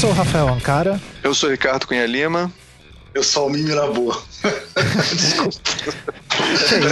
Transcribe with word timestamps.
sou 0.00 0.08
o 0.08 0.14
Rafael 0.14 0.48
Ancara. 0.48 0.98
Eu 1.22 1.34
sou 1.34 1.50
o 1.50 1.52
Ricardo 1.52 1.86
Cunha 1.86 2.06
Lima. 2.06 2.50
Eu 3.14 3.22
sou 3.22 3.48
o 3.48 3.50
Mimi 3.50 3.74
Boa. 3.94 4.18
Desculpa. 5.12 5.60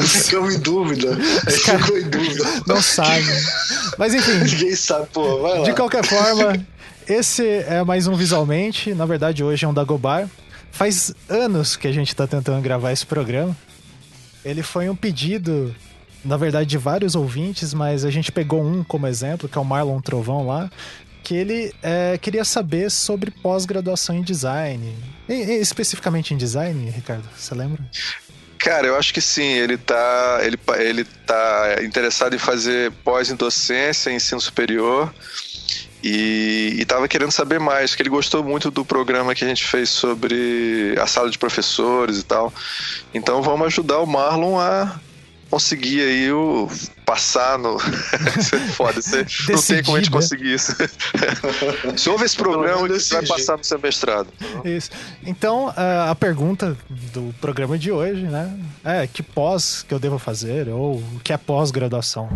Ficamos 0.07 0.55
em 0.55 0.59
dúvida. 0.59 1.17
Cara, 1.65 1.79
ficou 1.79 1.99
em 1.99 2.11
dúvida. 2.11 2.45
Não 2.67 2.83
sabe. 2.83 3.25
Mas 3.97 4.13
enfim, 4.13 4.33
Ninguém 4.45 4.77
sabe, 4.77 5.07
pô. 5.11 5.41
Vai 5.41 5.59
lá. 5.61 5.65
de 5.65 5.73
qualquer 5.73 6.05
forma, 6.05 6.67
esse 7.09 7.47
é 7.47 7.83
mais 7.83 8.07
um 8.07 8.15
Visualmente. 8.15 8.93
Na 8.93 9.07
verdade, 9.07 9.43
hoje 9.43 9.65
é 9.65 9.69
um 9.69 9.73
Dagobar. 9.73 10.29
Faz 10.71 11.15
anos 11.31 11.77
que 11.77 11.89
a 11.89 11.93
gente 11.93 12.15
tá 12.15 12.27
tentando 12.27 12.61
gravar 12.61 12.93
esse 12.93 13.07
programa. 13.07 13.57
Ele 14.45 14.63
foi 14.63 14.91
um 14.91 14.95
pedido, 14.95 15.75
na 16.23 16.37
verdade, 16.37 16.69
de 16.69 16.77
vários 16.77 17.15
ouvintes, 17.15 17.73
mas 17.73 18.05
a 18.05 18.11
gente 18.11 18.31
pegou 18.31 18.63
um 18.63 18.85
como 18.85 19.07
exemplo, 19.07 19.49
que 19.49 19.57
é 19.57 19.61
o 19.61 19.65
Marlon 19.65 19.99
Trovão 19.99 20.47
lá, 20.47 20.71
que 21.23 21.35
ele 21.35 21.73
é, 21.83 22.19
queria 22.19 22.45
saber 22.45 22.91
sobre 22.91 23.31
pós-graduação 23.31 24.15
em 24.17 24.23
design. 24.23 24.95
E- 25.29 25.33
e 25.35 25.61
especificamente 25.61 26.33
em 26.33 26.37
design, 26.37 26.89
Ricardo, 26.91 27.25
você 27.37 27.55
lembra? 27.55 27.83
Cara, 28.59 28.87
eu 28.87 28.97
acho 28.97 29.15
que 29.15 29.21
sim, 29.21 29.45
ele 29.53 29.77
tá, 29.77 30.41
ele, 30.43 30.59
ele 30.79 31.05
tá 31.05 31.77
interessado 31.83 32.35
em 32.35 32.39
fazer 32.39 32.91
pós 33.05 33.31
em 33.31 33.37
docência, 33.37 34.11
ensino 34.11 34.41
superior, 34.41 35.15
e, 36.03 36.77
e 36.79 36.85
tava 36.85 37.07
querendo 37.09 37.31
saber 37.31 37.59
mais, 37.61 37.95
que 37.95 38.03
ele 38.03 38.09
gostou 38.09 38.43
muito 38.43 38.71
do 38.71 38.85
programa 38.85 39.35
que 39.35 39.45
a 39.45 39.49
gente 39.49 39.65
fez 39.65 39.91
sobre 39.91 40.95
a 41.01 41.07
sala 41.07 41.31
de 41.31 41.39
professores 41.39 42.19
e 42.19 42.23
tal. 42.25 42.53
Então 43.13 43.43
vamos 43.43 43.67
ajudar 43.69 43.99
o 43.99 44.07
Marlon 44.07 44.59
a 44.59 44.99
conseguir 45.51 46.01
aí 46.03 46.31
o 46.33 46.69
passar 47.09 47.59
no 47.59 47.79
Isso 48.39 48.55
é 48.55 48.59
foda, 48.69 49.01
você 49.01 49.25
não 49.51 49.63
tem 49.63 49.83
como 49.83 49.97
a 49.97 50.01
gente 50.01 50.11
né? 50.11 50.17
conseguir 50.17 50.53
isso. 50.53 50.77
Se 51.97 52.11
houve 52.11 52.27
esse 52.27 52.37
programa, 52.37 52.87
você 52.87 53.15
vai 53.15 53.27
passar 53.27 53.57
no 53.57 53.65
seu 53.65 53.79
mestrado. 53.79 54.29
Isso. 54.63 54.91
Então, 55.25 55.73
a 55.75 56.11
a 56.11 56.15
pergunta 56.15 56.77
do 56.89 57.35
programa 57.41 57.79
de 57.79 57.91
hoje, 57.93 58.23
né? 58.23 58.59
É, 58.85 59.07
que 59.07 59.23
pós 59.23 59.85
que 59.87 59.95
eu 59.95 59.99
devo 59.99 60.19
fazer? 60.19 60.69
Ou 60.69 60.97
o 60.97 61.21
que 61.23 61.33
é 61.33 61.37
pós-graduação? 61.37 62.29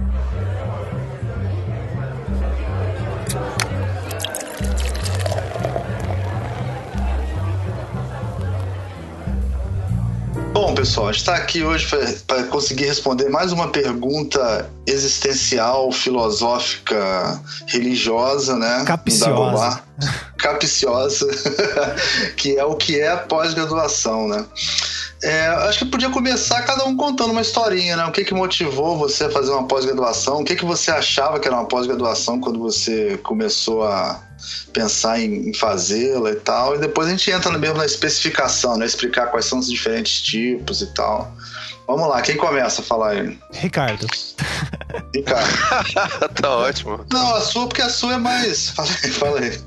Bom, 10.62 10.74
pessoal, 10.74 11.08
a 11.08 11.12
gente 11.12 11.22
está 11.22 11.34
aqui 11.34 11.64
hoje 11.64 11.88
para 12.24 12.44
conseguir 12.44 12.84
responder 12.84 13.28
mais 13.28 13.50
uma 13.50 13.72
pergunta 13.72 14.70
existencial, 14.86 15.90
filosófica, 15.90 17.42
religiosa, 17.66 18.56
né? 18.56 18.84
Capiciosa. 18.86 19.82
Capiciosa, 20.38 21.26
que 22.38 22.56
é 22.56 22.64
o 22.64 22.76
que 22.76 23.00
é 23.00 23.10
a 23.10 23.16
pós-graduação, 23.16 24.28
né? 24.28 24.46
É, 25.24 25.46
acho 25.48 25.80
que 25.80 25.86
podia 25.86 26.10
começar 26.10 26.62
cada 26.62 26.84
um 26.84 26.96
contando 26.96 27.32
uma 27.32 27.42
historinha, 27.42 27.96
né? 27.96 28.04
O 28.04 28.12
que, 28.12 28.24
que 28.24 28.32
motivou 28.32 28.96
você 28.96 29.24
a 29.24 29.30
fazer 29.30 29.50
uma 29.50 29.66
pós-graduação? 29.66 30.42
O 30.42 30.44
que, 30.44 30.54
que 30.54 30.64
você 30.64 30.92
achava 30.92 31.40
que 31.40 31.48
era 31.48 31.56
uma 31.56 31.66
pós-graduação 31.66 32.38
quando 32.38 32.60
você 32.60 33.18
começou 33.24 33.82
a 33.82 34.20
pensar 34.72 35.20
em, 35.20 35.50
em 35.50 35.54
fazê-la 35.54 36.30
e 36.30 36.36
tal? 36.36 36.76
E 36.76 36.78
depois 36.78 37.08
a 37.08 37.10
gente 37.10 37.30
entra 37.30 37.56
mesmo 37.58 37.76
na 37.76 37.86
especificação, 37.86 38.76
né? 38.76 38.86
Explicar 38.86 39.26
quais 39.26 39.46
são 39.46 39.58
os 39.58 39.68
diferentes 39.68 40.20
tipos 40.20 40.80
e 40.80 40.86
tal. 40.86 41.36
Vamos 41.86 42.08
lá, 42.08 42.22
quem 42.22 42.36
começa 42.36 42.80
a 42.80 42.84
falar 42.84 43.10
aí? 43.10 43.38
Ricardo. 43.52 44.06
Ricardo. 45.14 46.34
tá 46.40 46.50
ótimo. 46.56 47.04
Não, 47.10 47.34
a 47.34 47.40
sua, 47.40 47.66
porque 47.66 47.82
a 47.82 47.88
sua 47.88 48.14
é 48.14 48.16
mais. 48.18 48.70
Fala 48.70 48.88
aí, 49.02 49.10
fala 49.10 49.40
aí. 49.40 49.60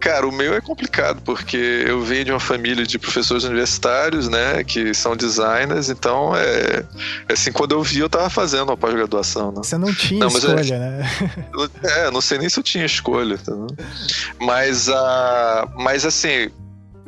Cara, 0.00 0.26
o 0.26 0.32
meu 0.32 0.54
é 0.54 0.60
complicado, 0.60 1.20
porque 1.22 1.56
eu 1.56 2.00
venho 2.02 2.24
de 2.24 2.30
uma 2.32 2.40
família 2.40 2.86
de 2.86 2.98
professores 2.98 3.44
universitários, 3.44 4.28
né, 4.28 4.62
que 4.64 4.94
são 4.94 5.16
designers, 5.16 5.88
então 5.90 6.34
é. 6.36 6.84
Assim, 7.28 7.50
quando 7.52 7.72
eu 7.72 7.82
vi, 7.82 7.98
eu 7.98 8.08
tava 8.08 8.30
fazendo 8.30 8.64
uma 8.64 8.76
pós-graduação, 8.76 9.50
né? 9.50 9.60
Você 9.62 9.76
não 9.76 9.92
tinha 9.92 10.20
Não, 10.20 10.32
mas 10.32 10.44
escolha, 10.44 10.78
né? 10.78 11.10
É, 11.82 12.10
não 12.10 12.20
sei 12.20 12.38
nem 12.38 12.48
se 12.48 12.58
eu 12.58 12.62
tinha 12.62 12.84
escolha, 12.84 13.36
tá 13.38 13.52
vendo? 13.52 13.76
Mas, 14.40 14.88
ah, 14.88 15.68
mas 15.76 16.04
assim, 16.04 16.50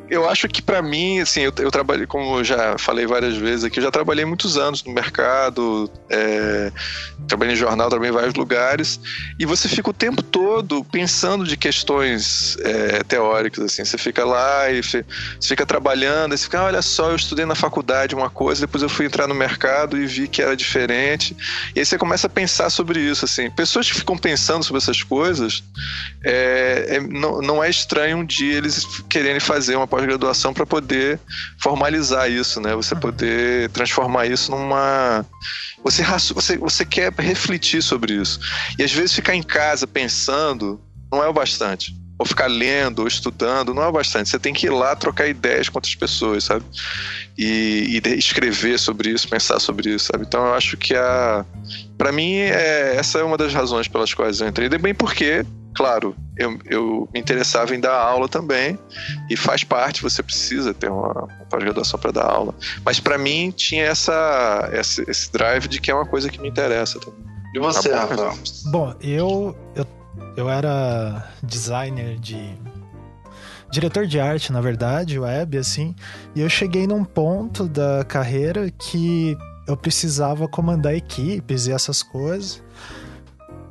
eu 0.08 0.28
acho 0.28 0.48
que 0.48 0.60
pra 0.60 0.82
mim, 0.82 1.20
assim, 1.20 1.40
eu, 1.42 1.52
eu 1.58 1.70
trabalhei, 1.70 2.06
como 2.06 2.38
eu 2.38 2.44
já 2.44 2.76
falei 2.78 3.06
várias 3.06 3.36
vezes 3.36 3.64
aqui, 3.64 3.78
eu 3.78 3.82
já 3.82 3.90
trabalhei 3.90 4.24
muitos 4.24 4.56
anos 4.56 4.84
no 4.84 4.92
mercado, 4.92 5.90
é, 6.10 6.70
trabalhei 7.26 7.54
em 7.54 7.56
jornal, 7.56 7.88
trabalhei 7.88 8.12
em 8.12 8.14
vários 8.14 8.34
lugares, 8.34 9.00
e 9.38 9.46
você 9.46 9.68
fica 9.68 9.90
o 9.90 9.94
tempo 9.94 10.22
todo 10.22 10.84
pensando 10.84 11.44
de 11.44 11.56
questões 11.56 12.56
é, 12.60 13.02
teóricas, 13.04 13.64
assim, 13.64 13.84
você 13.84 13.96
fica 13.96 14.24
lá 14.24 14.70
e 14.70 14.82
você 14.82 15.04
fica 15.42 15.64
trabalhando, 15.64 16.34
e 16.34 16.38
você 16.38 16.44
fica, 16.44 16.60
ah, 16.60 16.64
olha 16.64 16.82
só, 16.82 17.10
eu 17.10 17.16
estudei 17.16 17.46
na 17.46 17.54
faculdade 17.54 18.14
uma 18.14 18.30
coisa, 18.30 18.62
depois 18.62 18.82
eu 18.82 18.88
fui 18.88 19.06
entrar 19.06 19.26
no 19.26 19.34
mercado 19.34 19.96
e 19.96 20.06
vi 20.06 20.28
que 20.28 20.42
era 20.42 20.56
diferente, 20.56 21.36
e 21.74 21.80
aí 21.80 21.86
você 21.86 21.96
começa 21.96 22.26
a 22.26 22.30
pensar 22.30 22.70
sobre 22.70 23.00
isso, 23.00 23.24
assim. 23.24 23.50
Pessoas 23.50 23.90
que 23.90 23.96
ficam 23.96 24.16
pensando 24.16 24.62
sobre 24.64 24.82
essas 24.82 25.02
coisas, 25.02 25.62
é, 26.22 26.96
é- 26.96 27.00
não, 27.00 27.40
não 27.40 27.64
é 27.64 27.70
estranho 27.70 28.18
um 28.18 28.24
dia 28.24 28.56
eles 28.56 28.86
quererem 29.08 29.40
fazer 29.40 29.76
uma 29.76 29.86
pós-graduação 29.94 30.52
para 30.52 30.66
poder 30.66 31.20
formalizar 31.62 32.28
isso, 32.28 32.60
né? 32.60 32.74
Você 32.74 32.96
poder 32.96 33.70
transformar 33.70 34.26
isso 34.26 34.50
numa... 34.50 35.24
Você, 35.84 36.02
você, 36.34 36.58
você 36.58 36.84
quer 36.84 37.12
refletir 37.12 37.80
sobre 37.80 38.14
isso. 38.14 38.40
E 38.76 38.82
às 38.82 38.90
vezes 38.90 39.14
ficar 39.14 39.36
em 39.36 39.42
casa 39.42 39.86
pensando 39.86 40.80
não 41.12 41.22
é 41.22 41.28
o 41.28 41.32
bastante. 41.32 41.94
Ou 42.18 42.26
ficar 42.26 42.48
lendo 42.48 43.00
ou 43.00 43.06
estudando 43.06 43.72
não 43.72 43.84
é 43.84 43.86
o 43.86 43.92
bastante. 43.92 44.30
Você 44.30 44.38
tem 44.38 44.52
que 44.52 44.66
ir 44.66 44.70
lá 44.70 44.96
trocar 44.96 45.28
ideias 45.28 45.68
com 45.68 45.78
outras 45.78 45.94
pessoas, 45.94 46.42
sabe? 46.42 46.64
E, 47.38 48.00
e 48.04 48.08
escrever 48.18 48.80
sobre 48.80 49.10
isso, 49.10 49.28
pensar 49.28 49.60
sobre 49.60 49.94
isso, 49.94 50.06
sabe? 50.06 50.24
Então 50.26 50.44
eu 50.44 50.54
acho 50.54 50.76
que 50.76 50.94
a. 50.96 51.44
Pra 51.96 52.10
mim, 52.10 52.34
é, 52.34 52.96
essa 52.96 53.18
é 53.18 53.22
uma 53.22 53.36
das 53.36 53.54
razões 53.54 53.86
pelas 53.86 54.12
quais 54.12 54.40
eu 54.40 54.48
entrei. 54.48 54.68
Bem 54.68 54.94
porque, 54.94 55.44
claro, 55.74 56.14
eu, 56.36 56.58
eu 56.66 57.08
me 57.12 57.20
interessava 57.20 57.74
em 57.74 57.80
dar 57.80 57.94
aula 57.94 58.28
também. 58.28 58.78
E 59.28 59.36
faz 59.36 59.64
parte, 59.64 60.02
você 60.02 60.22
precisa 60.22 60.72
ter 60.72 60.90
uma, 60.90 61.12
uma 61.12 61.46
pós-graduação 61.50 61.98
para 61.98 62.12
dar 62.12 62.24
aula. 62.24 62.54
Mas 62.84 63.00
pra 63.00 63.18
mim 63.18 63.50
tinha 63.50 63.84
essa, 63.84 64.70
esse, 64.72 65.04
esse 65.08 65.32
drive 65.32 65.68
de 65.68 65.80
que 65.80 65.90
é 65.90 65.94
uma 65.94 66.06
coisa 66.06 66.28
que 66.30 66.40
me 66.40 66.48
interessa 66.48 66.98
também. 67.00 67.24
E 67.54 67.58
você, 67.58 67.90
Tá 67.90 68.06
bom. 68.06 68.14
Rafael? 68.14 68.38
Bom, 68.66 68.94
eu, 69.00 69.56
eu, 69.76 69.86
eu 70.36 70.50
era 70.50 71.30
designer 71.42 72.18
de. 72.18 72.38
Diretor 73.70 74.06
de 74.06 74.20
arte, 74.20 74.52
na 74.52 74.60
verdade, 74.60 75.18
web, 75.18 75.58
assim. 75.58 75.96
E 76.34 76.40
eu 76.40 76.48
cheguei 76.48 76.86
num 76.86 77.04
ponto 77.04 77.66
da 77.66 78.04
carreira 78.04 78.70
que 78.70 79.36
eu 79.66 79.76
precisava 79.76 80.46
comandar 80.46 80.94
equipes 80.94 81.66
e 81.66 81.72
essas 81.72 82.02
coisas. 82.02 82.62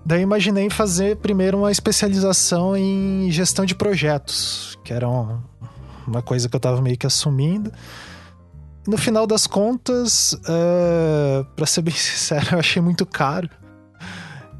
Daí 0.05 0.21
imaginei 0.21 0.69
fazer 0.69 1.15
primeiro 1.17 1.57
uma 1.57 1.71
especialização 1.71 2.75
em 2.75 3.29
gestão 3.31 3.65
de 3.65 3.73
projetos, 3.73 4.77
que 4.83 4.91
era 4.93 5.07
um- 5.07 5.39
uma 6.05 6.21
coisa 6.21 6.49
que 6.49 6.55
eu 6.55 6.59
tava 6.59 6.81
meio 6.81 6.97
que 6.97 7.07
assumindo. 7.07 7.71
No 8.85 8.97
final 8.97 9.25
das 9.25 9.47
contas, 9.47 10.37
eh, 10.45 11.45
pra 11.55 11.65
ser 11.65 11.81
bem 11.83 11.93
sincero, 11.95 12.47
eu 12.51 12.59
achei 12.59 12.81
muito 12.81 13.05
caro. 13.05 13.49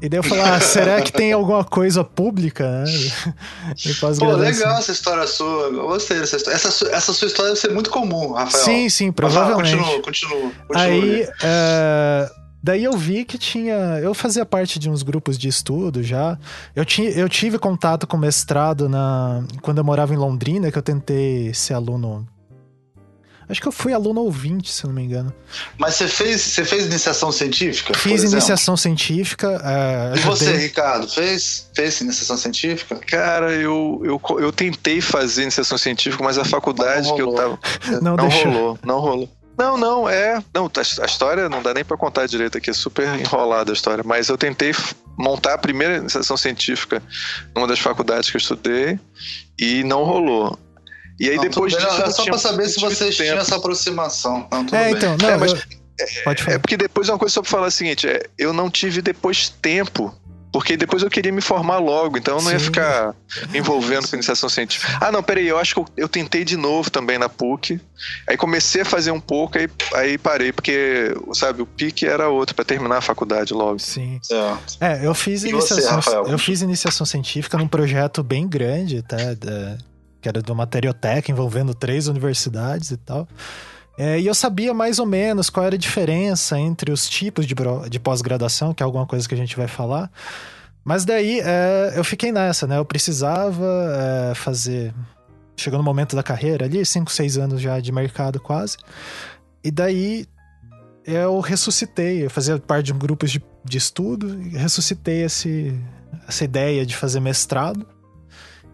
E 0.00 0.08
daí 0.08 0.18
eu 0.18 0.22
falei, 0.22 0.44
ah, 0.44 0.60
será 0.60 1.00
que 1.00 1.12
tem 1.12 1.32
alguma 1.32 1.64
coisa 1.64 2.02
pública, 2.04 2.68
né? 2.82 2.84
Pô, 4.18 4.32
legal 4.36 4.78
essa 4.78 4.92
história 4.92 5.26
sua. 5.26 5.64
Eu 5.68 5.86
gostei 5.88 6.18
dessa 6.20 6.36
história. 6.36 6.56
Essa, 6.56 6.88
essa 6.88 7.12
sua 7.12 7.26
história 7.28 7.50
deve 7.52 7.60
ser 7.60 7.70
muito 7.72 7.90
comum, 7.90 8.32
Rafael. 8.32 8.64
Sim, 8.64 8.88
sim, 8.88 9.12
provavelmente. 9.12 9.76
Continua, 9.76 10.02
continua. 10.02 10.50
continua 10.68 10.82
Aí, 10.82 11.26
é, 11.42 12.30
daí 12.64 12.82
eu 12.82 12.96
vi 12.96 13.26
que 13.26 13.36
tinha. 13.36 13.74
Eu 14.02 14.14
fazia 14.14 14.46
parte 14.46 14.78
de 14.78 14.88
uns 14.88 15.02
grupos 15.02 15.36
de 15.36 15.48
estudo 15.48 16.02
já. 16.02 16.38
Eu, 16.74 16.84
tinha, 16.84 17.10
eu 17.10 17.28
tive 17.28 17.58
contato 17.58 18.06
com 18.06 18.16
mestrado 18.16 18.88
na, 18.88 19.44
quando 19.60 19.78
eu 19.78 19.84
morava 19.84 20.14
em 20.14 20.16
Londrina, 20.16 20.72
que 20.72 20.78
eu 20.78 20.82
tentei 20.82 21.52
ser 21.52 21.74
aluno. 21.74 22.26
Acho 23.46 23.60
que 23.60 23.68
eu 23.68 23.72
fui 23.72 23.92
aluno 23.92 24.22
ouvinte, 24.22 24.72
se 24.72 24.82
eu 24.84 24.88
não 24.88 24.94
me 24.94 25.02
engano. 25.02 25.30
Mas 25.76 25.96
você 25.96 26.08
fez, 26.08 26.40
você 26.40 26.64
fez 26.64 26.86
iniciação 26.86 27.30
científica? 27.30 27.92
Fiz 27.92 28.22
iniciação 28.22 28.74
científica. 28.74 29.60
é, 29.62 30.16
E 30.16 30.20
você, 30.20 30.56
Ricardo, 30.56 31.06
fez? 31.06 31.68
Fez 31.74 32.00
iniciação 32.00 32.38
científica? 32.38 32.96
Cara, 33.06 33.52
eu, 33.52 34.00
eu, 34.02 34.20
eu 34.38 34.50
tentei 34.50 35.02
fazer 35.02 35.42
iniciação 35.42 35.76
científica, 35.76 36.24
mas 36.24 36.38
a 36.38 36.44
faculdade 36.46 37.08
Não 37.08 37.14
que 37.14 37.20
eu 37.20 37.34
tava. 37.34 37.58
Não 38.00 38.16
não 38.16 38.28
deixou. 38.28 38.50
rolou, 38.50 38.78
não 38.82 39.00
rolou. 39.00 39.28
Não, 39.56 39.76
não, 39.76 40.08
é. 40.08 40.42
Não, 40.54 40.70
a 40.76 41.04
história 41.06 41.48
não 41.48 41.62
dá 41.62 41.72
nem 41.72 41.84
pra 41.84 41.96
contar 41.96 42.26
direito 42.26 42.58
aqui, 42.58 42.70
é 42.70 42.72
super 42.72 43.06
enrolada 43.18 43.70
a 43.70 43.74
história. 43.74 44.02
Mas 44.04 44.28
eu 44.28 44.36
tentei 44.36 44.74
montar 45.16 45.54
a 45.54 45.58
primeira 45.58 45.96
iniciação 45.98 46.36
científica 46.36 47.02
numa 47.54 47.66
das 47.66 47.78
faculdades 47.78 48.30
que 48.30 48.36
eu 48.36 48.40
estudei 48.40 48.98
e 49.58 49.84
não 49.84 50.02
rolou. 50.04 50.58
E 51.20 51.30
aí 51.30 51.36
Não, 51.36 51.42
depois 51.44 51.72
bem, 51.74 51.84
disso. 51.84 52.02
é 52.02 52.10
só 52.10 52.22
tinha- 52.24 52.32
pra 52.32 52.38
saber 52.40 52.68
se 52.68 52.80
vocês 52.80 53.16
tempo. 53.16 53.28
tinham 53.28 53.38
essa 53.38 53.54
aproximação. 53.56 54.48
Não, 54.50 54.64
tudo 54.64 54.74
É, 54.76 54.84
bem. 54.86 54.94
então, 54.94 55.16
não, 55.20 55.28
É, 55.30 55.36
mas- 55.36 55.52
eu- 55.52 55.58
pode 56.24 56.42
falar. 56.42 56.56
É 56.56 56.58
porque 56.58 56.76
depois 56.76 57.08
uma 57.08 57.18
coisa 57.18 57.32
só 57.34 57.40
pra 57.42 57.50
falar 57.50 57.66
o 57.68 57.70
seguinte: 57.70 58.08
é, 58.08 58.26
eu 58.36 58.52
não 58.52 58.68
tive 58.68 59.00
depois 59.00 59.48
tempo 59.48 60.12
Porque 60.54 60.76
depois 60.76 61.02
eu 61.02 61.10
queria 61.10 61.32
me 61.32 61.40
formar 61.40 61.78
logo, 61.78 62.16
então 62.16 62.36
eu 62.36 62.40
não 62.42 62.46
Sim. 62.50 62.54
ia 62.54 62.60
ficar 62.60 63.12
envolvendo 63.52 64.08
com 64.08 64.14
iniciação 64.14 64.48
científica. 64.48 64.98
Ah, 65.00 65.10
não, 65.10 65.20
peraí, 65.20 65.48
eu 65.48 65.58
acho 65.58 65.74
que 65.74 65.80
eu, 65.80 65.86
eu 65.96 66.08
tentei 66.08 66.44
de 66.44 66.56
novo 66.56 66.92
também 66.92 67.18
na 67.18 67.28
PUC. 67.28 67.80
Aí 68.28 68.36
comecei 68.36 68.82
a 68.82 68.84
fazer 68.84 69.10
um 69.10 69.18
pouco, 69.18 69.58
aí, 69.58 69.68
aí 69.94 70.16
parei, 70.16 70.52
porque, 70.52 71.12
sabe, 71.32 71.60
o 71.60 71.66
pique 71.66 72.06
era 72.06 72.28
outro, 72.28 72.54
pra 72.54 72.64
terminar 72.64 72.98
a 72.98 73.00
faculdade 73.00 73.52
logo. 73.52 73.80
Sim. 73.80 74.20
É. 74.80 74.92
É, 74.92 75.04
eu 75.06 75.12
fiz 75.12 75.42
E 75.42 75.50
você, 75.50 75.74
iniciação, 75.74 75.96
Rafael? 75.96 76.26
eu 76.28 76.38
fiz 76.38 76.62
iniciação 76.62 77.04
científica 77.04 77.58
num 77.58 77.66
projeto 77.66 78.22
bem 78.22 78.46
grande, 78.46 79.02
tá? 79.02 79.16
Da- 79.36 79.76
que 80.22 80.28
era 80.28 80.40
de 80.40 80.48
uma 80.52 80.58
materioteca 80.58 81.32
envolvendo 81.32 81.74
três 81.74 82.06
universidades 82.06 82.92
e 82.92 82.96
tal. 82.96 83.26
É, 83.96 84.18
e 84.20 84.26
eu 84.26 84.34
sabia 84.34 84.74
mais 84.74 84.98
ou 84.98 85.06
menos 85.06 85.48
qual 85.48 85.66
era 85.66 85.76
a 85.76 85.78
diferença 85.78 86.58
entre 86.58 86.90
os 86.90 87.08
tipos 87.08 87.46
de, 87.46 87.54
de 87.88 88.00
pós-graduação, 88.00 88.74
que 88.74 88.82
é 88.82 88.84
alguma 88.86 89.06
coisa 89.06 89.28
que 89.28 89.34
a 89.34 89.38
gente 89.38 89.56
vai 89.56 89.68
falar. 89.68 90.10
Mas 90.84 91.04
daí 91.04 91.40
é, 91.40 91.92
eu 91.96 92.04
fiquei 92.04 92.32
nessa, 92.32 92.66
né? 92.66 92.78
Eu 92.78 92.84
precisava 92.84 93.64
é, 94.30 94.34
fazer. 94.34 94.92
Chegou 95.56 95.78
no 95.78 95.84
momento 95.84 96.16
da 96.16 96.22
carreira 96.22 96.64
ali, 96.64 96.84
5, 96.84 97.10
6 97.10 97.38
anos 97.38 97.60
já 97.60 97.78
de 97.78 97.92
mercado 97.92 98.40
quase. 98.40 98.76
E 99.62 99.70
daí 99.70 100.26
eu 101.06 101.38
ressuscitei, 101.40 102.24
eu 102.24 102.30
fazia 102.30 102.58
parte 102.58 102.86
de 102.86 102.92
um 102.92 102.98
grupo 102.98 103.26
de, 103.26 103.42
de 103.64 103.78
estudo, 103.78 104.40
e 104.42 104.56
ressuscitei 104.56 105.22
esse, 105.22 105.78
essa 106.26 106.44
ideia 106.44 106.84
de 106.84 106.96
fazer 106.96 107.20
mestrado. 107.20 107.86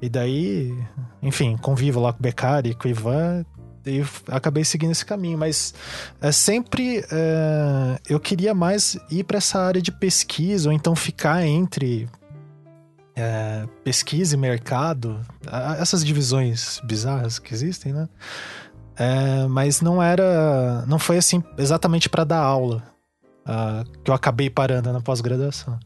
E 0.00 0.08
daí, 0.08 0.74
enfim, 1.22 1.56
convivo 1.58 2.00
lá 2.00 2.12
com 2.12 2.20
o 2.20 2.22
Beccari, 2.22 2.74
com 2.74 2.88
o 2.88 2.90
Ivan, 2.90 3.44
eu 3.84 4.06
acabei 4.28 4.64
seguindo 4.64 4.92
esse 4.92 5.04
caminho. 5.04 5.38
Mas 5.38 5.74
é, 6.20 6.32
sempre 6.32 7.04
é, 7.10 7.98
eu 8.08 8.20
queria 8.20 8.54
mais 8.54 8.98
ir 9.10 9.24
para 9.24 9.38
essa 9.38 9.58
área 9.60 9.80
de 9.80 9.92
pesquisa, 9.92 10.68
ou 10.68 10.72
então 10.72 10.94
ficar 10.94 11.44
entre 11.44 12.08
é, 13.16 13.66
pesquisa 13.84 14.34
e 14.34 14.38
mercado, 14.38 15.20
essas 15.78 16.04
divisões 16.04 16.80
bizarras 16.84 17.38
que 17.38 17.52
existem, 17.52 17.92
né? 17.92 18.08
É, 18.96 19.46
mas 19.48 19.80
não 19.80 20.02
era. 20.02 20.84
Não 20.86 20.98
foi 20.98 21.16
assim 21.16 21.42
exatamente 21.56 22.08
para 22.08 22.24
dar 22.24 22.40
aula 22.40 22.82
ah, 23.46 23.82
que 24.04 24.10
eu 24.10 24.14
acabei 24.14 24.50
parando 24.50 24.92
na 24.92 25.00
pós-graduação. 25.00 25.78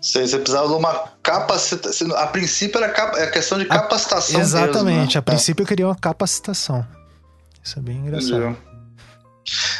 Você, 0.00 0.26
você 0.26 0.38
precisava 0.38 0.68
de 0.68 0.74
uma 0.74 1.04
capacitação. 1.22 2.16
A 2.16 2.26
princípio 2.26 2.82
era 2.82 2.92
capa- 2.92 3.18
é 3.18 3.26
questão 3.26 3.58
de 3.58 3.64
A- 3.64 3.68
capacitação. 3.68 4.40
Exatamente. 4.40 4.84
mesmo, 4.84 5.06
né? 5.12 5.18
A 5.18 5.22
princípio 5.22 5.62
eu 5.62 5.66
queria 5.66 5.86
uma 5.86 5.96
capacitação. 5.96 6.86
Isso 7.62 7.78
é 7.78 7.82
bem 7.82 7.96
engraçado. 7.98 8.56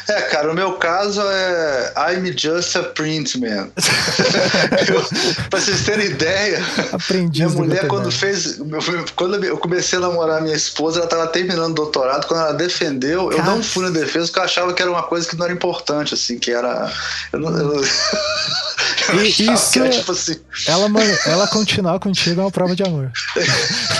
É, 0.09 0.21
cara, 0.23 0.51
o 0.51 0.55
meu 0.55 0.73
caso 0.73 1.21
é 1.21 1.93
I'm 2.13 2.35
just 2.37 2.75
a 2.75 2.83
print 2.83 3.39
man. 3.39 3.69
Eu- 4.87 5.47
pra 5.49 5.59
vocês 5.59 5.85
terem 5.85 6.07
ideia, 6.07 6.59
Aprendi 6.91 7.45
minha 7.45 7.55
mulher 7.55 7.87
quando 7.87 8.11
fez. 8.11 8.59
Quando 9.15 9.41
eu 9.45 9.57
comecei 9.57 9.97
a 9.97 10.01
namorar 10.01 10.41
minha 10.41 10.55
esposa, 10.55 10.99
ela 10.99 11.07
tava 11.07 11.27
terminando 11.27 11.71
o 11.71 11.75
doutorado. 11.75 12.27
Quando 12.27 12.41
ela 12.41 12.53
defendeu, 12.53 13.31
eu 13.31 13.43
não 13.43 13.63
fui 13.63 13.83
na 13.85 13.91
defesa 13.91 14.25
porque 14.25 14.39
eu 14.39 14.43
achava 14.43 14.73
que 14.73 14.81
era 14.81 14.91
uma 14.91 15.03
coisa 15.03 15.27
que 15.29 15.37
não 15.37 15.45
era 15.45 15.53
importante, 15.53 16.13
assim, 16.15 16.37
que 16.37 16.51
era. 16.51 16.91
Eu 17.31 17.39
não. 17.39 17.55
Eu 17.57 17.81
E 19.13 19.51
isso- 19.53 19.71
que 19.71 19.79
era 19.79 19.89
tipo 19.89 20.11
assim. 20.11 20.35
Ela, 20.67 20.87
ela 21.25 21.47
continuar 21.47 21.99
contigo 21.99 22.41
é 22.41 22.43
uma 22.43 22.51
prova 22.51 22.75
de 22.75 22.83
amor. 22.83 23.11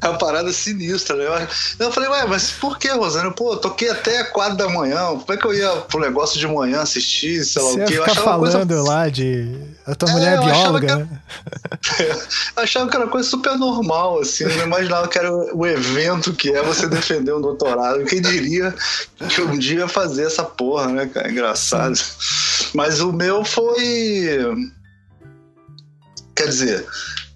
É 0.00 0.08
uma 0.08 0.18
parada 0.18 0.52
sinistra, 0.52 1.16
né? 1.16 1.48
Eu, 1.78 1.90
falei, 1.92 2.08
ué, 2.08 2.24
mas 2.26 2.50
por 2.50 2.78
que, 2.78 2.88
Rosana? 2.88 3.30
Pô, 3.32 3.56
toquei 3.56 3.90
até 3.90 4.22
4 4.24 4.56
da 4.56 4.68
manhã. 4.68 4.98
Como 5.18 5.24
é 5.32 5.36
que 5.36 5.44
eu 5.44 5.52
ia 5.54 5.68
pro 5.88 5.98
negócio 6.00 6.38
de 6.38 6.46
manhã 6.46 6.82
assistir, 6.82 7.44
sei 7.44 7.60
lá 7.62 7.68
Você 7.70 7.82
o 7.82 7.86
quê? 7.86 7.94
Eu 7.98 8.04
achava 8.04 8.30
uma 8.30 8.38
coisa 8.38 8.52
falando 8.52 8.84
lá 8.84 9.08
de. 9.08 9.54
A 9.86 9.94
tua 9.94 10.08
É, 10.08 10.12
mulher 10.12 10.32
é 10.34 10.36
eu 10.36 10.42
achava 10.42 10.78
bióloga, 10.80 10.86
que- 10.86 10.94
né? 10.94 11.08
Eu 12.56 12.62
achava 12.62 12.88
que 12.90 12.96
era 12.96 13.04
uma 13.06 13.10
coisa 13.10 13.28
super 13.28 13.56
normal, 13.56 14.20
assim. 14.20 14.44
Eu 14.44 14.50
não 14.56 14.64
imaginava 14.64 15.08
que 15.08 15.18
era 15.18 15.32
o 15.32 15.66
evento 15.66 16.32
que 16.32 16.50
é 16.52 16.62
você 16.62 16.86
defender 16.86 17.32
um 17.34 17.40
doutorado. 17.40 18.04
Quem 18.04 18.20
diria 18.20 18.74
que 19.28 19.40
um 19.42 19.58
dia 19.58 19.80
ia 19.80 19.88
fazer 19.88 20.24
essa 20.26 20.42
porra, 20.44 20.88
né, 20.88 21.06
cara? 21.12 21.30
Engraçado. 21.30 21.98
Mas 22.74 23.00
o 23.00 23.12
meu 23.12 23.44
foi. 23.44 23.82
Quer 26.34 26.46
dizer, 26.46 26.86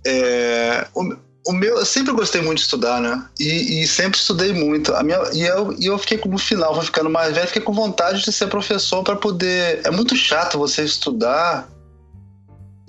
é, 0.07 0.87
o, 0.95 1.17
o 1.49 1.53
meu, 1.53 1.79
eu 1.79 1.85
sempre 1.85 2.13
gostei 2.13 2.41
muito 2.41 2.59
de 2.59 2.65
estudar, 2.65 3.01
né? 3.01 3.27
E, 3.39 3.83
e 3.83 3.87
sempre 3.87 4.19
estudei 4.19 4.53
muito. 4.53 4.95
A 4.95 5.03
minha, 5.03 5.19
e, 5.33 5.43
eu, 5.43 5.75
e 5.79 5.87
eu 5.87 5.99
fiquei 5.99 6.21
no 6.25 6.39
final, 6.39 6.75
vou 6.75 6.83
ficando 6.83 7.11
mais 7.11 7.35
velho, 7.35 7.47
fiquei 7.47 7.63
com 7.63 7.73
vontade 7.73 8.25
de 8.25 8.33
ser 8.33 8.47
professor 8.47 9.03
para 9.03 9.17
poder. 9.17 9.81
É 9.85 9.91
muito 9.91 10.15
chato 10.15 10.59
você 10.59 10.85
estudar 10.85 11.69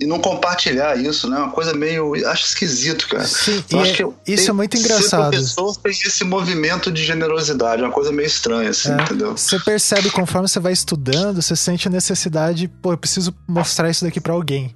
e 0.00 0.06
não 0.06 0.18
compartilhar 0.18 0.96
isso, 0.98 1.28
né? 1.30 1.36
Uma 1.38 1.50
coisa 1.50 1.72
meio. 1.72 2.14
Acho 2.28 2.44
esquisito, 2.46 3.08
cara. 3.08 3.24
Sim, 3.26 3.62
Eu 3.70 3.80
acho 3.80 3.92
é- 3.92 3.94
que 3.96 4.32
isso 4.32 4.42
tem- 4.44 4.50
é 4.50 4.52
muito 4.52 4.76
Ser 4.76 4.82
engraçado. 4.84 5.30
professor 5.30 5.76
tem 5.76 5.92
esse 5.92 6.24
movimento 6.24 6.90
de 6.90 7.04
generosidade, 7.04 7.82
uma 7.82 7.92
coisa 7.92 8.10
meio 8.10 8.26
estranha, 8.26 8.70
assim, 8.70 8.90
É. 8.92 9.02
entendeu? 9.02 9.36
Você 9.36 9.58
percebe 9.60 10.10
conforme 10.10 10.48
você 10.48 10.58
vai 10.58 10.72
estudando, 10.72 11.40
você 11.40 11.54
sente 11.54 11.86
a 11.86 11.90
necessidade, 11.90 12.66
pô, 12.68 12.92
eu 12.92 12.98
preciso 12.98 13.34
mostrar 13.48 13.88
isso 13.88 14.04
daqui 14.04 14.20
pra 14.20 14.32
alguém. 14.32 14.74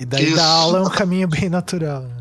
E 0.00 0.04
daí 0.04 0.26
Isso. 0.28 0.36
dar 0.36 0.46
aula 0.46 0.78
é 0.78 0.82
um 0.82 0.90
caminho 0.90 1.28
bem 1.28 1.48
natural. 1.48 2.02
né? 2.02 2.16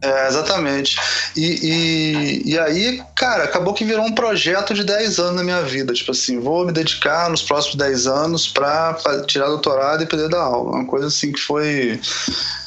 É, 0.00 0.28
exatamente. 0.28 0.96
E, 1.36 2.44
e, 2.46 2.52
e 2.52 2.58
aí, 2.58 3.02
cara, 3.16 3.44
acabou 3.44 3.74
que 3.74 3.84
virou 3.84 4.04
um 4.04 4.12
projeto 4.12 4.72
de 4.72 4.84
10 4.84 5.18
anos 5.18 5.34
na 5.36 5.42
minha 5.42 5.62
vida. 5.62 5.92
Tipo 5.92 6.12
assim, 6.12 6.38
vou 6.38 6.64
me 6.64 6.72
dedicar 6.72 7.28
nos 7.28 7.42
próximos 7.42 7.74
10 7.76 8.06
anos 8.06 8.46
pra 8.46 8.94
fa- 8.94 9.22
tirar 9.22 9.46
doutorado 9.48 10.02
e 10.02 10.06
poder 10.06 10.28
dar 10.28 10.42
aula. 10.42 10.76
Uma 10.76 10.86
coisa 10.86 11.08
assim 11.08 11.32
que 11.32 11.40
foi. 11.40 12.00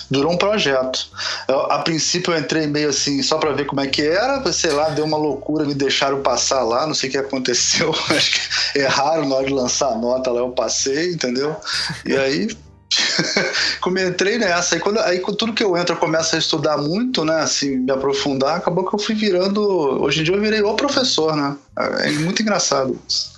Virou 0.09 0.33
um 0.33 0.37
projeto. 0.37 1.07
Eu, 1.47 1.71
a 1.71 1.79
princípio 1.79 2.33
eu 2.33 2.37
entrei 2.37 2.67
meio 2.67 2.89
assim, 2.89 3.23
só 3.23 3.37
pra 3.37 3.53
ver 3.53 3.65
como 3.65 3.79
é 3.79 3.87
que 3.87 4.01
era, 4.01 4.51
sei 4.51 4.71
lá, 4.71 4.89
deu 4.89 5.05
uma 5.05 5.15
loucura, 5.15 5.63
me 5.63 5.73
deixaram 5.73 6.21
passar 6.21 6.63
lá, 6.63 6.85
não 6.85 6.93
sei 6.93 7.07
o 7.07 7.11
que 7.13 7.17
aconteceu. 7.17 7.95
Acho 8.11 8.31
que 8.73 8.79
erraram 8.79 9.25
na 9.29 9.35
hora 9.35 9.45
de 9.45 9.53
lançar 9.53 9.93
a 9.93 9.95
nota 9.95 10.29
lá, 10.29 10.41
eu 10.41 10.49
passei, 10.49 11.13
entendeu? 11.13 11.55
E 12.05 12.13
aí 12.17 12.49
como 13.79 13.99
entrei 13.99 14.37
nessa, 14.37 14.75
aí, 14.75 14.81
quando, 14.81 14.99
aí 14.99 15.19
com 15.19 15.33
tudo 15.33 15.53
que 15.53 15.63
eu 15.63 15.77
entro 15.77 15.95
eu 15.95 15.99
começo 15.99 16.35
a 16.35 16.39
estudar 16.39 16.77
muito, 16.77 17.23
né? 17.23 17.41
Assim, 17.41 17.77
me 17.77 17.91
aprofundar, 17.91 18.57
acabou 18.57 18.87
que 18.87 18.95
eu 18.95 18.99
fui 18.99 19.15
virando. 19.15 19.61
Hoje 20.01 20.21
em 20.21 20.23
dia 20.23 20.35
eu 20.35 20.41
virei 20.41 20.61
o 20.61 20.73
professor, 20.73 21.35
né? 21.35 21.55
É 21.99 22.11
muito 22.11 22.41
engraçado 22.41 22.99
isso. 23.07 23.31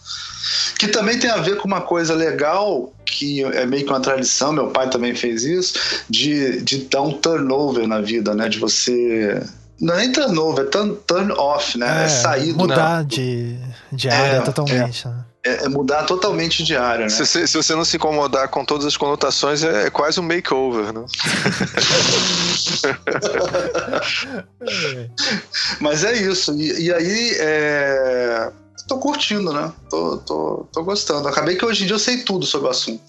Que 0.77 0.87
também 0.87 1.17
tem 1.17 1.29
a 1.29 1.37
ver 1.37 1.57
com 1.57 1.67
uma 1.67 1.81
coisa 1.81 2.13
legal, 2.13 2.91
que 3.05 3.43
é 3.43 3.65
meio 3.65 3.85
que 3.85 3.91
uma 3.91 3.99
tradição, 3.99 4.51
meu 4.51 4.67
pai 4.67 4.89
também 4.89 5.15
fez 5.15 5.43
isso, 5.43 6.03
de, 6.09 6.61
de 6.61 6.79
dar 6.85 7.01
um 7.01 7.13
turnover 7.13 7.87
na 7.87 8.01
vida, 8.01 8.33
né? 8.33 8.49
De 8.49 8.59
você. 8.59 9.41
Não 9.79 9.93
é 9.93 9.97
nem 9.97 10.11
turnover, 10.11 10.65
é 10.65 10.67
turn, 10.67 10.97
turn 11.07 11.31
off, 11.33 11.77
né? 11.77 12.05
É, 12.05 12.07
sair 12.07 12.53
do. 12.53 12.59
mudar 12.59 13.03
de, 13.03 13.57
de 13.91 14.09
área 14.09 14.37
É, 14.37 14.41
totalmente. 14.41 15.07
né? 15.07 15.15
É, 15.45 15.65
é 15.65 15.69
mudar 15.69 16.03
totalmente 16.03 16.63
de 16.63 16.77
área, 16.77 17.03
né? 17.03 17.09
Se 17.09 17.25
você, 17.25 17.45
se 17.45 17.57
você 17.57 17.75
não 17.75 17.83
se 17.83 17.97
incomodar 17.97 18.47
com 18.47 18.63
todas 18.63 18.85
as 18.85 18.95
conotações, 18.95 19.61
é, 19.61 19.87
é 19.87 19.89
quase 19.89 20.17
um 20.19 20.23
makeover, 20.23 20.93
né? 20.93 21.03
Mas 25.81 26.05
é 26.05 26.13
isso. 26.13 26.53
E, 26.53 26.85
e 26.85 26.93
aí, 26.93 27.35
é... 27.39 28.51
tô 28.87 28.97
curtindo, 28.99 29.51
né? 29.51 29.69
Tô, 29.89 30.15
tô, 30.19 30.65
tô 30.71 30.81
gostando. 30.81 31.27
Acabei 31.27 31.57
que 31.57 31.65
hoje 31.65 31.83
em 31.83 31.87
dia 31.87 31.95
eu 31.95 31.99
sei 31.99 32.23
tudo 32.23 32.45
sobre 32.45 32.67
o 32.67 32.71
assunto. 32.71 33.03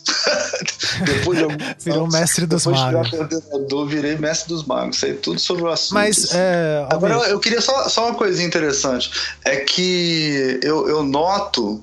Depois 1.07 1.39
de 1.39 1.45
alguns 1.45 1.63
Virou 1.85 2.09
mestre 2.09 2.47
dos 2.47 2.65
depois 2.65 2.81
magos. 2.81 3.11
coordenador, 3.11 3.87
virei 3.87 4.17
mestre 4.17 4.49
dos 4.49 4.65
magos. 4.65 4.99
Sei 4.99 5.15
tudo 5.15 5.39
sobre 5.39 5.63
o 5.63 5.69
assunto. 5.69 5.95
Mas, 5.95 6.35
é, 6.35 6.85
Agora, 6.91 7.15
Almir, 7.15 7.31
eu 7.31 7.39
queria 7.39 7.61
só, 7.61 7.89
só 7.89 8.07
uma 8.07 8.15
coisinha 8.15 8.47
interessante. 8.47 9.09
É 9.45 9.57
que 9.57 10.59
eu, 10.65 10.89
eu 10.89 11.05
noto. 11.05 11.81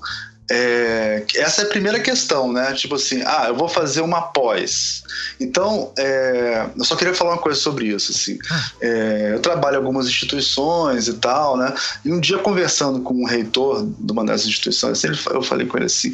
É, 0.50 1.24
essa 1.36 1.62
é 1.62 1.66
a 1.66 1.68
primeira 1.70 2.00
questão, 2.00 2.52
né? 2.52 2.74
Tipo 2.74 2.96
assim, 2.96 3.22
ah, 3.26 3.46
eu 3.48 3.56
vou 3.56 3.70
fazer 3.70 4.02
uma 4.02 4.22
pós. 4.22 5.04
Então, 5.40 5.92
é, 5.98 6.66
eu 6.78 6.84
só 6.84 6.96
queria 6.96 7.14
falar 7.14 7.32
uma 7.32 7.42
coisa 7.42 7.60
sobre 7.60 7.88
isso. 7.88 8.12
Assim. 8.12 8.38
É, 8.82 9.32
eu 9.34 9.40
trabalho 9.40 9.76
em 9.76 9.78
algumas 9.78 10.08
instituições 10.08 11.08
e 11.08 11.14
tal, 11.14 11.58
né? 11.58 11.74
E 12.04 12.12
um 12.12 12.20
dia, 12.20 12.38
conversando 12.40 13.02
com 13.02 13.14
um 13.14 13.26
reitor 13.26 13.86
de 13.86 14.12
uma 14.12 14.26
dessas 14.26 14.48
instituições, 14.48 15.04
ele, 15.04 15.18
eu 15.30 15.42
falei 15.42 15.68
com 15.68 15.78
ele 15.78 15.86
assim. 15.86 16.12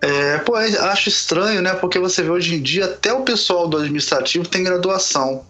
É, 0.00 0.38
pô, 0.38 0.54
acho 0.54 1.08
estranho, 1.08 1.62
né? 1.62 1.74
Porque 1.74 1.98
você 1.98 2.22
vê 2.22 2.30
hoje 2.30 2.54
em 2.54 2.62
dia 2.62 2.86
até 2.86 3.12
o 3.12 3.22
pessoal 3.22 3.68
do 3.68 3.78
administrativo 3.78 4.48
tem 4.48 4.64
graduação. 4.64 5.44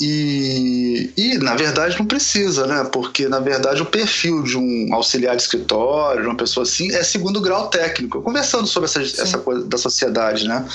E, 0.00 1.10
e, 1.16 1.38
na 1.38 1.54
verdade, 1.54 1.98
não 1.98 2.04
precisa, 2.04 2.66
né? 2.66 2.84
Porque, 2.92 3.28
na 3.28 3.40
verdade, 3.40 3.80
o 3.80 3.86
perfil 3.86 4.42
de 4.42 4.58
um 4.58 4.92
auxiliar 4.92 5.34
de 5.34 5.42
escritório, 5.42 6.22
de 6.22 6.28
uma 6.28 6.36
pessoa 6.36 6.64
assim, 6.64 6.92
é 6.94 7.02
segundo 7.02 7.40
grau 7.40 7.68
técnico. 7.68 8.20
Conversando 8.20 8.66
sobre 8.66 8.90
essa, 8.90 9.00
essa 9.00 9.38
coisa 9.38 9.64
da 9.64 9.78
sociedade, 9.78 10.46
né? 10.46 10.66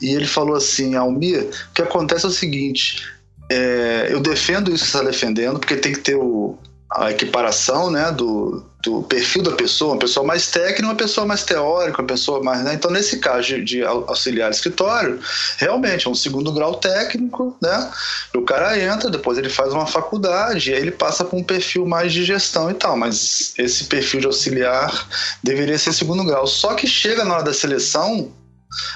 E 0.00 0.14
ele 0.14 0.26
falou 0.26 0.56
assim: 0.56 0.94
Almir, 0.94 1.42
o 1.42 1.74
que 1.74 1.82
acontece 1.82 2.24
é 2.24 2.28
o 2.28 2.32
seguinte. 2.32 3.04
é, 3.50 4.08
eu 4.10 4.20
defendo 4.20 4.72
isso 4.72 4.84
que 4.84 4.90
você 4.90 4.96
está 4.98 5.10
defendendo, 5.10 5.58
porque 5.58 5.76
tem 5.76 5.92
que 5.92 6.00
ter 6.00 6.16
o, 6.16 6.58
a 6.90 7.10
equiparação 7.10 7.90
né, 7.90 8.12
do, 8.12 8.64
do 8.82 9.02
perfil 9.02 9.42
da 9.42 9.52
pessoa, 9.52 9.94
uma 9.94 9.98
pessoa 9.98 10.24
mais 10.24 10.48
técnica, 10.50 10.84
uma 10.84 10.94
pessoa 10.94 11.26
mais 11.26 11.42
teórica, 11.42 12.00
uma 12.00 12.06
pessoa 12.06 12.42
mais. 12.42 12.62
Né? 12.62 12.74
Então, 12.74 12.90
nesse 12.90 13.18
caso 13.18 13.42
de, 13.42 13.64
de 13.64 13.82
auxiliar 13.82 14.50
escritório, 14.50 15.20
realmente 15.58 16.06
é 16.06 16.10
um 16.10 16.14
segundo 16.14 16.52
grau 16.52 16.76
técnico, 16.76 17.56
né? 17.60 17.90
O 18.34 18.42
cara 18.42 18.78
entra, 18.78 19.10
depois 19.10 19.36
ele 19.36 19.48
faz 19.48 19.72
uma 19.72 19.86
faculdade, 19.86 20.70
e 20.70 20.74
aí 20.74 20.80
ele 20.80 20.92
passa 20.92 21.24
para 21.24 21.36
um 21.36 21.42
perfil 21.42 21.84
mais 21.86 22.12
de 22.12 22.24
gestão 22.24 22.70
e 22.70 22.74
tal, 22.74 22.96
mas 22.96 23.52
esse 23.58 23.84
perfil 23.84 24.20
de 24.20 24.26
auxiliar 24.26 25.08
deveria 25.42 25.78
ser 25.78 25.92
segundo 25.92 26.24
grau. 26.24 26.46
Só 26.46 26.74
que 26.74 26.86
chega 26.86 27.24
na 27.24 27.34
hora 27.34 27.42
da 27.42 27.54
seleção, 27.54 28.30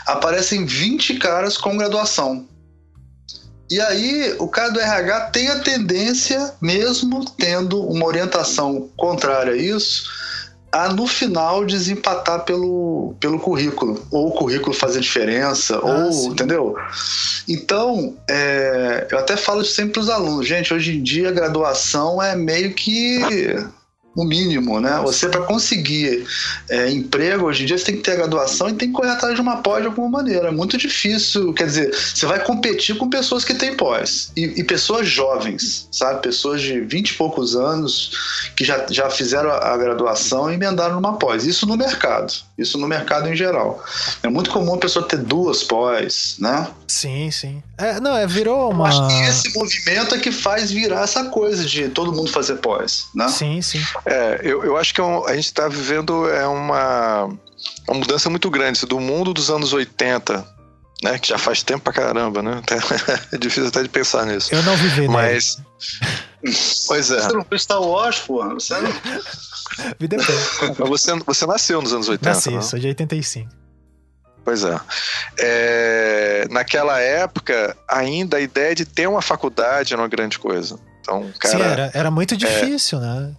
aparecem 0.07 0.65
20 0.65 1.15
caras 1.15 1.57
com 1.59 1.77
graduação. 1.77 2.47
E 3.71 3.81
aí, 3.81 4.35
o 4.41 4.49
cara 4.49 4.71
do 4.71 4.81
RH 4.81 5.21
tem 5.31 5.49
a 5.49 5.61
tendência, 5.61 6.53
mesmo 6.61 7.25
tendo 7.39 7.81
uma 7.87 8.05
orientação 8.05 8.89
contrária 8.97 9.53
a 9.53 9.57
isso, 9.57 10.11
a 10.73 10.89
no 10.89 11.07
final 11.07 11.65
desempatar 11.65 12.45
pelo, 12.45 13.15
pelo 13.21 13.39
currículo. 13.39 14.05
Ou 14.11 14.29
o 14.29 14.33
currículo 14.33 14.75
fazer 14.75 15.01
diferença, 15.01 15.77
ah, 15.77 15.87
ou, 15.87 16.13
sim. 16.13 16.29
entendeu? 16.31 16.75
Então, 17.49 18.17
é, 18.29 19.07
eu 19.11 19.19
até 19.19 19.37
falo 19.37 19.65
sempre 19.65 19.93
para 19.93 20.01
os 20.01 20.11
alunos, 20.11 20.49
gente, 20.49 20.75
hoje 20.75 20.97
em 20.97 21.03
dia 21.03 21.29
a 21.29 21.33
graduação 21.33 22.21
é 22.21 22.35
meio 22.35 22.75
que 22.75 23.21
o 24.15 24.25
mínimo, 24.25 24.81
né? 24.81 25.01
Você 25.03 25.29
para 25.29 25.43
conseguir 25.43 26.27
é, 26.69 26.91
emprego 26.91 27.47
hoje 27.47 27.63
em 27.63 27.67
dia 27.67 27.79
você 27.79 27.85
tem 27.85 27.97
que 27.97 28.03
ter 28.03 28.13
a 28.13 28.17
graduação 28.17 28.69
e 28.69 28.75
tem 28.75 28.89
que 28.89 28.95
correr 28.95 29.11
atrás 29.11 29.35
de 29.35 29.41
uma 29.41 29.59
pós 29.59 29.83
de 29.83 29.87
alguma 29.87 30.09
maneira. 30.09 30.49
É 30.49 30.51
muito 30.51 30.77
difícil, 30.77 31.53
quer 31.53 31.67
dizer, 31.67 31.95
você 31.95 32.27
vai 32.27 32.43
competir 32.43 32.97
com 32.97 33.09
pessoas 33.09 33.45
que 33.45 33.55
têm 33.55 33.77
pós 33.77 34.33
e, 34.37 34.61
e 34.61 34.65
pessoas 34.65 35.09
jovens, 35.09 35.89
sabe? 35.93 36.23
Pessoas 36.23 36.61
de 36.61 36.81
20 36.81 37.11
e 37.11 37.15
poucos 37.15 37.55
anos 37.55 38.11
que 38.57 38.65
já, 38.65 38.85
já 38.91 39.09
fizeram 39.11 39.51
a, 39.51 39.75
a 39.75 39.77
graduação 39.77 40.51
e 40.51 40.55
emendaram 40.55 40.97
numa 40.97 41.17
pós. 41.17 41.47
Isso 41.47 41.67
no 41.67 41.77
mercado, 41.77 42.33
isso 42.61 42.79
no 42.79 42.87
mercado 42.87 43.29
em 43.29 43.37
geral. 43.37 43.83
É 44.23 44.29
muito 44.29 44.51
comum 44.51 44.75
a 44.75 44.79
pessoa 44.79 45.07
ter 45.07 45.19
duas 45.19 45.63
pós, 45.63 46.37
né? 46.39 46.69
Sim, 46.87 47.31
sim. 47.31 47.63
É, 47.79 48.01
não, 48.01 48.17
é 48.17 48.27
virou 48.27 48.71
uma. 48.71 48.89
Acho 48.89 49.07
que 49.09 49.23
esse 49.23 49.59
movimento 49.59 50.15
é 50.15 50.19
que 50.19 50.31
faz 50.31 50.71
virar 50.71 51.03
essa 51.03 51.25
coisa 51.25 51.65
de 51.65 51.89
todo 51.89 52.13
mundo 52.13 52.31
fazer 52.31 52.57
pós, 52.57 53.07
né? 53.15 53.29
Sim, 53.29 53.61
sim. 53.63 53.83
É, 54.05 54.41
eu, 54.43 54.65
eu 54.65 54.77
acho 54.77 54.95
que 54.95 55.01
é 55.01 55.05
a 55.05 55.35
gente 55.35 55.47
está 55.47 55.69
vivendo 55.69 56.29
é 56.29 56.47
uma, 56.47 57.25
uma 57.89 57.99
mudança 57.99 58.29
muito 58.29 58.51
grande 58.51 58.85
do 58.87 59.01
mundo 59.01 59.33
dos 59.33 59.51
anos 59.51 59.73
80, 59.73 60.47
né? 61.03 61.19
Que 61.19 61.29
já 61.29 61.39
faz 61.39 61.63
tempo 61.63 61.81
pra 61.83 61.93
caramba, 61.93 62.43
né? 62.43 62.63
É 63.33 63.39
difícil 63.39 63.69
até 63.69 63.83
de 63.83 63.89
pensar 63.89 64.27
nisso. 64.27 64.55
Eu 64.55 64.63
não 64.63 64.77
vivi, 64.77 65.09
Mas. 65.09 65.59
pois 66.87 67.11
é. 67.11 67.21
Você 67.21 67.33
não 67.33 67.45
fez 67.45 67.63
Star 67.63 67.81
Wars, 67.81 68.19
pô. 68.21 68.43
Você 68.55 68.79
não. 68.79 68.91
Vi 69.99 70.09
depois. 70.09 70.79
Você, 70.79 71.15
você 71.21 71.47
nasceu 71.47 71.81
nos 71.81 71.93
anos 71.93 72.09
80. 72.09 72.29
Nasci, 72.29 72.51
não? 72.51 72.63
sou 72.63 72.79
de 72.79 72.89
85. 72.89 73.49
Pois 74.45 74.65
é. 74.65 74.81
é. 75.39 76.47
Naquela 76.51 76.99
época, 77.01 77.77
ainda 77.89 78.39
a 78.39 78.41
ideia 78.41 78.75
de 78.75 78.85
ter 78.85 79.07
uma 79.07 79.23
faculdade 79.23 79.93
era 79.93 80.03
uma 80.03 80.09
grande 80.09 80.39
coisa. 80.39 80.79
Então, 81.01 81.31
cara. 81.39 81.57
Sim, 81.57 81.63
era, 81.63 81.91
era 81.95 82.11
muito 82.11 82.37
difícil, 82.37 82.99
é, 82.99 83.03
né? 83.03 83.35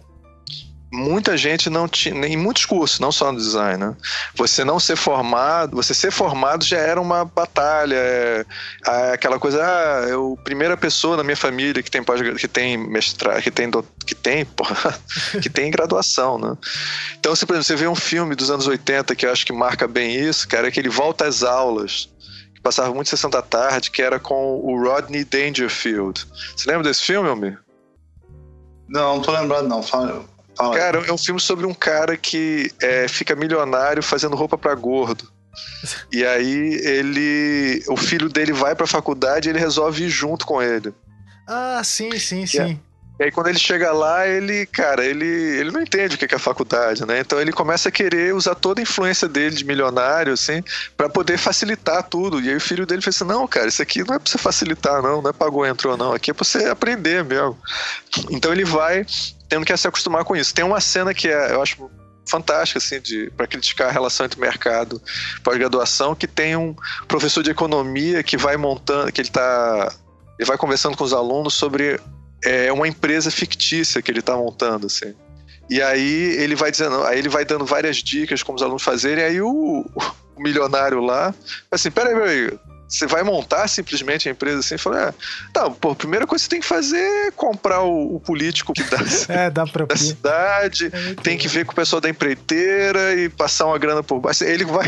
Muita 0.92 1.36
gente 1.38 1.70
não 1.70 1.88
tinha, 1.88 2.14
em 2.26 2.36
muitos 2.36 2.66
cursos, 2.66 3.00
não 3.00 3.10
só 3.10 3.32
no 3.32 3.38
design, 3.38 3.78
né? 3.78 3.96
Você 4.34 4.62
não 4.62 4.78
ser 4.78 4.94
formado, 4.94 5.74
você 5.74 5.94
ser 5.94 6.10
formado 6.10 6.64
já 6.64 6.76
era 6.76 7.00
uma 7.00 7.24
batalha, 7.24 7.96
é, 7.96 8.44
é 8.86 9.12
aquela 9.12 9.38
coisa, 9.38 9.64
ah, 9.64 10.06
eu 10.08 10.38
primeira 10.44 10.76
pessoa 10.76 11.16
na 11.16 11.24
minha 11.24 11.36
família 11.36 11.82
que 11.82 11.90
tem 11.90 12.04
que 12.38 12.48
tem 12.48 12.76
mestrado, 12.76 13.42
que 13.42 13.50
tem 13.50 13.70
que 14.06 14.14
tem, 14.14 14.44
porra, 14.54 14.98
que 15.40 15.48
tem 15.48 15.70
graduação, 15.70 16.38
né? 16.38 16.54
Então, 17.18 17.34
se 17.34 17.46
por 17.46 17.54
exemplo, 17.54 17.64
você 17.64 17.76
vê 17.76 17.88
um 17.88 17.94
filme 17.94 18.34
dos 18.34 18.50
anos 18.50 18.66
80 18.66 19.16
que 19.16 19.24
eu 19.24 19.32
acho 19.32 19.46
que 19.46 19.52
marca 19.52 19.88
bem 19.88 20.14
isso, 20.14 20.46
cara, 20.46 20.68
é 20.68 20.70
que 20.70 20.78
ele 20.78 20.90
volta 20.90 21.26
às 21.26 21.42
aulas 21.42 22.10
passava 22.62 22.94
muito 22.94 23.10
sessão 23.10 23.28
da 23.28 23.42
tarde, 23.42 23.90
que 23.90 24.00
era 24.00 24.20
com 24.20 24.60
o 24.60 24.80
Rodney 24.80 25.24
Dangerfield. 25.24 26.24
Você 26.56 26.70
lembra 26.70 26.84
desse 26.84 27.02
filme, 27.02 27.28
Almir? 27.28 27.58
Não, 28.88 29.16
não 29.16 29.20
tô 29.20 29.32
lembrado 29.32 29.66
não. 29.66 29.82
Fala, 29.82 30.24
Cara, 30.56 31.04
é 31.06 31.12
um 31.12 31.18
filme 31.18 31.40
sobre 31.40 31.66
um 31.66 31.74
cara 31.74 32.16
que 32.16 32.70
é, 32.80 33.08
fica 33.08 33.34
milionário 33.34 34.02
fazendo 34.02 34.36
roupa 34.36 34.58
para 34.58 34.74
gordo. 34.74 35.30
E 36.12 36.24
aí 36.24 36.74
ele. 36.84 37.82
O 37.88 37.96
filho 37.96 38.28
dele 38.28 38.52
vai 38.52 38.74
pra 38.74 38.86
faculdade 38.86 39.48
e 39.48 39.50
ele 39.50 39.58
resolve 39.58 40.04
ir 40.04 40.08
junto 40.08 40.46
com 40.46 40.62
ele. 40.62 40.94
Ah, 41.46 41.82
sim, 41.84 42.18
sim, 42.18 42.46
sim. 42.46 42.80
E 43.22 43.26
aí 43.26 43.30
quando 43.30 43.46
ele 43.46 43.58
chega 43.58 43.92
lá, 43.92 44.26
ele, 44.26 44.66
cara, 44.66 45.04
ele, 45.04 45.24
ele 45.24 45.70
não 45.70 45.80
entende 45.80 46.16
o 46.16 46.18
que 46.18 46.24
é 46.24 46.36
a 46.36 46.40
faculdade, 46.40 47.06
né? 47.06 47.20
Então 47.20 47.40
ele 47.40 47.52
começa 47.52 47.88
a 47.88 47.92
querer 47.92 48.34
usar 48.34 48.56
toda 48.56 48.80
a 48.80 48.82
influência 48.82 49.28
dele 49.28 49.54
de 49.54 49.64
milionário, 49.64 50.32
assim, 50.32 50.60
para 50.96 51.08
poder 51.08 51.38
facilitar 51.38 52.02
tudo. 52.02 52.40
E 52.40 52.48
aí 52.48 52.56
o 52.56 52.60
filho 52.60 52.84
dele 52.84 53.00
fala 53.00 53.10
assim, 53.14 53.24
não, 53.24 53.46
cara, 53.46 53.68
isso 53.68 53.80
aqui 53.80 54.02
não 54.02 54.16
é 54.16 54.18
pra 54.18 54.28
você 54.28 54.38
facilitar, 54.38 55.00
não, 55.00 55.22
não 55.22 55.30
é 55.30 55.32
pagou, 55.32 55.64
entrou, 55.64 55.96
não. 55.96 56.12
Aqui 56.12 56.32
é 56.32 56.34
pra 56.34 56.44
você 56.44 56.64
aprender 56.64 57.22
mesmo. 57.22 57.56
Então 58.28 58.52
ele 58.52 58.64
vai 58.64 59.06
tendo 59.48 59.64
que 59.64 59.76
se 59.76 59.86
acostumar 59.86 60.24
com 60.24 60.34
isso. 60.34 60.52
Tem 60.52 60.64
uma 60.64 60.80
cena 60.80 61.14
que 61.14 61.28
é, 61.28 61.52
eu 61.52 61.62
acho 61.62 61.88
fantástica 62.28 62.78
assim 62.78 63.00
de 63.00 63.30
para 63.36 63.46
criticar 63.46 63.88
a 63.88 63.92
relação 63.92 64.26
entre 64.26 64.40
mercado 64.40 65.02
pós-graduação 65.42 66.14
que 66.14 66.26
tem 66.26 66.56
um 66.56 66.74
professor 67.08 67.42
de 67.42 67.50
economia 67.50 68.22
que 68.22 68.36
vai 68.36 68.56
montando 68.56 69.10
que 69.10 69.20
ele 69.20 69.28
tá 69.28 69.92
ele 70.38 70.46
vai 70.46 70.56
conversando 70.56 70.96
com 70.96 71.02
os 71.02 71.12
alunos 71.12 71.52
sobre 71.54 72.00
é, 72.44 72.72
uma 72.72 72.88
empresa 72.88 73.30
fictícia 73.30 74.02
que 74.02 74.10
ele 74.10 74.20
está 74.20 74.36
montando 74.36 74.86
assim. 74.86 75.14
E 75.70 75.80
aí 75.80 76.36
ele 76.38 76.54
vai 76.54 76.70
dizendo 76.70 77.02
aí 77.04 77.18
ele 77.18 77.28
vai 77.28 77.44
dando 77.44 77.64
várias 77.64 77.96
dicas 77.96 78.42
como 78.42 78.56
os 78.56 78.62
alunos 78.62 78.82
fazerem 78.82 79.24
aí 79.24 79.40
o, 79.40 79.86
o 80.36 80.42
milionário 80.42 81.00
lá 81.00 81.34
assim 81.70 81.90
peraí, 81.90 82.14
peraí 82.14 82.58
você 82.92 83.06
vai 83.06 83.22
montar 83.22 83.66
simplesmente 83.68 84.28
a 84.28 84.32
empresa 84.32 84.58
assim 84.60 84.74
e 84.74 84.78
fala, 84.78 85.08
ah, 85.08 85.14
tá, 85.50 85.70
pô, 85.70 85.92
a 85.92 85.96
primeira 85.96 86.26
coisa 86.26 86.42
que 86.42 86.44
você 86.44 86.50
tem 86.50 86.60
que 86.60 86.66
fazer 86.66 86.98
é 86.98 87.30
comprar 87.30 87.82
o, 87.82 88.16
o 88.16 88.20
político 88.20 88.74
da, 88.74 88.98
é, 89.34 89.50
da 89.50 89.96
cidade, 89.96 90.90
é 90.92 91.14
tem 91.22 91.38
que 91.38 91.48
ver 91.48 91.64
com 91.64 91.72
o 91.72 91.74
pessoal 91.74 92.00
da 92.00 92.10
empreiteira 92.10 93.14
e 93.14 93.30
passar 93.30 93.66
uma 93.66 93.78
grana 93.78 94.02
por 94.02 94.20
baixo. 94.20 94.44
Ele 94.44 94.64
vai. 94.66 94.86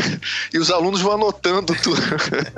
E 0.53 0.59
os 0.59 0.69
alunos 0.69 1.01
vão 1.01 1.13
anotando 1.13 1.75
tudo. 1.81 1.99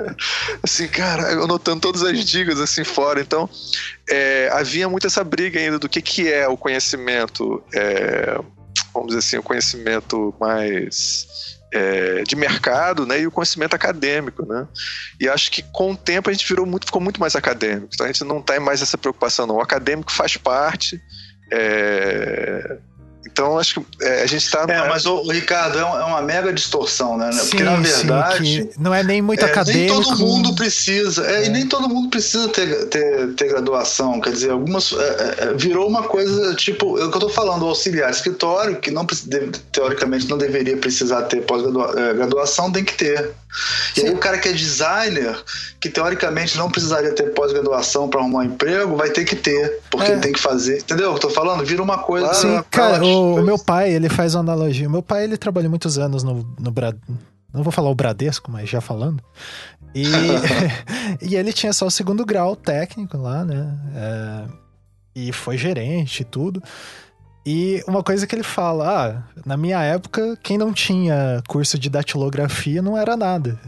assim, 0.62 0.86
cara, 0.86 1.32
anotando 1.32 1.80
todas 1.80 2.02
as 2.02 2.22
dicas 2.24 2.60
assim 2.60 2.84
fora. 2.84 3.20
Então, 3.20 3.48
é, 4.08 4.50
havia 4.52 4.86
muito 4.86 5.06
essa 5.06 5.24
briga 5.24 5.58
ainda 5.58 5.78
do 5.78 5.88
que, 5.88 6.02
que 6.02 6.30
é 6.30 6.46
o 6.46 6.58
conhecimento. 6.58 7.62
É, 7.74 8.38
vamos 8.92 9.08
dizer 9.08 9.20
assim, 9.20 9.38
o 9.38 9.42
conhecimento 9.42 10.34
mais 10.38 11.57
é, 11.72 12.22
de 12.22 12.36
mercado 12.36 13.06
né, 13.06 13.20
e 13.20 13.26
o 13.26 13.30
conhecimento 13.30 13.74
acadêmico. 13.74 14.46
Né? 14.46 14.66
E 15.20 15.28
acho 15.28 15.50
que 15.50 15.62
com 15.62 15.92
o 15.92 15.96
tempo 15.96 16.30
a 16.30 16.32
gente 16.32 16.46
virou 16.46 16.66
muito, 16.66 16.86
ficou 16.86 17.00
muito 17.00 17.20
mais 17.20 17.36
acadêmico. 17.36 17.88
Então 17.92 18.06
a 18.06 18.08
gente 18.08 18.24
não 18.24 18.42
tem 18.42 18.58
mais 18.58 18.82
essa 18.82 18.98
preocupação, 18.98 19.46
não. 19.46 19.56
O 19.56 19.60
acadêmico 19.60 20.12
faz 20.12 20.36
parte. 20.36 21.00
É, 21.50 22.78
então, 23.38 23.56
acho 23.56 23.80
que 23.80 24.04
é, 24.04 24.22
a 24.22 24.26
gente 24.26 24.42
está. 24.44 24.66
É, 24.68 24.88
mas 24.88 25.06
o, 25.06 25.22
Ricardo, 25.30 25.78
é, 25.78 25.82
é, 25.82 25.84
uma 25.84 26.20
mega 26.20 26.52
distorção, 26.52 27.16
né? 27.16 27.30
Sim, 27.30 27.50
Porque, 27.50 27.62
na 27.62 27.76
verdade. 27.76 28.62
Sim, 28.62 28.70
não 28.76 28.92
é 28.92 29.04
nem 29.04 29.22
muito 29.22 29.44
é, 29.44 29.48
acadêmico. 29.48 29.94
Nem 29.94 30.02
todo 30.02 30.18
mundo 30.18 30.54
precisa. 30.56 31.24
É, 31.24 31.46
E 31.46 31.48
nem 31.48 31.64
todo 31.64 31.88
mundo 31.88 32.10
precisa 32.10 32.48
ter, 32.48 32.86
ter, 32.86 33.34
ter 33.34 33.48
graduação. 33.48 34.20
Quer 34.20 34.32
dizer, 34.32 34.50
algumas. 34.50 34.92
É, 34.92 35.54
virou 35.54 35.86
uma 35.86 36.02
coisa 36.02 36.52
tipo. 36.56 36.98
É 36.98 37.04
o 37.04 37.10
que 37.10 37.16
eu 37.16 37.28
estou 37.28 37.30
falando, 37.30 37.62
o 37.62 37.68
auxiliar 37.68 38.10
escritório, 38.10 38.80
que 38.80 38.90
não, 38.90 39.06
teoricamente 39.70 40.28
não 40.28 40.36
deveria 40.36 40.76
precisar 40.76 41.22
ter 41.22 41.42
pós-graduação, 41.42 42.72
tem 42.72 42.82
que 42.82 42.94
ter. 42.94 43.30
E 43.96 44.00
aí 44.00 44.10
o 44.10 44.18
cara 44.18 44.38
que 44.38 44.48
é 44.48 44.52
designer, 44.52 45.38
que 45.80 45.88
teoricamente 45.88 46.58
não 46.58 46.70
precisaria 46.70 47.12
ter 47.12 47.32
pós-graduação 47.34 48.08
para 48.08 48.20
arrumar 48.20 48.40
um 48.40 48.44
emprego, 48.44 48.96
vai 48.96 49.10
ter 49.10 49.24
que 49.24 49.36
ter, 49.36 49.78
porque 49.90 50.12
é. 50.12 50.18
tem 50.18 50.32
que 50.32 50.40
fazer. 50.40 50.78
Entendeu 50.78 51.10
o 51.10 51.12
que 51.12 51.24
eu 51.24 51.28
tô 51.28 51.30
falando? 51.30 51.64
Vira 51.64 51.82
uma 51.82 51.98
coisa. 51.98 52.32
Sim, 52.34 52.62
cara, 52.70 53.04
o, 53.04 53.27
o, 53.36 53.42
meu 53.42 53.58
pai, 53.58 53.92
ele 53.92 54.08
faz 54.08 54.34
uma 54.34 54.40
analogia. 54.40 54.88
O 54.88 54.90
meu 54.90 55.02
pai, 55.02 55.24
ele 55.24 55.36
trabalhou 55.36 55.70
muitos 55.70 55.98
anos 55.98 56.22
no, 56.22 56.34
no 56.58 56.74
Não 57.52 57.62
vou 57.62 57.72
falar 57.72 57.90
o 57.90 57.94
Bradesco, 57.94 58.50
mas 58.50 58.68
já 58.68 58.80
falando. 58.80 59.22
E, 59.94 60.04
e 61.22 61.36
ele 61.36 61.52
tinha 61.52 61.72
só 61.72 61.86
o 61.86 61.90
segundo 61.90 62.24
grau 62.24 62.54
técnico 62.54 63.16
lá, 63.16 63.44
né? 63.44 63.78
É, 63.94 64.44
e 65.14 65.32
foi 65.32 65.56
gerente 65.56 66.20
e 66.20 66.24
tudo. 66.24 66.62
E 67.44 67.82
uma 67.86 68.02
coisa 68.02 68.26
que 68.26 68.34
ele 68.34 68.42
fala, 68.42 69.06
ah, 69.06 69.40
na 69.46 69.56
minha 69.56 69.82
época, 69.82 70.38
quem 70.42 70.58
não 70.58 70.72
tinha 70.72 71.42
curso 71.48 71.78
de 71.78 71.88
datilografia 71.88 72.82
não 72.82 72.96
era 72.96 73.16
nada. 73.16 73.58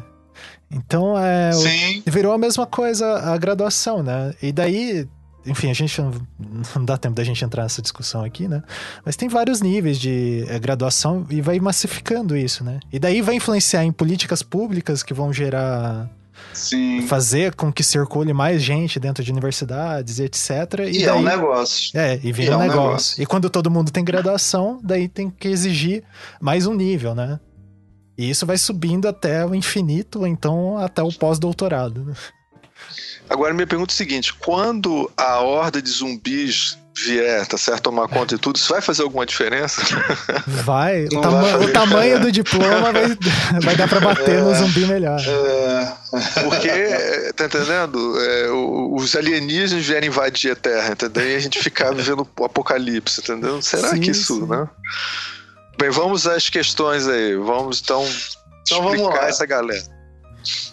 Então, 0.71 1.19
é, 1.19 1.51
Sim. 1.53 2.03
virou 2.07 2.33
a 2.33 2.39
mesma 2.39 2.67
coisa 2.67 3.07
a 3.33 3.37
graduação, 3.37 4.03
né? 4.03 4.35
E 4.41 4.53
daí, 4.53 5.09
enfim, 5.47 5.71
a 5.71 5.75
gente 5.75 6.01
não, 6.01 6.13
não, 6.77 6.85
dá 6.85 6.97
tempo 6.97 7.15
da 7.15 7.25
gente 7.25 7.45
entrar 7.45 7.63
nessa 7.63 7.81
discussão 7.83 8.23
aqui, 8.23 8.47
né? 8.47 8.63
Mas 9.05 9.17
tem 9.17 9.29
vários 9.29 9.61
níveis 9.61 9.99
de 9.99 10.45
é, 10.49 10.59
graduação 10.59 11.27
e 11.31 11.41
vai 11.41 11.59
massificando 11.61 12.37
isso, 12.37 12.63
né? 12.63 12.81
E 12.93 12.99
daí 12.99 13.23
vai 13.23 13.35
influenciar 13.37 13.85
em 13.85 13.93
políticas 13.93 14.43
públicas 14.43 15.03
que 15.03 15.15
vão 15.15 15.33
gerar 15.33 16.09
Sim. 16.53 17.07
fazer 17.07 17.55
com 17.55 17.73
que 17.73 17.83
circule 17.83 18.33
mais 18.33 18.63
gente 18.63 18.99
dentro 18.99 19.23
de 19.23 19.31
universidades 19.31 20.19
e 20.19 20.25
etc. 20.25 20.51
E, 20.91 20.99
E, 21.01 21.05
é 21.05 21.13
um 21.13 21.23
daí, 21.23 21.37
negócio. 21.37 21.99
é, 21.99 22.21
e 22.23 22.33
vira 22.33 22.51
e 22.51 22.55
é 22.55 22.57
um 22.57 22.59
um 22.59 22.63
negócio. 22.63 22.85
negócio. 22.87 23.23
E 23.23 23.27
quando 23.27 23.49
todo 23.49 23.71
mundo 23.71 23.91
tem 23.91 24.05
graduação, 24.05 24.81
daí 24.83 25.09
tem 25.09 25.31
que 25.31 25.49
exigir 25.49 26.03
mais 26.41 26.67
um 26.67 26.75
nível, 26.75 27.15
né? 27.15 27.39
E 28.19 28.29
isso 28.29 28.45
vai 28.45 28.59
subindo 28.59 29.09
até 29.09 29.47
o 29.47 29.55
infinito, 29.55 30.21
ou 30.21 30.27
então 30.27 30.77
até 30.77 31.03
o 31.03 31.11
pós-doutorado. 31.11 32.15
Agora, 33.31 33.55
minha 33.55 33.67
pergunta 33.67 33.93
é 33.93 33.95
a 33.95 33.97
seguinte: 33.97 34.35
quando 34.35 35.11
a 35.17 35.39
horda 35.39 35.81
de 35.81 35.89
zumbis 35.89 36.77
vier, 37.07 37.47
tá 37.47 37.57
certo, 37.57 37.85
tomar 37.85 38.09
conta 38.09 38.35
de 38.35 38.41
tudo, 38.43 38.57
isso 38.57 38.69
vai 38.69 38.83
fazer 38.83 39.03
alguma 39.05 39.25
diferença? 39.25 39.81
Vai, 40.65 41.05
o, 41.07 41.21
tama- 41.21 41.41
vai 41.43 41.65
o 41.65 41.73
tamanho 41.73 42.21
do 42.21 42.31
diploma 42.33 42.93
vai, 42.93 43.17
vai 43.63 43.77
dar 43.77 43.89
pra 43.89 44.01
bater 44.01 44.43
no 44.43 44.55
zumbi 44.55 44.85
melhor. 44.85 45.19
É, 45.21 45.93
Porque, 46.43 46.69
é, 46.69 47.33
tá 47.33 47.45
entendendo? 47.47 48.21
É, 48.21 48.49
os 48.51 49.15
alienígenas 49.17 49.87
vierem 49.87 50.09
invadir 50.09 50.51
a 50.53 50.57
Terra, 50.57 50.93
entendeu? 50.93 51.27
E 51.31 51.37
a 51.37 51.39
gente 51.39 51.59
ficar 51.63 51.95
vivendo 51.95 52.29
o 52.39 52.45
apocalipse, 52.45 53.21
entendeu? 53.21 53.63
Será 53.63 53.91
Sim, 53.91 54.01
que 54.01 54.11
isso, 54.11 54.35
sim. 54.41 54.47
né? 54.47 54.69
Bem, 55.79 55.89
vamos 55.91 56.27
às 56.27 56.51
questões 56.51 57.07
aí. 57.09 57.35
Vamos 57.37 57.81
então, 57.81 58.05
Então 58.67 58.83
vamos 58.83 58.99
explicar 59.01 59.23
lá. 59.23 59.29
essa 59.29 59.47
galera. 59.47 60.00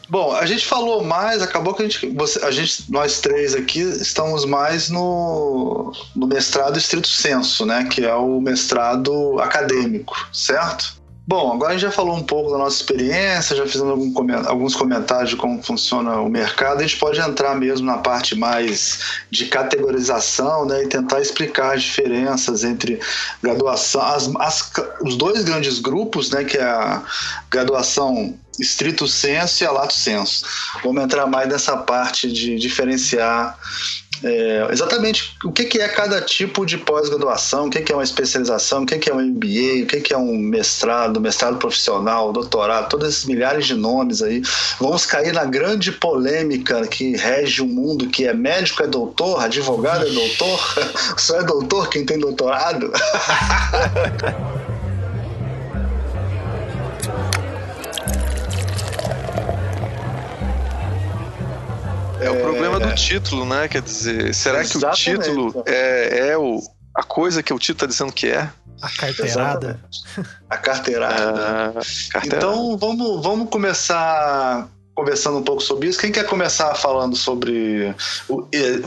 Bom, 0.10 0.34
a 0.34 0.46
gente 0.46 0.66
falou 0.66 1.04
mais, 1.04 1.42
acabou 1.42 1.74
que 1.74 1.84
a 1.84 1.88
gente, 1.88 2.08
você- 2.10 2.44
a 2.46 2.50
gente, 2.52 2.90
nós 2.90 3.20
três 3.20 3.54
aqui 3.54 3.80
estamos 3.80 4.46
mais 4.46 4.90
no, 4.90 5.92
no 6.16 6.28
mestrado 6.28 6.78
estrito 6.78 7.08
senso, 7.10 7.66
né? 7.66 7.84
Que 7.92 8.06
é 8.06 8.16
o 8.16 8.40
mestrado 8.40 9.38
acadêmico, 9.40 10.16
certo? 10.32 10.97
Bom, 11.30 11.52
agora 11.52 11.72
a 11.72 11.74
gente 11.74 11.82
já 11.82 11.92
falou 11.92 12.16
um 12.16 12.24
pouco 12.24 12.50
da 12.52 12.58
nossa 12.58 12.78
experiência, 12.78 13.54
já 13.54 13.68
fizemos 13.68 13.92
algum 13.92 14.48
alguns 14.48 14.74
comentários 14.74 15.32
de 15.32 15.36
como 15.36 15.62
funciona 15.62 16.22
o 16.22 16.30
mercado. 16.30 16.80
A 16.80 16.84
gente 16.84 16.96
pode 16.98 17.20
entrar 17.20 17.54
mesmo 17.54 17.86
na 17.86 17.98
parte 17.98 18.34
mais 18.34 19.00
de 19.30 19.46
categorização, 19.48 20.66
né? 20.66 20.84
E 20.84 20.88
tentar 20.88 21.20
explicar 21.20 21.76
as 21.76 21.84
diferenças 21.84 22.64
entre 22.64 22.98
graduação, 23.44 24.02
as, 24.04 24.30
as- 24.40 24.72
os 25.02 25.18
dois 25.18 25.44
grandes 25.44 25.80
grupos, 25.80 26.30
né? 26.32 26.46
Que 26.46 26.58
é 26.58 26.64
a 26.64 27.04
graduação 27.52 28.34
estrito 28.58 29.06
senso 29.06 29.64
e 29.64 29.68
a 29.68 29.72
lato 29.72 29.94
senso. 29.94 30.46
Vamos 30.82 31.04
entrar 31.04 31.28
mais 31.28 31.50
nessa 31.50 31.76
parte 31.76 32.32
de 32.32 32.58
diferenciar 32.58 33.60
é, 34.24 34.68
exatamente. 34.72 35.36
O 35.44 35.52
que, 35.52 35.66
que 35.66 35.80
é 35.80 35.88
cada 35.88 36.22
tipo 36.22 36.66
de 36.66 36.78
pós-graduação, 36.78 37.68
o 37.68 37.70
que, 37.70 37.82
que 37.82 37.92
é 37.92 37.96
uma 37.96 38.04
especialização, 38.04 38.84
o 38.84 38.86
que, 38.86 38.98
que 38.98 39.10
é 39.10 39.14
um 39.14 39.22
MBA, 39.22 39.84
o 39.84 39.86
que, 39.88 40.02
que 40.02 40.14
é 40.14 40.18
um 40.18 40.38
mestrado, 40.38 41.20
mestrado 41.22 41.58
profissional, 41.58 42.32
doutorado, 42.32 42.90
todos 42.90 43.10
esses 43.10 43.26
milhares 43.26 43.66
de 43.66 43.76
nomes 43.76 44.22
aí. 44.22 44.42
Vamos 44.80 45.06
cair 45.06 45.34
na 45.34 45.46
grande 45.46 45.92
polêmica 45.92 46.86
que 46.88 47.16
rege 47.16 47.62
o 47.62 47.68
mundo, 47.68 48.08
que 48.08 48.26
é 48.26 48.34
médico 48.34 48.84
é 48.84 48.88
doutor, 48.88 49.44
advogado 49.44 50.06
é 50.06 50.10
doutor, 50.10 50.60
só 51.18 51.40
é 51.40 51.44
doutor 51.44 51.90
quem 51.90 52.06
tem 52.06 52.20
doutorado. 52.20 52.92
É, 62.20 62.30
o 62.30 62.36
problema 62.42 62.80
do 62.80 62.94
título, 62.96 63.46
né? 63.46 63.68
Quer 63.68 63.82
dizer, 63.82 64.34
será 64.34 64.60
que 64.64 64.76
o 64.76 64.80
Exatamente. 64.80 65.04
título 65.04 65.64
é, 65.66 66.30
é 66.30 66.38
o, 66.38 66.60
a 66.96 67.04
coisa 67.04 67.44
que 67.44 67.54
o 67.54 67.60
título 67.60 67.80
tá 67.80 67.86
dizendo 67.86 68.12
que 68.12 68.28
é? 68.28 68.50
A 68.82 68.90
carteirada. 68.90 69.80
A 70.50 70.58
carteirada. 70.58 71.74
Ah, 71.76 71.82
carteira. 72.12 72.38
Então 72.38 72.78
vamos, 72.78 73.24
vamos 73.24 73.50
começar 73.50 74.68
conversando 74.96 75.38
um 75.38 75.44
pouco 75.44 75.62
sobre 75.62 75.88
isso. 75.90 76.00
Quem 76.00 76.12
quer 76.12 76.26
começar 76.26 76.74
falando 76.76 77.16
sobre 77.16 77.94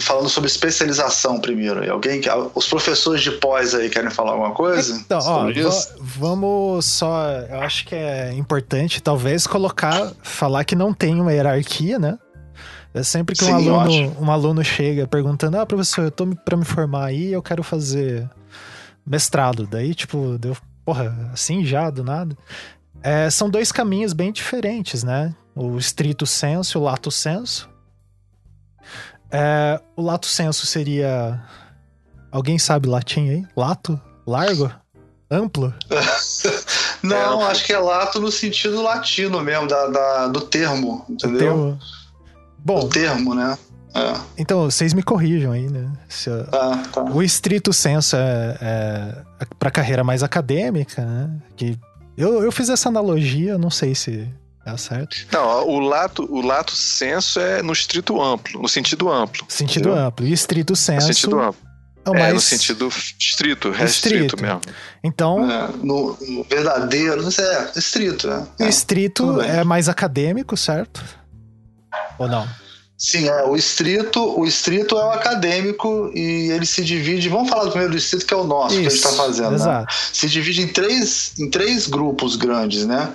falando 0.01 0.29
sobre 0.29 0.49
especialização 0.51 1.41
primeiro? 1.41 1.89
Alguém 1.93 2.21
que- 2.21 2.29
os 2.55 2.67
professores 2.69 3.21
de 3.23 3.31
pós 3.33 3.75
aí 3.75 3.89
querem 3.89 4.11
falar 4.11 4.33
alguma 4.33 4.53
coisa? 4.53 4.95
Então, 4.97 5.19
ó, 5.19 5.23
sobre 5.23 5.61
isso? 5.61 5.89
va- 5.99 6.05
vamos 6.19 6.85
só. 6.87 7.29
Eu 7.49 7.61
acho 7.61 7.85
que 7.87 7.95
é 7.95 8.33
importante, 8.33 9.01
talvez, 9.03 9.47
colocar, 9.47 10.13
falar 10.23 10.65
que 10.65 10.75
não 10.77 10.93
tem 10.93 11.21
uma 11.21 11.33
hierarquia, 11.33 11.99
né? 11.99 12.17
É 12.93 13.03
sempre 13.03 13.37
que 13.37 13.45
um, 13.45 13.47
Sim, 13.47 13.53
aluno, 13.71 14.17
um 14.21 14.31
aluno 14.33 14.65
chega 14.65 15.07
perguntando: 15.07 15.57
Ah, 15.59 15.65
professor, 15.67 16.05
eu 16.05 16.11
tô 16.11 16.27
pra 16.27 16.57
me 16.57 16.65
formar 16.65 17.05
aí, 17.07 17.33
eu 17.33 17.43
quero 17.43 17.63
fazer 17.63 18.29
mestrado. 19.07 19.67
Daí, 19.67 19.95
tipo, 19.95 20.37
deu, 20.39 20.57
porra, 20.85 21.31
assim 21.33 21.65
já, 21.65 21.89
do 21.91 22.03
nada. 22.03 22.37
É, 23.03 23.31
são 23.31 23.49
dois 23.49 23.71
caminhos 23.73 24.13
bem 24.13 24.33
diferentes, 24.33 25.05
né? 25.05 25.35
O 25.55 25.79
estrito 25.79 26.27
senso 26.27 26.77
e 26.77 26.81
o 26.81 26.83
lato 26.85 27.11
senso. 27.11 27.69
É, 29.31 29.81
o 29.97 30.03
lato 30.03 30.27
senso 30.27 30.67
seria. 30.67 31.41
Alguém 32.33 32.59
sabe 32.59 32.89
latim 32.89 33.29
aí? 33.29 33.47
Lato? 33.57 34.01
Largo? 34.27 34.71
Amplo? 35.31 35.73
Não, 37.03 37.41
acho 37.47 37.65
que 37.65 37.73
é 37.73 37.79
lato 37.79 38.21
no 38.21 38.31
sentido 38.33 38.83
latino 38.83 39.41
mesmo, 39.41 39.69
da, 39.69 39.87
da- 39.87 40.27
do 40.29 40.41
termo, 40.41 41.05
entendeu? 41.09 41.39
Termo- 41.39 41.79
Bom, 42.65 42.81
Do 42.81 42.89
termo, 42.89 43.35
né? 43.35 43.57
É, 43.95 44.15
então 44.39 44.71
vocês 44.71 44.93
me 44.95 45.03
corrijam 45.03 45.51
aí, 45.53 45.69
né? 45.69 45.91
Se 46.09 46.31
eu- 46.31 46.45
tá, 46.47 46.77
tá. 46.93 47.03
O 47.05 47.23
estrito 47.23 47.73
senso 47.73 48.15
é, 48.17 48.57
é 48.61 49.45
para 49.59 49.71
carreira 49.71 50.05
mais 50.05 50.23
acadêmica, 50.23 51.05
né? 51.05 51.31
Que 51.57 51.77
eu, 52.17 52.43
eu 52.45 52.53
fiz 52.53 52.69
essa 52.69 52.89
analogia, 52.89 53.59
não 53.59 53.71
sei 53.71 53.95
se 53.97 54.29
é 54.65 54.77
certo. 54.77 55.17
Não, 55.33 55.67
o 55.69 55.81
lato, 55.81 56.23
o 56.33 56.41
lato 56.41 56.71
senso 56.77 57.41
é 57.41 57.63
no 57.63 57.73
estrito 57.73 58.21
amplo, 58.23 58.63
no 58.63 58.69
sentido 58.69 59.11
amplo. 59.11 59.45
Sentido 59.49 59.89
Entendeu? 59.89 60.07
amplo. 60.07 60.27
E 60.27 60.33
estrito 60.33 60.73
No 60.73 60.77
senso 60.77 61.07
sentido 61.09 61.41
amplo. 61.41 61.61
é 62.05 62.11
o 62.11 62.15
É, 62.15 62.19
mais. 62.21 62.35
no 62.35 62.41
sentido 62.41 62.87
estrito, 63.19 63.71
restrito 63.71 64.37
Estrito. 64.37 64.41
mesmo. 64.43 64.61
Então, 65.03 65.51
É, 65.51 65.69
no, 65.83 66.17
no 66.29 66.45
verdadeiro, 66.45 67.23
não 67.25 67.31
sei, 67.33 67.45
é 67.45 67.73
estrito, 67.75 68.29
né? 68.29 68.47
o 68.61 68.63
É. 68.63 68.69
estrito 68.69 69.33
bem. 69.33 69.51
é 69.51 69.65
mais 69.65 69.89
acadêmico, 69.89 70.57
certo? 70.57 71.03
Ou 72.21 72.29
não? 72.29 72.47
Sim, 73.01 73.31
é, 73.31 73.45
o 73.45 73.57
estrito, 73.57 74.39
o 74.39 74.45
estrito 74.45 74.99
é 74.99 75.03
o 75.03 75.11
acadêmico 75.11 76.13
e 76.15 76.51
ele 76.51 76.67
se 76.67 76.85
divide. 76.85 77.31
Vamos 77.31 77.49
falar 77.49 77.65
do 77.65 77.71
primeiro 77.71 77.95
distrito 77.95 78.27
que 78.27 78.35
é 78.35 78.37
o 78.37 78.45
nosso 78.45 78.75
que 78.75 78.81
a 78.81 78.91
gente 78.91 78.95
está 78.95 79.13
fazendo. 79.13 79.59
né? 79.59 79.87
Se 80.13 80.29
divide 80.29 80.61
em 80.61 80.69
três, 80.69 81.33
em 81.39 81.49
três 81.49 81.87
grupos 81.87 82.37
grandes, 82.37 82.85
né? 82.85 83.11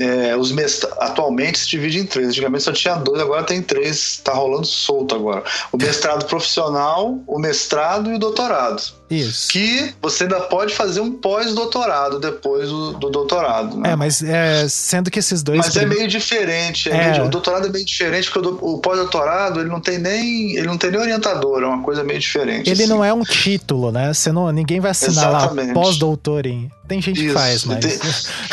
É, 0.00 0.34
os 0.34 0.50
mest... 0.52 0.86
Atualmente 0.98 1.58
se 1.58 1.68
divide 1.68 1.98
em 1.98 2.06
três. 2.06 2.28
Antigamente 2.28 2.64
só 2.64 2.72
tinha 2.72 2.94
dois, 2.94 3.20
agora 3.20 3.42
tem 3.44 3.60
três. 3.60 3.98
Está 3.98 4.32
rolando 4.32 4.66
solto 4.66 5.14
agora. 5.14 5.44
O 5.70 5.76
mestrado 5.76 6.24
profissional, 6.24 7.18
o 7.26 7.38
mestrado 7.38 8.10
e 8.10 8.14
o 8.14 8.18
doutorado. 8.18 8.82
Isso. 9.08 9.48
Que 9.48 9.94
você 10.02 10.24
ainda 10.24 10.40
pode 10.40 10.74
fazer 10.74 11.00
um 11.00 11.12
pós-doutorado 11.12 12.18
depois 12.18 12.68
do, 12.68 12.92
do 12.94 13.08
doutorado. 13.10 13.76
Né? 13.76 13.90
É, 13.92 13.96
mas 13.96 14.22
é, 14.22 14.66
sendo 14.68 15.10
que 15.10 15.18
esses 15.20 15.42
dois. 15.42 15.58
Mas 15.58 15.76
é 15.76 15.86
prim- 15.86 15.96
meio 15.96 16.08
diferente. 16.08 16.90
é 16.90 16.94
É. 16.96 17.10
meio- 17.12 17.24
o 17.26 17.28
doutorado 17.28 17.66
é 17.66 17.70
meio 17.70 17.84
diferente, 17.84 18.30
porque 18.30 18.48
o, 18.48 18.58
o 18.74 18.78
pós-doutorado 18.78 19.60
ele 19.60 19.68
não 19.68 19.80
tem 19.80 19.98
nem. 19.98 20.56
ele 20.56 20.66
não 20.66 20.76
tem 20.76 20.90
nem 20.90 21.00
orientador, 21.00 21.62
é 21.62 21.66
uma 21.66 21.82
coisa 21.82 22.02
meio 22.02 22.18
diferente. 22.18 22.68
Ele 22.68 22.82
assim. 22.82 22.92
não 22.92 23.04
é 23.04 23.12
um 23.12 23.22
título, 23.22 23.92
né? 23.92 24.12
Você 24.12 24.32
não, 24.32 24.50
ninguém 24.50 24.80
vai 24.80 24.90
assinar 24.90 25.30
lá 25.30 25.38
Exatamente. 25.38 25.72
pós-doutor 25.72 26.46
em. 26.46 26.70
Tem 26.88 27.02
gente 27.02 27.18
que 27.18 27.26
Isso, 27.26 27.34
faz, 27.34 27.64
mas 27.64 27.80
tem, 27.84 27.98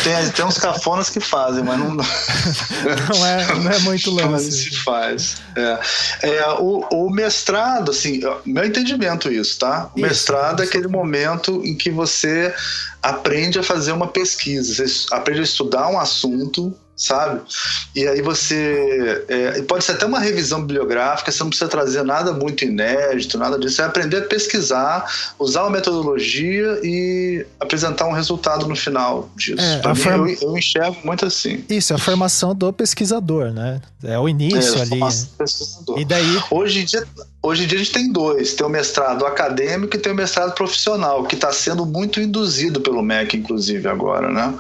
tem, 0.03 0.29
tem 0.31 0.43
uns 0.45 0.57
cafonas 0.57 1.07
que 1.07 1.19
fazem, 1.19 1.63
mas 1.63 1.77
não, 1.77 1.93
não, 1.93 3.25
é, 3.27 3.55
não 3.55 3.71
é 3.71 3.79
muito 3.79 4.11
mas 4.11 4.41
se 4.41 4.49
lance. 4.69 4.75
faz. 4.83 5.35
É. 5.55 5.79
É, 6.23 6.47
o, 6.57 6.83
o 6.91 7.09
mestrado, 7.11 7.91
assim, 7.91 8.21
meu 8.43 8.65
entendimento 8.65 9.31
isso, 9.31 9.59
tá? 9.59 9.91
O 9.95 9.99
Isso, 9.99 10.07
mestrado 10.07 10.42
é 10.51 10.53
isso. 10.55 10.63
aquele 10.63 10.87
momento 10.87 11.61
em 11.63 11.75
que 11.75 11.89
você 11.89 12.53
aprende 13.01 13.59
a 13.59 13.63
fazer 13.63 13.91
uma 13.91 14.07
pesquisa, 14.07 14.85
você 14.87 15.05
aprende 15.11 15.41
a 15.41 15.43
estudar 15.43 15.89
um 15.89 15.99
assunto, 15.99 16.73
sabe? 16.95 17.41
E 17.95 18.07
aí 18.07 18.21
você. 18.21 19.25
É, 19.27 19.61
pode 19.63 19.83
ser 19.83 19.93
até 19.93 20.05
uma 20.05 20.19
revisão 20.19 20.61
bibliográfica, 20.61 21.31
você 21.31 21.41
não 21.43 21.49
precisa 21.49 21.69
trazer 21.69 22.03
nada 22.03 22.31
muito 22.31 22.63
inédito, 22.63 23.37
nada 23.37 23.57
disso. 23.57 23.75
Você 23.75 23.81
vai 23.81 23.89
aprender 23.89 24.17
a 24.17 24.21
pesquisar, 24.21 25.11
usar 25.39 25.63
uma 25.63 25.71
metodologia 25.71 26.79
e 26.83 27.45
apresentar 27.59 28.05
um 28.05 28.13
resultado 28.13 28.67
no 28.67 28.75
final 28.75 29.29
disso. 29.35 29.59
É, 29.61 29.87
mim, 29.87 29.95
forma- 29.95 30.29
eu, 30.29 30.37
eu 30.49 30.57
enxergo 30.57 30.97
muito 31.03 31.25
assim. 31.25 31.63
Isso, 31.67 31.93
é 31.93 31.95
a 31.95 31.99
formação 31.99 32.53
do 32.55 32.71
pesquisador, 32.71 33.51
né? 33.51 33.81
É 34.03 34.17
o 34.19 34.29
início 34.29 34.77
É, 34.77 34.81
ali. 34.81 34.99
pesquisador. 35.37 35.99
E 35.99 36.05
daí, 36.05 36.41
Hoje 36.51 36.81
em 36.81 36.85
dia, 36.85 37.05
Hoje 37.45 37.65
em 37.65 37.67
dia 37.67 37.77
a 37.77 37.83
gente 37.83 37.91
tem 37.91 38.09
dois: 38.09 38.53
tem 38.53 38.65
o 38.65 38.69
mestrado 38.69 39.25
acadêmico 39.25 39.97
e 39.97 39.99
tem 39.99 40.13
o 40.13 40.15
mestrado 40.15 40.53
profissional, 40.53 41.25
que 41.25 41.35
está 41.35 41.51
sendo 41.51 41.85
muito 41.85 42.21
induzido 42.21 42.79
pelo 42.79 43.03
MEC, 43.03 43.35
inclusive, 43.35 43.85
agora, 43.89 44.31
né? 44.31 44.53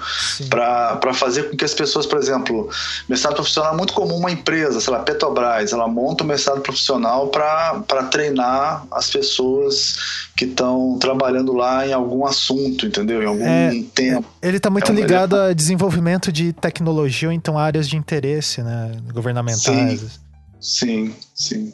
Para 0.49 1.13
fazer 1.13 1.49
com 1.49 1.55
que 1.55 1.63
as 1.63 1.73
pessoas, 1.73 2.05
por 2.05 2.19
exemplo, 2.19 2.69
mestrado 3.07 3.35
profissional 3.35 3.73
é 3.73 3.77
muito 3.77 3.93
comum 3.93 4.17
uma 4.17 4.31
empresa, 4.31 4.81
sei 4.81 4.91
lá, 4.91 4.99
Petrobras, 4.99 5.71
ela 5.71 5.87
monta 5.87 6.25
o 6.25 6.27
um 6.27 6.29
mestrado 6.29 6.59
profissional 6.59 7.29
para 7.29 8.03
treinar 8.11 8.85
as 8.91 9.09
pessoas 9.09 9.95
que 10.35 10.43
estão 10.43 10.97
trabalhando 10.99 11.53
lá 11.53 11.87
em 11.87 11.93
algum 11.93 12.25
assunto, 12.25 12.85
entendeu? 12.85 13.23
Em 13.23 13.27
algum 13.27 13.47
é, 13.47 13.81
tempo. 13.95 14.25
Ele 14.41 14.57
está 14.57 14.69
muito 14.69 14.91
é 14.91 14.95
ligado 14.95 15.37
a 15.37 15.53
desenvolvimento 15.53 16.33
de 16.33 16.51
tecnologia 16.51 17.29
ou 17.29 17.33
então 17.33 17.57
áreas 17.57 17.87
de 17.87 17.95
interesse, 17.95 18.61
né? 18.61 18.91
Governamentais. 19.13 20.01
Sim. 20.01 20.22
Sim, 20.63 21.13
sim. 21.35 21.73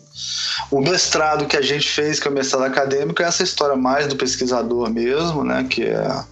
O 0.71 0.81
mestrado 0.81 1.45
que 1.45 1.55
a 1.55 1.61
gente 1.61 1.87
fez, 1.87 2.19
que 2.19 2.27
é 2.27 2.31
o 2.31 2.33
mestrado 2.33 2.63
acadêmico, 2.63 3.21
é 3.21 3.25
essa 3.25 3.43
história 3.43 3.75
mais 3.75 4.07
do 4.07 4.15
pesquisador 4.15 4.89
mesmo, 4.89 5.43
né? 5.43 5.63
Que 5.69 5.83
é 5.83 6.25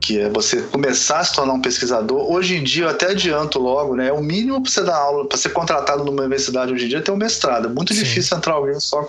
que 0.00 0.20
é 0.20 0.28
você 0.28 0.62
começar 0.62 1.20
a 1.20 1.24
se 1.24 1.34
tornar 1.34 1.52
um 1.52 1.60
pesquisador. 1.60 2.30
Hoje 2.30 2.56
em 2.56 2.64
dia, 2.64 2.84
eu 2.84 2.88
até 2.88 3.10
adianto 3.10 3.58
logo, 3.58 3.96
né? 3.96 4.08
É 4.08 4.12
o 4.12 4.22
mínimo 4.22 4.62
para 4.62 4.70
você 4.70 4.82
dar 4.82 4.96
aula, 4.96 5.26
para 5.26 5.36
ser 5.36 5.50
contratado 5.50 6.04
numa 6.04 6.20
universidade 6.20 6.72
hoje 6.72 6.86
em 6.86 6.88
dia, 6.88 6.98
é 6.98 7.00
ter 7.00 7.10
um 7.10 7.16
mestrado. 7.16 7.66
É 7.66 7.70
muito 7.70 7.92
Sim. 7.92 8.00
difícil 8.00 8.36
entrar 8.36 8.54
alguém 8.54 8.78
só. 8.80 9.06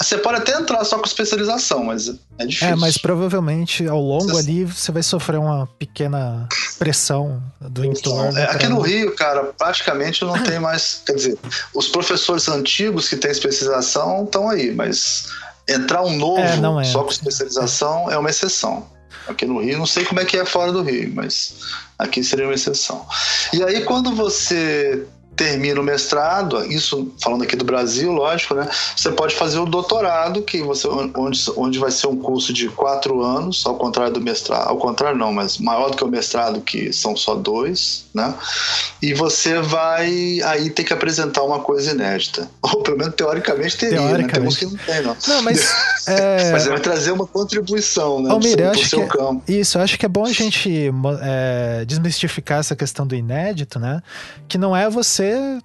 Você 0.00 0.18
pode 0.18 0.38
até 0.38 0.52
entrar 0.52 0.84
só 0.84 0.98
com 0.98 1.04
especialização, 1.04 1.84
mas 1.84 2.08
é 2.38 2.46
difícil. 2.46 2.68
É, 2.68 2.76
mas 2.76 2.96
provavelmente 2.96 3.86
ao 3.86 4.00
longo 4.00 4.28
você... 4.28 4.38
ali 4.38 4.64
você 4.64 4.92
vai 4.92 5.02
sofrer 5.02 5.38
uma 5.38 5.66
pequena 5.78 6.48
pressão 6.78 7.42
do 7.60 7.84
então, 7.84 8.12
entorno. 8.12 8.38
É, 8.38 8.44
aqui 8.44 8.68
no 8.68 8.80
Rio, 8.80 9.14
cara, 9.14 9.44
praticamente 9.56 10.24
não 10.24 10.42
tem 10.42 10.58
mais. 10.58 11.02
Quer 11.04 11.14
dizer, 11.14 11.38
os 11.74 11.88
professores 11.88 12.48
antigos 12.48 13.08
que 13.08 13.16
têm 13.16 13.30
especialização 13.30 14.24
estão 14.24 14.48
aí, 14.48 14.74
mas 14.74 15.26
entrar 15.68 16.02
um 16.02 16.16
novo 16.16 16.40
é, 16.40 16.80
é. 16.80 16.84
só 16.84 17.02
com 17.02 17.10
especialização 17.10 18.10
é 18.10 18.16
uma 18.16 18.30
exceção. 18.30 18.97
Aqui 19.28 19.44
no 19.44 19.60
Rio, 19.60 19.78
não 19.78 19.86
sei 19.86 20.04
como 20.04 20.20
é 20.20 20.24
que 20.24 20.36
é 20.36 20.44
fora 20.44 20.72
do 20.72 20.82
Rio, 20.82 21.12
mas 21.14 21.54
aqui 21.98 22.24
seria 22.24 22.46
uma 22.46 22.54
exceção. 22.54 23.06
E 23.52 23.62
aí, 23.62 23.82
quando 23.84 24.14
você 24.14 25.06
termina 25.38 25.80
o 25.80 25.84
mestrado, 25.84 26.64
isso 26.66 27.12
falando 27.22 27.44
aqui 27.44 27.54
do 27.54 27.64
Brasil, 27.64 28.10
lógico, 28.10 28.54
né? 28.54 28.68
Você 28.96 29.12
pode 29.12 29.36
fazer 29.36 29.60
o 29.60 29.64
doutorado, 29.64 30.42
que 30.42 30.60
você 30.62 30.88
onde, 30.88 31.40
onde 31.56 31.78
vai 31.78 31.92
ser 31.92 32.08
um 32.08 32.16
curso 32.16 32.52
de 32.52 32.68
quatro 32.68 33.22
anos, 33.22 33.64
ao 33.64 33.76
contrário 33.76 34.12
do 34.12 34.20
mestrado, 34.20 34.68
ao 34.68 34.76
contrário 34.76 35.16
não, 35.16 35.32
mas 35.32 35.56
maior 35.58 35.90
do 35.90 35.96
que 35.96 36.02
o 36.02 36.08
mestrado, 36.08 36.60
que 36.60 36.92
são 36.92 37.16
só 37.16 37.36
dois, 37.36 38.06
né? 38.18 38.34
E 39.00 39.14
você 39.14 39.60
vai 39.60 40.40
aí 40.44 40.68
ter 40.70 40.84
que 40.84 40.92
apresentar 40.92 41.42
uma 41.42 41.60
coisa 41.60 41.92
inédita, 41.92 42.50
ou 42.60 42.82
pelo 42.82 42.98
menos 42.98 43.14
teoricamente 43.14 43.78
teria, 43.78 43.98
teoricamente. 43.98 44.32
né? 44.32 44.40
Temos 44.40 44.56
que 44.56 44.66
não 44.66 44.76
tem, 44.76 45.02
não. 45.02 45.16
Não, 45.28 45.42
mas 45.42 45.74
é... 46.06 46.52
mas 46.52 46.66
vai 46.66 46.80
trazer 46.80 47.12
uma 47.12 47.26
contribuição, 47.26 48.20
né? 48.20 48.30
Almir, 48.30 48.58
eu 48.58 48.70
acho 48.70 48.90
que 48.90 49.00
é, 49.00 49.58
isso, 49.58 49.78
eu 49.78 49.82
acho 49.82 49.98
que 49.98 50.04
é 50.04 50.08
bom 50.08 50.26
a 50.26 50.32
gente 50.32 50.90
é, 51.22 51.84
desmistificar 51.86 52.58
essa 52.58 52.74
questão 52.74 53.06
do 53.06 53.14
inédito, 53.14 53.78
né? 53.78 54.02
Que 54.48 54.58
não 54.58 54.76
é 54.76 54.90
você 54.90 55.60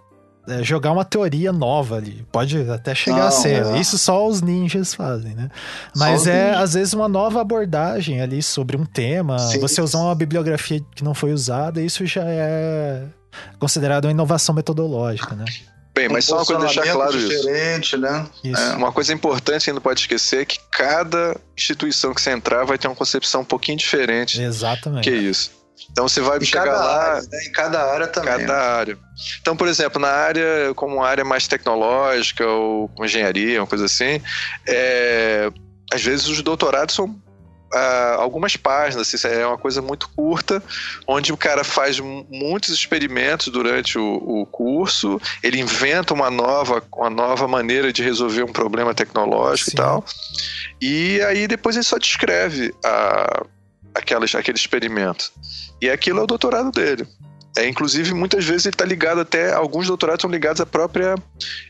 jogar 0.61 0.91
uma 0.91 1.05
teoria 1.05 1.51
nova 1.51 1.97
ali. 1.97 2.25
Pode 2.31 2.69
até 2.69 2.93
chegar 2.93 3.19
não, 3.19 3.27
a 3.27 3.31
ser. 3.31 3.65
É. 3.65 3.79
Isso 3.79 3.97
só 3.97 4.27
os 4.27 4.41
ninjas 4.41 4.93
fazem, 4.93 5.33
né? 5.33 5.49
Mas 5.95 6.27
é, 6.27 6.47
ninjas. 6.47 6.63
às 6.63 6.73
vezes, 6.73 6.93
uma 6.93 7.07
nova 7.07 7.41
abordagem 7.41 8.21
ali 8.21 8.41
sobre 8.41 8.75
um 8.75 8.85
tema. 8.85 9.39
Sim. 9.39 9.59
Você 9.59 9.81
usar 9.81 9.99
uma 9.99 10.15
bibliografia 10.15 10.81
que 10.95 11.03
não 11.03 11.13
foi 11.13 11.31
usada, 11.31 11.81
isso 11.81 12.05
já 12.05 12.23
é 12.25 13.03
considerado 13.59 14.05
uma 14.05 14.11
inovação 14.11 14.53
metodológica, 14.53 15.35
né? 15.35 15.45
Bem, 15.95 16.09
mas 16.09 16.25
um 16.25 16.29
só 16.29 16.37
uma 16.37 16.45
coisa 16.45 16.65
deixar 16.65 16.91
claro 16.91 17.17
diferente, 17.17 17.87
isso. 17.95 17.97
né? 17.99 18.25
Isso. 18.43 18.61
É, 18.61 18.75
uma 18.75 18.91
coisa 18.91 19.13
importante 19.13 19.65
que 19.65 19.71
não 19.71 19.81
pode 19.81 20.01
esquecer 20.01 20.41
é 20.41 20.45
que 20.45 20.59
cada 20.71 21.39
instituição 21.55 22.13
que 22.13 22.21
você 22.21 22.31
entrar 22.31 22.65
vai 22.65 22.79
ter 22.79 22.87
uma 22.87 22.95
concepção 22.95 23.41
um 23.41 23.45
pouquinho 23.45 23.77
diferente. 23.77 24.41
Exatamente. 24.41 25.09
Que 25.09 25.15
isso. 25.15 25.51
Então 25.93 26.09
você 26.09 26.19
vai 26.21 26.39
em 26.39 26.43
chegar 26.43 26.73
lá. 26.73 27.13
Área, 27.13 27.21
né? 27.31 27.43
Em 27.45 27.51
cada 27.51 27.93
área 27.93 28.07
também. 28.07 28.31
Cada 28.31 28.77
área. 28.77 28.97
Então, 29.39 29.55
por 29.55 29.67
exemplo, 29.67 30.01
na 30.01 30.09
área, 30.09 30.73
como 30.75 31.03
área 31.03 31.23
mais 31.23 31.47
tecnológica 31.47 32.45
ou 32.45 32.91
engenharia, 32.99 33.61
uma 33.61 33.67
coisa 33.67 33.85
assim, 33.85 34.19
é, 34.67 35.51
às 35.93 36.03
vezes 36.03 36.27
os 36.27 36.41
doutorados 36.41 36.95
são 36.95 37.15
Uh, 37.73 38.19
algumas 38.19 38.55
páginas, 38.55 39.11
assim, 39.11 39.27
é 39.27 39.47
uma 39.47 39.57
coisa 39.57 39.81
muito 39.81 40.07
curta, 40.09 40.61
onde 41.07 41.33
o 41.33 41.37
cara 41.37 41.63
faz 41.63 41.99
muitos 41.99 42.69
experimentos 42.69 43.47
durante 43.47 43.97
o, 43.97 44.41
o, 44.41 44.45
curso, 44.45 45.19
ele 45.41 45.59
inventa 45.59 46.13
uma 46.13 46.29
nova, 46.29 46.83
uma 46.95 47.09
nova 47.09 47.47
maneira 47.47 47.91
de 47.91 48.03
resolver 48.03 48.43
um 48.43 48.53
problema 48.53 48.93
tecnológico 48.93 49.71
Sim. 49.71 49.75
e 49.75 49.75
tal. 49.75 50.05
E 50.79 51.21
aí 51.23 51.47
depois 51.47 51.75
ele 51.75 51.83
só 51.83 51.97
descreve 51.97 52.71
a, 52.85 53.43
aquela, 53.93 54.25
aquele 54.25 54.57
experimento. 54.57 55.31
E 55.81 55.89
aquilo 55.89 56.19
é 56.19 56.23
o 56.23 56.27
doutorado 56.27 56.71
dele. 56.71 57.07
É, 57.55 57.67
inclusive, 57.67 58.13
muitas 58.15 58.43
vezes 58.43 58.65
ele 58.65 58.73
está 58.73 58.83
ligado 58.85 59.21
até. 59.21 59.53
Alguns 59.53 59.87
doutorados 59.87 60.21
são 60.21 60.29
ligados 60.29 60.59
à 60.59 60.65
própria 60.65 61.15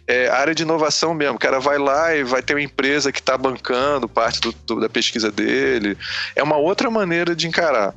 é, 0.07 0.29
área 0.29 0.55
de 0.55 0.63
inovação 0.63 1.13
mesmo. 1.13 1.36
O 1.36 1.39
cara 1.39 1.59
vai 1.59 1.77
lá 1.77 2.15
e 2.15 2.23
vai 2.23 2.41
ter 2.41 2.53
uma 2.53 2.62
empresa 2.62 3.12
que 3.12 3.19
está 3.19 3.38
bancando 3.38 4.07
parte 4.07 4.39
do, 4.39 4.53
do, 4.65 4.79
da 4.79 4.88
pesquisa 4.88 5.29
dele. 5.29 5.97
É 6.36 6.41
uma 6.41 6.55
outra 6.55 6.89
maneira 6.89 7.36
de 7.36 7.47
encarar. 7.47 7.93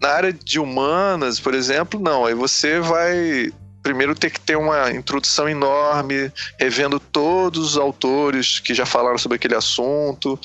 Na 0.00 0.08
área 0.08 0.32
de 0.32 0.58
humanas, 0.58 1.38
por 1.38 1.52
exemplo, 1.52 2.00
não. 2.00 2.24
Aí 2.24 2.34
você 2.34 2.80
vai 2.80 3.52
primeiro 3.86 4.16
ter 4.16 4.30
que 4.30 4.40
ter 4.40 4.56
uma 4.56 4.90
introdução 4.90 5.48
enorme, 5.48 6.32
revendo 6.58 6.98
todos 6.98 7.70
os 7.70 7.76
autores 7.76 8.58
que 8.58 8.74
já 8.74 8.84
falaram 8.84 9.16
sobre 9.16 9.36
aquele 9.36 9.54
assunto, 9.54 10.36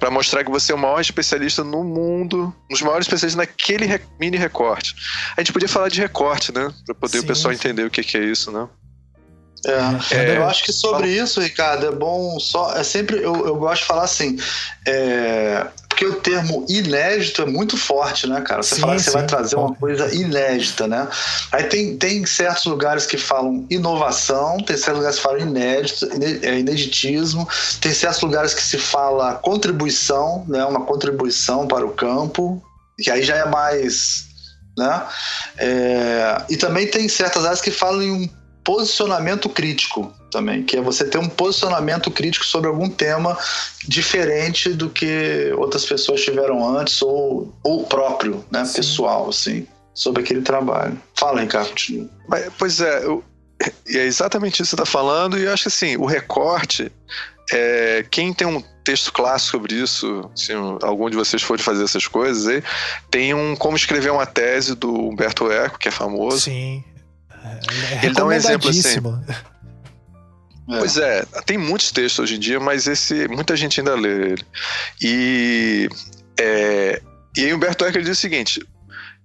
para 0.00 0.10
mostrar 0.10 0.42
que 0.42 0.50
você 0.50 0.72
é 0.72 0.74
o 0.74 0.78
maior 0.78 0.98
especialista 0.98 1.62
no 1.62 1.84
mundo, 1.84 2.54
um 2.64 2.72
dos 2.72 2.80
maiores 2.80 3.04
especialistas 3.04 3.36
naquele 3.36 4.00
mini 4.18 4.38
recorte. 4.38 4.96
A 5.36 5.42
gente 5.42 5.52
podia 5.52 5.68
falar 5.68 5.90
de 5.90 6.00
recorte, 6.00 6.54
né? 6.54 6.72
Para 6.86 6.94
poder 6.94 7.18
Sim. 7.18 7.24
o 7.24 7.26
pessoal 7.26 7.52
entender 7.52 7.84
o 7.84 7.90
que, 7.90 8.02
que 8.02 8.16
é 8.16 8.24
isso, 8.24 8.50
né? 8.50 8.66
É, 9.66 10.16
é, 10.16 10.36
eu 10.36 10.46
acho 10.46 10.64
que 10.64 10.72
sobre 10.72 11.08
isso, 11.08 11.40
Ricardo, 11.40 11.86
é 11.86 11.90
bom 11.90 12.38
só. 12.38 12.72
É 12.76 12.84
sempre. 12.84 13.16
Eu, 13.16 13.46
eu 13.46 13.56
gosto 13.56 13.82
de 13.82 13.88
falar 13.88 14.04
assim. 14.04 14.38
É, 14.86 15.66
porque 15.88 16.04
o 16.04 16.14
termo 16.16 16.66
inédito 16.68 17.40
é 17.40 17.46
muito 17.46 17.74
forte, 17.78 18.26
né, 18.26 18.42
cara? 18.42 18.62
Você 18.62 18.74
sim, 18.74 18.80
falar 18.82 18.96
que 18.96 19.02
você 19.02 19.10
sim, 19.10 19.16
vai 19.16 19.26
trazer 19.26 19.56
uma 19.56 19.74
coisa 19.74 20.14
inédita, 20.14 20.86
né? 20.86 21.08
Aí 21.50 21.64
tem, 21.64 21.96
tem 21.96 22.26
certos 22.26 22.66
lugares 22.66 23.06
que 23.06 23.16
falam 23.16 23.66
inovação, 23.70 24.58
tem 24.58 24.76
certos 24.76 24.96
lugares 24.96 25.16
que 25.16 25.22
falam 25.22 25.40
inédito, 25.40 26.06
é, 26.42 26.58
ineditismo, 26.58 27.48
tem 27.80 27.94
certos 27.94 28.20
lugares 28.20 28.52
que 28.52 28.62
se 28.62 28.76
fala 28.76 29.36
contribuição, 29.36 30.44
né? 30.46 30.62
Uma 30.66 30.84
contribuição 30.84 31.66
para 31.66 31.86
o 31.86 31.90
campo, 31.90 32.62
que 32.98 33.10
aí 33.10 33.22
já 33.22 33.36
é 33.36 33.46
mais. 33.46 34.26
Né? 34.78 35.02
É, 35.56 36.42
e 36.50 36.56
também 36.58 36.86
tem 36.86 37.08
certas 37.08 37.46
áreas 37.46 37.62
que 37.62 37.70
falam 37.70 38.02
em 38.02 38.10
um 38.10 38.28
posicionamento 38.66 39.48
crítico 39.48 40.12
também, 40.28 40.64
que 40.64 40.76
é 40.76 40.80
você 40.80 41.04
ter 41.04 41.18
um 41.18 41.28
posicionamento 41.28 42.10
crítico 42.10 42.44
sobre 42.44 42.68
algum 42.68 42.90
tema 42.90 43.38
diferente 43.86 44.70
do 44.70 44.90
que 44.90 45.52
outras 45.56 45.86
pessoas 45.86 46.20
tiveram 46.20 46.76
antes 46.76 47.00
ou 47.00 47.54
o 47.62 47.84
próprio, 47.84 48.44
né, 48.50 48.64
Sim. 48.64 48.74
pessoal, 48.74 49.28
assim, 49.28 49.68
sobre 49.94 50.24
aquele 50.24 50.42
trabalho. 50.42 51.00
Fala, 51.14 51.42
Ricardo. 51.42 51.70
Mas, 52.28 52.50
pois 52.58 52.80
é, 52.80 53.04
eu, 53.04 53.22
é 53.86 54.04
exatamente 54.04 54.54
isso 54.54 54.70
que 54.70 54.76
você 54.76 54.82
está 54.82 54.84
falando 54.86 55.38
e 55.38 55.44
eu 55.44 55.52
acho 55.52 55.62
que 55.62 55.68
assim, 55.68 55.96
o 55.96 56.04
recorte, 56.04 56.90
é, 57.52 58.04
quem 58.10 58.34
tem 58.34 58.48
um 58.48 58.60
texto 58.82 59.12
clássico 59.12 59.58
sobre 59.58 59.76
isso, 59.76 60.28
se 60.34 60.52
algum 60.82 61.08
de 61.08 61.16
vocês 61.16 61.40
for 61.40 61.60
fazer 61.60 61.84
essas 61.84 62.08
coisas 62.08 62.48
aí, 62.48 62.64
tem 63.12 63.32
um 63.32 63.54
como 63.54 63.76
escrever 63.76 64.10
uma 64.10 64.26
tese 64.26 64.74
do 64.74 64.92
Humberto 64.92 65.52
Eco, 65.52 65.78
que 65.78 65.86
é 65.86 65.92
famoso. 65.92 66.40
Sim. 66.40 66.82
É, 68.02 68.06
Ele 68.06 68.14
dá 68.14 68.24
um 68.24 68.32
exemplo 68.32 68.70
assim. 68.70 68.98
É. 70.68 70.78
Pois 70.78 70.96
é, 70.96 71.24
tem 71.44 71.56
muitos 71.56 71.92
textos 71.92 72.24
hoje 72.24 72.36
em 72.36 72.40
dia, 72.40 72.58
mas 72.58 72.88
esse 72.88 73.28
muita 73.28 73.54
gente 73.56 73.80
ainda 73.80 73.94
lê 73.94 74.32
ele. 74.32 74.44
E, 75.00 75.88
é, 76.40 77.00
e 77.36 77.44
aí 77.44 77.54
Humberto 77.54 77.84
Eco 77.84 78.00
diz 78.00 78.18
o 78.18 78.20
seguinte: 78.20 78.66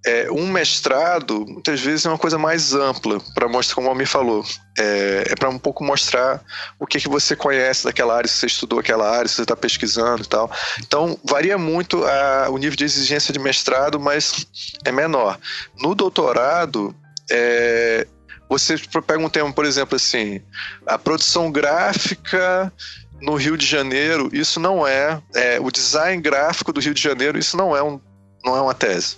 é, 0.04 0.30
um 0.30 0.50
mestrado 0.50 1.44
muitas 1.46 1.80
vezes 1.80 2.04
é 2.04 2.08
uma 2.08 2.18
coisa 2.18 2.36
mais 2.36 2.74
ampla 2.74 3.20
para 3.34 3.48
mostrar, 3.48 3.74
como 3.76 3.86
o 3.86 3.90
Almir 3.90 4.06
falou, 4.06 4.44
é, 4.78 5.24
é 5.30 5.34
para 5.36 5.48
um 5.48 5.58
pouco 5.58 5.84
mostrar 5.84 6.40
o 6.78 6.86
que, 6.86 6.98
que 6.98 7.08
você 7.08 7.36
conhece 7.36 7.84
daquela 7.84 8.16
área, 8.16 8.28
se 8.28 8.38
você 8.38 8.46
estudou 8.46 8.80
aquela 8.80 9.08
área, 9.08 9.28
se 9.28 9.36
você 9.36 9.42
está 9.42 9.56
pesquisando 9.56 10.22
e 10.22 10.26
tal. 10.26 10.50
Então 10.80 11.18
varia 11.24 11.56
muito 11.56 12.04
a, 12.04 12.50
o 12.50 12.58
nível 12.58 12.76
de 12.76 12.84
exigência 12.84 13.32
de 13.32 13.38
mestrado, 13.38 14.00
mas 14.00 14.46
é 14.84 14.90
menor. 14.90 15.38
No 15.80 15.94
doutorado 15.94 16.94
é, 17.30 18.06
você 18.48 18.76
pega 19.06 19.18
um 19.18 19.28
tema, 19.28 19.52
por 19.52 19.64
exemplo, 19.64 19.96
assim, 19.96 20.42
a 20.86 20.98
produção 20.98 21.50
gráfica 21.50 22.72
no 23.20 23.34
Rio 23.36 23.56
de 23.56 23.64
Janeiro, 23.64 24.28
isso 24.32 24.58
não 24.60 24.86
é, 24.86 25.22
é, 25.34 25.60
o 25.60 25.70
design 25.70 26.20
gráfico 26.20 26.72
do 26.72 26.80
Rio 26.80 26.92
de 26.92 27.00
Janeiro, 27.00 27.38
isso 27.38 27.56
não 27.56 27.74
é, 27.76 27.82
um, 27.82 28.00
não 28.44 28.56
é 28.56 28.60
uma 28.60 28.74
tese. 28.74 29.16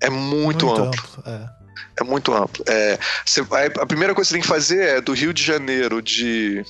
É 0.00 0.08
muito, 0.08 0.66
muito 0.66 0.82
amplo. 0.82 1.04
amplo 1.16 1.22
é. 1.26 1.48
é. 2.00 2.04
muito 2.04 2.32
amplo. 2.32 2.64
É, 2.66 2.98
você, 3.24 3.44
a 3.80 3.86
primeira 3.86 4.14
coisa 4.14 4.28
que 4.28 4.32
você 4.32 4.34
tem 4.34 4.42
que 4.42 4.48
fazer 4.48 4.82
é 4.82 5.00
do 5.00 5.12
Rio 5.12 5.34
de 5.34 5.42
Janeiro 5.42 6.00
de 6.00 6.64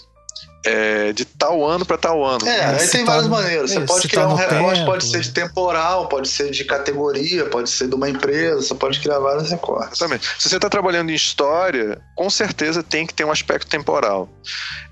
é, 0.64 1.12
de 1.12 1.25
tal 1.25 1.64
ano 1.64 1.85
para 1.85 1.98
tal 1.98 2.25
ano. 2.25 2.46
É, 2.46 2.64
aí 2.64 2.88
tem 2.88 3.05
tá 3.05 3.12
várias 3.12 3.29
maneiras. 3.29 3.70
Você 3.70 3.81
pode 3.81 4.09
criar 4.09 4.29
um 4.29 4.35
recorte, 4.35 4.79
tempo. 4.79 4.87
pode 4.87 5.05
ser 5.05 5.20
de 5.20 5.31
temporal, 5.31 6.09
pode 6.09 6.29
ser 6.29 6.51
de 6.51 6.64
categoria, 6.64 7.46
pode 7.46 7.68
ser 7.68 7.88
de 7.88 7.94
uma 7.94 8.09
empresa, 8.09 8.62
você 8.62 8.75
pode 8.75 9.01
criar 9.01 9.18
vários 9.18 9.51
recortes. 9.51 10.01
Exatamente. 10.01 10.27
Se 10.38 10.48
você 10.48 10.57
está 10.57 10.68
trabalhando 10.68 11.11
em 11.11 11.14
história, 11.14 12.01
com 12.14 12.31
certeza 12.31 12.83
tem 12.83 13.07
que 13.07 13.14
ter 13.14 13.25
um 13.25 13.33
aspecto 13.33 13.68
temporal. 13.68 14.29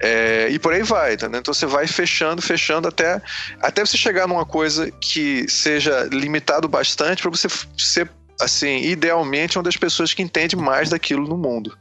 É, 0.03 0.49
e 0.51 0.59
por 0.59 0.73
aí 0.73 0.83
vai, 0.83 1.17
tá, 1.17 1.29
né? 1.29 1.39
Então 1.39 1.55
você 1.55 1.67
vai 1.67 1.87
fechando, 1.87 2.43
fechando 2.43 2.89
até, 2.89 3.23
até 3.61 3.85
você 3.85 3.97
chegar 3.97 4.27
numa 4.27 4.45
coisa 4.45 4.91
que 4.91 5.49
seja 5.49 6.09
limitado 6.11 6.69
bastante 6.69 7.23
para 7.23 7.31
você 7.31 7.49
ser, 7.79 8.11
assim, 8.41 8.83
idealmente 8.83 9.57
uma 9.57 9.65
das 9.65 9.77
pessoas 9.77 10.13
que 10.13 10.23
entende 10.23 10.57
mais 10.57 10.91
daquilo 10.91 11.29
no 11.29 11.37
mundo. 11.37 11.77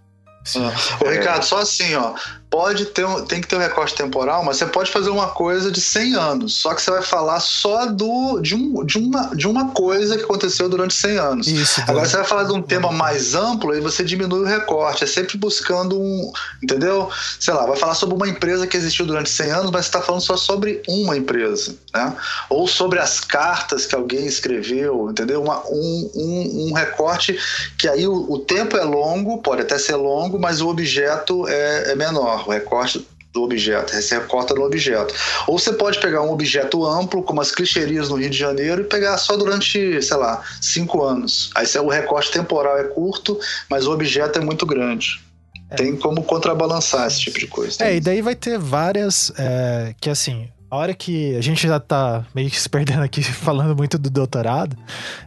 Sim. 0.45 0.65
Ô, 1.05 1.09
Ricardo, 1.09 1.43
só 1.43 1.59
assim, 1.59 1.95
ó 1.95 2.13
pode 2.49 2.85
ter 2.85 3.05
um, 3.05 3.23
tem 3.23 3.39
que 3.39 3.47
ter 3.47 3.55
um 3.55 3.59
recorte 3.59 3.93
temporal, 3.93 4.43
mas 4.43 4.57
você 4.57 4.65
pode 4.65 4.91
fazer 4.91 5.09
uma 5.09 5.27
coisa 5.27 5.71
de 5.71 5.79
100 5.79 6.15
anos, 6.15 6.55
só 6.55 6.73
que 6.73 6.81
você 6.81 6.89
vai 6.89 7.03
falar 7.03 7.39
só 7.39 7.85
do, 7.85 8.39
de, 8.39 8.55
um, 8.55 8.83
de, 8.83 8.97
uma, 8.97 9.35
de 9.35 9.47
uma 9.47 9.69
coisa 9.69 10.17
que 10.17 10.23
aconteceu 10.23 10.67
durante 10.67 10.93
100 10.95 11.17
anos. 11.17 11.47
Isso, 11.47 11.81
Agora 11.87 12.07
você 12.07 12.17
vai 12.17 12.25
falar 12.25 12.43
de 12.45 12.53
um 12.53 12.61
tema 12.61 12.91
mais 12.91 13.35
amplo 13.35 13.75
e 13.75 13.79
você 13.79 14.03
diminui 14.03 14.41
o 14.41 14.45
recorte, 14.45 15.03
é 15.03 15.07
sempre 15.07 15.37
buscando 15.37 15.99
um, 15.99 16.31
entendeu? 16.63 17.09
Sei 17.39 17.53
lá, 17.53 17.65
vai 17.67 17.77
falar 17.77 17.93
sobre 17.93 18.15
uma 18.15 18.27
empresa 18.27 18.65
que 18.65 18.75
existiu 18.75 19.05
durante 19.05 19.29
100 19.29 19.51
anos, 19.51 19.71
mas 19.71 19.85
você 19.85 19.89
está 19.89 20.01
falando 20.01 20.21
só 20.21 20.35
sobre 20.35 20.81
uma 20.87 21.15
empresa, 21.15 21.75
né? 21.93 22.15
Ou 22.49 22.67
sobre 22.67 22.97
as 22.97 23.19
cartas 23.19 23.85
que 23.85 23.93
alguém 23.93 24.25
escreveu, 24.25 25.09
entendeu? 25.11 25.43
Uma, 25.43 25.61
um, 25.67 26.11
um, 26.15 26.67
um 26.69 26.73
recorte 26.73 27.37
que 27.77 27.87
aí 27.87 28.07
o, 28.07 28.31
o 28.31 28.39
tempo 28.39 28.75
é 28.75 28.83
longo, 28.83 29.37
pode 29.37 29.61
até 29.61 29.77
ser 29.77 29.95
longo, 29.95 30.39
mas 30.39 30.61
o 30.61 30.67
objeto 30.67 31.47
é, 31.47 31.91
é 31.91 31.95
menor 31.95 32.38
o 32.47 32.51
recorte 32.51 33.05
do 33.31 33.43
objeto, 33.43 33.93
você 33.93 34.15
recorta 34.15 34.55
no 34.55 34.63
objeto. 34.63 35.13
Ou 35.47 35.59
você 35.59 35.71
pode 35.71 35.99
pegar 35.99 36.21
um 36.23 36.31
objeto 36.31 36.85
amplo, 36.85 37.21
como 37.21 37.41
as 37.41 37.51
clicherias 37.51 38.09
no 38.09 38.15
Rio 38.15 38.29
de 38.29 38.37
Janeiro, 38.37 38.81
e 38.81 38.85
pegar 38.85 39.17
só 39.17 39.37
durante, 39.37 40.01
sei 40.01 40.17
lá, 40.17 40.41
cinco 40.61 41.03
anos. 41.03 41.51
Aí 41.55 41.65
o 41.79 41.89
recorte 41.89 42.31
temporal 42.31 42.77
é 42.77 42.85
curto, 42.85 43.39
mas 43.69 43.85
o 43.85 43.91
objeto 43.91 44.39
é 44.39 44.41
muito 44.41 44.65
grande. 44.65 45.21
É. 45.69 45.75
Tem 45.75 45.95
como 45.95 46.23
contrabalançar 46.23 47.05
esse 47.05 47.19
tipo 47.21 47.37
de 47.37 47.47
coisa. 47.47 47.85
É, 47.85 47.95
e 47.95 47.99
daí 47.99 48.21
vai 48.21 48.35
ter 48.35 48.57
várias. 48.57 49.31
É, 49.37 49.93
que 50.01 50.09
assim, 50.09 50.49
a 50.69 50.75
hora 50.75 50.93
que. 50.93 51.35
A 51.35 51.41
gente 51.41 51.67
já 51.67 51.79
tá 51.79 52.25
meio 52.33 52.49
que 52.49 52.59
se 52.59 52.67
perdendo 52.67 53.03
aqui 53.03 53.21
falando 53.23 53.75
muito 53.75 53.97
do 53.97 54.09
doutorado, 54.09 54.75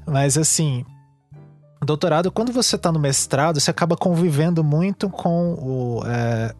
mas 0.06 0.36
assim. 0.36 0.84
Doutorado, 1.84 2.30
quando 2.30 2.52
você 2.52 2.78
tá 2.78 2.92
no 2.92 3.00
mestrado, 3.00 3.58
você 3.58 3.68
acaba 3.68 3.96
convivendo 3.96 4.62
muito 4.62 5.10
com 5.10 5.54
o, 5.54 6.02
é, 6.06 6.54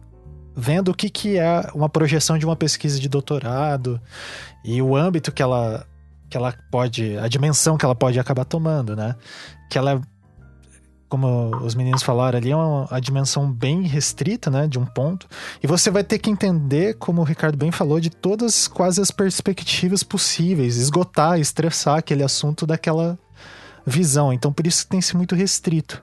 vendo 0.55 0.89
o 0.89 0.93
que, 0.93 1.09
que 1.09 1.37
é 1.37 1.69
uma 1.73 1.89
projeção 1.89 2.37
de 2.37 2.45
uma 2.45 2.55
pesquisa 2.55 2.99
de 2.99 3.09
doutorado 3.09 3.99
e 4.63 4.81
o 4.81 4.95
âmbito 4.95 5.31
que 5.31 5.41
ela, 5.41 5.85
que 6.29 6.37
ela 6.37 6.53
pode, 6.71 7.17
a 7.17 7.27
dimensão 7.27 7.77
que 7.77 7.85
ela 7.85 7.95
pode 7.95 8.19
acabar 8.19 8.45
tomando, 8.45 8.95
né? 8.95 9.15
Que 9.69 9.77
ela, 9.77 10.01
como 11.09 11.55
os 11.57 11.75
meninos 11.75 12.03
falaram 12.03 12.37
ali, 12.37 12.51
é 12.51 12.55
uma, 12.55 12.85
uma 12.85 13.01
dimensão 13.01 13.51
bem 13.51 13.83
restrita, 13.83 14.49
né? 14.49 14.67
De 14.67 14.77
um 14.77 14.85
ponto. 14.85 15.27
E 15.61 15.67
você 15.67 15.89
vai 15.89 16.03
ter 16.03 16.19
que 16.19 16.29
entender, 16.29 16.95
como 16.95 17.21
o 17.21 17.25
Ricardo 17.25 17.57
bem 17.57 17.71
falou, 17.71 17.99
de 17.99 18.09
todas 18.09 18.67
quase 18.67 19.01
as 19.01 19.11
perspectivas 19.11 20.03
possíveis, 20.03 20.77
esgotar, 20.77 21.39
estressar 21.39 21.97
aquele 21.97 22.23
assunto 22.23 22.65
daquela 22.65 23.17
visão. 23.85 24.31
Então, 24.31 24.53
por 24.53 24.65
isso 24.65 24.83
que 24.83 24.91
tem 24.91 25.01
ser 25.01 25.17
muito 25.17 25.35
restrito. 25.35 26.01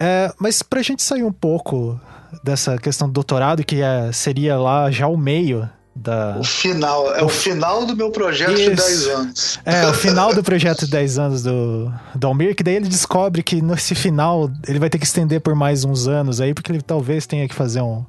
É, 0.00 0.32
mas 0.38 0.62
pra 0.62 0.80
gente 0.80 1.02
sair 1.02 1.22
um 1.22 1.32
pouco 1.32 2.00
dessa 2.42 2.78
questão 2.78 3.06
do 3.06 3.12
doutorado, 3.12 3.62
que 3.62 3.82
é, 3.82 4.10
seria 4.12 4.58
lá 4.58 4.90
já 4.90 5.06
o 5.06 5.16
meio 5.16 5.68
da... 5.94 6.38
O 6.38 6.44
final, 6.44 7.14
é 7.14 7.22
o, 7.22 7.26
o 7.26 7.28
final 7.28 7.84
do 7.84 7.94
meu 7.94 8.10
projeto 8.10 8.52
Isso. 8.52 8.70
de 8.70 8.76
10 8.76 9.06
anos. 9.08 9.60
É, 9.64 9.86
o 9.86 9.92
final 9.94 10.34
do 10.34 10.42
projeto 10.42 10.86
de 10.86 10.90
10 10.90 11.18
anos 11.18 11.42
do, 11.42 11.92
do 12.14 12.26
Almir, 12.26 12.56
que 12.56 12.62
daí 12.62 12.76
ele 12.76 12.88
descobre 12.88 13.42
que 13.42 13.60
nesse 13.60 13.94
final 13.94 14.50
ele 14.66 14.78
vai 14.78 14.88
ter 14.88 14.98
que 14.98 15.04
estender 15.04 15.40
por 15.40 15.54
mais 15.54 15.84
uns 15.84 16.08
anos 16.08 16.40
aí, 16.40 16.54
porque 16.54 16.72
ele 16.72 16.80
talvez 16.80 17.26
tenha 17.26 17.46
que 17.46 17.54
fazer 17.54 17.82
um, 17.82 18.04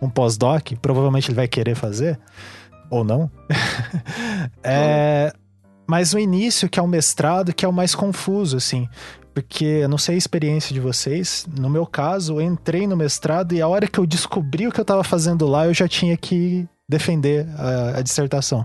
um 0.00 0.08
pós-doc, 0.08 0.72
provavelmente 0.80 1.28
ele 1.28 1.36
vai 1.36 1.48
querer 1.48 1.74
fazer, 1.74 2.18
ou 2.88 3.04
não. 3.04 3.30
é, 4.64 5.32
mas 5.86 6.14
o 6.14 6.18
início, 6.18 6.68
que 6.68 6.80
é 6.80 6.82
o 6.82 6.88
mestrado, 6.88 7.52
que 7.52 7.64
é 7.64 7.68
o 7.68 7.72
mais 7.72 7.94
confuso, 7.94 8.56
assim. 8.56 8.88
Porque 9.36 9.66
eu 9.66 9.88
não 9.90 9.98
sei 9.98 10.14
a 10.14 10.18
experiência 10.18 10.72
de 10.72 10.80
vocês. 10.80 11.46
No 11.58 11.68
meu 11.68 11.84
caso, 11.84 12.36
eu 12.36 12.40
entrei 12.40 12.86
no 12.86 12.96
mestrado 12.96 13.52
e 13.52 13.60
a 13.60 13.68
hora 13.68 13.86
que 13.86 14.00
eu 14.00 14.06
descobri 14.06 14.66
o 14.66 14.72
que 14.72 14.80
eu 14.80 14.82
estava 14.82 15.04
fazendo 15.04 15.46
lá, 15.46 15.66
eu 15.66 15.74
já 15.74 15.86
tinha 15.86 16.16
que 16.16 16.66
defender 16.88 17.46
a, 17.58 17.98
a 17.98 18.00
dissertação. 18.00 18.64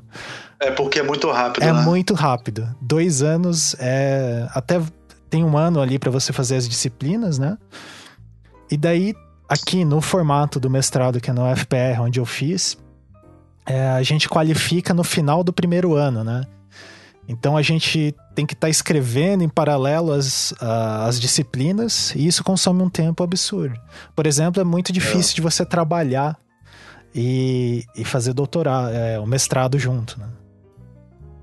É 0.61 0.71
porque 0.71 0.99
é 0.99 1.03
muito 1.03 1.29
rápido. 1.29 1.61
É 1.61 1.73
né? 1.73 1.81
muito 1.81 2.13
rápido. 2.13 2.73
Dois 2.79 3.21
anos 3.21 3.75
é. 3.79 4.47
Até 4.55 4.81
tem 5.29 5.43
um 5.43 5.57
ano 5.57 5.81
ali 5.81 5.99
para 5.99 6.09
você 6.09 6.31
fazer 6.31 6.55
as 6.55 6.69
disciplinas, 6.69 7.37
né? 7.37 7.57
E 8.71 8.77
daí, 8.77 9.13
aqui 9.49 9.83
no 9.83 9.99
formato 9.99 10.57
do 10.57 10.69
mestrado, 10.69 11.19
que 11.19 11.29
é 11.29 11.33
no 11.33 11.53
FPR, 11.53 11.99
onde 11.99 12.17
eu 12.17 12.25
fiz, 12.25 12.77
é, 13.65 13.89
a 13.89 14.03
gente 14.03 14.29
qualifica 14.29 14.93
no 14.93 15.03
final 15.03 15.43
do 15.43 15.51
primeiro 15.51 15.95
ano, 15.95 16.23
né? 16.23 16.45
Então 17.27 17.55
a 17.55 17.61
gente 17.61 18.15
tem 18.35 18.45
que 18.45 18.53
estar 18.53 18.67
tá 18.67 18.69
escrevendo 18.69 19.43
em 19.43 19.49
paralelo 19.49 20.11
as, 20.11 20.53
as 20.59 21.19
disciplinas 21.19 22.13
e 22.15 22.27
isso 22.27 22.43
consome 22.43 22.81
um 22.81 22.89
tempo 22.89 23.23
absurdo. 23.23 23.79
Por 24.15 24.25
exemplo, 24.25 24.61
é 24.61 24.65
muito 24.65 24.91
difícil 24.91 25.33
é. 25.33 25.35
de 25.35 25.41
você 25.41 25.65
trabalhar 25.65 26.37
e, 27.13 27.83
e 27.95 28.03
fazer 28.03 28.33
doutorado, 28.33 28.93
é, 28.93 29.19
o 29.19 29.25
mestrado 29.25 29.77
junto, 29.77 30.19
né? 30.19 30.27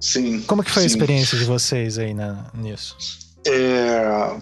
Sim. 0.00 0.42
Como 0.42 0.62
que 0.62 0.70
foi 0.70 0.82
sim. 0.82 0.88
a 0.88 0.90
experiência 0.90 1.38
de 1.38 1.44
vocês 1.44 1.98
aí 1.98 2.14
nisso? 2.54 2.96
É, 3.46 4.36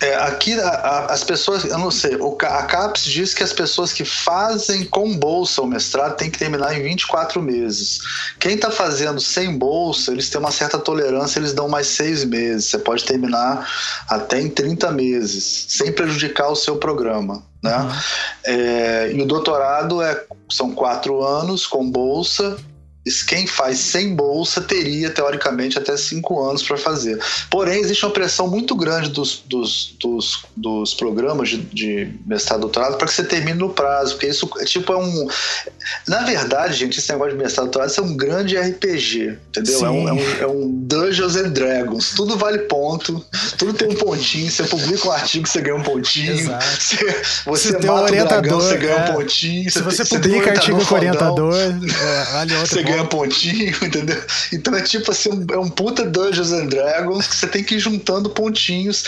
é, 0.00 0.14
aqui 0.14 0.58
a, 0.60 0.68
a, 0.68 1.04
as 1.06 1.24
pessoas, 1.24 1.64
eu 1.64 1.78
não 1.78 1.90
sei, 1.90 2.14
o, 2.16 2.36
a 2.40 2.62
CAPES 2.62 3.04
diz 3.04 3.34
que 3.34 3.42
as 3.42 3.52
pessoas 3.52 3.92
que 3.92 4.04
fazem 4.04 4.84
com 4.84 5.16
bolsa 5.16 5.60
o 5.60 5.66
mestrado 5.66 6.16
tem 6.16 6.30
que 6.30 6.38
terminar 6.38 6.78
em 6.78 6.82
24 6.82 7.42
meses. 7.42 7.98
Quem 8.38 8.54
está 8.54 8.70
fazendo 8.70 9.20
sem 9.20 9.58
bolsa, 9.58 10.12
eles 10.12 10.30
têm 10.30 10.40
uma 10.40 10.52
certa 10.52 10.78
tolerância, 10.78 11.40
eles 11.40 11.52
dão 11.52 11.68
mais 11.68 11.88
seis 11.88 12.24
meses. 12.24 12.66
Você 12.66 12.78
pode 12.78 13.04
terminar 13.04 13.68
até 14.08 14.40
em 14.40 14.48
30 14.48 14.92
meses, 14.92 15.66
sem 15.68 15.92
prejudicar 15.92 16.48
o 16.48 16.56
seu 16.56 16.76
programa. 16.76 17.42
Né? 17.62 17.76
Uhum. 17.76 17.90
É, 18.44 19.12
e 19.12 19.20
o 19.20 19.26
doutorado 19.26 20.00
é, 20.00 20.24
são 20.48 20.72
quatro 20.72 21.24
anos 21.24 21.66
com 21.66 21.90
bolsa 21.90 22.56
quem 23.26 23.46
faz 23.46 23.78
sem 23.78 24.14
bolsa 24.14 24.60
teria, 24.60 25.10
teoricamente, 25.10 25.78
até 25.78 25.96
cinco 25.96 26.42
anos 26.42 26.62
para 26.62 26.76
fazer. 26.76 27.18
Porém, 27.50 27.80
existe 27.80 28.04
uma 28.04 28.12
pressão 28.12 28.48
muito 28.48 28.74
grande 28.74 29.10
dos, 29.10 29.42
dos, 29.46 29.96
dos, 30.00 30.44
dos 30.56 30.94
programas 30.94 31.48
de, 31.48 31.58
de 31.58 32.12
mestrado 32.26 32.60
e 32.60 32.62
doutorado 32.62 32.96
para 32.96 33.06
que 33.06 33.12
você 33.12 33.24
termine 33.24 33.58
no 33.58 33.70
prazo, 33.70 34.14
porque 34.14 34.26
isso 34.26 34.48
tipo, 34.64 34.92
é 34.92 34.96
um. 34.96 35.28
Na 36.06 36.22
verdade, 36.22 36.74
gente, 36.74 36.98
esse 36.98 37.10
negócio 37.10 37.32
de 37.32 37.38
mestrado 37.38 37.66
e 37.66 37.70
doutorado 37.70 37.92
é 37.96 38.00
um 38.02 38.16
grande 38.16 38.56
RPG, 38.56 39.38
entendeu? 39.48 39.84
É 39.84 39.90
um, 39.90 40.08
é 40.08 40.12
um, 40.12 40.40
é, 40.40 40.46
um, 40.46 40.70
Dungeons 40.70 41.36
and 41.36 41.50
Dragons. 41.50 42.10
Tudo 42.14 42.36
vale 42.36 42.58
ponto, 42.60 43.24
tudo 43.56 43.72
tem 43.72 43.88
um 43.88 43.94
pontinho. 43.94 44.50
Você 44.50 44.64
publica 44.64 45.08
um 45.08 45.12
artigo, 45.12 45.46
você 45.46 45.60
ganha 45.60 45.76
um 45.76 45.82
pontinho. 45.82 46.36
Você, 46.36 46.96
você, 47.46 47.72
você 47.72 47.72
mata 47.72 47.92
um 47.92 48.04
orientador, 48.04 48.42
dragão, 48.42 48.60
você 48.60 48.76
ganha 48.76 48.94
é. 48.94 49.10
um 49.10 49.14
pontinho. 49.14 49.70
Se 49.70 49.82
você, 49.82 50.04
você 50.04 50.18
publica 50.18 50.50
artigo 50.50 50.84
com 50.84 50.94
orientador, 50.94 51.54
é, 51.54 52.32
vale 52.32 52.54
outro 52.54 52.68
você 52.68 52.76
ponto. 52.76 52.86
ganha 52.88 52.97
pontinho, 53.06 53.74
entendeu? 53.84 54.22
Então 54.52 54.74
é 54.74 54.82
tipo 54.82 55.10
assim, 55.10 55.30
é 55.52 55.58
um 55.58 55.68
puta 55.68 56.04
Dungeons 56.04 56.52
and 56.52 56.66
Dragons 56.66 57.26
que 57.26 57.36
você 57.36 57.46
tem 57.46 57.64
que 57.64 57.76
ir 57.76 57.80
juntando 57.80 58.30
pontinhos 58.30 59.04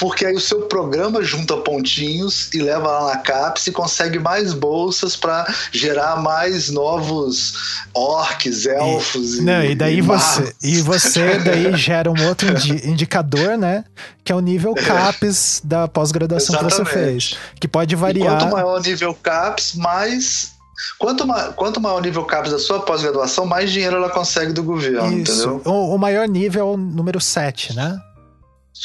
porque 0.00 0.24
aí 0.24 0.34
o 0.34 0.40
seu 0.40 0.62
programa 0.62 1.22
junta 1.22 1.58
pontinhos 1.58 2.52
e 2.54 2.62
leva 2.62 2.88
lá 2.88 3.14
na 3.14 3.16
CAPES 3.18 3.66
e 3.66 3.72
consegue 3.72 4.18
mais 4.18 4.54
bolsas 4.54 5.14
para 5.14 5.46
gerar 5.70 6.16
mais 6.16 6.70
novos 6.70 7.52
orcs, 7.92 8.64
elfos 8.64 9.36
e, 9.36 9.42
não, 9.42 9.62
e 9.62 9.74
daí 9.74 9.98
e 9.98 10.00
você 10.00 10.54
e 10.62 10.80
você 10.80 11.38
daí 11.38 11.70
gera 11.76 12.10
um 12.10 12.26
outro 12.26 12.48
indicador, 12.82 13.58
né, 13.58 13.84
que 14.24 14.32
é 14.32 14.34
o 14.34 14.40
nível 14.40 14.74
CAPES 14.74 15.60
da 15.62 15.86
pós-graduação 15.86 16.56
que 16.56 16.64
você 16.64 16.84
fez, 16.86 17.36
que 17.60 17.68
pode 17.68 17.94
variar. 17.94 18.36
E 18.36 18.38
quanto 18.38 18.52
maior 18.52 18.78
o 18.78 18.82
nível 18.82 19.14
CAPES, 19.14 19.74
mais 19.74 20.52
Quanto, 20.98 21.26
ma 21.26 21.52
quanto 21.52 21.80
maior 21.80 21.98
o 21.98 22.00
nível 22.00 22.24
CAPES 22.24 22.52
da 22.52 22.58
sua 22.58 22.80
pós-graduação, 22.80 23.46
mais 23.46 23.70
dinheiro 23.70 23.96
ela 23.96 24.10
consegue 24.10 24.52
do 24.52 24.62
governo, 24.62 25.18
Isso. 25.18 25.32
entendeu? 25.32 25.62
O, 25.64 25.94
o 25.94 25.98
maior 25.98 26.28
nível 26.28 26.60
é 26.60 26.72
o 26.72 26.76
número 26.76 27.20
7, 27.20 27.74
né? 27.74 28.00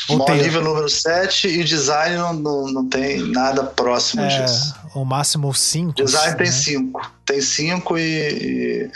O 0.09 0.19
tem... 0.25 0.41
nível 0.41 0.61
número 0.61 0.89
7 0.89 1.47
e 1.47 1.63
design 1.63 2.17
não, 2.17 2.33
não, 2.33 2.65
não 2.67 2.89
tem 2.89 3.19
nada 3.19 3.63
próximo 3.63 4.23
é, 4.23 4.27
disso. 4.27 4.75
O 4.93 5.05
máximo 5.05 5.53
5. 5.53 5.93
Design 5.93 6.31
né? 6.31 6.35
tem 6.35 6.51
5. 6.51 7.11
Tem 7.25 7.41
5 7.41 7.97
e, 7.97 8.01
e, 8.01 8.91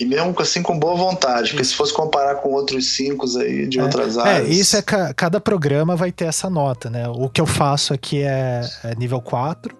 e, 0.00 0.04
mesmo 0.04 0.34
assim 0.40 0.60
com 0.62 0.76
boa 0.78 0.96
vontade. 0.96 1.50
Porque 1.50 1.64
se 1.64 1.74
fosse 1.74 1.92
comparar 1.92 2.36
com 2.36 2.50
outros 2.50 2.90
5 2.90 3.38
aí 3.38 3.68
de 3.68 3.78
é, 3.78 3.82
outras 3.82 4.16
é, 4.16 4.20
áreas. 4.20 4.48
É, 4.48 4.52
isso 4.52 4.76
é 4.76 4.82
cada 4.82 5.40
programa 5.40 5.94
vai 5.94 6.10
ter 6.10 6.24
essa 6.24 6.50
nota, 6.50 6.90
né? 6.90 7.08
O 7.08 7.28
que 7.28 7.40
eu 7.40 7.46
faço 7.46 7.94
aqui 7.94 8.22
é, 8.22 8.62
é 8.82 8.94
nível 8.96 9.20
4 9.20 9.79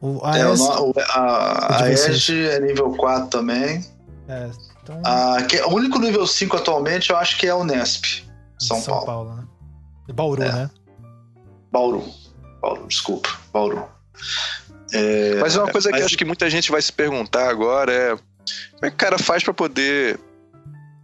O 0.00 0.18
É, 0.26 0.46
o 0.46 0.50
AES. 0.52 0.58
no- 0.60 0.90
o- 0.90 0.94
a, 1.10 1.82
a. 1.84 1.90
ESG 1.92 2.48
é 2.48 2.60
nível 2.60 2.90
4 2.96 3.28
também. 3.28 3.84
É, 4.28 4.50
então, 4.82 5.02
Ah, 5.04 5.36
que- 5.48 5.60
o 5.60 5.74
único 5.74 5.98
nível 5.98 6.26
5 6.26 6.56
atualmente 6.56 7.10
eu 7.10 7.16
acho 7.16 7.36
que 7.38 7.46
é 7.46 7.54
o 7.54 7.64
Nesp, 7.64 8.24
São, 8.58 8.80
Paulo. 8.82 9.34
né? 9.34 9.44
Bauru, 10.14 10.42
É. 10.42 10.52
né? 10.52 10.70
Bauru. 11.70 12.04
Bauru, 12.60 12.86
desculpa. 12.86 13.28
Bauru. 13.52 13.84
É, 14.92 15.36
Mas 15.40 15.54
uma 15.56 15.68
coisa 15.70 15.88
que 15.88 15.96
mas- 15.96 16.04
acho 16.06 16.16
que 16.18 16.24
muita 16.24 16.48
gente 16.50 16.70
vai 16.70 16.82
se 16.82 16.92
perguntar 16.92 17.48
agora 17.48 17.92
é 17.92 18.08
como 18.16 18.86
é 18.86 18.88
que 18.90 18.94
o 18.94 18.98
cara 18.98 19.18
faz 19.18 19.42
pra 19.44 19.54
poder. 19.54 20.18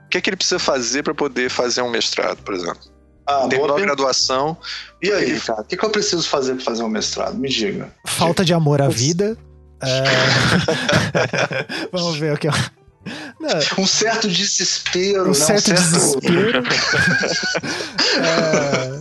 O 0.05 0.09
que 0.09 0.19
é 0.19 0.21
que 0.21 0.31
ele 0.31 0.37
precisa 0.37 0.59
fazer 0.59 1.03
pra 1.03 1.15
poder 1.15 1.51
fazer 1.51 1.83
um 1.83 1.91
mestrado, 1.91 2.39
por 2.43 2.55
exemplo? 2.55 2.81
Ah, 3.27 3.39
boa 3.41 3.49
Terminou 3.51 3.77
a 3.77 3.81
graduação. 3.81 4.57
E 5.03 5.11
aí, 5.11 5.39
cara, 5.41 5.63
o 5.63 5.65
que, 5.65 5.77
que 5.77 5.85
eu 5.85 5.91
preciso 5.91 6.27
fazer 6.29 6.55
para 6.55 6.65
fazer 6.65 6.83
um 6.83 6.89
mestrado? 6.89 7.37
Me 7.37 7.49
diga. 7.49 7.93
Falta 8.07 8.45
de 8.45 8.55
amor 8.55 8.81
à 8.81 8.89
vida. 8.89 9.37
É... 9.83 10.05
Vamos 11.93 12.17
ver 12.17 12.35
o 12.35 12.39
que. 12.39 12.49
Não, 12.49 12.57
Um 13.79 13.87
certo 13.87 14.27
desespero, 14.29 15.25
um 15.25 15.29
né? 15.29 15.35
certo 15.35 15.73
desespero. 15.73 16.63
É, 18.17 18.89
Uma 18.89 19.01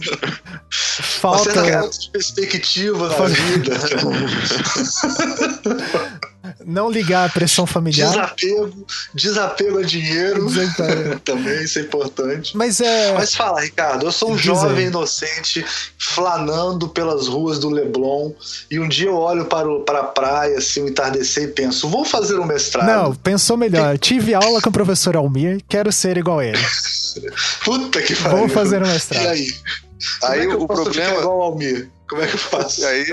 Falta. 0.71 1.53
certa 1.53 1.71
falta 1.79 1.97
de 1.99 2.09
perspectiva 2.11 3.07
na 3.07 3.13
Falta- 3.15 3.33
vida. 3.33 3.75
Não 6.65 6.89
ligar 6.89 7.25
à 7.27 7.31
pressão 7.31 7.65
familiar. 7.67 8.09
Desapego, 8.09 8.87
desapego 9.13 9.77
a 9.79 9.83
dinheiro. 9.83 10.47
Também, 11.23 11.63
isso 11.63 11.79
é 11.79 11.83
importante. 11.83 12.57
Mas 12.57 12.81
é. 12.81 13.13
Mas 13.13 13.35
fala, 13.35 13.61
Ricardo, 13.61 14.05
eu 14.05 14.11
sou 14.11 14.31
um 14.31 14.35
Diz 14.35 14.45
jovem 14.45 14.77
aí. 14.79 14.85
inocente 14.87 15.63
flanando 15.97 16.89
pelas 16.89 17.27
ruas 17.27 17.59
do 17.59 17.69
Leblon 17.69 18.31
e 18.69 18.79
um 18.79 18.87
dia 18.87 19.07
eu 19.09 19.15
olho 19.17 19.45
para, 19.45 19.67
o, 19.69 19.81
para 19.81 19.99
a 19.99 20.03
praia, 20.03 20.57
assim, 20.57 20.81
o 20.81 20.87
entardecer 20.89 21.43
e 21.43 21.47
penso, 21.47 21.87
vou 21.89 22.03
fazer 22.05 22.39
um 22.39 22.45
mestrado. 22.45 22.85
Não, 22.87 23.15
pensou 23.15 23.57
melhor. 23.57 23.97
Tive 23.97 24.33
aula 24.33 24.61
com 24.61 24.69
o 24.69 24.73
professor 24.73 25.15
Almir, 25.15 25.61
quero 25.69 25.91
ser 25.91 26.17
igual 26.17 26.39
a 26.39 26.45
ele. 26.45 26.57
Puta 27.63 28.01
que 28.01 28.15
pariu. 28.15 28.37
Vou 28.39 28.49
fazer 28.49 28.81
um 28.81 28.85
E 28.85 28.91
mestrado. 28.91 29.27
aí? 29.27 29.47
Como 30.19 30.33
Aí 30.33 30.39
é 30.41 30.45
que 30.47 30.53
eu 30.53 30.61
o 30.61 30.67
posso 30.67 30.83
problema- 30.83 31.09
ficar 31.09 31.19
igual 31.21 31.41
ao 31.41 31.47
Almir? 31.51 31.89
Como 32.09 32.21
é 32.21 32.27
que 32.27 32.33
eu 32.35 32.39
faço? 32.39 32.85
Aí, 32.85 33.05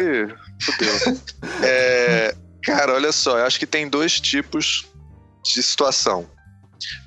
fudeu. 0.61 1.19
É, 1.63 2.35
cara, 2.63 2.95
olha 2.95 3.13
só, 3.13 3.39
eu 3.39 3.47
acho 3.47 3.59
que 3.59 3.67
tem 3.67 3.89
dois 3.89 4.21
tipos 4.21 4.87
de 5.43 5.63
situação. 5.63 6.29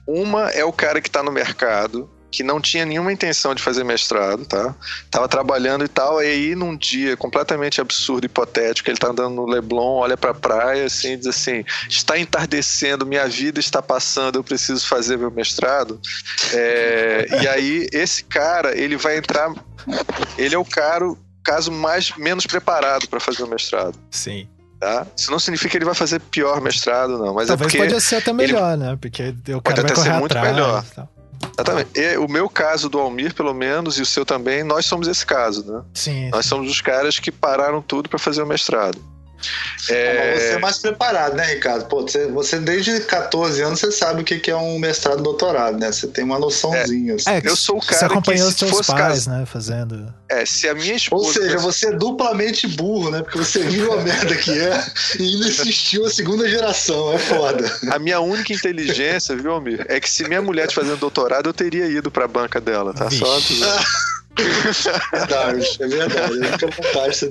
Uma 0.07 0.49
é 0.49 0.63
o 0.63 0.71
cara 0.71 1.01
que 1.01 1.09
tá 1.09 1.23
no 1.23 1.31
mercado, 1.31 2.09
que 2.35 2.43
não 2.43 2.59
tinha 2.59 2.85
nenhuma 2.85 3.13
intenção 3.13 3.55
de 3.55 3.63
fazer 3.63 3.85
mestrado, 3.85 4.45
tá? 4.45 4.75
Tava 5.09 5.27
trabalhando 5.27 5.85
e 5.85 5.87
tal, 5.87 6.21
e 6.21 6.27
aí 6.27 6.55
num 6.55 6.75
dia 6.75 7.15
completamente 7.15 7.79
absurdo, 7.79 8.25
hipotético, 8.25 8.89
ele 8.89 8.97
tá 8.97 9.07
andando 9.07 9.35
no 9.35 9.45
Leblon, 9.45 9.99
olha 9.99 10.17
pra 10.17 10.33
praia 10.33 10.85
assim 10.85 11.13
e 11.13 11.17
diz 11.17 11.27
assim: 11.27 11.63
está 11.89 12.19
entardecendo, 12.19 13.05
minha 13.05 13.27
vida 13.27 13.59
está 13.59 13.81
passando, 13.81 14.37
eu 14.37 14.43
preciso 14.43 14.85
fazer 14.85 15.17
meu 15.17 15.31
mestrado. 15.31 15.99
É, 16.53 17.27
e 17.41 17.47
aí, 17.47 17.87
esse 17.93 18.23
cara, 18.25 18.77
ele 18.77 18.97
vai 18.97 19.17
entrar. 19.17 19.53
Ele 20.37 20.55
é 20.55 20.57
o 20.57 20.65
cara, 20.65 21.07
o 21.07 21.17
caso 21.43 21.71
mais 21.71 22.11
menos 22.17 22.45
preparado 22.45 23.07
para 23.07 23.19
fazer 23.19 23.43
o 23.43 23.47
mestrado, 23.47 23.97
Sim. 24.11 24.47
Tá? 24.79 25.05
Isso 25.15 25.31
não 25.31 25.39
significa 25.39 25.71
que 25.71 25.77
ele 25.77 25.85
vai 25.85 25.95
fazer 25.95 26.19
pior 26.19 26.61
mestrado, 26.61 27.17
não. 27.17 27.33
Mas 27.33 27.47
Talvez 27.47 27.73
é 27.73 27.77
porque 27.77 27.77
pode 27.77 28.01
ser 28.01 28.15
até 28.17 28.33
melhor, 28.33 28.77
né? 28.77 28.97
Porque 28.99 29.33
o 29.55 29.61
cara 29.61 29.81
vai 29.81 29.91
até 29.91 30.01
ser 30.01 30.13
muito 30.13 30.31
atrás. 30.31 30.55
melhor. 30.55 30.83
tal. 30.95 31.09
Exatamente. 31.53 31.99
E 31.99 32.17
o 32.17 32.27
meu 32.27 32.49
caso 32.49 32.89
do 32.89 32.99
Almir, 32.99 33.33
pelo 33.33 33.53
menos, 33.53 33.97
e 33.97 34.01
o 34.01 34.05
seu 34.05 34.25
também, 34.25 34.63
nós 34.63 34.85
somos 34.85 35.07
esse 35.07 35.25
caso, 35.25 35.65
né? 35.71 35.81
Sim. 35.93 36.29
Nós 36.29 36.45
somos 36.45 36.69
os 36.69 36.81
caras 36.81 37.19
que 37.19 37.31
pararam 37.31 37.81
tudo 37.81 38.09
para 38.09 38.19
fazer 38.19 38.41
o 38.41 38.47
mestrado. 38.47 38.99
Mas 39.75 39.83
Você 39.85 39.93
é 39.93 40.53
É, 40.53 40.59
mais 40.59 40.77
preparado, 40.79 41.35
né, 41.35 41.45
Ricardo? 41.53 41.85
Pô, 41.85 42.01
você, 42.01 42.27
você 42.27 42.59
desde 42.59 42.99
14 43.01 43.61
anos 43.61 43.79
você 43.79 43.91
sabe 43.91 44.21
o 44.21 44.23
que 44.23 44.39
que 44.39 44.51
é 44.51 44.55
um 44.55 44.79
mestrado 44.79 45.21
doutorado, 45.21 45.77
né? 45.77 45.91
Você 45.91 46.07
tem 46.07 46.23
uma 46.23 46.39
noçãozinha. 46.39 47.15
assim. 47.15 47.29
É, 47.29 47.41
eu 47.43 47.55
sou 47.55 47.77
o 47.77 47.81
Você 47.81 47.87
cara 47.89 48.07
que 48.07 48.13
acompanhou 48.13 48.47
os 48.47 48.53
se 48.53 48.59
seus 48.59 48.71
fosse 48.71 48.91
pais, 48.91 49.25
caso, 49.25 49.29
né? 49.29 49.45
Fazendo. 49.45 50.13
é, 50.29 50.45
se 50.45 50.67
a 50.69 50.73
minha 50.73 50.95
esposa 50.95 51.25
Ou 51.25 51.33
seja, 51.33 51.57
você 51.57 51.87
é 51.87 51.91
duplamente 51.91 52.67
burro, 52.67 53.11
né? 53.11 53.21
Porque 53.21 53.37
você 53.37 53.59
viu 53.63 53.93
a 53.93 54.01
merda 54.01 54.35
que 54.35 54.51
é 54.59 54.83
e 55.19 55.23
ainda 55.23 55.47
assistiu 55.47 56.05
a 56.05 56.09
segunda 56.09 56.47
geração. 56.49 57.13
É 57.13 57.17
foda. 57.17 57.71
A 57.91 57.99
minha 57.99 58.19
única 58.19 58.53
inteligência, 58.53 59.35
viu, 59.35 59.51
Almir, 59.51 59.85
é 59.89 59.99
que 59.99 60.09
se 60.09 60.23
minha 60.27 60.41
mulher 60.41 60.67
tivesse 60.67 60.75
fazendo 60.85 60.99
doutorado, 60.99 61.47
eu 61.49 61.53
teria 61.53 61.85
ido 61.87 62.11
pra 62.11 62.27
banca 62.27 62.59
dela, 62.61 62.93
tá? 62.93 63.09
Só 63.09 63.39
Verdade, 65.11 65.65
é 65.79 65.87
verdade. 65.87 66.39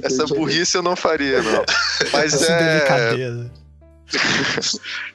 Essa 0.02 0.26
burrice 0.26 0.76
eu 0.76 0.82
não 0.82 0.96
faria, 0.96 1.42
não. 1.42 1.64
Mas 2.12 2.34
Essa 2.34 2.52
é. 2.52 2.78
delicadeza. 2.78 3.50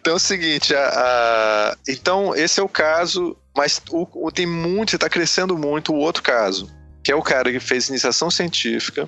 Então 0.01 0.13
é 0.13 0.15
o 0.15 0.19
seguinte, 0.19 0.75
a- 0.75 0.89
a- 0.89 1.77
então 1.87 2.35
esse 2.35 2.59
é 2.59 2.63
o 2.63 2.67
caso, 2.67 3.37
mas 3.55 3.81
o, 3.91 4.07
o- 4.27 4.31
tem 4.31 4.45
muito, 4.45 4.95
está 4.95 5.07
crescendo 5.07 5.57
muito 5.57 5.93
o 5.93 5.97
outro 5.97 6.21
caso, 6.23 6.69
que 7.03 7.11
é 7.11 7.15
o 7.15 7.21
cara 7.21 7.51
que 7.51 7.59
fez 7.59 7.87
iniciação 7.87 8.29
científica. 8.31 9.07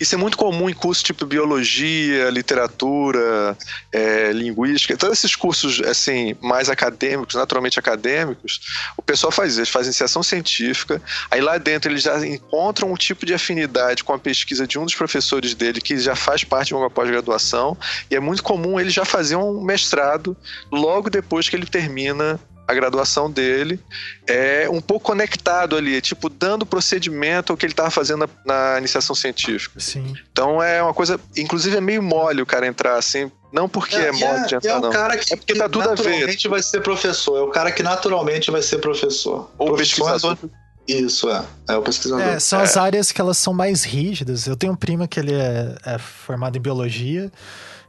Isso 0.00 0.14
é 0.14 0.18
muito 0.18 0.36
comum 0.36 0.68
em 0.68 0.74
cursos 0.74 1.02
tipo 1.02 1.24
biologia, 1.26 2.30
literatura, 2.30 3.56
é, 3.92 4.32
linguística, 4.32 4.96
todos 4.96 5.18
esses 5.18 5.34
cursos 5.34 5.80
assim 5.82 6.36
mais 6.40 6.68
acadêmicos, 6.68 7.34
naturalmente 7.34 7.78
acadêmicos. 7.78 8.60
O 8.96 9.02
pessoal 9.02 9.32
faz 9.32 9.56
eles 9.56 9.68
fazem 9.68 9.88
iniciação 9.88 10.22
científica, 10.22 11.00
aí 11.30 11.40
lá 11.40 11.58
dentro 11.58 11.90
eles 11.90 12.02
já 12.02 12.24
encontram 12.26 12.92
um 12.92 12.96
tipo 12.96 13.26
de 13.26 13.34
afinidade 13.34 14.04
com 14.04 14.12
a 14.12 14.18
pesquisa 14.18 14.66
de 14.66 14.78
um 14.78 14.84
dos 14.84 14.94
professores 14.94 15.54
dele 15.54 15.80
que 15.80 15.98
já 15.98 16.16
faz 16.16 16.44
parte 16.44 16.68
de 16.68 16.74
uma 16.74 16.90
pós-graduação 16.90 17.76
e 18.10 18.16
é 18.16 18.20
muito 18.20 18.42
comum 18.42 18.78
ele 18.78 18.90
já 18.90 19.04
fazer 19.04 19.36
um 19.36 19.62
mestrado 19.62 20.36
logo 20.70 21.10
depois 21.10 21.48
que 21.48 21.56
ele 21.56 21.66
termina 21.66 22.40
a 22.66 22.74
graduação 22.74 23.30
dele, 23.30 23.78
é 24.26 24.68
um 24.70 24.80
pouco 24.80 25.06
conectado 25.06 25.76
ali, 25.76 26.00
tipo, 26.00 26.28
dando 26.28 26.64
procedimento 26.64 27.52
ao 27.52 27.56
que 27.56 27.66
ele 27.66 27.72
estava 27.72 27.90
fazendo 27.90 28.28
na, 28.44 28.72
na 28.72 28.78
iniciação 28.78 29.14
científica. 29.14 29.78
Sim. 29.78 30.14
Então 30.32 30.62
é 30.62 30.82
uma 30.82 30.94
coisa, 30.94 31.20
inclusive 31.36 31.76
é 31.76 31.80
meio 31.80 32.02
mole 32.02 32.40
o 32.40 32.46
cara 32.46 32.66
entrar 32.66 32.96
assim, 32.96 33.30
não 33.52 33.68
porque 33.68 33.96
é, 33.96 34.08
e 34.08 34.12
mole 34.12 34.46
de 34.46 34.54
e 34.54 34.56
entrar, 34.56 34.70
é 34.70 34.76
o 34.76 34.80
não. 34.80 34.90
cara 34.90 35.16
que, 35.16 35.32
É 35.32 35.36
porque 35.36 35.52
que 35.52 35.58
tá 35.58 35.68
tudo 35.68 35.90
a 35.90 35.94
ver. 35.94 36.04
naturalmente 36.04 36.48
vai 36.48 36.62
ser 36.62 36.80
professor. 36.80 37.38
É 37.38 37.42
o 37.42 37.48
cara 37.50 37.70
que 37.70 37.82
naturalmente 37.82 38.50
vai 38.50 38.62
ser 38.62 38.78
professor. 38.78 39.50
Ou 39.58 39.76
pesquisador. 39.76 40.38
Isso, 40.86 41.30
é. 41.30 41.44
É 41.68 41.76
o 41.76 41.82
pesquisador. 41.82 42.26
É, 42.26 42.38
são 42.38 42.60
as 42.60 42.76
áreas 42.76 43.10
que 43.10 43.20
elas 43.20 43.38
são 43.38 43.54
mais 43.54 43.84
rígidas. 43.84 44.46
Eu 44.46 44.56
tenho 44.56 44.72
um 44.72 44.76
primo 44.76 45.06
que 45.08 45.18
ele 45.18 45.32
é, 45.32 45.76
é 45.84 45.98
formado 45.98 46.56
em 46.56 46.60
biologia 46.60 47.30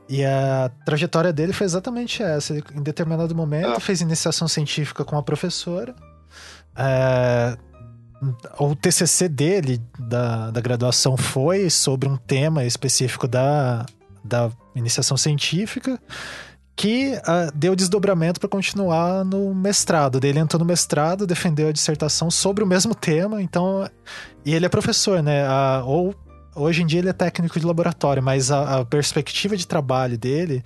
e 0.08 0.24
a 0.24 0.70
trajetória 0.86 1.34
dele 1.34 1.54
foi 1.54 1.66
exatamente 1.66 2.22
essa. 2.22 2.54
Ele, 2.54 2.64
em 2.76 2.82
determinado 2.82 3.34
momento, 3.36 3.76
Ah. 3.78 3.80
fez 3.80 4.02
iniciação 4.02 4.48
científica 4.48 5.04
com 5.04 5.18
a 5.18 5.24
professora. 5.24 5.96
É, 6.78 7.58
o 8.60 8.76
TCC 8.76 9.28
dele 9.28 9.82
da, 10.00 10.52
da 10.52 10.62
graduação 10.62 11.16
foi 11.18 11.70
sobre 11.70 12.08
um 12.10 12.18
tema 12.18 12.64
específico 12.66 13.28
da, 13.28 13.86
da 14.24 14.50
iniciação 14.76 15.18
científica 15.18 16.00
que 16.76 17.18
ah, 17.24 17.50
deu 17.56 17.74
desdobramento 17.76 18.38
para 18.40 18.50
continuar 18.50 19.24
no 19.24 19.56
mestrado. 19.56 20.20
Daí 20.20 20.32
Ele 20.32 20.40
entrou 20.40 20.60
no 20.60 20.66
mestrado, 20.66 21.26
defendeu 21.26 21.70
a 21.70 21.72
dissertação 21.72 22.30
sobre 22.30 22.64
o 22.64 22.68
mesmo 22.68 22.94
tema, 22.94 23.42
então. 23.42 23.90
E 24.46 24.54
ele 24.54 24.66
é 24.66 24.70
professor, 24.70 25.24
né? 25.24 25.46
Ah, 25.48 25.82
ou 25.86 26.14
hoje 26.56 26.82
em 26.82 26.86
dia 26.86 27.00
ele 27.00 27.10
é 27.10 27.14
técnico 27.14 27.60
de 27.60 27.66
laboratório, 27.66 28.24
mas 28.24 28.50
a, 28.52 28.80
a 28.80 28.86
perspectiva 28.86 29.56
de 29.58 29.68
trabalho 29.68 30.18
dele 30.18 30.64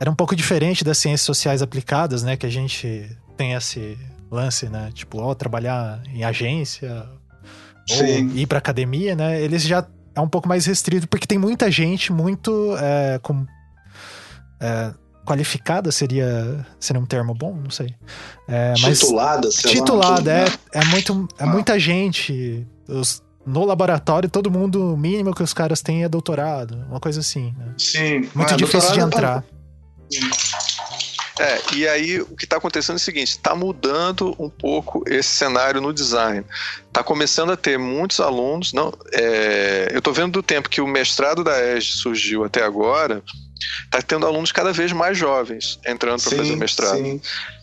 era 0.00 0.10
um 0.10 0.14
pouco 0.14 0.34
diferente 0.34 0.82
das 0.84 0.98
ciências 0.98 1.22
sociais 1.22 1.62
aplicadas, 1.62 2.22
né? 2.22 2.36
Que 2.36 2.46
a 2.46 2.50
gente 2.50 3.08
tem 3.36 3.52
esse 3.52 3.96
lance, 4.30 4.68
né? 4.68 4.90
Tipo, 4.94 5.18
ó, 5.20 5.34
trabalhar 5.34 6.02
em 6.12 6.24
agência 6.24 7.06
Sim. 7.88 8.28
ou 8.30 8.36
ir 8.36 8.46
para 8.46 8.58
academia, 8.58 9.14
né? 9.14 9.40
Eles 9.42 9.62
já 9.62 9.86
é 10.14 10.20
um 10.20 10.28
pouco 10.28 10.48
mais 10.48 10.66
restrito 10.66 11.06
porque 11.08 11.26
tem 11.26 11.38
muita 11.38 11.70
gente 11.70 12.12
muito 12.12 12.74
é, 12.78 13.18
com 13.22 13.46
é, 14.60 14.92
qualificada 15.24 15.92
seria 15.92 16.66
seria 16.78 17.00
um 17.00 17.06
termo 17.06 17.34
bom, 17.34 17.54
não 17.54 17.70
sei. 17.70 17.94
É, 18.48 18.74
mas 18.80 18.98
Titulada, 19.00 19.50
sei 19.50 19.70
lá, 19.70 19.76
titulada 19.76 20.16
tudo, 20.16 20.28
é 20.30 20.78
é 20.80 20.84
muito 20.86 21.28
é 21.38 21.44
Ah. 21.44 21.46
muita 21.46 21.78
gente. 21.78 22.66
Os- 22.88 23.22
no 23.46 23.64
laboratório, 23.64 24.28
todo 24.28 24.50
mundo 24.50 24.92
o 24.94 24.96
mínimo 24.96 25.34
que 25.34 25.42
os 25.42 25.52
caras 25.54 25.80
têm 25.80 26.04
é 26.04 26.08
doutorado, 26.08 26.76
uma 26.88 27.00
coisa 27.00 27.20
assim. 27.20 27.54
né? 27.56 27.74
Sim. 27.78 28.28
Muito 28.34 28.54
Ah, 28.54 28.56
difícil 28.56 28.92
de 28.92 29.00
entrar. 29.00 29.44
É, 31.38 31.58
e 31.74 31.88
aí 31.88 32.20
o 32.20 32.36
que 32.36 32.44
está 32.44 32.56
acontecendo 32.56 32.96
é 32.96 32.98
o 32.98 33.00
seguinte: 33.00 33.28
está 33.30 33.54
mudando 33.54 34.34
um 34.38 34.50
pouco 34.50 35.02
esse 35.06 35.28
cenário 35.30 35.80
no 35.80 35.92
design. 35.92 36.44
Está 36.86 37.02
começando 37.02 37.50
a 37.50 37.56
ter 37.56 37.78
muitos 37.78 38.20
alunos. 38.20 38.72
Não, 38.74 38.92
é, 39.12 39.88
eu 39.92 39.98
estou 40.00 40.12
vendo 40.12 40.32
do 40.32 40.42
tempo 40.42 40.68
que 40.68 40.80
o 40.82 40.86
mestrado 40.86 41.42
da 41.42 41.76
ESG 41.76 41.92
surgiu 41.94 42.44
até 42.44 42.62
agora, 42.62 43.22
está 43.84 44.02
tendo 44.02 44.26
alunos 44.26 44.52
cada 44.52 44.70
vez 44.72 44.92
mais 44.92 45.16
jovens 45.16 45.78
entrando 45.86 46.20
para 46.22 46.36
fazer 46.36 46.52
o 46.52 46.56
mestrado. 46.58 46.96
Sim. 46.98 47.20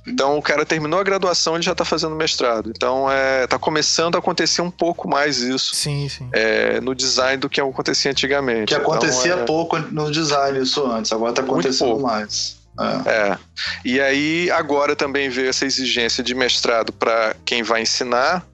Então 0.08 0.38
o 0.38 0.41
cara 0.41 0.66
terminou 0.66 0.99
a 0.99 1.03
graduação, 1.03 1.55
ele 1.55 1.64
já 1.64 1.74
está 1.74 1.84
fazendo 1.84 2.16
mestrado. 2.16 2.72
Então 2.74 3.12
é, 3.12 3.45
tá 3.45 3.60
começando 3.60 4.16
a 4.16 4.20
acontecer 4.20 4.62
um 4.62 4.72
pouco 4.72 5.08
mais 5.08 5.39
isso. 5.39 5.76
Sim, 5.76 6.08
sim. 6.08 6.30
É, 6.32 6.80
no 6.80 6.95
design 6.95 7.38
do 7.38 7.49
que 7.49 7.60
acontecia 7.60 8.12
antigamente. 8.12 8.68
Que 8.68 8.76
acontecia 8.76 9.34
então, 9.34 9.43
é... 9.43 9.45
pouco 9.45 9.78
no 9.78 10.10
design 10.10 10.60
isso 10.60 10.86
antes, 10.86 11.12
agora 11.12 11.32
está 11.32 11.41
acontecendo 11.41 11.99
mais. 11.99 12.58
É. 12.80 13.10
é. 13.10 13.38
E 13.84 13.99
aí 13.99 14.51
agora 14.51 14.95
também 14.95 15.30
veio 15.30 15.49
essa 15.49 15.66
exigência 15.66 16.24
de 16.24 16.34
mestrado 16.34 16.93
para 16.93 17.36
quem 17.43 17.62
vai 17.62 17.82
ensinar. 17.82 18.45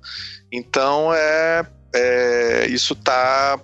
Então 0.52 1.14
é, 1.14 1.66
é 1.94 2.68
isso 2.68 2.96
tá 2.96 3.60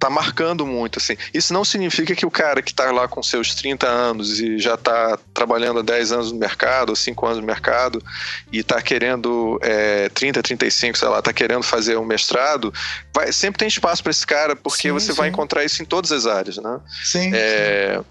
tá 0.00 0.08
marcando 0.08 0.66
muito, 0.66 0.98
assim. 0.98 1.14
Isso 1.32 1.52
não 1.52 1.62
significa 1.62 2.16
que 2.16 2.24
o 2.24 2.30
cara 2.30 2.62
que 2.62 2.72
tá 2.72 2.90
lá 2.90 3.06
com 3.06 3.22
seus 3.22 3.54
30 3.54 3.86
anos 3.86 4.40
e 4.40 4.58
já 4.58 4.74
tá 4.74 5.18
trabalhando 5.34 5.80
há 5.80 5.82
10 5.82 6.12
anos 6.12 6.32
no 6.32 6.38
mercado, 6.38 6.88
ou 6.88 6.96
5 6.96 7.26
anos 7.26 7.38
no 7.38 7.46
mercado, 7.46 8.02
e 8.50 8.62
tá 8.62 8.80
querendo 8.80 9.60
é, 9.62 10.08
30, 10.08 10.42
35, 10.42 10.96
sei 10.96 11.06
lá, 11.06 11.20
tá 11.20 11.34
querendo 11.34 11.62
fazer 11.62 11.98
um 11.98 12.04
mestrado, 12.04 12.72
vai, 13.14 13.30
sempre 13.30 13.58
tem 13.58 13.68
espaço 13.68 14.02
para 14.02 14.10
esse 14.10 14.26
cara, 14.26 14.56
porque 14.56 14.88
sim, 14.88 14.92
você 14.92 15.12
sim. 15.12 15.18
vai 15.18 15.28
encontrar 15.28 15.64
isso 15.64 15.82
em 15.82 15.84
todas 15.84 16.10
as 16.10 16.26
áreas, 16.26 16.56
né? 16.56 16.80
Sim. 17.04 17.30
É, 17.34 17.98
sim. 17.98 18.04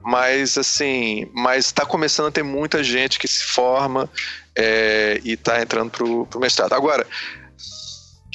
Mas, 0.00 0.56
assim, 0.56 1.28
mas 1.34 1.70
tá 1.70 1.84
começando 1.84 2.28
a 2.28 2.30
ter 2.30 2.44
muita 2.44 2.82
gente 2.82 3.18
que 3.18 3.28
se 3.28 3.44
forma 3.44 4.08
é, 4.56 5.20
e 5.22 5.36
tá 5.36 5.60
entrando 5.60 5.90
pro, 5.90 6.24
pro 6.26 6.40
mestrado. 6.40 6.72
Agora, 6.72 7.06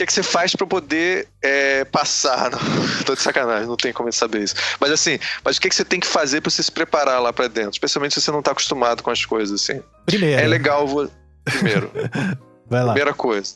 que, 0.02 0.04
é 0.04 0.06
que 0.08 0.14
você 0.14 0.24
faz 0.24 0.56
para 0.56 0.66
poder 0.66 1.28
é, 1.42 1.86
passar? 1.86 2.50
Não, 2.58 3.04
tô 3.06 3.14
de 3.14 3.22
sacanagem, 3.22 3.68
não 3.68 3.78
tem 3.78 3.94
como 3.94 4.12
saber 4.12 4.44
isso. 4.44 4.56
Mas 4.80 4.92
assim, 4.92 5.20
mas 5.44 5.58
o 5.58 5.62
que, 5.62 5.68
é 5.68 5.70
que 5.70 5.76
você 5.76 5.86
tem 5.86 6.00
que 6.00 6.08
fazer 6.08 6.42
para 6.42 6.50
você 6.50 6.64
se 6.64 6.72
preparar 6.72 7.22
lá 7.22 7.32
para 7.32 7.48
dentro? 7.48 7.72
Especialmente 7.72 8.16
se 8.16 8.22
você 8.22 8.32
não 8.32 8.42
tá 8.42 8.52
acostumado 8.52 9.04
com 9.04 9.12
as 9.12 9.26
coisas, 9.26 9.62
assim. 9.62 9.82
Primeiro. 10.06 10.42
É 10.42 10.48
legal. 10.48 10.88
Vo... 10.88 11.10
Primeiro. 11.44 11.92
Vai 12.68 12.84
lá. 12.84 12.94
Primeira 12.94 13.14
coisa. 13.14 13.56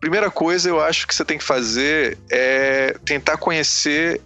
Primeira 0.00 0.30
coisa, 0.30 0.68
eu 0.68 0.80
acho 0.80 1.06
que 1.06 1.14
você 1.14 1.24
tem 1.24 1.38
que 1.38 1.44
fazer 1.44 2.18
é 2.30 2.96
tentar 3.04 3.36
conhecer 3.36 4.20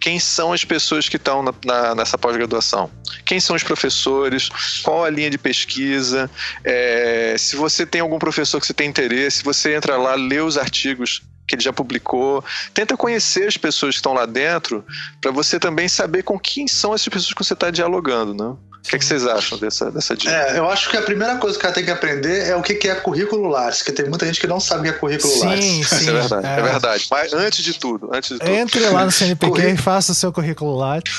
quem 0.00 0.18
são 0.18 0.52
as 0.52 0.64
pessoas 0.64 1.08
que 1.08 1.16
estão 1.16 1.42
na, 1.42 1.52
na, 1.64 1.94
nessa 1.94 2.16
pós-graduação. 2.16 2.90
Quem 3.26 3.38
são 3.38 3.54
os 3.54 3.62
professores, 3.62 4.48
qual 4.82 5.04
a 5.04 5.10
linha 5.10 5.28
de 5.28 5.36
pesquisa, 5.36 6.30
é, 6.64 7.36
se 7.38 7.54
você 7.54 7.84
tem 7.84 8.00
algum 8.00 8.18
professor 8.18 8.58
que 8.60 8.66
você 8.66 8.74
tem 8.74 8.88
interesse, 8.88 9.44
você 9.44 9.74
entra 9.74 9.96
lá, 9.96 10.14
lê 10.14 10.40
os 10.40 10.56
artigos 10.56 11.22
que 11.46 11.56
ele 11.56 11.62
já 11.62 11.72
publicou. 11.72 12.44
Tenta 12.72 12.96
conhecer 12.96 13.46
as 13.46 13.56
pessoas 13.56 13.94
que 13.94 13.98
estão 13.98 14.14
lá 14.14 14.24
dentro 14.24 14.84
para 15.20 15.30
você 15.30 15.58
também 15.58 15.88
saber 15.88 16.22
com 16.22 16.38
quem 16.38 16.66
são 16.66 16.94
essas 16.94 17.08
pessoas 17.08 17.34
que 17.34 17.44
você 17.44 17.54
está 17.54 17.70
dialogando, 17.70 18.32
né? 18.32 18.56
O 18.84 18.88
que, 18.90 18.96
é 18.96 18.98
que, 18.98 19.04
vocês 19.04 19.26
acham 19.26 19.58
dessa, 19.58 19.90
dessa 19.90 20.16
dica? 20.16 20.32
É, 20.32 20.58
eu 20.58 20.68
acho 20.68 20.88
que 20.88 20.96
a 20.96 21.02
primeira 21.02 21.36
coisa 21.36 21.58
que 21.58 21.64
ela 21.64 21.74
tem 21.74 21.84
que 21.84 21.90
aprender 21.90 22.48
é 22.48 22.56
o 22.56 22.62
que, 22.62 22.88
é 22.88 22.94
currículo 22.94 23.48
Lattes, 23.48 23.78
porque 23.78 23.92
tem 23.92 24.08
muita 24.08 24.26
gente 24.26 24.40
que 24.40 24.46
não 24.46 24.58
sabe 24.58 24.80
o 24.80 24.82
que 24.84 24.96
é 24.96 24.98
currículo 24.98 25.32
sim, 25.32 25.46
Lattes. 25.46 25.88
Sim, 25.88 26.08
é 26.08 26.12
verdade, 26.12 26.46
é. 26.46 26.50
é. 26.50 26.62
verdade. 26.62 27.06
Mas 27.10 27.32
antes 27.32 27.62
de 27.62 27.74
tudo, 27.78 28.10
antes 28.12 28.30
de 28.30 28.38
tudo. 28.38 28.50
Entre 28.50 28.80
lá 28.88 29.04
no 29.04 29.12
CNPq 29.12 29.60
e 29.60 29.76
faça 29.76 30.12
o 30.12 30.14
seu 30.14 30.32
currículo 30.32 30.76
Lattes. 30.76 31.14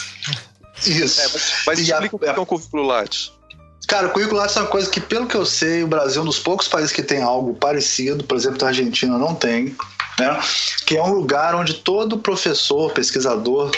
Isso. 0.86 1.22
É, 1.22 1.24
mas, 1.26 1.54
mas 1.68 1.80
explica 1.80 2.16
o 2.16 2.20
que 2.20 2.26
é 2.26 2.40
um 2.40 2.46
currículo 2.46 2.84
Lattes. 2.84 3.32
Cara, 3.88 4.08
o 4.08 4.10
currículo 4.12 4.40
Lattes 4.40 4.56
é 4.58 4.62
uma 4.62 4.68
coisa 4.68 4.90
que, 4.90 5.00
pelo 5.00 5.28
que 5.28 5.36
eu 5.36 5.46
sei, 5.46 5.84
o 5.84 5.88
Brasil 5.88 6.22
é 6.22 6.24
um 6.24 6.28
dos 6.28 6.40
poucos 6.40 6.68
países 6.68 6.92
que 6.92 7.04
tem 7.04 7.22
algo 7.22 7.54
parecido, 7.54 8.24
por 8.24 8.38
exemplo, 8.38 8.64
a 8.66 8.70
Argentina 8.70 9.18
não 9.18 9.36
tem, 9.36 9.76
né? 10.20 10.40
Que 10.86 10.98
é 10.98 11.04
um 11.04 11.14
lugar 11.14 11.56
onde 11.56 11.76
todo 11.76 12.18
professor, 12.18 12.92
pesquisador 12.92 13.72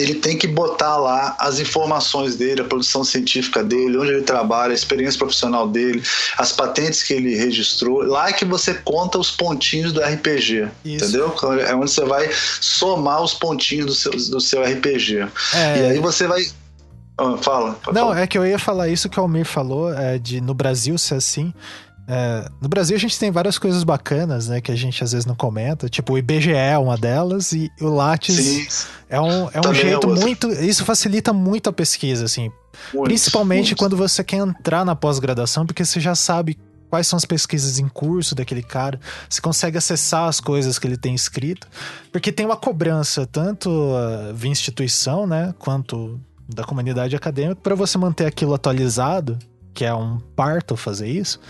ele 0.00 0.14
tem 0.14 0.36
que 0.36 0.46
botar 0.46 0.96
lá 0.96 1.36
as 1.38 1.58
informações 1.58 2.36
dele, 2.36 2.62
a 2.62 2.64
produção 2.64 3.04
científica 3.04 3.62
dele, 3.62 3.98
onde 3.98 4.10
ele 4.12 4.22
trabalha, 4.22 4.72
a 4.72 4.74
experiência 4.74 5.18
profissional 5.18 5.68
dele, 5.68 6.02
as 6.38 6.52
patentes 6.52 7.02
que 7.02 7.12
ele 7.12 7.34
registrou. 7.34 8.02
Lá 8.02 8.28
é 8.28 8.32
que 8.32 8.44
você 8.44 8.74
conta 8.74 9.18
os 9.18 9.30
pontinhos 9.30 9.92
do 9.92 10.00
RPG, 10.00 10.68
Isso. 10.84 11.04
entendeu? 11.04 11.34
É 11.66 11.74
onde 11.74 11.90
você 11.90 12.04
vai 12.04 12.30
somar 12.60 13.22
os 13.22 13.34
pontinhos 13.34 13.86
do 13.86 13.94
seu, 13.94 14.12
do 14.12 14.40
seu 14.40 14.62
RPG. 14.62 15.28
É... 15.54 15.78
E 15.78 15.90
aí 15.90 15.98
você 15.98 16.26
vai 16.26 16.44
ah, 17.18 17.36
fala. 17.36 17.78
Não, 17.88 18.08
falar. 18.08 18.20
é 18.20 18.26
que 18.26 18.38
eu 18.38 18.46
ia 18.46 18.58
falar 18.58 18.88
isso 18.88 19.08
que 19.08 19.20
o 19.20 19.22
Almir 19.22 19.44
falou, 19.44 19.92
é, 19.92 20.18
de 20.18 20.40
no 20.40 20.54
Brasil 20.54 20.96
ser 20.96 21.16
assim. 21.16 21.52
É, 22.12 22.50
no 22.60 22.68
Brasil 22.68 22.96
a 22.96 22.98
gente 22.98 23.16
tem 23.16 23.30
várias 23.30 23.56
coisas 23.56 23.84
bacanas, 23.84 24.48
né, 24.48 24.60
que 24.60 24.72
a 24.72 24.74
gente 24.74 25.04
às 25.04 25.12
vezes 25.12 25.24
não 25.24 25.36
comenta, 25.36 25.88
tipo 25.88 26.14
o 26.14 26.18
IBGE 26.18 26.52
é 26.52 26.76
uma 26.76 26.96
delas 26.96 27.52
e 27.52 27.70
o 27.80 27.86
Lattes 27.86 28.34
Sim. 28.34 28.88
é 29.08 29.20
um, 29.20 29.48
é 29.52 29.60
um 29.64 29.70
é 29.70 29.74
jeito 29.74 30.10
é 30.10 30.20
muito, 30.20 30.48
isso 30.48 30.84
facilita 30.84 31.32
muito 31.32 31.70
a 31.70 31.72
pesquisa, 31.72 32.24
assim, 32.24 32.50
muito, 32.92 33.04
principalmente 33.04 33.68
muito. 33.68 33.78
quando 33.78 33.96
você 33.96 34.24
quer 34.24 34.38
entrar 34.38 34.84
na 34.84 34.96
pós-graduação, 34.96 35.64
porque 35.64 35.84
você 35.84 36.00
já 36.00 36.16
sabe 36.16 36.58
quais 36.88 37.06
são 37.06 37.16
as 37.16 37.24
pesquisas 37.24 37.78
em 37.78 37.86
curso 37.86 38.34
daquele 38.34 38.64
cara, 38.64 38.98
você 39.28 39.40
consegue 39.40 39.78
acessar 39.78 40.28
as 40.28 40.40
coisas 40.40 40.80
que 40.80 40.88
ele 40.88 40.96
tem 40.96 41.14
escrito, 41.14 41.68
porque 42.10 42.32
tem 42.32 42.44
uma 42.44 42.56
cobrança 42.56 43.24
tanto 43.24 43.70
uh, 43.70 44.34
via 44.34 44.50
instituição, 44.50 45.28
né, 45.28 45.54
quanto 45.60 46.20
da 46.48 46.64
comunidade 46.64 47.14
acadêmica 47.14 47.60
para 47.62 47.76
você 47.76 47.96
manter 47.96 48.26
aquilo 48.26 48.52
atualizado, 48.52 49.38
que 49.72 49.84
é 49.84 49.94
um 49.94 50.18
parto 50.34 50.76
fazer 50.76 51.08
isso. 51.08 51.40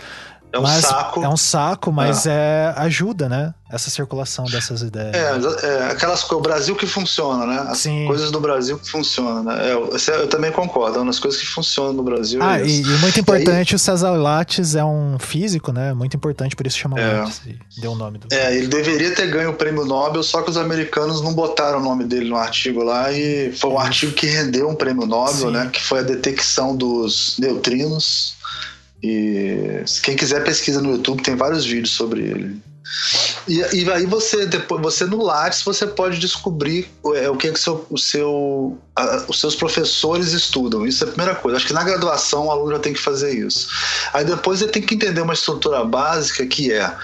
É 0.53 0.59
um 0.59 0.63
mas 0.63 0.85
saco. 0.85 1.23
É 1.23 1.29
um 1.29 1.37
saco, 1.37 1.91
mas 1.91 2.25
é. 2.25 2.31
é. 2.31 2.73
ajuda, 2.81 3.29
né? 3.29 3.53
Essa 3.71 3.89
circulação 3.89 4.43
dessas 4.43 4.81
ideias. 4.81 5.15
É, 5.15 5.65
é 5.65 5.91
aquelas 5.91 6.23
coisas, 6.23 6.39
o 6.39 6.41
Brasil 6.41 6.75
que 6.75 6.85
funciona, 6.85 7.45
né? 7.45 7.65
As 7.69 7.77
Sim. 7.77 8.05
coisas 8.05 8.29
do 8.29 8.39
Brasil 8.41 8.77
que 8.77 8.89
funcionam, 8.89 9.43
né? 9.43 9.69
É, 9.69 9.73
eu, 9.73 9.89
eu, 9.89 10.27
também 10.27 10.51
concordo, 10.51 10.97
é 10.97 10.99
uma 10.99 11.05
das 11.05 11.19
coisas 11.19 11.39
que 11.39 11.47
funcionam 11.47 11.93
no 11.93 12.03
Brasil. 12.03 12.41
Ah, 12.43 12.59
é 12.59 12.65
e, 12.65 12.81
e, 12.81 12.97
muito 12.97 13.17
importante, 13.17 13.71
e 13.71 13.73
aí, 13.73 13.75
o 13.75 13.79
César 13.79 14.11
Lattes 14.11 14.75
é 14.75 14.83
um 14.83 15.17
físico, 15.17 15.71
né? 15.71 15.93
Muito 15.93 16.17
importante, 16.17 16.53
por 16.53 16.67
isso 16.67 16.77
chama 16.77 16.99
é. 16.99 17.21
Lattes. 17.21 17.41
Deu 17.77 17.93
o 17.93 17.95
nome 17.95 18.17
do. 18.17 18.27
É, 18.29 18.53
ele 18.53 18.67
deveria 18.67 19.15
ter 19.15 19.27
ganho 19.27 19.51
o 19.51 19.53
prêmio 19.53 19.85
Nobel, 19.85 20.21
só 20.21 20.41
que 20.41 20.49
os 20.49 20.57
americanos 20.57 21.21
não 21.21 21.33
botaram 21.33 21.79
o 21.79 21.81
nome 21.81 22.03
dele 22.03 22.29
no 22.29 22.35
artigo 22.35 22.83
lá 22.83 23.09
e 23.09 23.53
foi 23.53 23.69
um 23.69 23.79
artigo 23.79 24.11
que 24.11 24.27
rendeu 24.27 24.67
um 24.67 24.75
prêmio 24.75 25.05
Nobel, 25.05 25.33
Sim. 25.33 25.51
né? 25.51 25.69
Que 25.71 25.81
foi 25.81 25.99
a 25.99 26.03
detecção 26.03 26.75
dos 26.75 27.37
neutrinos 27.39 28.35
e 29.03 29.83
quem 30.03 30.15
quiser 30.15 30.43
pesquisa 30.43 30.81
no 30.81 30.91
YouTube, 30.91 31.23
tem 31.23 31.35
vários 31.35 31.65
vídeos 31.65 31.91
sobre 31.91 32.21
ele. 32.21 32.61
E, 33.47 33.59
e 33.59 33.91
aí 33.91 34.05
você 34.05 34.45
depois 34.45 34.81
você 34.81 35.05
no 35.05 35.23
Lattes 35.23 35.63
você 35.63 35.87
pode 35.87 36.19
descobrir 36.19 36.89
é, 37.15 37.29
o 37.29 37.37
que, 37.37 37.47
é 37.47 37.51
que 37.51 37.59
seu, 37.59 37.85
o 37.89 37.97
seu, 37.97 38.77
a, 38.95 39.25
os 39.27 39.39
seus 39.39 39.55
professores 39.55 40.33
estudam. 40.33 40.85
Isso 40.85 41.03
é 41.03 41.07
a 41.07 41.11
primeira 41.11 41.35
coisa. 41.35 41.57
Acho 41.57 41.67
que 41.67 41.73
na 41.73 41.83
graduação 41.83 42.47
o 42.47 42.51
aluno 42.51 42.73
já 42.73 42.79
tem 42.79 42.93
que 42.93 42.99
fazer 42.99 43.33
isso. 43.33 43.67
Aí 44.13 44.25
depois 44.25 44.61
ele 44.61 44.71
tem 44.71 44.81
que 44.81 44.95
entender 44.95 45.21
uma 45.21 45.33
estrutura 45.33 45.83
básica 45.83 46.45
que 46.45 46.71
é 46.71 46.95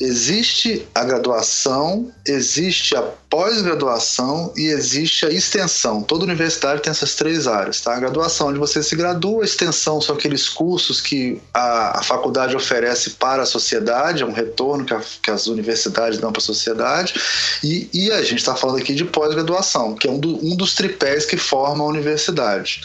existe 0.00 0.86
a 0.94 1.04
graduação, 1.04 2.12
existe 2.26 2.96
a 2.96 3.02
pós-graduação 3.02 4.52
e 4.56 4.66
existe 4.66 5.24
a 5.24 5.30
extensão. 5.30 6.02
Toda 6.02 6.24
universidade 6.24 6.82
tem 6.82 6.90
essas 6.90 7.14
três 7.14 7.46
áreas, 7.46 7.80
tá? 7.80 7.94
A 7.94 8.00
graduação, 8.00 8.48
onde 8.48 8.58
você 8.58 8.82
se 8.82 8.94
gradua, 8.94 9.42
a 9.42 9.44
extensão 9.44 10.00
são 10.00 10.14
aqueles 10.14 10.48
cursos 10.48 11.00
que 11.00 11.40
a, 11.54 12.00
a 12.00 12.02
faculdade 12.02 12.54
oferece 12.54 13.10
para 13.10 13.42
a 13.42 13.46
sociedade, 13.46 14.22
é 14.22 14.26
um 14.26 14.32
retorno 14.32 14.84
que, 14.84 14.92
a, 14.92 15.00
que 15.22 15.30
as 15.30 15.46
universidades 15.46 16.18
dão 16.18 16.32
para 16.32 16.40
a 16.40 16.44
sociedade, 16.44 17.14
e, 17.62 17.88
e 17.92 18.10
a 18.10 18.22
gente 18.22 18.38
está 18.38 18.54
falando 18.54 18.78
aqui 18.78 18.94
de 18.94 19.04
pós-graduação, 19.04 19.94
que 19.94 20.06
é 20.06 20.10
um, 20.10 20.18
do, 20.18 20.44
um 20.44 20.56
dos 20.56 20.74
tripés 20.74 21.24
que 21.24 21.36
formam 21.36 21.86
a 21.86 21.90
universidade. 21.90 22.82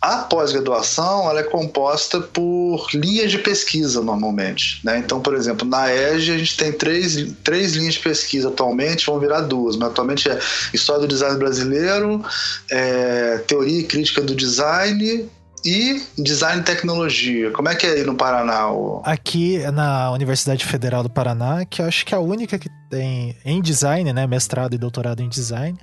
A 0.00 0.18
pós-graduação 0.18 1.28
ela 1.28 1.40
é 1.40 1.42
composta 1.42 2.20
por 2.20 2.86
linhas 2.94 3.30
de 3.30 3.38
pesquisa 3.38 4.00
normalmente. 4.00 4.80
Né? 4.84 4.98
Então, 4.98 5.20
por 5.20 5.34
exemplo, 5.34 5.66
na 5.66 5.92
EGE 5.92 6.32
a 6.32 6.38
gente 6.38 6.56
tem 6.56 6.72
três, 6.72 7.32
três 7.42 7.74
linhas 7.74 7.94
de 7.94 8.00
pesquisa 8.00 8.48
atualmente, 8.48 9.06
vão 9.06 9.18
virar 9.18 9.40
duas, 9.40 9.76
mas 9.76 9.90
atualmente 9.90 10.28
é 10.28 10.38
História 10.72 11.02
do 11.02 11.08
Design 11.08 11.36
Brasileiro, 11.36 12.24
é, 12.70 13.38
Teoria 13.46 13.80
e 13.80 13.84
Crítica 13.84 14.22
do 14.22 14.34
Design 14.34 15.28
e 15.64 16.02
Design 16.16 16.60
e 16.60 16.64
Tecnologia. 16.64 17.50
Como 17.50 17.68
é 17.68 17.74
que 17.74 17.86
é 17.86 17.90
aí 17.90 18.04
no 18.04 18.14
Paraná? 18.14 18.70
O... 18.70 19.02
Aqui 19.04 19.58
na 19.72 20.10
Universidade 20.12 20.64
Federal 20.64 21.02
do 21.02 21.10
Paraná, 21.10 21.64
que 21.64 21.82
eu 21.82 21.86
acho 21.86 22.06
que 22.06 22.14
é 22.14 22.16
a 22.16 22.20
única 22.20 22.58
que 22.58 22.68
tem 22.90 23.36
em 23.44 23.60
design, 23.60 24.12
né, 24.12 24.26
mestrado 24.26 24.74
e 24.74 24.78
doutorado 24.78 25.22
em 25.22 25.28
design, 25.28 25.76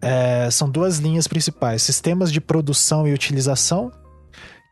é, 0.00 0.48
são 0.50 0.68
duas 0.68 0.98
linhas 0.98 1.26
principais: 1.26 1.82
sistemas 1.82 2.32
de 2.32 2.40
produção 2.40 3.06
e 3.06 3.12
utilização, 3.12 3.90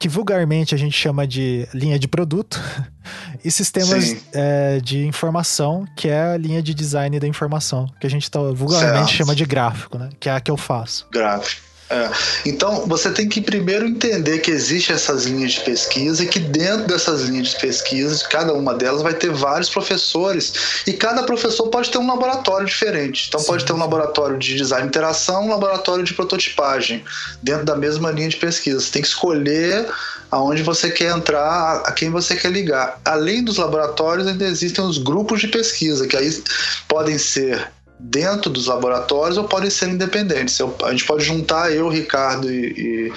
que 0.01 0.09
vulgarmente 0.09 0.75
a 0.75 0.79
gente 0.79 0.97
chama 0.97 1.27
de 1.27 1.69
linha 1.73 1.99
de 1.99 2.09
produto, 2.09 2.61
e 3.45 3.51
sistemas 3.51 4.17
é, 4.33 4.81
de 4.81 5.07
informação, 5.07 5.85
que 5.97 6.09
é 6.09 6.33
a 6.33 6.37
linha 6.37 6.63
de 6.63 6.75
design 6.75 7.19
da 7.19 7.27
informação, 7.27 7.87
que 8.01 8.07
a 8.07 8.11
gente 8.11 8.31
tá, 8.31 8.41
vulgarmente 8.41 9.07
certo. 9.07 9.17
chama 9.17 9.35
de 9.35 9.45
gráfico, 9.45 9.99
né? 9.99 10.11
Que 10.19 10.29
é 10.29 10.33
a 10.33 10.41
que 10.41 10.51
eu 10.51 10.57
faço. 10.57 11.07
Gráfico. 11.13 11.74
É. 11.91 12.11
Então, 12.47 12.87
você 12.87 13.11
tem 13.11 13.29
que 13.29 13.41
primeiro 13.41 13.87
entender 13.87 14.39
que 14.39 14.51
existem 14.51 14.95
essas 14.95 15.25
linhas 15.27 15.53
de 15.53 15.61
pesquisa 15.61 16.25
e 16.25 16.27
que 16.27 16.39
dentro 16.39 16.87
dessas 16.87 17.23
linhas 17.23 17.49
de 17.49 17.61
pesquisa, 17.61 18.25
cada 18.29 18.55
uma 18.55 18.75
delas 18.75 19.03
vai 19.03 19.13
ter 19.13 19.31
vários 19.31 19.69
professores 19.69 20.83
e 20.87 20.93
cada 20.95 21.23
professor 21.25 21.69
pode 21.69 21.91
ter 21.91 21.99
um 21.99 22.07
laboratório 22.07 22.67
diferente. 22.67 23.27
Então, 23.29 23.41
Sim. 23.41 23.47
pode 23.47 23.65
ter 23.65 23.73
um 23.75 23.79
laboratório 23.79 24.39
de 24.39 24.55
design 24.57 24.85
de 24.85 24.89
interação, 24.89 25.47
um 25.47 25.51
laboratório 25.51 26.05
de 26.05 26.15
prototipagem 26.15 27.05
dentro 27.43 27.65
da 27.65 27.77
mesma 27.77 28.11
linha 28.11 28.29
de 28.29 28.37
pesquisa. 28.37 28.81
Você 28.81 28.91
tem 28.91 29.03
que 29.03 29.09
escolher 29.09 29.87
aonde 30.31 30.63
você 30.63 30.91
quer 30.91 31.15
entrar, 31.17 31.83
a 31.85 31.93
quem 31.93 32.11
você 32.11 32.35
quer 32.35 32.51
ligar. 32.51 32.99
Além 33.05 33.45
dos 33.45 33.59
laboratórios, 33.59 34.27
ainda 34.27 34.45
existem 34.45 34.83
os 34.85 34.99
grupos 34.99 35.41
de 35.41 35.49
pesquisa, 35.49 36.07
que 36.07 36.17
aí 36.17 36.43
podem 36.89 37.19
ser 37.19 37.71
dentro 37.99 38.51
dos 38.51 38.67
laboratórios 38.67 39.39
ou 39.39 39.45
podem 39.45 39.71
ser 39.71 39.89
independentes. 39.89 40.59
a 40.85 40.91
gente 40.91 41.05
pode 41.05 41.25
juntar 41.25 41.73
eu, 41.73 41.89
Ricardo 41.89 42.51
e, 42.51 43.13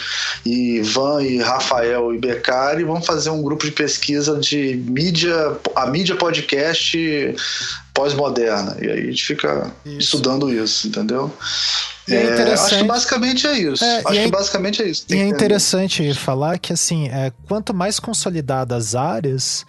e, 0.45 0.49
e 0.49 0.77
Ivan 0.77 1.23
e 1.23 1.37
Rafael 1.39 2.13
e 2.13 2.17
Beccari 2.17 2.81
e 2.81 2.85
vamos 2.85 3.05
fazer 3.05 3.29
um 3.29 3.41
grupo 3.41 3.65
de 3.65 3.71
pesquisa 3.71 4.37
de 4.37 4.81
mídia, 4.87 5.57
a 5.75 5.87
mídia 5.87 6.15
podcast 6.15 7.35
pós-moderna. 7.93 8.77
E 8.79 8.89
aí 8.89 8.99
a 9.01 9.05
gente 9.05 9.25
fica 9.25 9.71
isso. 9.83 9.97
estudando 9.99 10.53
isso, 10.53 10.87
entendeu? 10.87 11.33
É, 12.07 12.23
interessante. 12.23 12.49
É, 12.49 12.53
acho 12.53 12.77
que 12.77 12.83
basicamente 12.83 13.47
é 13.47 13.59
isso. 13.59 13.83
É, 13.83 13.97
acho 14.05 14.19
é, 14.19 14.23
que 14.23 14.31
basicamente 14.31 14.81
é 14.81 14.87
isso. 14.87 15.05
e 15.09 15.15
é 15.15 15.27
interessante 15.27 16.13
falar 16.13 16.59
que 16.59 16.71
assim, 16.71 17.09
é, 17.09 17.31
quanto 17.47 17.73
mais 17.73 17.99
consolidadas 17.99 18.77
as 18.77 18.95
áreas, 18.95 19.65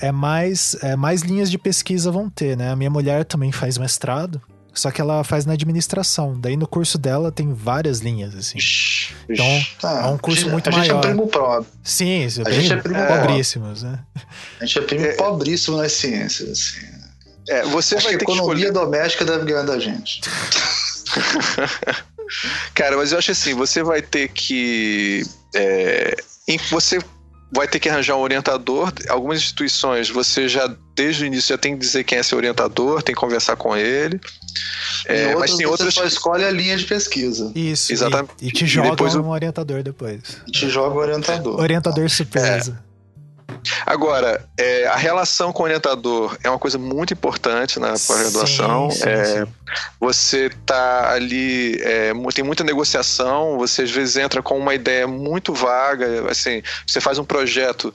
é 0.00 0.12
mais, 0.12 0.76
é, 0.82 0.96
mais 0.96 1.22
linhas 1.22 1.50
de 1.50 1.58
pesquisa 1.58 2.10
vão 2.10 2.28
ter, 2.28 2.56
né? 2.56 2.70
A 2.70 2.76
minha 2.76 2.90
mulher 2.90 3.24
também 3.24 3.52
faz 3.52 3.78
mestrado. 3.78 4.40
Só 4.72 4.90
que 4.90 5.00
ela 5.00 5.24
faz 5.24 5.44
na 5.44 5.54
administração. 5.54 6.38
Daí 6.38 6.56
no 6.56 6.66
curso 6.66 6.96
dela 6.96 7.32
tem 7.32 7.52
várias 7.52 7.98
linhas, 7.98 8.34
assim. 8.36 8.58
Então 9.28 9.44
ah, 9.82 10.06
é 10.06 10.10
um 10.10 10.18
curso 10.18 10.48
muito 10.48 10.68
a 10.68 10.70
maior. 10.70 10.82
A 10.82 10.86
gente 10.86 10.96
é 10.96 11.00
primo 11.00 11.26
pobre. 11.26 11.68
Sim, 11.82 12.24
a 12.24 12.50
gente 12.50 12.72
é 12.72 12.76
primo 12.76 13.06
pobríssimos, 13.06 13.82
né? 13.82 13.98
A 14.60 14.64
gente 14.64 14.78
é 14.78 14.82
primo 14.82 15.06
é, 15.06 15.12
pobríssimo 15.14 15.76
nas 15.76 15.92
ciências, 15.92 16.50
assim. 16.50 16.86
É, 17.48 17.62
você 17.64 17.96
Acho 17.96 18.04
vai 18.04 18.16
que 18.16 18.24
ter 18.24 18.30
a 18.30 18.34
economia 18.34 18.66
que 18.66 18.72
doméstica 18.72 19.24
deve 19.24 19.44
ganhar 19.44 19.62
da 19.62 19.78
gente. 19.78 20.20
Cara, 22.74 22.96
mas 22.96 23.10
eu 23.10 23.18
acho 23.18 23.32
assim, 23.32 23.54
você 23.54 23.82
vai 23.82 24.00
ter 24.00 24.28
que. 24.28 25.24
É, 25.52 26.14
você 26.70 27.00
vai 27.52 27.66
ter 27.66 27.78
que 27.78 27.88
arranjar 27.88 28.16
um 28.16 28.20
orientador. 28.20 28.92
Algumas 29.08 29.38
instituições 29.38 30.08
você 30.08 30.48
já, 30.48 30.72
desde 30.94 31.24
o 31.24 31.26
início, 31.26 31.48
já 31.48 31.58
tem 31.58 31.74
que 31.74 31.80
dizer 31.80 32.04
quem 32.04 32.18
é 32.18 32.22
seu 32.22 32.38
orientador, 32.38 33.02
tem 33.02 33.14
que 33.14 33.20
conversar 33.20 33.56
com 33.56 33.76
ele. 33.76 34.20
É, 35.06 35.28
outros, 35.28 35.40
mas 35.40 35.56
tem 35.56 35.66
outras. 35.66 35.94
Você 35.94 36.00
só 36.00 36.06
escolhe 36.06 36.44
a 36.44 36.50
linha 36.50 36.76
de 36.76 36.84
pesquisa. 36.84 37.52
Isso. 37.54 37.92
Exatamente. 37.92 38.32
E, 38.40 38.48
e 38.48 38.52
te 38.52 38.66
joga 38.66 38.88
e 38.88 38.90
depois 38.92 39.14
um 39.14 39.28
orientador 39.28 39.82
depois. 39.82 40.20
Te 40.52 40.68
joga 40.68 40.94
o 40.94 40.98
orientador. 40.98 41.60
Orientador 41.60 42.08
surpresa. 42.08 42.82
É. 42.86 42.89
Agora, 43.86 44.44
é, 44.56 44.86
a 44.86 44.96
relação 44.96 45.52
com 45.52 45.62
o 45.62 45.66
orientador 45.66 46.36
é 46.42 46.48
uma 46.48 46.58
coisa 46.58 46.78
muito 46.78 47.12
importante 47.12 47.78
na 47.78 47.92
pós-graduação. 47.92 48.88
É, 49.04 49.46
você 49.98 50.46
está 50.46 51.12
ali, 51.12 51.80
é, 51.82 52.12
tem 52.34 52.44
muita 52.44 52.64
negociação, 52.64 53.58
você 53.58 53.82
às 53.82 53.90
vezes 53.90 54.16
entra 54.16 54.42
com 54.42 54.58
uma 54.58 54.74
ideia 54.74 55.06
muito 55.06 55.52
vaga, 55.52 56.30
assim, 56.30 56.62
você 56.86 57.00
faz 57.00 57.18
um 57.18 57.24
projeto 57.24 57.92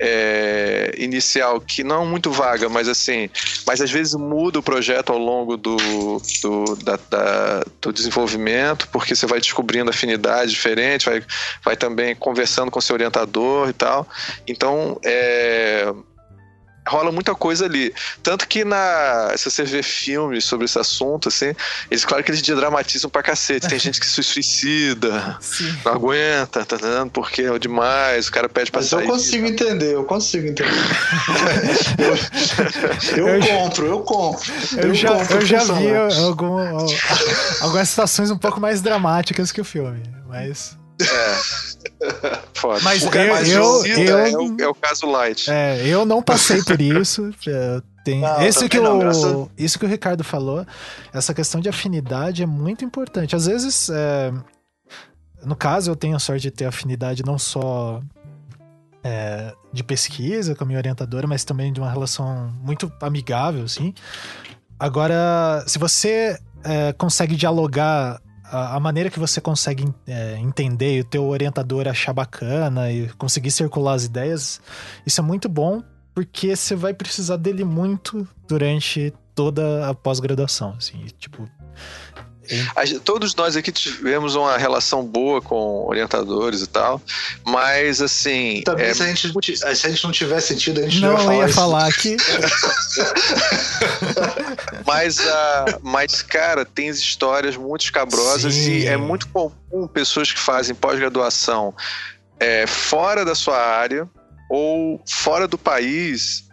é, 0.00 0.94
inicial 0.98 1.60
que 1.60 1.82
não 1.82 2.06
muito 2.06 2.30
vaga, 2.30 2.68
mas 2.68 2.88
assim, 2.88 3.28
mas 3.66 3.80
às 3.80 3.90
vezes 3.90 4.14
muda 4.14 4.58
o 4.58 4.62
projeto 4.62 5.10
ao 5.12 5.18
longo 5.18 5.56
do, 5.56 5.76
do, 6.42 6.76
da, 6.76 6.98
da, 7.10 7.64
do 7.80 7.92
desenvolvimento, 7.92 8.88
porque 8.88 9.14
você 9.14 9.26
vai 9.26 9.40
descobrindo 9.40 9.90
afinidades 9.90 10.52
diferentes, 10.52 11.06
vai, 11.06 11.22
vai 11.64 11.76
também 11.76 12.14
conversando 12.14 12.70
com 12.70 12.80
seu 12.80 12.94
orientador 12.94 13.68
e 13.68 13.72
tal. 13.72 14.08
Então, 14.46 14.98
é, 15.04 15.92
rola 16.86 17.10
muita 17.10 17.34
coisa 17.34 17.64
ali. 17.64 17.92
Tanto 18.22 18.46
que 18.46 18.64
na. 18.64 19.32
Se 19.36 19.50
você 19.50 19.64
vê 19.64 19.82
filmes 19.82 20.44
sobre 20.44 20.64
esse 20.64 20.78
assunto, 20.78 21.28
assim, 21.28 21.54
eles, 21.90 22.04
claro 22.04 22.22
que 22.22 22.30
eles 22.30 22.42
dramatizam 22.42 23.10
pra 23.10 23.22
cacete. 23.22 23.68
Tem 23.68 23.78
gente 23.78 24.00
que 24.00 24.06
se 24.06 24.22
suicida, 24.22 25.36
Sim. 25.40 25.76
não 25.84 25.92
aguenta, 25.92 26.64
tá 26.64 26.76
entendendo? 26.76 27.10
Porque 27.10 27.42
é 27.42 27.58
demais, 27.58 28.28
o 28.28 28.32
cara 28.32 28.48
pede 28.48 28.70
pra 28.70 28.80
Mas 28.80 28.90
sair. 28.90 29.04
Eu 29.04 29.10
consigo 29.10 29.46
entender, 29.46 29.94
eu 29.94 30.04
consigo 30.04 30.48
entender. 30.48 30.70
eu, 33.16 33.16
eu, 33.16 33.28
eu, 33.28 33.46
compro, 33.46 33.86
eu 33.86 34.00
compro. 34.00 34.52
Eu, 34.76 34.88
eu 34.88 34.94
já, 34.94 35.08
compro 35.08 35.36
eu 35.36 35.46
já 35.46 35.64
vi 35.64 35.94
algum, 35.94 36.58
algumas 37.60 37.88
situações 37.88 38.30
um 38.30 38.38
pouco 38.38 38.60
mais 38.60 38.80
dramáticas 38.80 39.52
que 39.52 39.60
o 39.60 39.64
filme, 39.64 40.02
mas. 40.28 40.76
É. 41.00 41.75
Foda. 42.54 42.80
Mas 42.82 43.02
o 43.02 43.08
eu, 43.08 43.32
mais 43.32 43.48
eu, 43.50 43.86
eu, 43.86 44.18
é, 44.18 44.30
o, 44.32 44.56
é 44.60 44.68
o 44.68 44.74
caso 44.74 45.06
light. 45.06 45.50
É, 45.50 45.86
eu 45.86 46.04
não 46.04 46.22
passei 46.22 46.62
por 46.62 46.80
isso. 46.80 47.30
Tem, 48.04 48.20
não, 48.20 48.40
esse 48.42 48.68
que 48.68 48.78
não, 48.78 49.00
o, 49.00 49.50
isso 49.58 49.78
que 49.78 49.84
o 49.84 49.88
Ricardo 49.88 50.22
falou, 50.22 50.64
essa 51.12 51.34
questão 51.34 51.60
de 51.60 51.68
afinidade 51.68 52.42
é 52.42 52.46
muito 52.46 52.84
importante. 52.84 53.34
Às 53.34 53.46
vezes, 53.46 53.90
é, 53.90 54.32
no 55.44 55.56
caso, 55.56 55.90
eu 55.90 55.96
tenho 55.96 56.16
a 56.16 56.18
sorte 56.18 56.42
de 56.42 56.50
ter 56.50 56.66
afinidade 56.66 57.24
não 57.24 57.38
só 57.38 58.00
é, 59.02 59.52
de 59.72 59.82
pesquisa 59.82 60.54
com 60.54 60.64
a 60.64 60.66
minha 60.66 60.78
orientadora, 60.78 61.26
mas 61.26 61.44
também 61.44 61.72
de 61.72 61.80
uma 61.80 61.90
relação 61.90 62.52
muito 62.62 62.92
amigável, 63.00 63.64
assim. 63.64 63.92
Agora, 64.78 65.64
se 65.66 65.78
você 65.78 66.38
é, 66.64 66.92
consegue 66.92 67.34
dialogar 67.36 68.20
a, 68.50 68.80
maneira 68.80 69.10
que 69.10 69.18
você 69.18 69.40
consegue 69.40 69.92
é, 70.06 70.36
entender 70.38 70.96
e 70.96 71.00
o 71.00 71.04
teu 71.04 71.24
orientador 71.24 71.88
achar 71.88 72.12
bacana 72.12 72.90
e 72.90 73.08
conseguir 73.18 73.50
circular 73.50 73.94
as 73.94 74.04
ideias, 74.04 74.60
isso 75.04 75.20
é 75.20 75.24
muito 75.24 75.48
bom 75.48 75.82
porque 76.14 76.56
você 76.56 76.74
vai 76.74 76.94
precisar 76.94 77.36
dele 77.36 77.64
muito 77.64 78.26
durante 78.48 79.12
toda 79.34 79.88
a 79.88 79.94
pós-graduação, 79.94 80.74
assim, 80.78 81.04
tipo, 81.18 81.46
Todos 83.04 83.34
nós 83.34 83.56
aqui 83.56 83.72
tivemos 83.72 84.34
uma 84.34 84.56
relação 84.56 85.04
boa 85.04 85.40
com 85.40 85.86
orientadores 85.86 86.62
e 86.62 86.66
tal, 86.66 87.00
mas 87.44 88.00
assim. 88.00 88.62
Também 88.64 88.86
é... 88.86 88.94
se, 88.94 89.02
a 89.02 89.06
gente, 89.06 89.56
se 89.56 89.64
a 89.64 89.74
gente 89.74 90.04
não 90.04 90.12
tivesse 90.12 90.48
sentido, 90.48 90.80
a 90.80 90.84
gente 90.84 91.00
não, 91.00 91.16
não 91.16 91.32
ia 91.32 91.48
falar, 91.48 91.86
aqui. 91.86 92.16
mas, 94.86 95.18
uh, 95.18 95.80
mas, 95.82 96.22
cara, 96.22 96.64
tem 96.64 96.88
histórias 96.88 97.56
muito 97.56 97.84
escabrosas 97.84 98.54
Sim. 98.54 98.70
e 98.70 98.86
é 98.86 98.96
muito 98.96 99.28
comum 99.28 99.86
pessoas 99.92 100.32
que 100.32 100.38
fazem 100.38 100.74
pós-graduação 100.74 101.74
é, 102.38 102.66
fora 102.66 103.24
da 103.24 103.34
sua 103.34 103.58
área 103.58 104.08
ou 104.48 105.00
fora 105.06 105.48
do 105.48 105.58
país 105.58 106.44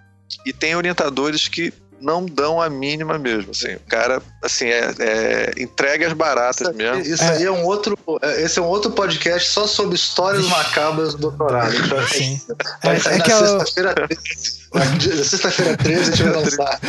e 0.46 0.54
tem 0.54 0.76
orientadores 0.76 1.48
que 1.48 1.74
não 2.04 2.26
dão 2.26 2.62
a 2.62 2.70
mínima 2.70 3.18
mesmo. 3.18 3.51
Assim, 3.51 3.76
o 3.76 3.80
cara, 3.88 4.22
assim, 4.41 4.66
é, 4.66 4.93
é 4.99 5.54
entrega 5.58 6.06
as 6.08 6.14
baratas 6.14 6.68
isso, 6.68 6.74
mesmo. 6.74 7.01
Isso 7.01 7.24
aí 7.24 7.45
é 7.45 7.51
um 7.51 7.64
outro. 7.64 7.97
É, 8.22 8.41
esse 8.43 8.60
é 8.60 8.62
um 8.62 8.68
outro 8.68 8.91
podcast 8.91 9.49
só 9.49 9.66
sobre 9.66 9.95
histórias 9.95 10.45
macabras 10.47 11.14
do 11.14 11.30
doutorado. 11.30 11.74
Sim. 12.10 12.39
Vai 12.84 12.97
é, 12.97 12.99
é 12.99 13.18
na 13.18 13.26
sexta-feira 13.26 13.93
13. 13.95 14.64
Na 14.74 15.24
sexta-feira 15.24 15.78
13 15.78 16.01
a 16.01 16.04
gente 16.04 16.24
vai 16.24 16.34
lançar. 16.34 16.80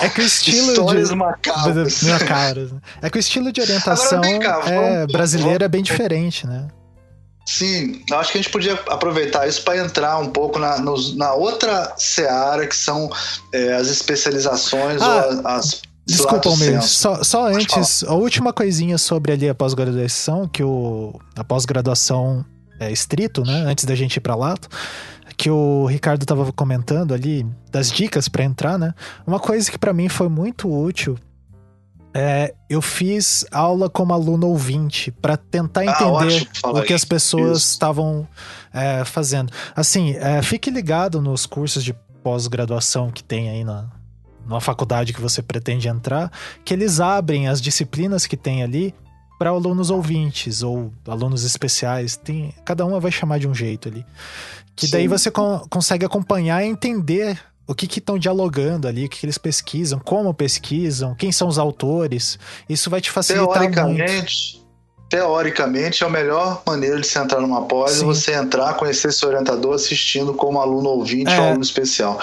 É 0.00 0.08
que 0.08 0.20
o 0.20 0.24
estilo 0.24 0.70
Histórias 0.70 1.08
de. 1.10 1.14
Macabras. 1.14 2.02
macabras. 2.02 2.70
É 3.02 3.10
que 3.10 3.18
o 3.18 3.20
estilo 3.20 3.52
de 3.52 3.60
orientação 3.60 4.22
cá, 4.40 4.62
é, 4.66 5.06
brasileiro 5.06 5.64
é 5.64 5.68
bem 5.68 5.82
diferente, 5.82 6.46
né? 6.46 6.68
Sim, 7.46 8.02
eu 8.10 8.18
acho 8.18 8.32
que 8.32 8.38
a 8.38 8.40
gente 8.40 8.50
podia 8.50 8.72
aproveitar 8.88 9.46
isso 9.46 9.62
para 9.62 9.76
entrar 9.76 10.18
um 10.18 10.30
pouco 10.30 10.58
na, 10.58 10.78
nos, 10.78 11.14
na 11.14 11.34
outra 11.34 11.92
seara, 11.98 12.66
que 12.66 12.74
são 12.74 13.10
é, 13.52 13.74
as 13.74 13.88
especializações 13.88 15.02
ah, 15.02 15.28
ou 15.28 15.48
as. 15.48 15.82
Desculpa, 16.06 16.48
Almir, 16.48 16.82
só, 16.82 17.22
só 17.22 17.46
antes, 17.46 18.04
a 18.04 18.14
última 18.14 18.52
coisinha 18.52 18.98
sobre 18.98 19.32
ali 19.32 19.48
a 19.48 19.54
pós-graduação, 19.54 20.46
que 20.46 20.62
o, 20.62 21.18
a 21.34 21.42
pós-graduação 21.42 22.44
é 22.78 22.90
estrito, 22.90 23.42
né? 23.42 23.64
Antes 23.66 23.84
da 23.84 23.94
gente 23.94 24.16
ir 24.16 24.20
para 24.20 24.34
lá, 24.34 24.54
que 25.36 25.50
o 25.50 25.86
Ricardo 25.86 26.22
estava 26.22 26.50
comentando 26.52 27.14
ali, 27.14 27.46
das 27.70 27.90
dicas 27.90 28.28
para 28.28 28.44
entrar, 28.44 28.78
né? 28.78 28.94
Uma 29.26 29.40
coisa 29.40 29.70
que 29.70 29.78
para 29.78 29.92
mim 29.92 30.08
foi 30.08 30.28
muito 30.28 30.70
útil 30.70 31.18
é, 32.14 32.54
eu 32.70 32.80
fiz 32.80 33.44
aula 33.50 33.90
como 33.90 34.12
aluno 34.12 34.46
ouvinte 34.46 35.10
para 35.10 35.36
tentar 35.36 35.80
ah, 35.80 35.84
entender 35.84 36.48
ah, 36.62 36.70
o 36.70 36.82
que 36.82 36.94
as 36.94 37.04
pessoas 37.04 37.70
estavam 37.70 38.26
é, 38.72 39.04
fazendo. 39.04 39.52
Assim, 39.74 40.12
é, 40.12 40.40
fique 40.40 40.70
ligado 40.70 41.20
nos 41.20 41.44
cursos 41.44 41.82
de 41.82 41.92
pós-graduação 42.22 43.10
que 43.10 43.22
tem 43.22 43.50
aí 43.50 43.64
na, 43.64 43.88
na 44.46 44.60
faculdade 44.60 45.12
que 45.12 45.20
você 45.20 45.42
pretende 45.42 45.88
entrar, 45.88 46.30
que 46.64 46.72
eles 46.72 47.00
abrem 47.00 47.48
as 47.48 47.60
disciplinas 47.60 48.26
que 48.26 48.36
tem 48.36 48.62
ali 48.62 48.94
para 49.36 49.50
alunos 49.50 49.90
ouvintes 49.90 50.62
ou 50.62 50.92
alunos 51.08 51.42
especiais. 51.42 52.16
Tem, 52.16 52.54
cada 52.64 52.86
uma 52.86 53.00
vai 53.00 53.10
chamar 53.10 53.40
de 53.40 53.48
um 53.48 53.54
jeito 53.54 53.88
ali. 53.88 54.06
Que 54.76 54.86
Sim. 54.86 54.92
daí 54.92 55.08
você 55.08 55.32
con 55.32 55.66
consegue 55.68 56.04
acompanhar 56.04 56.64
e 56.64 56.68
entender 56.68 57.40
o 57.66 57.74
que 57.74 57.98
estão 57.98 58.18
dialogando 58.18 58.86
ali, 58.86 59.06
o 59.06 59.08
que, 59.08 59.20
que, 59.20 59.26
eles 59.26 59.38
pesquisam, 59.38 59.98
como 59.98 60.32
pesquisam, 60.34 61.14
quem 61.14 61.32
são 61.32 61.48
os 61.48 61.58
autores. 61.58 62.38
Isso 62.68 62.90
vai 62.90 63.00
te 63.00 63.10
facilitar 63.10 63.58
teoricamente, 63.60 64.56
muito. 64.56 64.66
teoricamente, 65.08 66.04
é 66.04 66.06
a 66.06 66.10
melhor 66.10 66.62
maneira 66.66 67.00
de 67.00 67.06
se 67.06 67.18
entrar 67.18 67.40
numa 67.40 67.62
pós 67.62 67.92
é 67.92 67.94
Sim. 68.00 68.04
você 68.04 68.32
entrar, 68.32 68.74
conhecer 68.74 69.12
seu 69.12 69.28
orientador 69.28 69.74
assistindo 69.74 70.34
como 70.34 70.60
aluno 70.60 70.90
ouvinte 70.90 71.32
É. 71.32 71.38
ou 71.38 71.46
aluno 71.46 71.62
especial. 71.62 72.20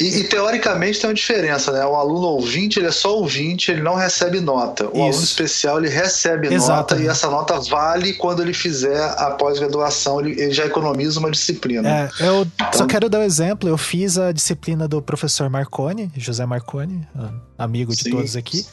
E, 0.00 0.20
e, 0.20 0.24
teoricamente 0.24 1.00
tem 1.00 1.10
uma 1.10 1.14
diferença, 1.14 1.72
né? 1.72 1.84
O 1.84 1.96
aluno 1.96 2.28
ouvinte, 2.28 2.78
ele 2.78 2.86
é 2.86 2.92
só 2.92 3.16
ouvinte, 3.16 3.72
ele 3.72 3.82
não 3.82 3.96
recebe 3.96 4.40
nota. 4.40 4.84
O 4.86 4.90
Isso. 4.90 5.00
aluno 5.00 5.24
especial, 5.24 5.78
ele 5.78 5.88
recebe 5.88 6.48
nota 6.56 6.96
e 6.96 7.08
essa 7.08 7.28
nota 7.28 7.58
vale 7.60 8.12
quando 8.12 8.40
ele 8.40 8.54
fizer 8.54 9.02
a 9.18 9.32
pós-graduação, 9.32 10.20
ele, 10.20 10.40
ele 10.40 10.52
já 10.52 10.64
economiza 10.66 11.18
uma 11.18 11.30
disciplina. 11.32 11.88
É, 11.88 12.10
eu 12.20 12.42
Então- 12.42 12.72
só 12.74 12.86
quero 12.86 13.08
dar 13.08 13.18
um 13.18 13.24
exemplo. 13.24 13.68
Eu 13.68 13.76
fiz 13.76 14.16
a 14.18 14.30
disciplina 14.30 14.86
do 14.86 15.02
professor 15.02 15.50
Marconi, 15.50 16.12
José 16.16 16.46
Marconi, 16.46 17.04
ah, 17.16 17.32
amigo 17.58 17.92
de 17.94 18.04
Sim. 18.04 18.10
todos 18.10 18.36
aqui. 18.36 18.64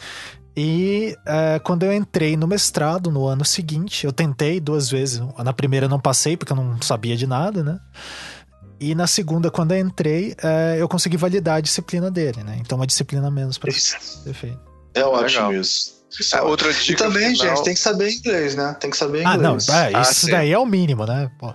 E 0.55 1.17
é, 1.25 1.59
quando 1.59 1.83
eu 1.83 1.91
entrei 1.91 2.37
no 2.37 2.47
mestrado 2.47 3.11
no 3.11 3.25
ano 3.25 3.43
seguinte, 3.43 4.05
eu 4.05 4.13
tentei 4.13 4.59
duas 4.59 4.89
vezes. 4.89 5.21
Na 5.43 5.51
primeira 5.51 5.87
eu 5.87 5.89
não 5.89 5.99
passei 5.99 6.37
porque 6.37 6.53
eu 6.53 6.57
não 6.57 6.81
sabia 6.81 7.17
de 7.17 7.27
nada, 7.27 7.63
né? 7.63 7.79
E 8.91 8.95
na 8.95 9.07
segunda, 9.07 9.49
quando 9.49 9.73
eu 9.73 9.79
entrei, 9.79 10.35
é, 10.43 10.77
eu 10.79 10.87
consegui 10.87 11.17
validar 11.17 11.57
a 11.57 11.61
disciplina 11.61 12.11
dele, 12.11 12.43
né? 12.43 12.57
Então 12.61 12.77
uma 12.77 12.85
disciplina 12.87 13.29
menos 13.31 13.57
para 13.57 13.69
Isso. 13.71 13.95
ser 14.23 14.33
feito. 14.33 14.59
É 14.93 15.03
ótimo 15.03 15.21
Legal. 15.47 15.53
isso. 15.53 15.95
É 16.31 16.35
Ah, 16.35 16.37
ótimo. 16.39 16.49
outra 16.51 16.71
E 16.71 16.73
dica 16.75 17.03
também, 17.03 17.35
final- 17.35 17.55
gente, 17.55 17.65
tem 17.65 17.73
que 17.73 17.79
saber 17.79 18.11
inglês, 18.11 18.55
né? 18.55 18.75
Tem 18.79 18.89
que 18.89 18.95
saber 18.97 19.25
Ah, 19.25 19.35
não, 19.37 19.55
inglês. 19.55 19.69
é, 19.69 19.91
Ah, 19.95 20.01
isso 20.01 20.25
sim. 20.27 20.31
daí 20.31 20.51
é 20.51 20.57
o 20.59 20.65
mínimo, 20.65 21.05
né? 21.05 21.29
Pô, 21.39 21.53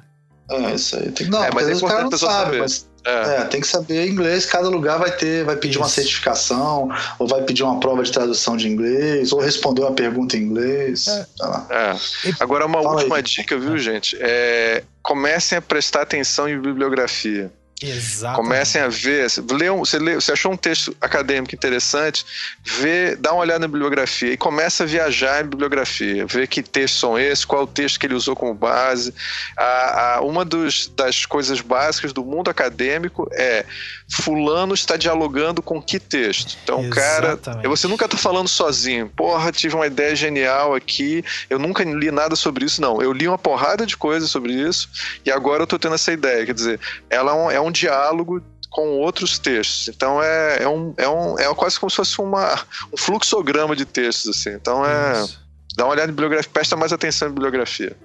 É, 0.51 0.75
isso 0.75 0.97
aí. 0.97 1.11
Tem... 1.13 1.29
Não, 1.29 1.45
É, 1.45 1.51
mas 1.55 1.69
é 1.69 1.73
importante 1.75 2.01
não 2.01 2.09
a 2.09 2.11
pessoa 2.11 2.33
sabe, 2.33 2.45
saber. 2.47 2.59
mas 2.61 2.90
É. 3.05 3.37
É, 3.37 3.45
tem 3.45 3.61
que 3.61 3.67
saber 3.67 4.09
inglês, 4.09 4.45
cada 4.45 4.69
lugar 4.69 4.99
vai 4.99 5.11
ter, 5.11 5.45
vai 5.45 5.57
pedir 5.57 5.79
uma 5.79 5.87
Isso. 5.87 5.95
certificação, 5.97 6.89
ou 7.19 7.27
vai 7.27 7.43
pedir 7.43 7.63
uma 7.63 7.81
prova 7.81 8.03
de 8.03 8.13
tradução 8.13 8.57
de 8.57 8.69
inglês, 8.69 9.33
ou 9.33 9.41
responder 9.41 9.83
uma 9.83 9.93
pergunta 9.93 10.37
em 10.37 10.43
inglês. 10.43 11.09
É. 11.09 11.27
É. 11.71 11.97
Agora, 12.39 12.67
uma 12.67 12.83
Fala 12.83 12.97
última 12.97 13.17
aí. 13.17 13.23
dica, 13.23 13.59
viu, 13.59 13.79
gente? 13.79 14.17
É, 14.21 14.83
comecem 15.03 15.57
a 15.57 15.63
prestar 15.63 16.03
atenção 16.03 16.49
em 16.49 16.61
bibliografia. 16.61 17.51
Exato. 17.83 18.37
Comecem 18.37 18.81
a 18.81 18.89
ver. 18.89 19.27
Lê 19.53 19.71
um- 19.71 19.79
você, 19.79 19.99
lê- 19.99 20.15
você 20.15 20.33
achou 20.33 20.53
um 20.53 20.57
texto 20.57 20.95
acadêmico 21.01 21.55
interessante, 21.55 22.25
vê, 22.65 23.17
dá 23.17 23.33
uma 23.33 23.41
olhada 23.43 23.61
na 23.61 23.69
bibliografia 23.69 24.33
e 24.33 24.37
começa 24.37 24.85
a 24.85 24.87
viajar 24.87 25.45
em 25.45 25.49
bibliografia. 25.49 26.27
Ver 26.27 26.47
que 26.47 26.63
textos 26.63 27.01
são 27.01 27.19
esses, 27.19 27.45
qual 27.45 27.63
é 27.63 27.65
o 27.65 27.67
texto 27.67 27.99
que 27.99 28.07
ele 28.07 28.15
usou 28.15 28.37
como 28.37 28.55
base. 28.55 29.15
A- 29.57 30.17
a- 30.17 30.21
uma 30.23 30.45
dos, 30.45 30.89
das 30.89 31.25
coisas 31.27 31.61
básicas 31.61 32.13
do 32.13 32.25
mundo 32.25 32.51
acadêmico 32.51 33.29
é 33.33 33.65
fulano 34.11 34.75
está 34.75 34.97
dialogando 34.97 35.63
com 35.63 35.81
que 35.81 36.01
texto. 36.01 36.59
Então, 36.63 36.81
o 36.81 36.91
cara. 36.91 37.29
Exatamente. 37.29 37.69
Você 37.69 37.87
nunca 37.87 38.09
tá 38.09 38.17
falando 38.17 38.49
sozinho. 38.49 39.09
Porra, 39.09 39.53
tive 39.53 39.75
uma 39.75 39.87
ideia 39.87 40.15
genial 40.17 40.75
aqui. 40.75 41.25
Eu 41.49 41.59
nunca 41.59 41.85
li 41.85 42.11
nada 42.11 42.35
sobre 42.35 42.65
isso, 42.65 42.81
não. 42.81 43.01
Eu 43.01 43.13
li 43.13 43.29
uma 43.29 43.39
porrada 43.39 43.87
de 43.87 43.97
coisas 43.97 44.31
sobre 44.31 44.53
isso 44.53 44.89
e 45.25 45.31
agora 45.31 45.63
eu 45.63 45.67
tô 45.67 45.79
tendo 45.79 45.95
essa 45.95 46.13
ideia. 46.13 46.45
Quer 46.45 46.55
dizer, 46.55 46.81
ela 47.09 47.33
é 47.33 47.35
um, 47.35 47.51
é 47.51 47.61
um 47.61 47.71
diálogo 47.71 48.43
com 48.69 48.99
outros 48.99 49.39
textos. 49.39 49.89
Então 49.89 50.23
é, 50.23 50.63
é, 50.63 50.69
um, 50.69 50.95
é, 50.97 51.09
um, 51.09 51.39
é 51.39 51.55
quase 51.55 51.79
como 51.79 51.91
se 51.91 51.97
fosse 51.97 52.21
uma, 52.21 52.61
um 52.93 52.97
fluxograma 52.97 53.77
de 53.77 53.85
textos, 53.85 54.39
assim. 54.39 54.51
Então 54.51 54.85
é. 54.85 55.23
Isso. 55.23 55.41
Dá 55.77 55.85
uma 55.85 55.93
olhada 55.93 56.11
em 56.11 56.15
bibliografia, 56.15 56.51
presta 56.53 56.77
mais 56.77 56.93
atenção 56.93 57.29
em 57.29 57.31
bibliografia. 57.31 57.97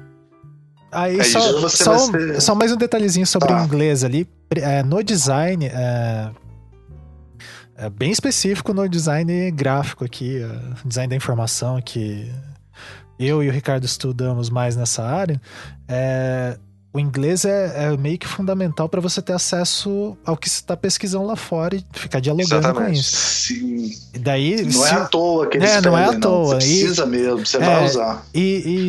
Aí 0.95 1.19
É 1.19 1.23
só, 1.23 1.67
só, 1.69 1.97
ser- 1.97 2.41
só 2.41 2.55
mais 2.55 2.71
um 2.71 2.77
detalhezinho 2.77 3.27
sobre 3.27 3.49
Tá. 3.49 3.61
o 3.61 3.65
inglês 3.65 4.03
ali. 4.03 4.27
É, 4.55 4.81
no 4.83 5.03
design, 5.03 5.65
é, 5.65 6.29
é 7.77 7.89
bem 7.89 8.11
específico 8.11 8.73
no 8.73 8.87
design 8.87 9.51
gráfico 9.51 10.05
aqui, 10.05 10.41
é, 10.41 10.47
design 10.87 11.09
da 11.09 11.15
informação, 11.15 11.81
que 11.81 12.31
eu 13.19 13.43
e 13.43 13.49
o 13.49 13.51
Ricardo 13.51 13.83
estudamos 13.85 14.49
mais 14.49 14.75
nessa 14.75 15.03
área. 15.03 15.41
é, 15.87 16.57
o 16.95 16.99
inglês 16.99 17.43
é, 17.45 17.87
é 17.93 17.97
meio 17.97 18.17
que 18.17 18.25
fundamental 18.25 18.87
para 18.87 19.01
você 19.01 19.21
ter 19.21 19.33
acesso 19.33 20.17
ao 20.25 20.37
que 20.37 20.49
você 20.49 20.55
está 20.61 20.77
pesquisando 20.77 21.25
lá 21.25 21.35
fora 21.35 21.75
e 21.75 21.83
ficar 21.91 22.19
dialogando 22.21 22.49
com 22.49 22.57
Exatamente. 22.69 22.99
isso. 23.01 23.15
Sim. 23.15 23.91
E 24.13 24.17
daí, 24.19 24.63
Não 24.63 24.71
se- 24.71 24.85
é 24.87 24.91
à 24.93 25.05
toa 25.05 25.47
que 25.47 25.57
eles 25.57 25.69
É, 25.69 25.81
não 25.81 25.97
é 25.97 26.03
à 26.03 26.07
pedem, 26.07 26.19
toa. 26.21 26.55
Você 26.61 26.67
E- 26.67 26.79
precisa 26.79 27.05
mesmo, 27.05 27.45
você 27.45 27.57
É, 27.57 27.59
vai 27.59 27.85
usar. 27.85 28.25
E, 28.33 28.39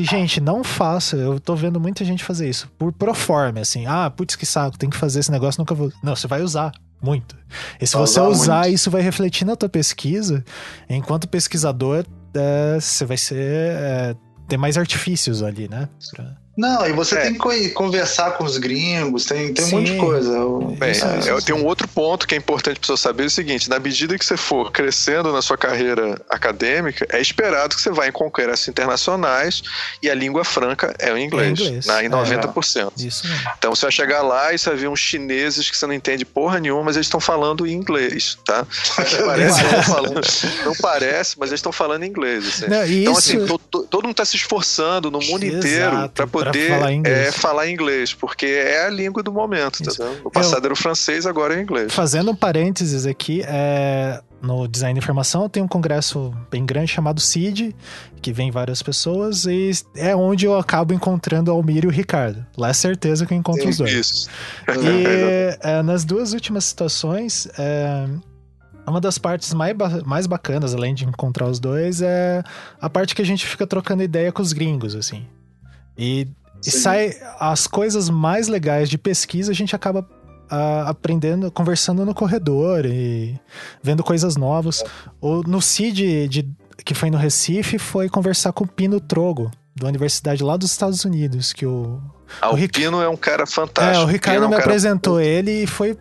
e, 0.01 0.05
gente, 0.05 0.41
não 0.41 0.63
faça. 0.63 1.17
Eu 1.17 1.41
tô 1.41 1.57
vendo 1.57 1.81
muita 1.81 2.05
gente 2.05 2.23
fazer 2.23 2.49
isso. 2.49 2.69
Por 2.79 2.93
proforme, 2.93 3.61
assim. 3.61 3.87
Ah, 3.87 4.09
putz, 4.09 4.37
que 4.37 4.47
saco, 4.47 4.79
tem 4.79 4.89
que 4.89 4.97
fazer 4.97 5.21
esse 5.21 5.31
negócio, 5.33 5.61
nunca 5.61 5.75
vou. 5.75 5.93
Não, 6.03 6.15
você 6.15 6.27
vai 6.29 6.43
usar 6.43 6.73
muito. 7.03 7.37
E 7.81 7.87
se 7.87 7.95
Vai 7.95 8.03
você 8.07 8.21
usar 8.21 8.61
muito. 8.63 8.75
isso 8.75 8.91
vai 8.91 9.03
refletir 9.03 9.45
na 9.45 9.57
tua 9.57 9.69
pesquisa. 9.69 10.45
Enquanto 10.89 11.27
pesquisador, 11.29 12.05
é, 12.35 12.79
você 12.81 13.05
vai 13.05 13.17
ser. 13.17 13.37
é, 13.37 14.17
ter 14.49 14.57
mais 14.57 14.79
artifícios 14.79 15.43
ali, 15.43 15.69
né? 15.69 15.89
Pra- 16.15 16.37
Não, 16.57 16.87
e 16.87 16.93
você 16.93 17.17
É. 17.17 17.21
tem 17.23 17.33
que 17.35 17.39
co- 17.39 17.51
conversar 17.75 18.33
com 18.33 18.45
os 18.45 18.57
gringos, 18.57 19.27
tem, 19.27 19.53
tem 19.53 19.65
um 19.67 19.71
monte 19.73 19.93
de 19.93 19.99
coisa. 19.99 20.31
Bem, 20.79 20.91
Isso, 20.91 21.05
é, 21.05 21.19
isso, 21.19 21.29
eu 21.29 21.37
isso. 21.39 21.47
tenho 21.47 21.59
um 21.59 21.65
outro 21.67 21.87
ponto 21.89 22.27
que 22.27 22.35
é 22.35 22.39
importante 22.39 22.81
para 22.81 22.87
você 22.97 23.03
saber 23.03 23.25
é 23.25 23.27
o 23.27 23.31
seguinte: 23.31 23.69
na 23.69 23.79
medida 23.79 24.19
que 24.19 24.25
você 24.25 24.37
for 24.37 24.73
crescendo 24.73 25.33
na 25.33 25.43
sua 25.43 25.57
carreira 25.59 26.21
acadêmica, 26.31 27.07
é 27.11 27.21
esperado 27.21 27.75
que 27.77 27.83
você 27.83 27.91
vá 27.91 28.07
em 28.09 28.13
congressos 28.13 28.69
internacionais 28.69 29.63
e 30.03 30.09
a 30.11 30.15
língua 30.15 30.45
franca 30.45 30.95
é 30.99 31.13
o 31.13 31.19
inglês, 31.19 31.59
É 31.61 31.63
inglês. 31.65 31.87
né, 31.87 32.03
em 32.03 32.07
É. 32.07 32.09
90%. 32.09 32.93
Isso 33.05 33.27
mesmo. 33.29 33.51
Então 33.59 33.75
você 33.75 33.83
vai 33.87 33.93
chegar 33.93 34.23
lá 34.23 34.53
e 34.55 34.59
você 34.59 34.71
vai 34.71 34.79
ver 34.79 34.89
uns 34.89 35.01
chineses 35.01 35.69
que 35.71 35.77
você 35.77 35.87
não 35.87 35.95
entende 35.95 36.25
porra 36.25 36.59
nenhuma, 36.59 36.85
mas 36.85 36.97
eles 36.97 37.07
estão 37.07 37.21
falando 37.21 37.67
em 37.67 37.73
inglês, 37.73 38.39
tá? 38.45 38.67
Parece 39.27 39.61
que 39.61 39.67
eles 39.67 39.79
estão 39.81 39.83
falando, 39.95 40.21
não 40.65 40.75
parece, 40.77 41.39
mas 41.39 41.51
eles 41.51 41.59
estão 41.59 41.73
falando 41.73 42.05
inglês. 42.05 42.47
assim. 42.47 42.67
Não, 42.69 42.87
Então, 42.87 43.13
isso, 43.13 43.19
assim, 43.19 43.47
to- 43.47 43.59
to- 43.71 43.83
todo 43.91 44.03
mundo 44.05 44.13
está 44.13 44.25
se 44.25 44.37
esforçando 44.37 45.11
no 45.11 45.21
mundo 45.21 45.45
Exato, 45.45 45.59
inteiro 45.67 46.09
para 46.15 46.27
poder 46.27 46.46
falar 46.53 46.93
inglês. 46.93 47.29
é, 47.29 47.33
falar 47.33 47.69
inglês, 47.69 48.15
porque 48.15 48.47
é 48.47 48.87
a 48.87 48.91
língua 48.91 49.23
do 49.23 49.33
momento, 49.33 49.83
tá? 49.83 50.05
No 50.25 50.31
passado 50.31 50.65
era 50.65 50.73
o 50.73 50.77
francês, 50.77 51.27
agora 51.27 51.55
é 51.55 51.59
o 51.59 51.61
inglês. 51.61 51.93
Fazendo 51.93 52.31
um 52.31 52.37
parênteses 52.37 53.07
aqui, 53.07 53.43
é, 53.47 54.21
no 54.41 54.69
Design 54.69 54.99
de 54.99 55.03
Informação 55.03 55.49
tem 55.49 55.63
um 55.63 55.69
congresso 55.69 56.33
bem 56.51 56.65
grande 56.65 56.89
chamado 56.89 57.21
CID, 57.21 57.75
que 58.21 58.33
vem 58.33 58.51
várias 58.51 58.83
pessoas, 58.83 59.45
e 59.47 59.71
é 59.95 60.15
onde 60.15 60.47
eu 60.47 60.59
acabo 60.59 60.93
encontrando 60.93 61.51
o 61.51 61.55
Almir 61.55 61.85
e 61.85 61.87
o 61.87 61.91
Ricardo. 61.91 62.45
Lá 62.57 62.71
é 62.71 62.73
certeza 62.73 63.27
que 63.27 63.35
eu 63.35 63.39
encontro 63.39 63.69
os 63.69 63.79
dois. 63.79 63.93
Isso. 63.93 64.31
E 64.69 65.57
é, 65.63 65.83
nas 65.83 66.05
duas 66.05 66.33
últimas 66.33 66.65
situações, 66.65 67.49
é, 67.59 68.07
uma 68.87 69.01
das 69.01 69.19
partes 69.19 69.53
mais, 69.53 69.75
mais 70.05 70.27
bacanas, 70.27 70.75
além 70.75 70.95
de 70.95 71.05
encontrar 71.05 71.49
os 71.49 71.59
dois, 71.59 72.01
é 72.01 72.43
a 72.81 72.89
parte 72.89 73.15
que 73.15 73.23
a 73.23 73.27
gente 73.27 73.47
fica 73.47 73.67
trocando 73.67 74.03
ideia 74.03 74.31
com 74.31 74.43
os 74.43 74.53
gringos, 74.53 74.95
assim. 74.95 75.27
E, 75.99 76.29
e 76.65 76.71
sai 76.71 77.15
as 77.39 77.67
coisas 77.67 78.09
mais 78.11 78.49
legais 78.49 78.89
de 78.89 78.99
pesquisa, 78.99 79.53
a 79.53 79.55
gente 79.55 79.75
acaba 79.75 80.07
ah, 80.51 80.85
aprendendo, 80.89 81.51
conversando 81.51 82.05
no 82.05 82.15
corredor 82.15 82.85
e 82.87 83.39
vendo 83.83 84.03
coisas 84.05 84.37
novas. 84.37 84.83
Ou 85.21 85.43
no 85.43 85.61
CID, 85.63 86.29
de, 86.29 86.49
que 86.85 86.95
foi 86.95 87.11
no 87.11 87.19
Recife, 87.19 87.79
foi 87.79 88.09
conversar 88.09 88.53
com 88.53 88.65
o 88.65 88.69
Pino 88.69 89.01
Trogo, 89.01 89.51
da 89.75 89.89
universidade 89.89 90.43
lá 90.43 90.57
dos 90.57 90.71
Estados 90.71 91.05
Unidos, 91.05 91.53
que 91.53 91.67
o 91.67 92.01
Ah, 92.41 92.49
O 92.51 92.53
o 92.53 92.57
Ric- 92.57 92.79
Pino 92.81 93.01
é 93.03 93.09
um 93.09 93.17
cara 93.17 93.47
fantástico. 93.47 94.03
é, 94.03 94.05
o 94.05 94.07
Ricardo 94.07 94.45
é 94.45 94.47
um 94.47 94.51
me 94.51 94.57
apresentou 94.57 95.21
ele 95.21 95.63
e 95.65 95.67
foi 95.67 95.97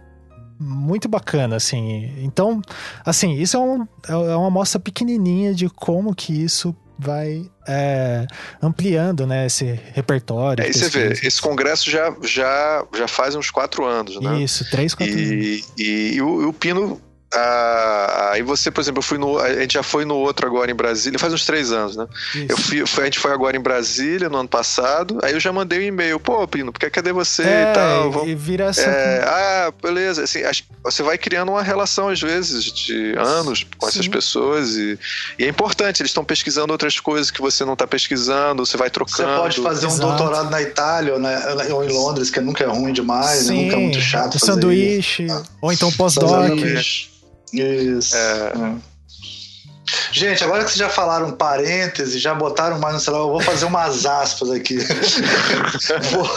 muito 0.57 1.09
bacana, 1.09 1.57
assim. 1.57 2.13
Então, 2.23 2.61
assim, 3.05 3.33
isso 3.33 3.57
é, 3.57 3.59
um, 3.59 3.85
é 4.07 4.35
uma 4.37 4.47
amostra 4.47 4.79
pequenininha 4.79 5.53
de 5.53 5.67
como 5.69 6.15
que 6.15 6.31
isso 6.31 6.73
vai 6.97 7.45
é, 7.67 8.25
ampliando, 8.61 9.25
né, 9.25 9.45
esse 9.45 9.79
repertório. 9.93 10.63
É, 10.63 10.69
e 10.69 10.73
você 10.73 10.89
vê, 10.89 11.13
esse 11.13 11.41
congresso 11.41 11.89
já, 11.89 12.15
já, 12.23 12.85
já 12.95 13.07
faz 13.07 13.35
uns 13.35 13.49
quatro 13.49 13.85
anos, 13.85 14.19
né? 14.19 14.41
Isso, 14.41 14.69
três, 14.69 14.93
quatro 14.93 15.13
anos. 15.13 15.29
E, 15.29 15.63
e, 15.77 16.15
e 16.15 16.21
o, 16.21 16.43
e 16.43 16.45
o 16.45 16.53
Pino. 16.53 17.01
Ah, 17.33 18.29
Aí 18.33 18.41
você, 18.41 18.69
por 18.69 18.81
exemplo, 18.81 18.99
eu 18.99 19.03
fui 19.03 19.17
no. 19.17 19.39
A 19.39 19.53
gente 19.61 19.75
já 19.75 19.83
foi 19.83 20.03
no 20.03 20.15
outro 20.15 20.45
agora 20.45 20.69
em 20.69 20.75
Brasília, 20.75 21.17
faz 21.17 21.31
uns 21.33 21.45
três 21.45 21.71
anos, 21.71 21.95
né? 21.95 22.05
Isso. 22.33 22.45
Eu 22.49 22.57
fui, 22.57 22.85
foi- 22.85 23.03
a 23.03 23.05
gente 23.05 23.17
foi 23.19 23.31
agora 23.31 23.55
em 23.55 23.61
Brasília 23.61 24.27
no 24.27 24.37
ano 24.37 24.49
passado, 24.49 25.19
aí 25.23 25.31
eu 25.33 25.39
já 25.39 25.53
mandei 25.53 25.79
um 25.79 25.83
e-mail, 25.83 26.19
pô, 26.19 26.45
Pino, 26.47 26.71
porque 26.73 26.89
cadê 26.89 27.13
você 27.13 27.43
é, 27.43 27.71
e 27.71 27.73
tal? 27.73 28.11
Vamos- 28.11 28.27
e 28.29 28.35
vira 28.35 28.65
essa. 28.65 28.81
É, 28.81 29.23
ah, 29.25 29.73
beleza. 29.81 30.23
Assim, 30.23 30.43
as- 30.43 30.63
você 30.83 31.01
vai 31.01 31.17
criando 31.17 31.49
uma 31.53 31.63
relação, 31.63 32.09
às 32.09 32.19
vezes, 32.21 32.65
de 32.65 33.15
anos 33.17 33.65
com 33.77 33.87
essas 33.87 34.03
Sim. 34.05 34.11
pessoas. 34.11 34.75
E, 34.75 34.99
e 35.39 35.45
é 35.45 35.47
importante, 35.47 36.01
eles 36.01 36.09
estão 36.09 36.25
pesquisando 36.25 36.73
outras 36.73 36.99
coisas 36.99 37.31
que 37.31 37.39
você 37.41 37.63
não 37.63 37.73
está 37.73 37.87
pesquisando, 37.87 38.65
você 38.65 38.75
vai 38.75 38.87
Você 38.89 38.93
trocando. 38.93 39.39
pode 39.41 39.61
fazer 39.61 39.85
um 39.87 39.89
Exato. 39.91 40.07
doutorado 40.17 40.49
na 40.49 40.61
Itália 40.61 41.13
ou, 41.13 41.19
na- 41.19 41.39
ou 41.73 41.83
em 41.85 41.89
Londres, 41.89 42.29
que 42.29 42.41
nunca 42.41 42.65
é 42.65 42.67
ruim 42.67 42.91
demais, 42.91 43.47
né? 43.47 43.55
nunca 43.55 43.75
é 43.75 43.79
muito 43.79 44.01
chato. 44.01 44.37
sanduíche, 44.39 45.23
isso. 45.23 45.43
ou 45.61 45.71
então 45.71 45.89
pós-doc. 45.93 46.51
Isso. 47.53 48.15
É. 48.15 48.53
É. 48.55 48.95
Gente, 50.11 50.43
agora 50.43 50.63
que 50.63 50.69
vocês 50.69 50.79
já 50.79 50.89
falaram 50.89 51.31
parênteses, 51.31 52.21
já 52.21 52.33
botaram 52.33 52.79
mais 52.79 52.93
no 52.95 52.99
celular, 52.99 53.23
eu 53.23 53.31
vou 53.31 53.41
fazer 53.41 53.65
umas 53.65 54.05
aspas 54.05 54.49
aqui. 54.49 54.77
vou... 56.11 56.29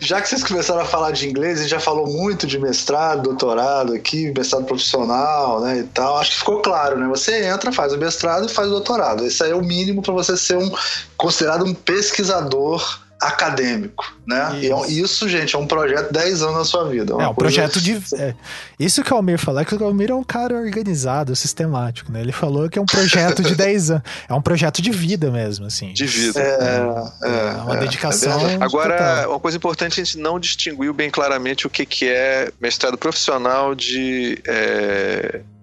Já 0.00 0.20
que 0.20 0.28
vocês 0.28 0.44
começaram 0.44 0.80
a 0.80 0.84
falar 0.84 1.12
de 1.12 1.28
inglês, 1.28 1.58
a 1.58 1.62
gente 1.62 1.70
já 1.70 1.80
falou 1.80 2.06
muito 2.06 2.46
de 2.46 2.58
mestrado, 2.58 3.22
doutorado 3.22 3.94
aqui, 3.94 4.32
mestrado 4.36 4.64
profissional, 4.64 5.60
né, 5.60 5.78
e 5.78 5.84
tal. 5.84 6.18
Acho 6.18 6.32
que 6.32 6.38
ficou 6.38 6.60
claro, 6.60 6.98
né? 6.98 7.06
Você 7.08 7.44
entra, 7.44 7.72
faz 7.72 7.92
o 7.92 7.98
mestrado 7.98 8.46
e 8.46 8.52
faz 8.52 8.68
o 8.68 8.72
doutorado. 8.72 9.24
Esse 9.24 9.44
aí 9.44 9.52
é 9.52 9.54
o 9.54 9.64
mínimo 9.64 10.02
para 10.02 10.12
você 10.12 10.36
ser 10.36 10.58
um 10.58 10.70
considerado 11.16 11.64
um 11.64 11.72
pesquisador 11.72 13.00
acadêmico, 13.20 14.04
né? 14.26 14.60
Isso. 14.60 14.90
E 14.90 15.00
isso, 15.00 15.28
gente, 15.28 15.56
é 15.56 15.58
um 15.58 15.66
projeto 15.66 16.06
de 16.06 16.12
10 16.12 16.42
anos 16.42 16.56
na 16.56 16.64
sua 16.64 16.88
vida. 16.88 17.14
É, 17.18 17.24
é 17.24 17.28
um 17.28 17.34
projeto 17.34 17.80
de. 17.80 18.00
É, 18.14 18.34
isso 18.78 19.02
que 19.02 19.12
o 19.12 19.16
Almir 19.16 19.38
falou 19.38 19.60
é 19.60 19.64
que 19.64 19.74
o 19.74 19.84
Almir 19.84 20.10
é 20.10 20.14
um 20.14 20.22
cara 20.22 20.54
organizado, 20.54 21.34
sistemático, 21.34 22.12
né? 22.12 22.20
Ele 22.20 22.32
falou 22.32 22.68
que 22.68 22.78
é 22.78 22.82
um 22.82 22.86
projeto 22.86 23.42
de 23.42 23.54
10 23.56 23.90
anos. 23.90 24.02
É 24.28 24.34
um 24.34 24.40
projeto 24.40 24.80
de 24.80 24.90
vida 24.90 25.30
mesmo, 25.30 25.66
assim. 25.66 25.92
De 25.92 26.06
vida. 26.06 26.40
É, 26.40 26.44
é, 26.44 27.28
é 27.28 27.62
uma 27.62 27.76
é, 27.76 27.80
dedicação. 27.80 28.40
Agora, 28.60 28.96
total. 28.96 29.30
uma 29.30 29.40
coisa 29.40 29.56
importante, 29.56 30.00
a 30.00 30.04
gente 30.04 30.18
não 30.18 30.38
distinguiu 30.38 30.94
bem 30.94 31.10
claramente 31.10 31.66
o 31.66 31.70
que, 31.70 31.84
que 31.84 32.08
é 32.08 32.52
mestrado 32.60 32.96
profissional 32.96 33.74
de. 33.74 34.40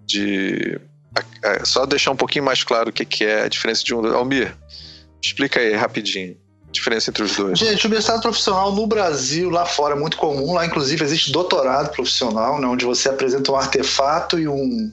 de 0.06 0.80
só 1.64 1.86
deixar 1.86 2.12
um 2.12 2.18
pouquinho 2.18 2.44
mais 2.44 2.66
claro 2.66 2.90
o 2.90 2.94
que, 2.94 3.06
que 3.06 3.24
é 3.24 3.44
a 3.44 3.48
diferença 3.48 3.82
de 3.82 3.96
um. 3.96 4.06
Almir, 4.14 4.54
explica 5.24 5.62
aí 5.62 5.74
rapidinho 5.74 6.36
diferença 6.76 7.10
entre 7.10 7.24
os 7.24 7.36
dois? 7.36 7.58
Gente, 7.58 7.88
o 7.88 7.90
mestrado 7.90 8.22
profissional 8.22 8.72
no 8.72 8.86
Brasil, 8.86 9.50
lá 9.50 9.66
fora, 9.66 9.96
é 9.96 9.98
muito 9.98 10.18
comum. 10.18 10.54
Lá, 10.54 10.66
inclusive, 10.66 11.04
existe 11.04 11.32
doutorado 11.32 11.90
profissional, 11.90 12.60
né, 12.60 12.68
onde 12.68 12.86
você 12.86 13.10
apresenta 13.10 13.52
um 13.52 13.56
artefato 13.56 14.40
e 14.40 14.48
um, 14.48 14.92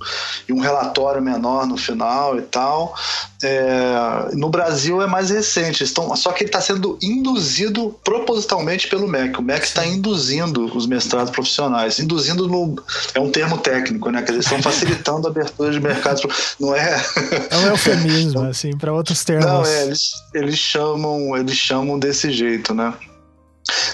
e 0.48 0.52
um 0.52 0.60
relatório 0.60 1.20
menor 1.20 1.66
no 1.66 1.76
final 1.76 2.38
e 2.38 2.42
tal. 2.42 2.94
É, 3.42 4.34
no 4.34 4.48
Brasil 4.48 5.02
é 5.02 5.06
mais 5.06 5.30
recente, 5.30 5.82
estão, 5.82 6.14
só 6.14 6.30
que 6.32 6.44
ele 6.44 6.48
está 6.48 6.60
sendo 6.60 6.96
induzido 7.02 7.98
propositalmente 8.04 8.88
pelo 8.88 9.08
MEC. 9.08 9.38
O 9.38 9.42
MEC 9.42 9.64
está 9.64 9.84
induzindo 9.84 10.76
os 10.76 10.86
mestrados 10.86 11.30
profissionais. 11.30 11.98
Induzindo 11.98 12.46
no, 12.46 12.76
é 13.14 13.20
um 13.20 13.30
termo 13.30 13.58
técnico, 13.58 14.10
né? 14.10 14.22
Que 14.22 14.30
eles 14.30 14.44
estão 14.44 14.62
facilitando 14.62 15.26
a 15.26 15.30
abertura 15.30 15.70
de 15.70 15.80
mercados. 15.80 16.22
Não 16.60 16.74
é. 16.74 17.04
É 17.50 17.56
um 17.56 17.66
eufemismo, 17.68 18.42
assim, 18.42 18.76
para 18.76 18.92
outros 18.92 19.24
termos. 19.24 19.46
Não, 19.46 19.64
é, 19.64 19.82
eles, 19.86 20.12
eles 20.34 20.58
chamam, 20.58 21.36
eles 21.36 21.56
chamam 21.56 21.98
desse 21.98 22.30
jeito, 22.30 22.74
né? 22.74 22.94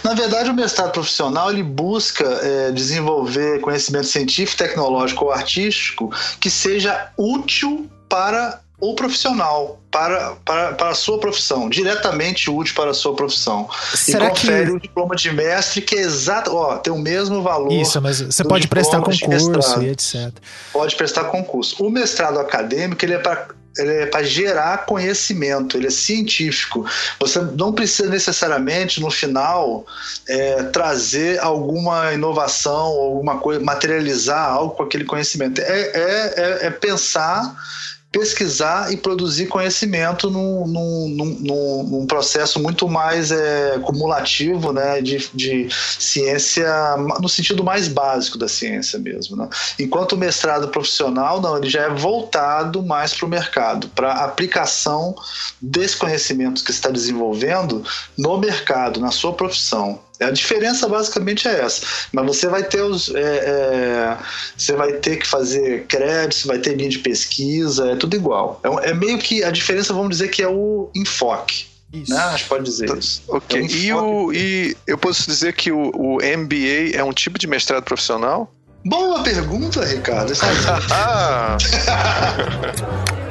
Na 0.03 0.15
verdade, 0.15 0.51
o 0.51 0.55
mestrado 0.55 0.93
profissional 0.93 1.51
ele 1.51 1.63
busca 1.63 2.25
é, 2.25 2.71
desenvolver 2.71 3.61
conhecimento 3.61 4.07
científico, 4.07 4.59
tecnológico 4.59 5.27
ou 5.27 5.33
artístico 5.33 6.11
que 6.41 6.51
seja 6.51 7.11
útil 7.17 7.89
para 8.09 8.61
o 8.81 8.95
profissional 8.95 9.81
para, 9.91 10.37
para, 10.45 10.73
para 10.73 10.89
a 10.91 10.95
sua 10.95 11.19
profissão, 11.19 11.69
diretamente 11.69 12.49
útil 12.49 12.75
para 12.75 12.91
a 12.91 12.95
sua 12.95 13.15
profissão. 13.15 13.69
Será 13.95 14.27
e 14.27 14.31
confere 14.31 14.67
que... 14.67 14.73
o 14.73 14.81
diploma 14.81 15.17
de 15.17 15.33
mestre 15.33 15.83
que 15.83 15.97
é 15.97 16.01
exato, 16.01 16.55
ó, 16.55 16.77
tem 16.77 16.93
o 16.93 16.99
mesmo 16.99 17.43
valor. 17.43 17.73
Isso, 17.73 18.01
mas 18.01 18.21
você 18.21 18.45
pode 18.45 18.69
prestar 18.69 19.01
concurso 19.01 19.83
e 19.83 19.89
etc. 19.89 20.33
Pode 20.73 20.95
prestar 20.95 21.25
concurso. 21.25 21.85
O 21.85 21.91
mestrado 21.91 22.39
acadêmico, 22.39 23.05
ele 23.05 23.15
é 23.15 23.19
para 23.19 23.49
ele 23.77 23.93
é 23.93 24.07
para 24.07 24.25
gerar 24.25 24.87
conhecimento, 24.87 25.77
ele 25.77 25.87
é 25.87 25.91
científico. 25.91 26.85
Você 27.21 27.41
não 27.41 27.73
precisa 27.73 28.09
necessariamente, 28.09 29.01
no 29.01 29.09
final, 29.09 29.87
é, 30.29 30.65
trazer 30.65 31.39
alguma 31.39 32.13
inovação, 32.13 32.87
alguma 32.87 33.39
coisa, 33.39 33.61
materializar 33.61 34.51
algo 34.51 34.75
com 34.75 34.83
aquele 34.83 35.05
conhecimento. 35.05 35.61
É, 35.61 35.81
é, 35.81 36.35
é, 36.37 36.67
é 36.67 36.71
pensar 36.71 37.55
pesquisar 38.11 38.93
e 38.93 38.97
produzir 38.97 39.47
conhecimento 39.47 40.31
num, 40.31 40.67
num, 40.67 41.09
num, 41.41 41.83
num 41.83 42.07
processo 42.07 42.59
muito 42.59 42.89
mais 42.89 43.31
é, 43.31 43.79
cumulativo 43.81 44.73
né, 44.73 45.03
de, 45.03 45.29
de 45.35 45.69
ciência, 45.99 46.69
no 47.21 47.29
sentido 47.29 47.63
mais 47.63 47.87
básico 47.87 48.39
da 48.39 48.49
ciência 48.49 48.99
mesmo. 48.99 49.37
Né? 49.37 49.49
Enquanto 49.79 50.13
o 50.13 50.17
mestrado 50.17 50.69
profissional, 50.69 51.41
não, 51.41 51.59
ele 51.59 51.69
já 51.69 51.83
é 51.83 51.91
voltado 51.91 52.83
mais 52.83 53.13
para 53.13 53.27
o 53.27 53.29
mercado, 53.29 53.89
para 53.89 54.25
aplicação 54.25 55.15
desse 55.61 55.97
conhecimento 55.97 56.65
que 56.65 56.71
está 56.71 56.91
desenvolvendo 56.91 57.85
no 58.17 58.39
mercado, 58.39 59.01
na 59.01 59.11
sua 59.11 59.35
profissão. 59.35 60.01
A 60.21 60.31
diferença 60.31 60.89
basicamente 60.89 61.47
é 61.47 61.61
essa. 61.61 61.87
Mas 62.13 62.27
você 62.27 62.49
vai 62.49 62.65
ter 62.65 62.83
os. 62.83 63.15
É, 63.15 63.21
é, 63.21 64.17
você 64.57 64.73
vai 64.73 64.95
ter 64.95 65.17
que 65.17 65.27
fazer 65.27 65.85
créditos, 65.87 66.45
vai 66.45 66.59
ter 66.59 66.77
linha 66.77 66.89
de 66.89 66.99
pesquisa, 66.99 67.93
é 67.93 67.97
tudo 67.97 68.17
igual. 68.17 68.61
É, 68.65 68.91
é, 68.91 68.95
meio 68.95 69.19
que 69.19 69.45
a 69.45 69.51
diferença, 69.51 69.93
vamos 69.93 70.11
dizer, 70.11 70.29
que 70.29 70.43
é 70.43 70.49
o 70.49 70.91
enfoque. 70.95 71.67
Isso. 71.93 72.13
Né? 72.13 72.21
Acho 72.21 72.45
que 72.45 72.49
pode 72.49 72.65
dizer 72.65 72.97
isso. 72.97 73.23
Ok. 73.29 73.61
É 73.61 73.65
e, 73.65 73.93
o, 73.93 74.33
e 74.33 74.77
eu 74.87 74.99
posso 74.99 75.27
dizer 75.27 75.55
que 75.55 75.71
o, 75.71 75.91
o 75.95 76.17
MBA 76.17 76.95
é 76.95 77.03
um 77.03 77.13
tipo 77.13 77.39
de 77.39 77.47
mestrado 77.47 77.85
profissional? 77.85 78.53
Boa 78.85 79.23
pergunta, 79.23 79.85
Ricardo. 79.85 80.33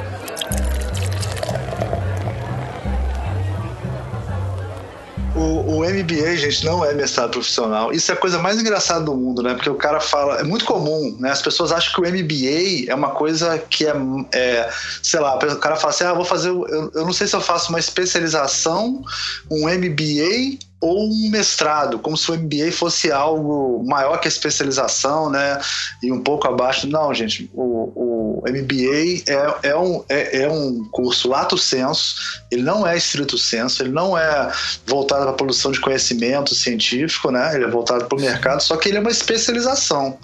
O, 5.38 5.76
o, 5.76 5.84
MBA, 5.84 6.36
gente, 6.36 6.64
não 6.64 6.84
é 6.84 6.92
mestrado 6.92 7.30
profissional. 7.30 7.92
Isso 7.92 8.10
é 8.10 8.14
a 8.14 8.16
coisa 8.16 8.40
mais 8.40 8.60
engraçada 8.60 9.04
do 9.04 9.14
mundo, 9.14 9.40
né? 9.40 9.54
Porque 9.54 9.70
o 9.70 9.76
cara 9.76 10.00
fala. 10.00 10.40
É 10.40 10.42
muito 10.42 10.64
comum, 10.64 11.16
né? 11.20 11.30
As 11.30 11.40
pessoas 11.40 11.70
acham 11.70 11.94
que 11.94 12.00
o 12.00 12.12
MBA 12.12 12.90
é 12.90 12.94
uma 12.94 13.10
coisa 13.10 13.56
que 13.56 13.86
é. 13.86 13.94
é 14.32 14.68
sei 15.00 15.20
lá, 15.20 15.36
o 15.36 15.56
cara 15.56 15.76
fala 15.76 15.92
assim: 15.92 16.04
ah, 16.04 16.12
vou 16.12 16.24
fazer. 16.24 16.48
Eu, 16.48 16.90
eu 16.92 17.04
não 17.04 17.12
sei 17.12 17.28
se 17.28 17.36
eu 17.36 17.40
faço 17.40 17.68
uma 17.68 17.78
especialização, 17.78 19.00
um 19.48 19.68
MBA 19.68 20.58
ou 20.80 21.04
um 21.04 21.30
mestrado, 21.30 21.98
como 21.98 22.16
se 22.16 22.30
o 22.30 22.36
MBA 22.36 22.70
fosse 22.72 23.10
algo 23.10 23.84
maior 23.86 24.18
que 24.18 24.28
a 24.28 24.30
especialização, 24.30 25.28
né? 25.28 25.58
E 26.02 26.12
um 26.12 26.22
pouco 26.22 26.46
abaixo. 26.46 26.86
Não, 26.86 27.12
gente, 27.12 27.50
o, 27.52 28.42
o 28.42 28.42
MBA 28.46 29.24
é, 29.26 29.70
é, 29.70 29.76
um, 29.76 30.04
é, 30.08 30.42
é, 30.42 30.48
um 30.48 30.88
curso 30.92 31.28
lato 31.28 31.58
senso, 31.58 32.14
ele 32.50 32.62
não 32.62 32.86
é 32.86 32.96
estrito 32.96 33.36
senso, 33.36 33.82
ele 33.82 33.90
não 33.90 34.16
é 34.16 34.52
voltado 34.86 35.22
para 35.22 35.32
a 35.32 35.34
produção 35.34 35.72
de 35.72 35.80
conhecimento 35.80 36.54
científico, 36.54 37.30
né? 37.30 37.54
Ele 37.56 37.64
é 37.64 37.68
voltado 37.68 38.04
para 38.04 38.16
o 38.16 38.20
mercado, 38.20 38.62
só 38.62 38.76
que 38.76 38.88
ele 38.88 38.98
é 38.98 39.00
uma 39.00 39.10
especialização. 39.10 40.16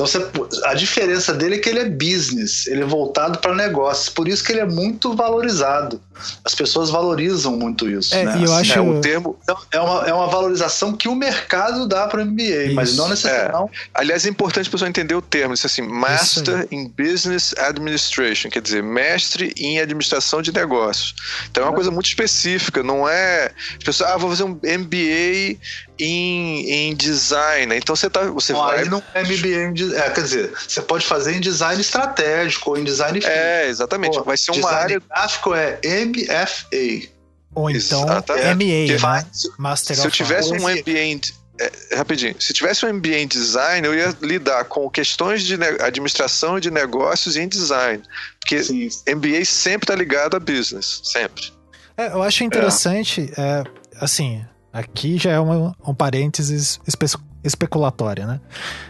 Então 0.00 0.06
você, 0.06 0.26
a 0.64 0.72
diferença 0.72 1.34
dele 1.34 1.56
é 1.56 1.58
que 1.58 1.68
ele 1.68 1.80
é 1.80 1.84
business, 1.84 2.66
ele 2.66 2.80
é 2.82 2.86
voltado 2.86 3.38
para 3.38 3.54
negócios, 3.54 4.08
por 4.08 4.28
isso 4.28 4.42
que 4.42 4.52
ele 4.52 4.60
é 4.60 4.66
muito 4.66 5.14
valorizado. 5.14 6.00
As 6.42 6.54
pessoas 6.54 6.88
valorizam 6.88 7.56
muito 7.56 7.88
isso. 7.88 8.14
É, 8.14 8.24
né? 8.24 8.38
eu 8.38 8.44
assim, 8.44 8.72
acho 8.72 8.78
é, 8.78 8.80
o 8.80 9.00
termo 9.00 9.38
é 9.70 9.78
uma, 9.78 10.08
é 10.08 10.14
uma 10.14 10.26
valorização 10.26 10.94
que 10.94 11.06
o 11.06 11.14
mercado 11.14 11.86
dá 11.86 12.06
para 12.06 12.22
o 12.22 12.24
MBA, 12.24 12.42
isso. 12.42 12.74
mas 12.74 12.96
não 12.96 13.08
necessariamente. 13.08 13.72
É. 13.74 13.90
Aliás, 13.92 14.24
é 14.24 14.30
importante 14.30 14.68
a 14.68 14.70
pessoa 14.70 14.88
entender 14.88 15.14
o 15.14 15.22
termo. 15.22 15.52
Isso 15.52 15.66
assim, 15.66 15.82
Master 15.82 16.66
in 16.70 16.88
Business 16.88 17.54
Administration, 17.58 18.48
quer 18.48 18.62
dizer, 18.62 18.82
mestre 18.82 19.52
em 19.56 19.80
administração 19.80 20.40
de 20.40 20.52
negócios. 20.52 21.14
Então 21.50 21.64
é 21.64 21.66
uma 21.66 21.74
coisa 21.74 21.90
muito 21.90 22.06
específica, 22.06 22.82
não 22.82 23.06
é. 23.06 23.52
As 23.76 23.84
pessoas, 23.84 24.10
ah, 24.10 24.16
vou 24.16 24.30
fazer 24.30 24.44
um 24.44 24.58
MBA 24.62 25.58
em, 26.00 26.70
em 26.70 26.94
design. 26.94 27.76
Então 27.76 27.94
você 27.94 28.08
tá. 28.08 28.22
Você 28.24 28.52
vai. 28.52 28.84
Não 28.84 29.02
é 29.14 29.22
MBA 29.22 29.48
em 29.48 29.96
é, 29.96 30.10
quer 30.10 30.22
dizer, 30.22 30.52
você 30.68 30.82
pode 30.82 31.06
fazer 31.06 31.34
em 31.34 31.40
design 31.40 31.80
estratégico 31.80 32.70
ou 32.70 32.78
em 32.78 32.84
design 32.84 33.20
É, 33.24 33.68
exatamente. 33.68 34.18
Pô, 34.18 34.24
vai 34.24 34.36
ser 34.36 34.52
uma 34.52 34.70
área. 34.70 35.00
gráfico 35.00 35.54
é 35.54 35.78
MFA. 35.84 37.08
Ou 37.54 37.68
então 37.70 38.06
MA, 38.06 38.14
né? 38.16 39.26
Master 39.58 39.96
Se 39.96 40.06
eu 40.06 40.10
tivesse 40.10 40.52
um 40.52 40.56
MBA 40.56 40.98
em, 40.98 41.20
é, 41.60 41.96
rapidinho, 41.96 42.34
se 42.40 42.52
tivesse 42.52 42.86
um 42.86 42.92
MBA 42.92 43.18
em 43.18 43.26
design, 43.26 43.86
eu 43.86 43.94
ia 43.94 44.16
lidar 44.22 44.64
com 44.64 44.88
questões 44.88 45.42
de 45.42 45.58
administração 45.82 46.58
e 46.58 46.60
de 46.60 46.70
negócios 46.70 47.36
em 47.36 47.48
design. 47.48 48.02
Porque 48.38 48.62
Sim. 48.62 48.88
MBA 49.08 49.44
sempre 49.44 49.84
está 49.84 49.94
ligado 49.94 50.36
a 50.36 50.40
business, 50.40 51.00
sempre. 51.04 51.52
É, 51.96 52.06
eu 52.06 52.22
acho 52.22 52.44
interessante, 52.44 53.30
é. 53.36 53.64
assim, 54.00 54.42
aqui 54.72 55.18
já 55.18 55.32
é 55.32 55.40
uma, 55.40 55.74
um 55.86 55.94
parênteses 55.94 56.80
espe 56.86 57.06
especulatório, 57.42 58.26
né? 58.26 58.40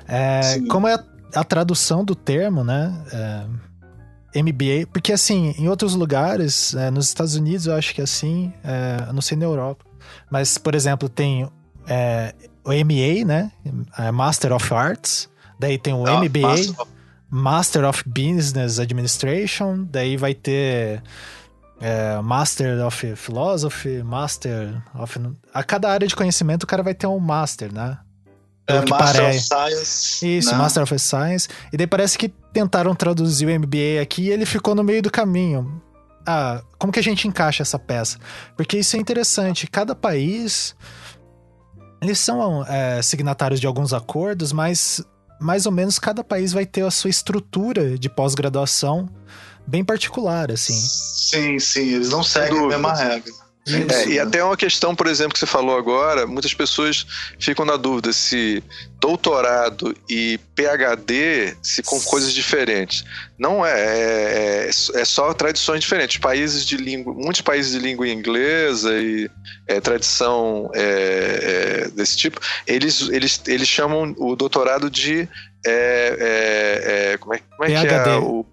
É, 0.09 0.61
como 0.69 0.89
é 0.89 0.95
a, 0.95 1.05
a, 1.37 1.45
tradução 1.45 2.05
do 2.05 2.15
termo, 2.15 2.65
né? 2.65 2.93
É, 3.13 4.43
MBA, 4.43 4.87
porque 4.93 5.13
assim, 5.13 5.55
em 5.59 5.69
outros 5.69 5.95
lugares, 5.95 6.75
é, 6.75 6.91
nos 6.91 7.07
Estados 7.07 7.37
Unidos 7.37 7.67
eu 7.67 7.75
acho 7.75 7.95
que 7.95 8.01
é 8.01 8.05
assim, 8.05 8.53
é, 8.65 9.13
não 9.13 9.21
sei 9.21 9.37
na 9.37 9.45
Europa, 9.45 9.85
mas 10.31 10.59
por 10.59 10.75
exemplo, 10.75 11.09
tem 11.09 11.49
é, 11.87 12.35
o 12.65 12.71
MA, 12.71 13.25
né? 13.25 13.53
Master 14.13 14.53
of 14.53 14.73
Arts, 14.75 15.29
daí 15.59 15.79
tem 15.79 15.95
o 15.95 16.07
ah, 16.07 16.23
MBA, 16.23 16.41
Master 16.41 16.81
of... 16.81 16.91
Master 17.31 17.85
of 17.85 18.05
Business 18.07 18.79
Administration, 18.81 19.87
daí 19.89 20.17
vai 20.17 20.35
ter 20.35 21.03
é, 21.81 22.21
Master 22.21 22.87
of 22.87 23.17
Philosophy, 23.17 24.03
Master 24.03 24.83
of. 24.95 25.19
A 25.53 25.63
cada 25.63 25.91
área 25.91 26.07
de 26.07 26.15
conhecimento 26.15 26.65
o 26.65 26.67
cara 26.67 26.83
vai 26.83 26.95
ter 26.95 27.07
um 27.07 27.19
Master, 27.19 27.73
né? 27.73 27.99
pelo 28.71 28.79
É, 28.79 28.91
Master 28.91 29.23
parece. 29.23 29.39
of 29.39 29.47
Science. 29.47 30.39
Isso, 30.39 30.53
né? 30.53 30.59
Master 30.59 30.83
of 30.83 30.99
Science. 30.99 31.49
E 31.73 31.77
daí 31.77 31.87
parece 31.87 32.17
que 32.17 32.29
tentaram 32.53 32.95
traduzir 32.95 33.47
o 33.47 33.61
MBA 33.61 34.01
aqui 34.01 34.23
e 34.23 34.31
ele 34.31 34.47
ficou 34.47 34.75
no 34.75 34.85
meio 34.85 35.03
do 35.03 35.11
caminho. 35.11 35.83
Ah, 36.27 36.63
como 36.79 36.93
que 36.93 37.01
a 37.01 37.03
gente 37.03 37.27
encaixa 37.27 37.63
essa 37.63 37.79
peça? 37.79 38.19
Porque 38.57 38.79
isso 38.79 38.97
é 38.97 38.99
interessante. 39.01 39.67
Cada 39.67 39.95
país. 39.95 40.75
Eles 42.03 42.19
são 42.19 42.65
é, 42.67 43.03
signatários 43.03 43.61
de 43.61 43.67
alguns 43.67 43.93
acordos, 43.93 44.53
mas 44.53 45.05
mais 45.39 45.67
ou 45.67 45.73
menos 45.73 45.99
cada 45.99 46.25
país 46.25 46.53
vai 46.53 46.65
ter 46.65 46.83
a 46.83 46.91
sua 46.91 47.11
estrutura 47.11 47.99
de 47.99 48.09
pós-graduação 48.09 49.09
bem 49.71 49.85
particular, 49.85 50.51
assim. 50.51 50.75
Sim, 50.75 51.59
sim, 51.59 51.95
eles 51.95 52.11
não 52.11 52.23
seguem 52.25 52.59
a 52.59 52.67
mesma 52.67 52.95
regra. 52.95 53.33
É, 53.69 54.09
e 54.09 54.19
até 54.19 54.43
uma 54.43 54.57
questão, 54.57 54.97
por 54.97 55.07
exemplo, 55.07 55.35
que 55.35 55.39
você 55.39 55.47
falou 55.47 55.77
agora, 55.77 56.27
muitas 56.27 56.53
pessoas 56.53 57.07
ficam 57.39 57.65
na 57.65 57.77
dúvida 57.77 58.13
se 58.13 58.65
doutorado 58.99 59.95
e 60.09 60.41
PhD 60.57 61.55
se 61.63 61.83
com 61.83 62.01
coisas 62.01 62.33
diferentes. 62.33 63.05
Não 63.39 63.65
é, 63.65 64.67
é, 64.67 64.69
é 64.69 65.05
só 65.05 65.33
tradições 65.35 65.83
diferentes. 65.83 66.17
Países 66.17 66.65
de 66.65 66.77
língua, 66.77 67.13
muitos 67.15 67.43
países 67.43 67.73
de 67.73 67.79
língua 67.79 68.09
inglesa 68.09 68.99
e 68.99 69.31
é, 69.69 69.79
tradição 69.79 70.71
é, 70.75 71.85
é, 71.85 71.89
desse 71.91 72.17
tipo, 72.17 72.41
eles, 72.67 73.09
eles, 73.11 73.41
eles 73.47 73.69
chamam 73.69 74.15
o 74.19 74.35
doutorado 74.35 74.91
de 74.91 75.29
é, 75.65 76.17
é, 76.19 77.13
é, 77.13 77.19
como 77.19 77.35
é, 77.35 77.39
como 77.39 77.65
é 77.65 77.81
que 77.81 77.87
é 77.87 78.03
PhD. 78.03 78.17
o 78.25 78.45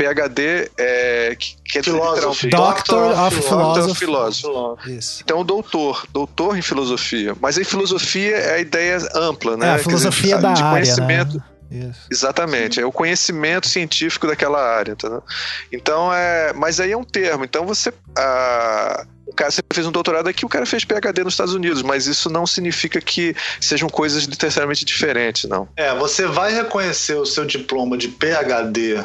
PhD 0.00 0.70
é, 0.78 1.36
que 1.38 1.56
dizer 1.66 1.82
Philosophy. 1.82 2.46
literalmente- 2.46 2.48
Doctor 2.48 3.10
of 3.10 3.36
Doctor 3.36 3.42
Philosophy. 3.42 3.90
of 3.90 3.98
Philosophy. 3.98 4.96
Isso. 4.96 5.20
Então, 5.22 5.44
doutor, 5.44 6.06
doutor 6.12 6.56
em 6.56 6.62
filosofia. 6.62 7.34
Mas 7.40 7.58
aí 7.58 7.64
filosofia 7.64 8.36
é 8.36 8.54
a 8.54 8.58
ideia 8.58 8.98
ampla, 9.14 9.56
né? 9.56 9.66
É, 9.66 9.70
a 9.74 9.78
filosofia 9.78 10.36
dizer, 10.36 10.40
da 10.42 10.52
de 10.54 10.62
área, 10.62 10.70
conhecimento. 10.72 11.36
né? 11.36 11.42
Isso. 11.72 12.00
Exatamente, 12.10 12.80
é 12.80 12.84
o 12.84 12.90
conhecimento 12.90 13.68
científico 13.68 14.26
daquela 14.26 14.60
área, 14.60 14.90
entendeu? 14.90 15.22
Então 15.70 16.12
é, 16.12 16.52
mas 16.52 16.80
aí 16.80 16.90
é 16.90 16.96
um 16.96 17.04
termo. 17.04 17.44
Então 17.44 17.64
você, 17.64 17.92
ah, 18.18 19.06
o 19.24 19.32
cara 19.32 19.52
você 19.52 19.60
fez 19.72 19.86
um 19.86 19.92
doutorado 19.92 20.28
aqui, 20.28 20.44
o 20.44 20.48
cara 20.48 20.66
fez 20.66 20.84
PhD 20.84 21.22
nos 21.22 21.34
Estados 21.34 21.54
Unidos, 21.54 21.82
mas 21.82 22.08
isso 22.08 22.28
não 22.28 22.44
significa 22.44 23.00
que 23.00 23.36
sejam 23.60 23.88
coisas 23.88 24.26
necessariamente 24.26 24.84
diferentes, 24.84 25.48
não. 25.48 25.68
É, 25.76 25.94
você 25.94 26.26
vai 26.26 26.52
reconhecer 26.52 27.14
o 27.14 27.24
seu 27.24 27.44
diploma 27.44 27.96
de 27.96 28.08
PhD 28.08 29.04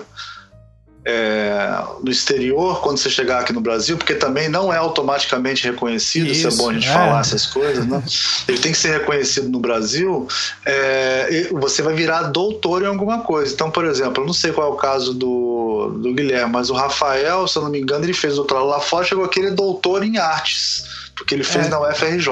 é, 1.05 1.83
no 2.01 2.09
exterior 2.09 2.81
quando 2.81 2.97
você 2.97 3.09
chegar 3.09 3.41
aqui 3.41 3.53
no 3.53 3.61
Brasil, 3.61 3.95
porque 3.95 4.15
também 4.15 4.49
não 4.49 4.73
é 4.73 4.77
automaticamente 4.77 5.63
reconhecido, 5.63 6.27
isso, 6.31 6.47
Isso, 6.47 6.59
é 6.59 6.63
bom 6.63 6.69
a 6.71 6.73
gente 6.73 6.87
é. 6.87 6.93
falar 6.93 7.19
essas 7.21 7.45
coisas, 7.45 7.85
né? 7.85 8.03
Ele 8.47 8.57
tem 8.57 8.71
que 8.71 8.77
ser 8.77 8.91
reconhecido 8.99 9.47
no 9.49 9.59
Brasil, 9.59 10.27
é, 10.65 11.47
você 11.51 11.83
vai 11.83 11.93
virar 11.93 12.23
doutor 12.23 12.81
em 12.81 12.87
alguma 12.87 13.19
coisa. 13.21 13.53
Então, 13.53 13.69
por 13.69 13.85
exemplo, 13.85 14.23
eu 14.23 14.27
não 14.27 14.33
sei 14.33 14.51
qual 14.51 14.67
é 14.67 14.73
o 14.73 14.75
caso 14.75 15.13
do, 15.13 15.99
do 16.01 16.13
Guilherme, 16.13 16.51
mas 16.51 16.71
o 16.71 16.73
Rafael, 16.73 17.47
se 17.47 17.57
eu 17.57 17.61
não 17.61 17.69
me 17.69 17.79
engano, 17.79 18.03
ele 18.03 18.13
fez 18.13 18.35
doutorado 18.35 18.65
lá 18.65 18.79
fora, 18.79 19.05
chegou 19.05 19.23
aqui, 19.23 19.39
ele 19.39 19.49
é 19.49 19.51
doutor 19.51 20.03
em 20.03 20.17
artes. 20.17 21.04
Porque 21.25 21.33
ele 21.33 21.43
fez 21.43 21.65
É. 21.65 21.69
na 21.69 21.79
UFRJ. 21.81 22.29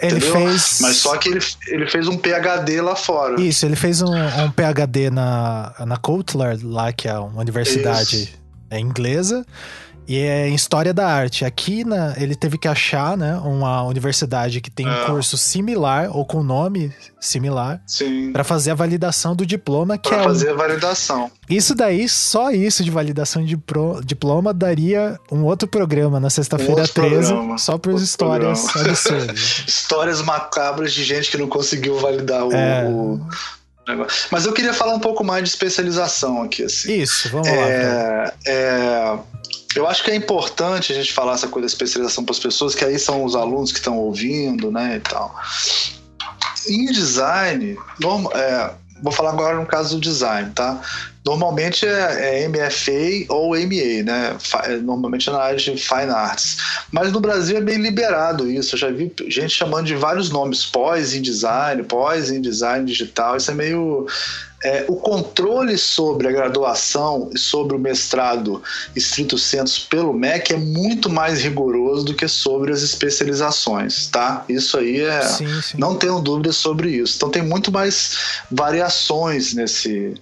Ele 0.00 0.16
entendeu? 0.16 0.32
fez. 0.32 0.78
Mas 0.80 0.96
só 0.96 1.16
que 1.16 1.28
ele, 1.28 1.38
ele 1.68 1.86
fez 1.86 2.08
um 2.08 2.18
PhD 2.18 2.80
lá 2.80 2.96
fora. 2.96 3.40
Isso, 3.40 3.64
ele 3.64 3.76
fez 3.76 4.02
um, 4.02 4.12
um 4.12 4.50
PhD 4.50 5.10
na, 5.10 5.72
na 5.86 5.96
Coutler, 5.96 6.58
lá 6.60 6.92
que 6.92 7.06
é 7.06 7.16
uma 7.16 7.40
universidade 7.40 8.24
Isso. 8.24 8.32
inglesa, 8.76 9.46
e 10.08 10.18
é 10.18 10.48
em 10.48 10.54
História 10.54 10.92
da 10.92 11.06
Arte. 11.06 11.44
Aqui 11.44 11.84
na, 11.84 12.14
ele 12.16 12.34
teve 12.34 12.58
que 12.58 12.66
achar 12.68 13.16
né, 13.16 13.34
uma 13.36 13.82
universidade 13.84 14.60
que 14.60 14.70
tem 14.70 14.86
um 14.86 14.92
É. 14.92 15.04
curso 15.06 15.36
similar, 15.38 16.14
ou 16.16 16.24
com 16.26 16.42
nome 16.42 16.92
similar, 17.20 17.80
Sim. 17.86 18.32
para 18.32 18.42
fazer 18.44 18.72
a 18.72 18.74
validação 18.74 19.34
do 19.36 19.46
diploma, 19.46 19.96
que 19.96 20.08
Pra 20.08 20.18
é 20.18 20.20
um- 20.20 20.24
fazer 20.24 20.50
a 20.50 20.54
validação. 20.54 21.30
Isso 21.48 21.74
daí, 21.74 22.08
só 22.08 22.50
isso 22.50 22.82
de 22.82 22.90
validação 22.90 23.44
de 23.44 23.56
pro- 23.56 24.00
diploma 24.04 24.52
daria 24.52 25.18
um 25.30 25.44
outro 25.44 25.68
programa 25.68 26.18
na 26.18 26.30
sexta-feira 26.30 26.72
Um 26.74 26.80
outro 26.80 26.92
13, 26.94 27.28
programa. 27.32 27.58
só 27.58 27.78
por 27.78 27.90
Outro 27.90 28.04
histórias 28.04 28.60
programa. 28.62 28.90
absurdas. 28.90 29.64
Histórias 29.68 30.22
macabras 30.22 30.92
de 30.92 31.04
gente 31.04 31.30
que 31.30 31.36
não 31.38 31.48
conseguiu 31.48 31.98
validar 31.98 32.44
o, 32.44 32.52
É. 32.52 32.84
o. 32.88 33.20
Mas 34.30 34.46
eu 34.46 34.52
queria 34.52 34.72
falar 34.72 34.94
um 34.94 35.00
pouco 35.00 35.24
mais 35.24 35.42
de 35.42 35.50
especialização 35.50 36.40
aqui, 36.42 36.62
assim. 36.62 36.92
Isso, 37.02 37.28
vamos 37.30 37.48
lá. 37.48 37.54
Fran. 37.54 37.62
É, 37.64 38.34
é, 38.46 39.18
eu 39.76 39.86
acho 39.86 40.02
que 40.04 40.10
é 40.10 40.14
importante 40.14 40.92
a 40.92 40.94
gente 40.94 41.12
falar 41.12 41.34
essa 41.34 41.48
coisa 41.48 41.66
da 41.66 41.72
especialização 41.72 42.24
para 42.24 42.32
as 42.32 42.38
pessoas, 42.38 42.74
que 42.74 42.84
aí 42.84 42.98
são 42.98 43.24
os 43.24 43.34
alunos 43.34 43.72
que 43.72 43.78
estão 43.78 43.96
ouvindo, 43.98 44.70
né, 44.70 44.96
e 44.96 45.00
tal. 45.00 45.34
Em 46.68 46.86
design, 46.86 47.76
é, 48.34 48.70
vou 49.02 49.12
falar 49.12 49.30
agora 49.30 49.58
no 49.58 49.66
caso 49.66 49.96
do 49.96 50.00
design, 50.00 50.50
tá? 50.54 50.80
Normalmente 51.24 51.86
é, 51.86 52.44
é 52.44 52.48
MFA 52.48 53.26
ou 53.28 53.50
MA, 53.50 54.02
né? 54.04 54.36
É, 54.64 54.76
Normalmente 54.78 55.28
é 55.28 55.32
na 55.32 55.40
área 55.40 55.58
de 55.58 55.76
Fine 55.76 56.10
Arts. 56.10 56.56
Mas 56.90 57.12
no 57.12 57.20
Brasil 57.20 57.56
é 57.56 57.60
bem 57.60 57.78
liberado 57.78 58.50
isso. 58.50 58.74
Eu 58.74 58.78
já 58.78 58.90
vi 58.90 59.12
gente 59.28 59.50
chamando 59.50 59.86
de 59.86 59.94
vários 59.94 60.30
nomes, 60.30 60.64
pós 60.64 61.14
em 61.14 61.22
design, 61.22 61.82
pós 61.84 62.30
em 62.30 62.40
design 62.40 62.84
digital. 62.84 63.36
Isso 63.36 63.50
é 63.50 63.54
meio. 63.54 64.06
É, 64.64 64.84
o 64.88 64.96
controle 64.96 65.76
sobre 65.76 66.28
a 66.28 66.32
graduação 66.32 67.30
e 67.34 67.38
sobre 67.38 67.76
o 67.76 67.78
mestrado 67.78 68.62
estrito 68.94 69.36
senso 69.36 69.86
pelo 69.88 70.12
MEC 70.12 70.54
é 70.54 70.56
muito 70.56 71.10
mais 71.10 71.42
rigoroso 71.42 72.04
do 72.04 72.14
que 72.14 72.28
sobre 72.28 72.72
as 72.72 72.82
especializações, 72.82 74.06
tá? 74.06 74.44
Isso 74.48 74.78
aí 74.78 75.00
é. 75.00 75.22
sim, 75.22 75.62
sim. 75.62 75.78
Não 75.78 75.96
tenho 75.96 76.20
dúvidas 76.20 76.56
sobre 76.56 76.90
isso. 76.90 77.16
Então 77.16 77.30
tem 77.30 77.42
muito 77.42 77.72
mais 77.72 78.42
variações 78.50 79.52
nesse, 79.52 80.14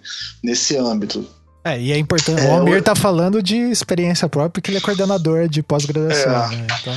nesse 0.43 0.77
âmbito. 0.77 1.27
É, 1.71 1.81
e 1.81 1.93
é 1.93 1.99
importante. 1.99 2.41
É, 2.41 2.49
o 2.49 2.53
Almir 2.53 2.75
eu- 2.77 2.83
tá 2.83 2.95
falando 2.95 3.43
de 3.43 3.57
experiência 3.57 4.29
própria, 4.29 4.51
porque 4.51 4.71
ele 4.71 4.79
é 4.79 4.81
coordenador 4.81 5.49
de 5.49 5.63
pós-graduação. 5.63 6.33
É. 6.33 6.57
né? 6.57 6.67
Então, 6.81 6.95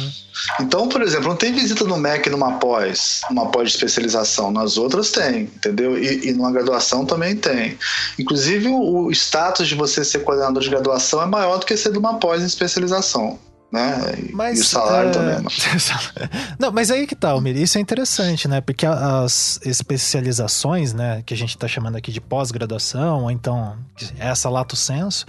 Então, 0.60 0.90
por 0.90 1.02
exemplo, 1.02 1.30
não 1.30 1.36
tem 1.36 1.54
visita 1.54 1.84
no 1.86 1.96
MEC 1.98 2.30
numa 2.30 2.54
pós, 2.54 3.22
numa 3.30 3.50
pós 3.52 3.70
de 3.70 3.76
especialização. 3.76 4.52
Nas 4.52 4.78
outras 4.78 5.12
tem, 5.12 5.42
entendeu? 5.44 5.98
E, 5.98 6.30
e 6.30 6.34
numa 6.34 6.52
graduação 6.52 7.06
também 7.06 7.36
tem. 7.36 7.78
Inclusive, 8.18 8.68
o, 8.68 9.06
o 9.06 9.12
status 9.12 9.68
de 9.68 9.76
você 9.76 10.04
ser 10.04 10.20
coordenador 10.20 10.62
de 10.62 10.70
graduação 10.70 11.22
é 11.22 11.26
maior 11.26 11.60
do 11.60 11.66
que 11.66 11.78
ser 11.78 11.92
de 11.92 11.98
uma 12.00 12.16
pós 12.16 12.42
em 12.42 12.46
especialização. 12.46 13.38
Né? 13.74 14.30
E, 14.30 14.32
mas, 14.36 14.60
e 14.60 14.62
o 14.62 14.66
salário 14.66 15.10
é, 15.10 15.14
também. 15.14 15.40
né? 15.40 16.30
Não, 16.60 16.72
mas 16.72 16.92
aí 16.92 17.08
que 17.08 17.16
tá, 17.16 17.32
Almir. 17.32 17.58
Isso 17.58 17.80
é 17.80 17.82
interessante, 17.82 18.48
né? 18.48 18.62
Porque 18.62 18.86
as 18.86 19.60
especializações, 19.66 20.94
né, 20.94 21.24
que 21.26 21.34
a 21.34 21.38
gente 21.38 21.58
tá 21.58 21.68
chamando 21.68 21.96
aqui 21.96 22.12
de 22.12 22.22
pós-graduação, 22.22 23.24
ou 23.24 23.32
então 23.32 23.76
essa 24.20 24.48
lato 24.48 24.76
senso, 24.76 25.26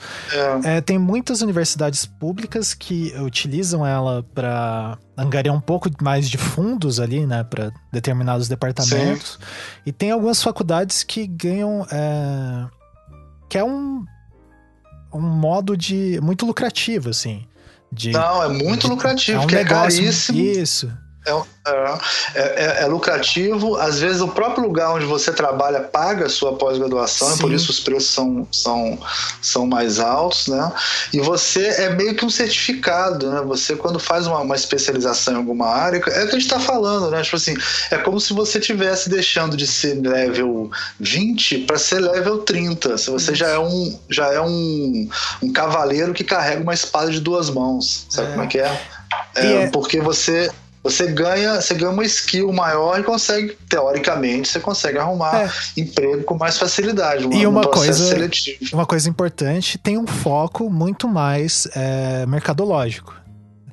É, 0.63 0.77
É, 0.77 0.81
tem 0.83 0.99
muitas 0.99 1.41
universidades 1.41 2.05
públicas 2.05 2.75
que 2.75 3.15
utilizam 3.19 3.87
ela 3.87 4.23
para 4.35 4.99
angariar 5.17 5.55
um 5.55 5.61
pouco 5.61 5.89
mais 6.03 6.29
de 6.29 6.37
fundos 6.37 7.01
ali, 7.01 7.27
né, 7.27 7.45
para 7.45 7.73
determinados 7.91 8.47
departamentos. 8.47 9.39
E 9.87 9.93
tem 9.93 10.11
algumas 10.11 10.43
faculdades 10.43 11.03
que 11.03 11.27
ganham, 11.27 11.87
é, 11.91 12.67
que 13.49 13.57
é 13.57 13.65
um 13.65 14.05
um 15.15 15.21
modo 15.21 15.77
de 15.77 16.19
muito 16.21 16.45
lucrativo, 16.45 17.09
assim, 17.11 17.47
de 17.95 18.11
não, 18.11 18.43
é 18.43 18.49
muito 18.49 18.89
lucrativo, 18.89 19.39
é 19.39 19.39
um 19.39 19.43
porque 19.43 19.57
é 19.57 19.65
negócio 19.65 20.01
caríssimo. 20.01 20.41
isso. 20.41 20.93
É, 22.35 22.41
é- 22.81 22.83
é 22.83 22.87
lucrativo, 22.87 23.77
às 23.77 23.99
vezes 23.99 24.21
o 24.21 24.29
próprio 24.29 24.63
lugar 24.65 24.91
onde 24.91 25.07
você 25.07 25.33
trabalha 25.33 25.81
paga 25.81 26.27
a 26.27 26.29
sua 26.29 26.55
pós-graduação, 26.57 27.35
e 27.35 27.39
por 27.39 27.51
isso 27.53 27.71
os 27.71 27.81
preços 27.81 28.11
são, 28.11 28.47
são, 28.53 28.99
são 29.41 29.67
mais 29.67 29.99
altos, 29.99 30.49
né? 30.49 30.71
E 31.13 31.21
você 31.21 31.67
é 31.67 31.89
meio 31.95 32.15
que 32.15 32.25
um 32.25 32.29
certificado, 32.31 33.31
né? 33.31 33.41
Você, 33.47 33.77
quando 33.77 33.99
faz 33.99 34.27
uma, 34.27 34.41
uma 34.41 34.55
especialização 34.55 35.35
em 35.35 35.37
alguma 35.39 35.67
área, 35.69 35.97
é 35.97 36.01
o 36.01 36.03
que 36.03 36.11
a 36.11 36.25
gente 36.27 36.43
está 36.43 36.61
falando, 36.61 37.11
né? 37.11 37.23
Tipo 37.23 37.37
assim, 37.37 37.55
é 37.91 37.97
como 37.97 38.21
se 38.21 38.35
você 38.35 38.59
estivesse 38.59 39.09
deixando 39.09 39.57
de 39.57 39.67
ser 39.67 39.95
level 39.95 40.71
20 41.01 41.61
para 41.61 41.79
ser 41.79 42.01
level 42.01 42.39
30. 42.39 42.99
Se 42.99 43.11
você 43.11 43.35
já 43.35 43.49
é 43.49 43.59
um, 43.59 43.99
já 44.11 44.27
é 44.33 44.41
um, 44.41 45.09
um 45.43 45.51
cavaleiro 45.53 46.13
que 46.13 46.25
carrega 46.25 46.61
uma 46.63 46.75
espada 46.75 47.11
de 47.11 47.21
duas 47.21 47.49
mãos. 47.49 48.07
Sabe 48.11 48.29
É. 48.29 48.31
como 48.33 48.43
é 48.43 48.47
que 48.47 48.59
é? 48.59 48.83
É, 49.37 49.53
é- 49.63 49.67
Porque 49.71 50.01
você 50.01 50.51
você 50.85 51.07
ganha, 51.11 51.61
você 51.61 51.75
ganha 51.75 51.91
uma 51.91 52.05
skill 52.05 52.53
maior 52.53 53.01
e 53.01 53.03
consegue, 53.03 53.57
teoricamente, 53.69 54.47
você 54.49 54.61
consegue 54.61 54.99
arrumar 54.99 55.45
É. 55.45 55.51
emprego 55.81 56.23
com 56.25 56.37
mais 56.37 56.59
facilidade. 56.59 57.25
E 57.33 57.47
um 57.47 57.51
uma 57.51 57.63
coisa- 57.67 58.07
seletivo. 58.09 58.59
Uma 58.75 58.85
coisa 58.87 59.09
importante, 59.09 59.79
tem 59.79 59.97
um 59.99 60.07
foco 60.07 60.69
muito 60.71 61.09
mais 61.09 61.67
é, 61.75 62.27
mercadológico. 62.27 63.15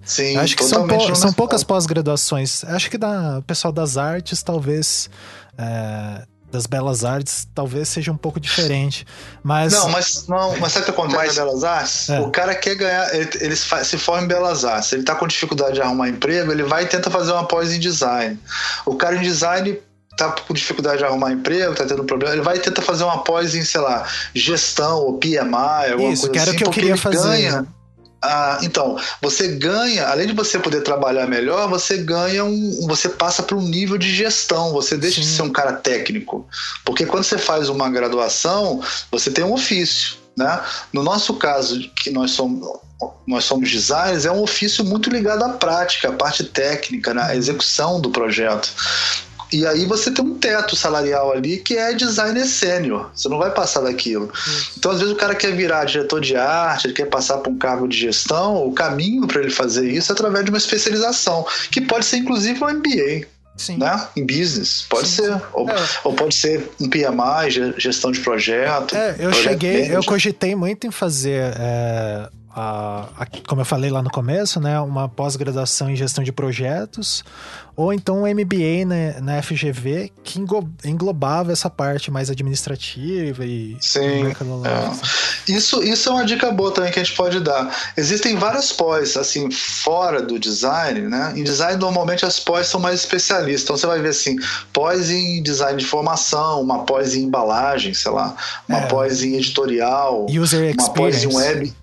Sim, 0.04 0.36
Acho 0.38 0.56
que 0.58 0.64
são, 0.64 0.88
pou- 0.88 1.16
são 1.16 1.32
poucas 1.32 1.64
pós-graduações. 1.64 2.64
Acho 2.64 2.90
que 2.90 2.98
da 2.98 3.38
o 3.38 3.44
pessoal 3.44 3.72
das 3.72 3.98
artes, 3.98 4.42
talvez. 4.42 5.10
é, 5.58 6.24
das 6.52 6.66
belas 6.66 7.06
artes, 7.06 7.48
talvez 7.56 7.88
seja 7.88 8.12
um 8.12 8.18
pouco 8.18 8.40
diferente. 8.40 9.06
Mas. 9.42 9.72
Não, 9.74 9.90
mas 9.90 10.28
não, 10.28 10.58
mas 10.60 10.74
sabe 10.74 10.84
o 10.84 10.86
que 10.86 10.92
acontece 10.92 11.16
Mas- 11.18 11.32
em 11.38 11.42
Belas 11.42 11.64
Artes? 11.64 12.10
É. 12.10 12.20
O 12.20 12.30
cara 12.30 12.54
quer 12.54 12.76
ganhar, 12.76 13.16
ele, 13.16 13.30
ele 13.40 13.56
se 13.56 13.98
forma 13.98 14.24
em 14.24 14.28
Belas 14.28 14.66
Artes, 14.66 14.92
ele 14.94 15.04
tá 15.04 15.16
com 15.16 15.26
dificuldade 15.26 15.76
de 15.76 15.82
arrumar 15.82 16.10
emprego, 16.10 16.52
ele 16.52 16.64
vai 16.64 16.84
e 16.84 16.88
tenta 16.88 17.10
fazer 17.10 17.32
uma 17.32 17.46
pós 17.48 17.72
em 17.72 17.80
design. 17.80 18.38
O 18.86 18.96
cara 18.96 19.16
em 19.16 19.22
design 19.22 19.80
tá 20.18 20.30
com 20.30 20.54
dificuldade 20.54 20.98
de 20.98 21.06
arrumar 21.06 21.32
emprego, 21.32 21.74
tá 21.74 21.86
tendo 21.86 22.04
problema, 22.04 22.34
ele 22.36 22.42
vai 22.44 22.60
tentar 22.60 22.82
fazer 22.82 23.06
uma 23.06 23.24
pós 23.24 23.56
em, 23.56 23.64
sei 23.64 23.80
lá, 23.80 24.06
gestão 24.36 24.98
ou 25.00 25.18
PMI, 25.18 25.92
alguma 25.94 26.12
Isso, 26.12 26.28
coisa 26.28 26.30
que 26.30 26.38
era 26.40 26.50
assim, 26.52 26.56
o 26.56 26.58
que 26.58 26.64
eu 26.66 26.70
queria 26.72 26.90
ele 26.92 26.98
fazer. 27.00 27.18
ganha 27.24 27.66
ah, 28.24 28.60
então, 28.62 29.00
você 29.20 29.48
ganha, 29.48 30.08
além 30.08 30.28
de 30.28 30.34
você 30.34 30.60
poder 30.60 30.82
trabalhar 30.82 31.26
melhor, 31.26 31.68
você 31.68 31.98
ganha 31.98 32.46
um. 32.46 32.86
Você 32.88 33.10
passa 33.10 33.42
para 33.42 33.58
um 33.58 33.62
nível 33.62 33.98
de 33.98 34.14
gestão, 34.14 34.72
você 34.72 34.96
deixa 34.96 35.20
de 35.20 35.28
Sim. 35.28 35.38
ser 35.38 35.42
um 35.42 35.50
cara 35.50 35.74
técnico. 35.74 36.48
Porque 36.86 37.06
quando 37.06 37.24
você 37.24 37.40
faz 37.40 37.68
uma 37.68 37.90
graduação, 37.90 38.80
você 39.12 39.32
tem 39.32 39.44
um 39.44 39.54
ofício. 39.54 40.22
Né? 40.38 40.62
No 40.94 41.02
nosso 41.04 41.34
caso, 41.36 41.80
que 41.96 42.12
nós 42.12 42.32
somos. 42.32 42.68
Nós 43.26 43.46
somos 43.46 43.72
designers, 43.72 44.26
é 44.26 44.32
um 44.32 44.44
ofício 44.44 44.86
muito 44.86 45.10
ligado 45.10 45.44
à 45.44 45.50
prática, 45.50 46.10
à 46.10 46.12
parte 46.12 46.44
técnica, 46.44 47.16
na 47.16 47.36
execução 47.36 48.00
do 48.00 48.12
projeto. 48.12 48.72
E 49.52 49.66
aí 49.68 49.86
você 49.86 50.10
tem 50.12 50.24
um 50.24 50.36
teto 50.36 50.76
salarial 50.76 51.32
ali 51.34 51.58
que 51.58 51.78
é 51.78 51.94
designer 51.94 52.46
sênior. 52.46 53.12
Você 53.14 53.28
não 53.28 53.38
vai 53.38 53.52
passar 53.52 53.82
daquilo. 53.82 54.32
Então, 54.78 54.92
às 54.92 55.00
vezes, 55.00 55.14
o 55.14 55.18
cara 55.18 55.36
quer 55.36 55.54
virar 55.56 55.84
diretor 55.86 56.22
de 56.22 56.36
arte, 56.38 56.88
ele 56.88 56.94
quer 56.94 57.06
passar 57.08 57.38
para 57.40 57.52
um 57.52 57.58
cargo 57.58 57.88
de 57.88 57.98
gestão. 57.98 58.66
O 58.66 58.72
caminho 58.74 59.28
para 59.28 59.42
ele 59.42 59.50
fazer 59.52 59.90
isso 59.92 60.12
é 60.12 60.14
através 60.14 60.46
de 60.46 60.52
uma 60.52 60.58
especialização, 60.58 61.46
que 61.72 61.82
pode 61.82 62.06
ser 62.06 62.18
inclusive 62.18 62.64
um 62.64 62.68
MBA. 62.70 63.28
Sim. 63.58 63.78
Né? 63.78 64.08
Em 64.16 64.26
business, 64.26 64.86
pode 64.90 65.08
Sim, 65.08 65.24
ser. 65.24 65.42
Ou, 65.54 65.70
É. 65.70 65.76
ou 66.06 66.14
pode 66.14 66.34
ser 66.34 66.68
um 66.80 66.90
PMI, 66.90 67.50
ge- 67.52 67.74
gestão 67.78 68.10
de 68.12 68.20
projeto. 68.22 68.96
É, 68.96 69.16
eu 69.20 69.32
cheguei, 69.34 69.94
eu 69.94 70.04
cogitei 70.04 70.56
muito 70.56 70.88
em 70.88 70.92
fazer, 70.92 71.54
é, 71.60 72.30
a, 72.56 73.08
a- 73.18 73.28
como 73.48 73.62
eu 73.62 73.66
falei 73.66 73.90
lá 73.90 74.02
no 74.02 74.10
começo, 74.10 74.60
né, 74.60 74.80
uma 74.80 75.08
pós-graduação 75.08 75.90
em 75.90 75.96
gestão 75.96 76.24
de 76.24 76.32
projetos, 76.32 77.24
ou 77.76 77.94
então 77.94 78.24
um 78.24 78.28
MBA 78.28 78.86
na, 78.86 79.22
na 79.36 79.42
FGV 79.42 80.12
que 80.24 80.40
englobava 80.86 81.52
essa 81.52 81.70
parte 81.70 82.12
mais 82.12 82.30
administrativa 82.30 83.46
e 83.46 83.78
Sim, 83.80 84.24
mercadológica. 84.24 85.08
Isso, 85.48 85.82
isso 85.82 86.10
é 86.10 86.12
uma 86.12 86.26
dica 86.26 86.52
boa 86.52 86.72
também 86.72 86.92
que 86.92 87.00
a 87.00 87.04
gente 87.04 87.16
pode 87.16 87.40
dar. 87.40 87.74
Existem 87.98 88.36
várias 88.36 88.72
pós, 88.72 89.16
assim, 89.18 89.50
fora 89.50 90.22
do 90.22 90.38
design, 90.38 91.02
né? 91.02 91.34
Em 91.36 91.44
design, 91.44 91.80
normalmente 91.80 92.26
as 92.26 92.40
pós 92.40 92.68
são 92.68 92.80
mais 92.80 93.00
especialistas. 93.00 93.64
Então 93.64 93.78
você 93.78 93.88
vai 93.88 94.02
ver 94.02 94.10
assim, 94.10 94.36
pós 94.74 95.10
em 95.10 95.42
design 95.42 95.80
de 95.80 95.86
formação, 95.86 96.62
uma 96.62 96.84
pós 96.84 97.16
em 97.16 97.24
embalagem, 97.24 97.94
sei 97.94 98.12
lá, 98.12 98.36
uma 98.68 98.80
É. 98.80 98.88
pós 98.88 99.24
em 99.24 99.36
editorial, 99.36 100.28
User 100.30 100.76
uma 100.78 100.90
pós 100.94 101.24
em 101.24 101.34
web. 101.34 101.74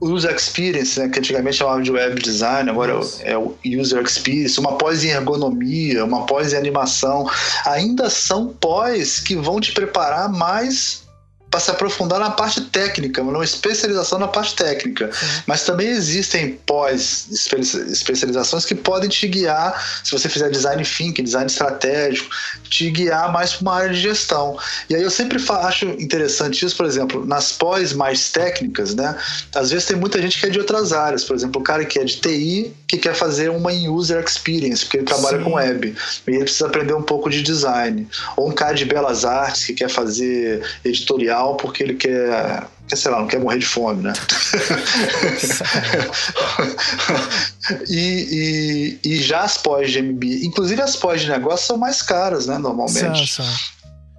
User 0.00 0.34
Experience, 0.34 0.98
né, 0.98 1.08
que 1.08 1.18
antigamente 1.18 1.56
chamava 1.56 1.82
de 1.82 1.90
Web 1.90 2.22
Design, 2.22 2.70
agora 2.70 2.92
é 2.92 2.96
o- 2.96 3.00
Isso. 3.00 3.20
é 3.24 3.38
o 3.38 3.54
User 3.80 4.02
Experience, 4.02 4.58
uma 4.58 4.78
pós 4.78 5.04
em 5.04 5.08
ergonomia, 5.08 6.04
uma 6.04 6.24
pós 6.26 6.52
em 6.52 6.56
animação, 6.56 7.28
ainda 7.66 8.08
são 8.08 8.48
pós 8.48 9.18
que 9.20 9.36
vão 9.36 9.60
te 9.60 9.72
preparar 9.72 10.28
mais 10.30 11.02
para 11.50 11.58
se 11.58 11.70
aprofundar 11.70 12.20
na 12.20 12.30
parte 12.30 12.60
técnica, 12.60 13.22
uma 13.22 13.44
especialização 13.44 14.18
na 14.20 14.28
parte 14.28 14.54
técnica. 14.54 15.10
Mas 15.46 15.64
também 15.64 15.88
existem 15.88 16.52
pós 16.64 17.26
espe- 17.30 17.58
especializações 17.58 18.64
que 18.64 18.74
podem 18.74 19.10
te 19.10 19.26
guiar, 19.26 20.00
se 20.04 20.12
você 20.12 20.28
fizer 20.28 20.48
design 20.48 20.82
thinking, 20.84 21.24
design 21.24 21.46
estratégico, 21.46 22.30
te 22.68 22.88
guiar 22.90 23.32
mais 23.32 23.54
para 23.54 23.62
uma 23.62 23.74
área 23.74 23.90
de 23.90 24.00
gestão. 24.00 24.56
E 24.88 24.94
aí 24.94 25.02
eu 25.02 25.10
sempre 25.10 25.42
acho 25.48 25.86
interessante 25.86 26.64
isso, 26.64 26.76
por 26.76 26.86
exemplo, 26.86 27.26
nas 27.26 27.50
pós 27.50 27.92
mais 27.92 28.30
técnicas, 28.30 28.94
né? 28.94 29.16
Às 29.54 29.70
vezes 29.70 29.86
tem 29.86 29.96
muita 29.96 30.22
gente 30.22 30.38
que 30.38 30.46
é 30.46 30.50
de 30.50 30.58
outras 30.60 30.92
áreas, 30.92 31.24
por 31.24 31.34
exemplo, 31.34 31.60
o 31.60 31.64
cara 31.64 31.84
que 31.84 31.98
é 31.98 32.04
de 32.04 32.16
TI 32.16 32.72
que 32.86 32.96
quer 32.96 33.14
fazer 33.14 33.50
uma 33.50 33.72
em 33.72 33.88
user 33.88 34.22
experience, 34.24 34.84
porque 34.84 34.98
ele 34.98 35.06
trabalha 35.06 35.38
Sim. 35.38 35.44
com 35.44 35.54
web, 35.54 35.96
e 36.26 36.30
ele 36.30 36.44
precisa 36.44 36.66
aprender 36.66 36.94
um 36.94 37.02
pouco 37.02 37.28
de 37.30 37.42
design. 37.42 38.06
Ou 38.36 38.48
um 38.48 38.52
cara 38.52 38.74
de 38.74 38.84
belas 38.84 39.24
artes 39.24 39.64
que 39.64 39.74
quer 39.74 39.88
fazer 39.88 40.62
editorial 40.84 41.39
porque 41.56 41.82
ele 41.82 41.94
quer, 41.94 42.66
sei 42.88 43.10
lá, 43.10 43.20
não 43.20 43.26
quer 43.26 43.40
morrer 43.40 43.58
de 43.58 43.66
fome, 43.66 44.02
né? 44.02 44.12
e, 47.88 48.98
e, 49.02 49.10
e 49.10 49.22
já 49.22 49.40
as 49.40 49.56
pós 49.56 49.90
de 49.90 50.02
MBA, 50.02 50.44
inclusive 50.44 50.80
as 50.80 50.96
pós 50.96 51.22
de 51.22 51.30
negócio 51.30 51.66
são 51.66 51.76
mais 51.76 52.02
caras, 52.02 52.46
né, 52.46 52.58
normalmente. 52.58 53.26
São, 53.26 53.44
são. 53.44 53.54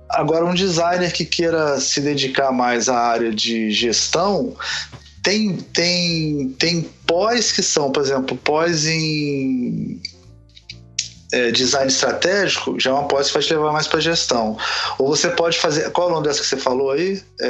Agora, 0.10 0.46
um 0.46 0.54
designer 0.54 1.14
que 1.14 1.24
queira 1.24 1.80
se 1.80 2.02
dedicar 2.02 2.52
mais 2.52 2.90
à 2.90 2.98
área 2.98 3.32
de 3.32 3.72
gestão, 3.72 4.54
tem, 5.24 5.56
tem, 5.56 6.50
tem 6.60 6.82
pós 7.08 7.52
que 7.52 7.62
são, 7.62 7.92
por 7.92 8.04
exemplo, 8.04 8.36
pós 8.38 8.86
em 8.86 10.02
é, 11.32 11.52
design 11.52 11.88
estratégico, 11.88 12.80
já 12.80 12.90
é 12.90 12.94
uma 12.94 13.08
pós 13.08 13.28
que 13.28 13.34
vai 13.34 13.42
te 13.44 13.54
levar 13.54 13.72
mais 13.72 13.88
para 13.88 14.00
gestão. 14.00 14.58
Ou 15.00 15.08
você 15.08 15.30
pode 15.30 15.58
fazer. 15.60 15.90
Qual 15.92 16.08
é 16.08 16.12
o 16.12 16.14
nome 16.16 16.28
dessa 16.28 16.42
que 16.42 16.48
você 16.48 16.58
falou 16.58 16.92
aí? 16.92 17.22
É, 17.40 17.48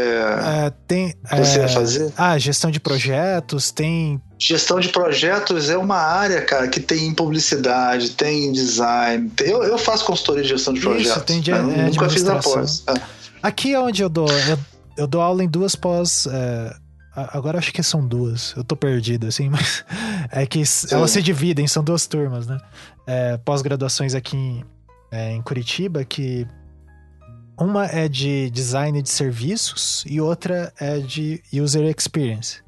É, 0.68 0.74
tem, 0.88 1.16
você 1.32 1.58
é, 1.58 1.60
vai 1.60 1.70
fazer? 1.70 2.14
Ah, 2.18 2.38
gestão 2.38 2.70
de 2.72 2.80
projetos, 2.80 3.72
tem. 3.72 4.22
Gestão 4.40 4.80
de 4.80 4.90
projetos 4.90 5.70
é 5.70 5.78
uma 5.78 5.98
área, 5.98 6.42
cara, 6.42 6.68
que 6.68 6.80
tem 6.80 7.06
em 7.08 7.14
publicidade, 7.14 8.12
tem 8.12 8.46
em 8.46 8.52
design. 8.52 9.30
tem- 9.36 9.48
eu, 9.50 9.64
eu 9.64 9.78
faço 9.78 10.04
consultoria 10.06 10.44
de 10.44 10.50
gestão 10.50 10.74
de 10.74 10.80
Isso, 10.80 10.90
projetos. 10.90 11.24
tem 11.24 11.42
de- 11.42 11.52
né? 11.52 11.58
é, 11.80 11.84
Nunca 11.90 12.10
fiz 12.10 12.28
a 12.28 12.36
pós. 12.38 12.84
É. 12.88 12.94
Aqui 13.44 13.74
é 13.74 13.80
onde 13.80 14.02
eu 14.02 14.10
dou. 14.10 14.28
Eu, 14.30 14.58
eu 14.98 15.08
dou 15.08 15.22
aula 15.22 15.44
em 15.44 15.48
duas 15.48 15.76
pós. 15.76 16.28
Agora 17.16 17.58
acho 17.58 17.74
que 17.74 17.84
são 17.84 18.06
duas. 18.06 18.54
Eu 18.56 18.64
tô 18.64 18.76
perdido, 18.76 19.28
assim, 19.28 19.48
mas. 19.52 19.84
É 20.32 20.46
que 20.46 20.62
s- 20.62 20.94
elas 20.94 21.12
se 21.12 21.22
dividem, 21.22 21.68
são 21.68 21.84
duas 21.84 22.08
turmas, 22.08 22.48
né? 22.48 22.58
É, 23.06 23.38
Pós-graduações 23.38 24.14
aqui 24.16 24.38
em, 24.38 24.66
é, 25.12 25.32
em 25.34 25.42
Curitiba, 25.42 26.04
que. 26.06 26.48
Uma 27.60 27.86
é 27.86 28.08
de 28.08 28.50
design 28.50 29.02
de 29.04 29.10
serviços 29.10 30.04
e 30.08 30.20
outra 30.20 30.74
é 30.80 30.98
de 31.00 31.44
user 31.54 31.84
experience. 31.96 32.60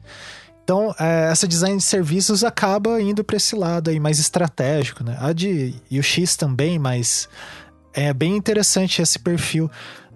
Então, 0.63 0.93
é, 0.99 1.29
essa 1.31 1.47
design 1.47 1.77
de 1.77 1.83
serviços 1.83 2.43
acaba 2.43 3.01
indo 3.01 3.23
para 3.23 3.35
esse 3.37 3.55
lado 3.55 3.89
aí 3.89 3.99
mais 3.99 4.19
estratégico, 4.19 5.03
né? 5.03 5.17
A 5.19 5.33
de 5.33 5.73
UX 5.91 6.35
também, 6.37 6.77
mas 6.77 7.27
é 7.93 8.13
bem 8.13 8.35
interessante 8.35 9.01
esse 9.01 9.17
perfil. 9.17 9.69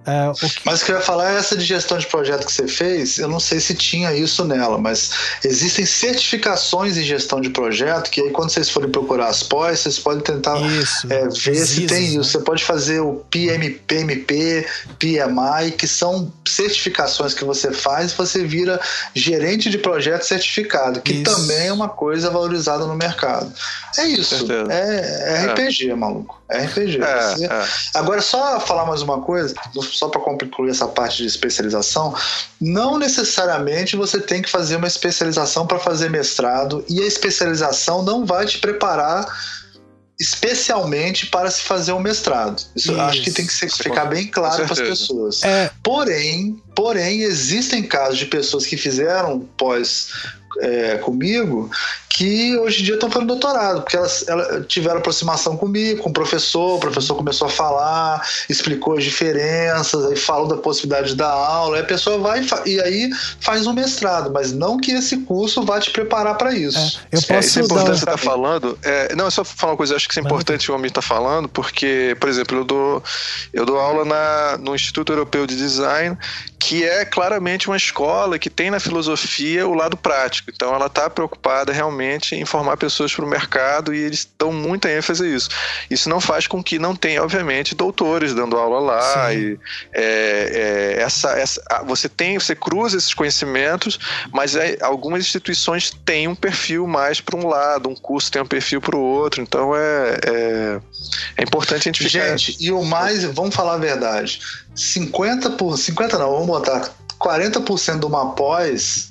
É, 0.08 0.30
o 0.30 0.34
que- 0.34 0.62
Mas 0.64 0.82
o 0.82 0.86
que 0.86 0.92
eu 0.94 0.96
ia 0.96 1.02
falar 1.02 1.34
é 1.34 1.38
essa 1.38 1.56
de 1.58 1.66
gestão 1.66 1.98
de 1.98 2.08
projeto 2.08 2.46
que 2.46 2.52
você 2.54 2.66
fez, 2.66 3.18
eu 3.18 3.28
não 3.28 3.42
sei 3.42 3.60
se 3.60 3.76
tinha 3.76 4.14
isso 4.14 4.46
nela, 4.46 4.78
mas 4.78 5.12
existem 5.44 5.86
certificações 5.86 6.96
em 6.98 7.04
gestão 7.04 7.42
de 7.42 7.50
projeto 7.50 8.10
que 8.10 8.22
aí 8.22 8.30
quando 8.32 8.50
vocês 8.50 8.70
forem 8.70 8.90
procurar 8.90 9.28
as 9.28 9.44
pós, 9.44 9.80
vocês 9.82 10.00
podem 10.00 10.22
tentar 10.22 10.58
Isso. 10.62 11.12
é, 11.12 11.28
ver 11.28 11.56
se 11.66 11.86
tem 11.88 12.06
ISOs, 12.06 12.10
isso. 12.10 12.18
né? 12.18 12.24
Você 12.24 12.40
pode 12.40 12.64
fazer 12.64 13.02
o 13.02 13.16
PMP, 13.30 13.82
PMP, 13.86 14.66
PMI, 14.98 15.72
que 15.78 15.88
são 15.88 16.32
certificações 16.48 17.34
que 17.34 17.44
você 17.44 17.72
faz 17.72 18.12
e 18.12 18.16
você 18.16 18.44
vira 18.46 18.80
gerente 19.14 19.70
de 19.70 19.78
projeto 19.78 20.24
certificado, 20.24 21.02
que 21.02 21.14
Isso. 21.14 21.24
também 21.24 21.68
é 21.68 21.74
uma 21.74 21.90
coisa 21.90 22.30
valorizada 22.30 22.86
no 22.86 22.96
mercado. 22.96 23.52
É 23.98 24.06
isso. 24.06 24.38
certeza. 24.38 24.72
É, 24.72 25.46
é 25.46 25.46
RPG, 25.48 25.94
maluco. 25.96 26.37
É 26.50 26.60
RPG. 26.66 26.98
Você- 27.00 27.46
É, 27.46 27.48
é. 27.48 27.66
Agora, 27.96 28.22
só 28.22 28.60
falar 28.60 28.86
mais 28.86 29.02
uma 29.02 29.22
coisa, 29.22 29.54
só 29.92 30.08
para 30.08 30.22
concluir 30.22 30.70
essa 30.72 30.88
parte 30.88 31.18
de 31.18 31.28
especialização, 31.28 32.16
não 32.62 32.98
necessariamente 32.98 33.96
você 33.98 34.20
tem 34.20 34.42
que 34.42 34.50
fazer 34.50 34.78
uma 34.78 34.88
especialização 34.88 35.68
para 35.68 35.78
fazer 35.78 36.10
mestrado, 36.10 36.86
e 36.88 37.02
a 37.02 37.06
especialização 37.06 38.02
não 38.02 38.26
vai 38.26 38.46
te 38.46 38.60
preparar 38.60 39.26
especialmente 40.20 41.28
para 41.28 41.50
se 41.52 41.62
fazer 41.62 41.92
um 41.94 42.00
mestrado. 42.00 42.62
Isso, 42.76 42.92
eu 42.92 43.00
acho 43.02 43.22
que 43.22 43.32
tem 43.32 43.46
que 43.46 43.54
ser- 43.54 43.68
Isso, 43.68 43.84
ficar 43.84 44.06
bem 44.06 44.26
claro 44.28 44.64
para 44.64 44.74
as 44.74 44.80
pessoas. 44.80 45.44
É, 45.44 45.70
Porém, 45.84 46.62
porém, 46.76 47.22
existem 47.22 47.84
casos 47.84 48.18
de 48.18 48.26
pessoas 48.26 48.66
que 48.66 48.76
fizeram 48.78 49.40
pós 49.58 50.10
é, 50.60 50.98
comigo 50.98 51.70
que 52.18 52.58
hoje 52.58 52.82
em 52.82 52.86
dia 52.86 52.94
estão 52.96 53.12
fazendo 53.12 53.28
doutorado, 53.28 53.82
porque 53.82 53.98
elas, 53.98 54.28
elas 54.28 54.66
tiveram 54.68 55.00
aproximação 55.00 55.58
comigo, 55.58 56.02
com 56.02 56.10
o 56.10 56.14
professor, 56.14 56.78
o 56.78 56.80
professor 56.80 57.16
começou 57.16 57.48
a 57.48 57.52
falar, 57.52 58.26
explicou 58.50 58.98
as 58.98 59.04
diferenças, 59.04 60.06
aí 60.06 60.16
falou 60.16 60.48
da 60.48 60.58
possibilidade 60.58 61.10
de 61.10 61.16
dar 61.16 61.30
aula, 61.30 61.78
aí 61.78 61.82
a 61.82 61.86
pessoa 61.86 62.18
vai 62.18 62.42
e 62.66 62.78
e 62.78 62.82
aí 62.82 63.10
faz 63.40 63.66
um 63.66 63.74
mestrado, 63.74 64.32
mas 64.32 64.52
não 64.52 64.78
que 64.78 64.92
esse 64.92 65.18
curso 65.18 65.64
vá 65.64 65.80
te 65.80 65.92
preparar 65.92 66.36
para 66.38 66.54
isso. 66.54 66.78
é, 66.78 67.16
eu 67.16 67.18
É, 67.18 67.20
isso 67.20 67.32
é 67.32 67.36
posso 67.36 67.60
importante 67.60 68.00
você 68.00 68.06
estar 68.06 68.18
falando. 68.18 68.78
É, 68.84 69.16
não, 69.16 69.28
é 69.28 69.32
só 69.32 69.44
falar 69.44 69.74
uma 69.74 69.78
coisa, 69.78 69.94
eu 69.94 69.98
acho 69.98 70.08
que 70.08 70.14
isso 70.14 70.20
é 70.20 70.24
importante 70.24 70.70
o 70.70 70.74
o 70.74 70.76
Almir 70.76 70.90
está 70.90 71.02
falando, 71.02 71.50
porque, 71.50 72.16
por 72.20 72.30
exemplo, 72.30 72.58
eu 72.58 72.64
dou, 72.64 73.04
eu 73.54 73.66
dou 73.66 73.80
aula 73.80 74.06
na, 74.06 74.58
no 74.58 74.76
Instituto 74.76 75.12
Europeu 75.12 75.48
de 75.48 75.56
Design 75.56 76.18
que 76.60 76.84
é 76.84 77.06
claramente 77.06 77.68
uma 77.68 77.78
escola 77.78 78.40
que 78.40 78.50
tem 78.50 78.72
na 78.72 78.80
filosofia 78.80 79.68
o 79.68 79.74
lado 79.74 79.96
prático. 79.96 80.52
Então 80.54 80.74
ela 80.74 80.88
está 80.88 81.10
preocupada 81.10 81.72
realmente 81.72 82.07
em 82.16 82.46
formar 82.46 82.78
pessoas 82.78 83.14
para 83.14 83.26
o 83.26 83.28
mercado 83.28 83.94
e 83.94 84.00
eles 84.00 84.28
dão 84.38 84.52
muita 84.52 84.90
ênfase 84.90 85.24
a 85.24 85.28
isso. 85.28 85.50
Isso 85.90 86.10
não 86.10 86.20
faz 86.20 86.48
com 86.48 86.64
que 86.64 86.80
não 86.80 86.96
tenha, 86.96 87.24
obviamente, 87.24 87.76
doutores 87.76 88.34
dando 88.34 88.58
aula 88.58 88.80
lá. 88.80 89.30
Sim. 89.30 89.38
E, 89.38 89.60
é, 89.94 90.96
é, 90.98 91.02
essa, 91.02 91.32
essa, 91.32 91.62
você 91.86 92.08
tem, 92.10 92.40
você 92.40 92.56
cruza 92.56 92.98
esses 92.98 93.14
conhecimentos, 93.14 94.00
mas 94.32 94.56
é, 94.56 94.78
algumas 94.82 95.22
instituições 95.22 95.92
têm 96.06 96.28
um 96.28 96.36
perfil 96.36 96.88
mais 96.88 97.22
para 97.22 97.38
um 97.38 97.48
lado, 97.48 97.90
um 97.90 97.96
curso 97.96 98.32
tem 98.32 98.42
um 98.42 98.46
perfil 98.46 98.82
para 98.82 98.96
o 98.96 99.02
outro. 99.02 99.42
Então 99.42 99.76
é, 99.76 100.18
é, 100.26 100.80
é 101.38 101.44
importante 101.44 101.90
a 101.90 101.92
gente 101.92 102.04
ficar... 102.04 102.38
Gente, 102.38 102.58
e 102.60 102.72
o 102.72 102.84
mais, 102.84 103.24
vamos 103.24 103.56
falar 103.56 103.76
a 103.76 103.78
verdade, 103.78 104.40
50 104.76 105.52
por 105.52 105.78
50 105.78 106.18
não, 106.18 106.32
vamos 106.32 106.48
botar 106.48 106.92
40% 107.20 108.00
de 108.00 108.06
uma 108.06 108.34
pós 108.34 109.07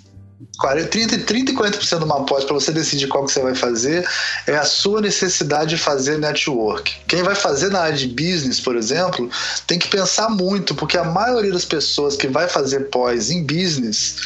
40, 0.58 0.88
30, 0.88 1.18
30 1.18 1.52
e 1.52 1.54
40% 1.54 1.98
de 1.98 2.04
uma 2.04 2.24
pós 2.24 2.44
para 2.44 2.54
você 2.54 2.70
decidir 2.70 3.08
qual 3.08 3.24
que 3.24 3.32
você 3.32 3.40
vai 3.40 3.54
fazer 3.54 4.06
é 4.46 4.56
a 4.56 4.64
sua 4.64 5.00
necessidade 5.00 5.70
de 5.70 5.78
fazer 5.78 6.18
network. 6.18 6.94
Quem 7.06 7.22
vai 7.22 7.34
fazer 7.34 7.70
na 7.70 7.80
área 7.80 7.96
de 7.96 8.06
business, 8.06 8.60
por 8.60 8.76
exemplo, 8.76 9.30
tem 9.66 9.78
que 9.78 9.88
pensar 9.88 10.28
muito, 10.28 10.74
porque 10.74 10.98
a 10.98 11.04
maioria 11.04 11.52
das 11.52 11.64
pessoas 11.64 12.16
que 12.16 12.28
vai 12.28 12.48
fazer 12.48 12.90
pós 12.90 13.30
em 13.30 13.42
business, 13.44 14.16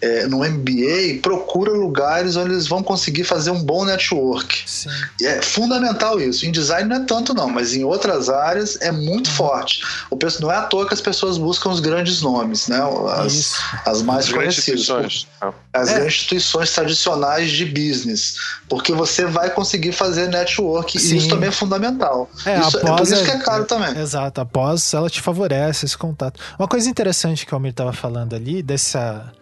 é, 0.00 0.26
no 0.26 0.38
MBA, 0.38 1.20
procura 1.22 1.72
lugares 1.72 2.36
onde 2.36 2.52
eles 2.52 2.66
vão 2.66 2.82
conseguir 2.82 3.24
fazer 3.24 3.50
um 3.50 3.62
bom 3.62 3.84
network. 3.84 4.62
Sim. 4.66 4.90
E 5.20 5.26
é 5.26 5.42
fundamental 5.42 6.20
isso. 6.20 6.46
Em 6.46 6.52
design 6.52 6.88
não 6.88 6.96
é 6.96 7.00
tanto 7.00 7.34
não, 7.34 7.48
mas 7.48 7.74
em 7.74 7.84
outras 7.84 8.28
áreas 8.30 8.78
é 8.80 8.92
muito 8.92 9.28
uhum. 9.28 9.36
forte. 9.36 9.82
O 10.10 10.16
pessoal, 10.16 10.42
não 10.42 10.52
é 10.52 10.56
à 10.56 10.62
toa 10.62 10.86
que 10.86 10.94
as 10.94 11.00
pessoas 11.00 11.36
buscam 11.36 11.70
os 11.70 11.80
grandes 11.80 12.22
nomes, 12.22 12.68
né? 12.68 12.78
As, 13.16 13.54
as 13.84 14.02
mais 14.02 14.26
as 14.26 14.32
conhecidas 14.32 15.26
as 15.72 15.90
é. 15.90 16.06
instituições 16.06 16.72
tradicionais 16.72 17.50
de 17.50 17.64
business, 17.64 18.36
porque 18.68 18.92
você 18.92 19.26
vai 19.26 19.50
conseguir 19.50 19.92
fazer 19.92 20.28
network 20.28 20.98
Sim. 20.98 21.14
e 21.14 21.18
isso 21.18 21.28
também 21.28 21.48
é 21.48 21.52
fundamental. 21.52 22.30
É, 22.44 22.60
isso, 22.60 22.78
é 22.78 22.80
por 22.80 23.00
isso 23.02 23.24
que 23.24 23.30
é 23.30 23.38
caro 23.38 23.64
também. 23.64 23.96
Exato, 23.98 24.40
após 24.40 24.92
ela 24.94 25.10
te 25.10 25.20
favorece 25.20 25.84
esse 25.84 25.96
contato. 25.96 26.40
Uma 26.58 26.68
coisa 26.68 26.88
interessante 26.88 27.46
que 27.46 27.52
o 27.52 27.56
Almir 27.56 27.70
estava 27.70 27.92
falando 27.92 28.34
ali, 28.34 28.62
dessa. 28.62 29.32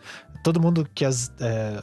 Todo 0.42 0.60
mundo 0.60 0.88
que 0.94 1.04
as. 1.04 1.30
É, 1.40 1.82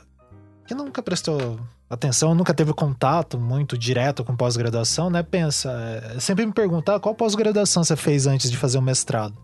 que 0.67 0.73
nunca 0.73 1.01
prestou 1.01 1.59
atenção, 1.89 2.33
nunca 2.33 2.53
teve 2.53 2.73
contato 2.73 3.37
muito 3.39 3.77
direto 3.77 4.23
com 4.23 4.35
pós-graduação, 4.35 5.09
né? 5.09 5.21
Pensa, 5.23 5.71
é, 6.15 6.19
sempre 6.19 6.45
me 6.45 6.51
perguntar 6.51 6.95
ah, 6.95 6.99
qual 6.99 7.13
pós-graduação 7.13 7.83
você 7.83 7.95
fez 7.95 8.25
antes 8.25 8.49
de 8.49 8.57
fazer 8.57 8.77
o 8.77 8.81
mestrado. 8.81 9.35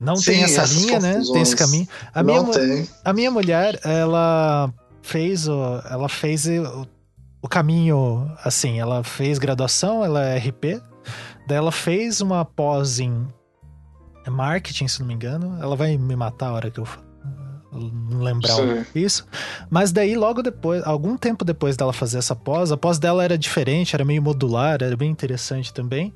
Não 0.00 0.16
Sim, 0.16 0.32
tem 0.32 0.42
essa 0.44 0.64
linha, 0.64 1.00
né? 1.00 1.22
Tem 1.32 1.42
esse 1.42 1.56
caminho. 1.56 1.88
A 2.14 2.22
minha. 2.22 2.40
A 3.04 3.12
minha 3.12 3.30
mulher, 3.30 3.80
ela 3.84 4.72
fez 5.02 5.48
o, 5.48 5.82
ela 5.90 6.08
fez 6.08 6.46
o, 6.46 6.86
o 7.42 7.48
caminho 7.48 8.30
assim, 8.44 8.78
ela 8.78 9.02
fez 9.02 9.38
graduação, 9.38 10.04
ela 10.04 10.24
é 10.24 10.38
RP, 10.38 10.80
daí 11.46 11.56
ela 11.56 11.72
fez 11.72 12.20
uma 12.20 12.44
pós 12.44 13.00
em 13.00 13.26
marketing, 14.28 14.86
se 14.88 15.00
não 15.00 15.06
me 15.06 15.14
engano. 15.14 15.58
Ela 15.60 15.74
vai 15.74 15.96
me 15.96 16.14
matar 16.14 16.48
a 16.48 16.52
hora 16.52 16.70
que 16.70 16.78
eu 16.78 16.86
lembrar 17.72 18.54
Sim. 18.54 18.84
isso. 18.94 19.26
Mas 19.70 19.92
daí, 19.92 20.16
logo 20.16 20.42
depois, 20.42 20.82
algum 20.84 21.16
tempo 21.16 21.44
depois 21.44 21.76
dela 21.76 21.92
fazer 21.92 22.18
essa 22.18 22.34
pós, 22.34 22.72
a 22.72 22.76
pós 22.76 22.98
dela 22.98 23.22
era 23.22 23.36
diferente, 23.36 23.94
era 23.94 24.04
meio 24.04 24.22
modular, 24.22 24.82
era 24.82 24.96
bem 24.96 25.10
interessante 25.10 25.72
também. 25.72 26.12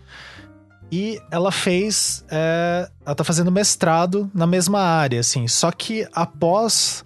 E 0.92 1.18
ela 1.30 1.50
fez. 1.50 2.22
É, 2.30 2.86
ela 3.06 3.14
tá 3.14 3.24
fazendo 3.24 3.50
mestrado 3.50 4.30
na 4.34 4.46
mesma 4.46 4.78
área, 4.78 5.20
assim. 5.20 5.48
Só 5.48 5.72
que 5.72 6.06
após. 6.12 7.02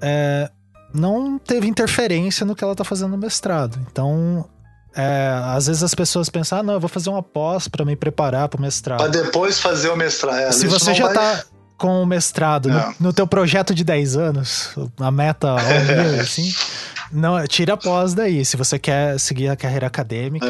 É, 0.00 0.48
não 0.94 1.36
teve 1.36 1.66
interferência 1.66 2.46
no 2.46 2.54
que 2.54 2.62
ela 2.62 2.76
tá 2.76 2.84
fazendo 2.84 3.10
no 3.10 3.18
mestrado. 3.18 3.76
Então, 3.90 4.48
é, 4.94 5.30
às 5.46 5.66
vezes 5.66 5.82
as 5.82 5.94
pessoas 5.94 6.28
pensam, 6.28 6.60
ah, 6.60 6.62
não, 6.62 6.74
eu 6.74 6.80
vou 6.80 6.88
fazer 6.88 7.10
uma 7.10 7.22
pós 7.22 7.66
para 7.66 7.84
me 7.84 7.96
preparar 7.96 8.48
para 8.48 8.58
o 8.58 8.60
mestrado. 8.60 8.98
Pra 8.98 9.08
depois 9.08 9.58
fazer 9.58 9.88
o 9.90 9.96
mestrado. 9.96 10.38
É, 10.38 10.52
Se 10.52 10.66
você 10.68 10.94
já 10.94 11.06
vai... 11.06 11.14
tá 11.14 11.44
com 11.76 12.02
o 12.02 12.06
mestrado 12.06 12.68
no, 12.68 12.78
é. 12.78 12.94
no, 13.00 13.12
teu 13.12 13.26
projeto 13.26 13.74
de 13.74 13.82
10 13.82 14.16
anos, 14.16 14.74
a 14.98 15.10
meta 15.10 15.54
assim, 16.20 16.52
não, 17.10 17.44
tira 17.46 17.74
a 17.74 17.76
pós 17.76 18.14
daí. 18.14 18.44
Se 18.44 18.56
você 18.56 18.78
quer 18.78 19.18
seguir 19.18 19.48
a 19.48 19.56
carreira 19.56 19.86
acadêmica. 19.86 20.46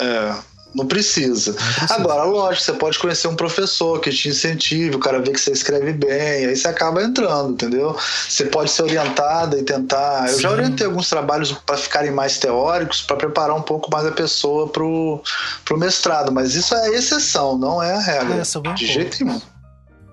É. 0.00 0.55
Não 0.74 0.86
precisa. 0.86 1.52
não 1.52 1.58
precisa. 1.58 1.94
Agora, 1.94 2.24
lógico, 2.24 2.64
você 2.64 2.72
pode 2.74 2.98
conhecer 2.98 3.28
um 3.28 3.34
professor 3.34 3.98
que 4.00 4.10
te 4.10 4.28
incentive, 4.28 4.96
o 4.96 4.98
cara 4.98 5.20
vê 5.20 5.32
que 5.32 5.40
você 5.40 5.52
escreve 5.52 5.92
bem, 5.92 6.46
aí 6.46 6.56
você 6.56 6.68
acaba 6.68 7.02
entrando, 7.02 7.52
entendeu? 7.52 7.96
Você 8.28 8.44
pode 8.44 8.70
ser 8.70 8.82
orientada 8.82 9.58
e 9.58 9.62
tentar. 9.62 10.30
Eu 10.30 10.40
já 10.40 10.50
orientei 10.50 10.86
alguns 10.86 11.08
trabalhos 11.08 11.52
para 11.52 11.76
ficarem 11.76 12.10
mais 12.10 12.38
teóricos, 12.38 13.00
para 13.00 13.16
preparar 13.16 13.56
um 13.56 13.62
pouco 13.62 13.90
mais 13.90 14.06
a 14.06 14.12
pessoa 14.12 14.68
pro, 14.68 15.22
pro 15.64 15.78
mestrado, 15.78 16.30
mas 16.30 16.54
isso 16.54 16.74
é 16.74 16.90
exceção, 16.90 17.56
não 17.56 17.82
é 17.82 17.94
a 17.94 18.00
regra. 18.00 18.42
É, 18.42 18.72
de 18.74 18.86
jeito 18.86 19.24
nenhum. 19.24 19.40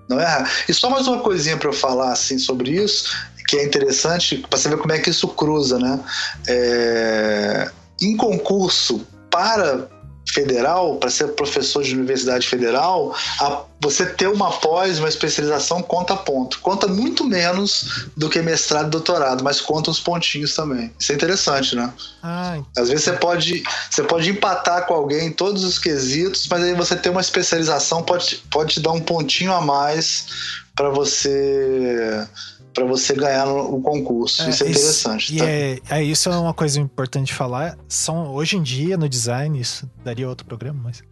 Não 0.08 0.20
é. 0.20 0.46
E 0.68 0.74
só 0.74 0.90
mais 0.90 1.06
uma 1.06 1.20
coisinha 1.20 1.56
para 1.56 1.68
eu 1.68 1.72
falar 1.72 2.12
assim 2.12 2.38
sobre 2.38 2.70
isso, 2.70 3.10
que 3.48 3.56
é 3.56 3.64
interessante, 3.64 4.38
para 4.38 4.58
você 4.58 4.68
ver 4.68 4.78
como 4.78 4.92
é 4.92 4.98
que 4.98 5.10
isso 5.10 5.28
cruza, 5.28 5.78
né? 5.78 6.00
É... 6.46 7.70
Em 8.00 8.16
concurso 8.16 9.06
para 9.30 9.88
federal, 10.32 10.96
para 10.96 11.10
ser 11.10 11.28
professor 11.28 11.82
de 11.82 11.94
universidade 11.94 12.46
federal, 12.46 13.14
a, 13.40 13.62
você 13.80 14.06
ter 14.06 14.28
uma 14.28 14.50
pós, 14.50 14.98
uma 14.98 15.08
especialização 15.08 15.82
conta 15.82 16.16
ponto. 16.16 16.58
Conta 16.60 16.86
muito 16.86 17.24
menos 17.24 18.08
do 18.16 18.28
que 18.30 18.40
mestrado 18.40 18.86
e 18.86 18.90
doutorado, 18.90 19.44
mas 19.44 19.60
conta 19.60 19.90
uns 19.90 20.00
pontinhos 20.00 20.54
também. 20.54 20.92
Isso 20.98 21.12
é 21.12 21.14
interessante, 21.14 21.76
né? 21.76 21.92
Ah, 22.22 22.58
Às 22.76 22.88
vezes 22.88 23.04
você 23.04 23.12
pode, 23.12 23.62
você 23.90 24.02
pode 24.02 24.30
empatar 24.30 24.86
com 24.86 24.94
alguém 24.94 25.28
em 25.28 25.32
todos 25.32 25.62
os 25.64 25.78
quesitos, 25.78 26.46
mas 26.48 26.62
aí 26.62 26.74
você 26.74 26.96
ter 26.96 27.10
uma 27.10 27.20
especialização 27.20 28.02
pode, 28.02 28.42
pode 28.50 28.74
te 28.74 28.80
dar 28.80 28.92
um 28.92 29.00
pontinho 29.00 29.52
a 29.52 29.60
mais 29.60 30.26
para 30.74 30.90
você 30.90 32.26
para 32.74 32.84
você 32.84 33.14
ganhar 33.14 33.46
o 33.46 33.80
concurso. 33.80 34.42
É, 34.42 34.50
isso 34.50 34.64
é 34.64 34.70
interessante. 34.70 35.34
Isso, 35.34 35.44
tá? 35.44 35.50
é, 35.50 35.78
é, 35.90 36.02
isso 36.02 36.28
é 36.28 36.36
uma 36.36 36.52
coisa 36.52 36.80
importante 36.80 37.32
falar. 37.32 37.78
São, 37.88 38.34
hoje 38.34 38.56
em 38.56 38.62
dia, 38.62 38.96
no 38.96 39.08
design, 39.08 39.58
isso 39.58 39.88
daria 40.04 40.28
outro 40.28 40.44
programa, 40.44 40.80
mas 40.82 41.02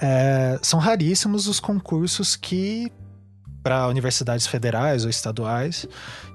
é, 0.00 0.58
são 0.62 0.78
raríssimos 0.78 1.48
os 1.48 1.58
concursos 1.58 2.36
que 2.36 2.90
para 3.62 3.88
universidades 3.88 4.46
federais 4.46 5.04
ou 5.04 5.10
estaduais 5.10 5.86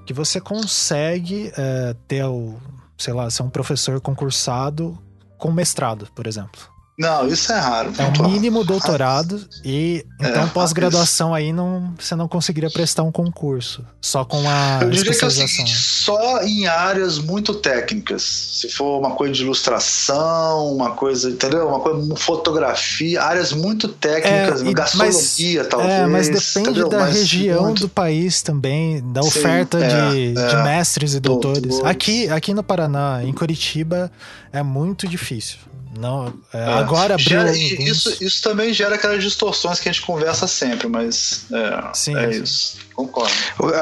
que 0.06 0.12
você 0.12 0.38
consegue 0.40 1.50
é, 1.56 1.96
ter 2.06 2.24
o, 2.24 2.60
sei 2.98 3.14
lá, 3.14 3.30
ser 3.30 3.42
um 3.42 3.50
professor 3.50 3.98
concursado 4.00 4.98
com 5.38 5.50
mestrado, 5.50 6.06
por 6.14 6.26
exemplo. 6.26 6.73
Não, 6.96 7.26
isso 7.26 7.50
é 7.50 7.58
raro. 7.58 7.92
É 7.98 8.22
um 8.22 8.28
mínimo 8.28 8.62
doutorado 8.62 9.44
e 9.64 10.06
então 10.20 10.44
é, 10.44 10.46
pós-graduação 10.46 11.34
aí 11.34 11.52
não 11.52 11.92
você 11.98 12.14
não 12.14 12.28
conseguiria 12.28 12.70
prestar 12.70 13.02
um 13.02 13.10
concurso 13.10 13.84
só 14.00 14.24
com 14.24 14.48
a 14.48 14.78
Eu 14.80 14.90
diria 14.90 15.12
que 15.12 15.24
é 15.24 15.26
o 15.26 15.30
seguinte, 15.30 15.74
só 15.76 16.42
em 16.42 16.68
áreas 16.68 17.18
muito 17.18 17.52
técnicas. 17.52 18.22
Se 18.22 18.68
for 18.68 19.00
uma 19.00 19.10
coisa 19.10 19.34
de 19.34 19.42
ilustração, 19.42 20.72
uma 20.72 20.92
coisa, 20.92 21.30
entendeu? 21.30 21.66
Uma 21.66 21.80
coisa 21.80 22.14
fotografia, 22.16 23.20
áreas 23.22 23.52
muito 23.52 23.88
técnicas, 23.88 24.62
é, 24.62 24.66
e, 24.66 24.72
gastronomia 24.72 25.60
mas, 25.60 25.68
talvez. 25.68 25.92
É, 25.92 26.06
mas 26.06 26.28
depende 26.28 26.70
entendeu? 26.70 26.88
da 26.88 26.98
mas 27.00 27.16
região 27.16 27.64
muito... 27.64 27.80
do 27.80 27.88
país 27.88 28.40
também, 28.40 29.02
da 29.12 29.22
Sim, 29.22 29.28
oferta 29.28 29.78
é, 29.78 29.88
de, 29.88 30.38
é, 30.38 30.46
de 30.48 30.56
mestres 30.62 31.14
e 31.14 31.20
doutores. 31.20 31.60
doutores. 31.60 31.86
Aqui, 31.86 32.28
aqui 32.28 32.54
no 32.54 32.62
Paraná, 32.62 33.20
em 33.24 33.32
Curitiba, 33.32 34.12
é 34.52 34.62
muito 34.62 35.08
difícil. 35.08 35.58
Não, 35.98 36.32
é, 36.52 36.58
é, 36.58 36.83
agora 36.84 37.14
abriu. 37.14 37.28
Gera, 37.28 37.56
isso, 37.56 38.24
isso 38.24 38.42
também 38.42 38.72
gera 38.72 38.94
aquelas 38.94 39.22
distorções 39.22 39.80
que 39.80 39.88
a 39.88 39.92
gente 39.92 40.04
conversa 40.04 40.46
sempre, 40.46 40.88
mas 40.88 41.44
é, 41.52 41.94
sim, 41.94 42.16
é 42.16 42.32
sim. 42.32 42.42
isso. 42.42 42.76
Concordo. 42.94 43.32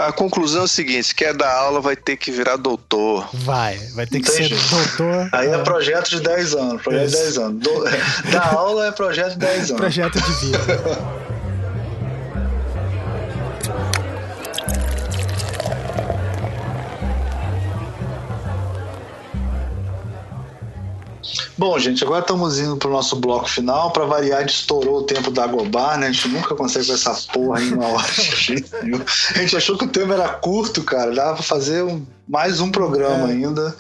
A 0.07 0.13
conclusão 0.13 0.63
é 0.63 0.65
o 0.65 0.69
seguinte: 0.69 1.05
se 1.05 1.15
quer 1.15 1.35
dar 1.35 1.53
aula, 1.53 1.81
vai 1.81 1.95
ter 1.95 2.17
que 2.17 2.31
virar 2.31 2.57
doutor. 2.57 3.29
Vai, 3.33 3.77
vai 3.95 4.07
ter 4.07 4.21
que 4.21 4.31
ser 4.31 4.49
doutor. 4.49 5.29
Aí 5.33 5.49
é, 5.49 5.55
é 5.55 5.59
projeto 5.59 6.09
de 6.09 6.21
10 6.21 6.55
anos. 6.55 6.83
Projeto 6.83 7.07
isso. 7.07 7.17
de 7.17 7.23
10 7.23 7.39
anos. 7.39 7.63
Do, 7.63 7.85
dar 8.33 8.55
aula 8.55 8.87
é 8.87 8.93
projeto 8.93 9.33
de 9.33 9.39
10 9.39 9.57
anos. 9.71 9.81
projeto 9.81 10.21
de 10.21 10.33
vida. 10.47 10.59
Bom, 21.57 21.79
gente, 21.79 22.03
agora 22.03 22.21
estamos 22.21 22.59
indo 22.59 22.77
pro 22.77 22.91
nosso 22.91 23.17
bloco 23.17 23.49
final. 23.49 23.91
Para 23.91 24.07
variar, 24.07 24.39
a 24.39 24.41
gente 24.41 24.55
estourou 24.55 25.01
o 25.01 25.03
tempo 25.03 25.31
da 25.31 25.47
Gobar, 25.47 25.99
né? 25.99 26.09
A 26.09 26.13
gente 26.13 26.29
nunca 26.29 26.55
consegue 26.55 26.87
ver 26.87 26.95
essa 26.95 27.15
porra 27.33 27.63
em 27.63 27.75
uma 27.75 27.87
hora. 27.89 28.07
a 29.35 29.39
gente 29.39 29.57
achou 29.57 29.77
que 29.77 29.85
o 29.85 29.89
tema 29.89 30.15
era 30.15 30.29
curto, 30.29 30.83
cara. 30.83 31.15
Dava 31.15 31.35
pra 31.35 31.43
fazer 31.43 31.83
um, 31.85 32.05
mais 32.27 32.61
um 32.61 32.71
programa 32.71 33.29
é. 33.29 33.33
ainda. 33.33 33.77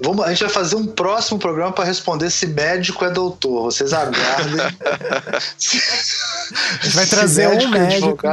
Vamos, 0.00 0.24
a 0.24 0.28
gente 0.28 0.44
vai 0.44 0.52
fazer 0.52 0.76
um 0.76 0.86
próximo 0.86 1.38
programa 1.38 1.72
para 1.72 1.84
responder 1.84 2.30
se 2.30 2.46
médico 2.46 3.04
é 3.04 3.10
doutor. 3.10 3.64
Vocês 3.64 3.92
aguardem. 3.92 4.60
a 4.60 4.70
gente 6.82 6.94
vai 6.94 7.06
trazer 7.06 7.48
médico 7.48 7.72
um 7.72 7.76
é 7.76 7.80
médico. 7.80 8.26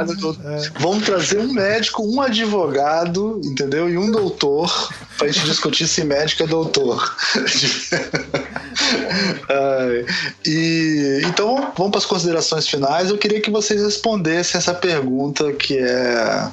É. 0.43 0.69
Vamos 0.79 1.05
trazer 1.05 1.39
um 1.39 1.51
médico, 1.51 2.03
um 2.03 2.21
advogado, 2.21 3.41
entendeu? 3.43 3.89
E 3.89 3.97
um 3.97 4.11
doutor 4.11 4.93
para 5.17 5.25
a 5.27 5.31
gente 5.31 5.45
discutir 5.45 5.87
se 5.87 6.03
médico 6.03 6.43
é 6.43 6.47
doutor. 6.47 7.15
e 10.45 11.21
então 11.25 11.73
vamos 11.75 11.91
para 11.91 11.99
as 11.99 12.05
considerações 12.05 12.67
finais. 12.67 13.09
Eu 13.09 13.17
queria 13.17 13.41
que 13.41 13.49
vocês 13.49 13.81
respondessem 13.81 14.59
essa 14.59 14.73
pergunta 14.73 15.51
que 15.53 15.79
é 15.79 16.47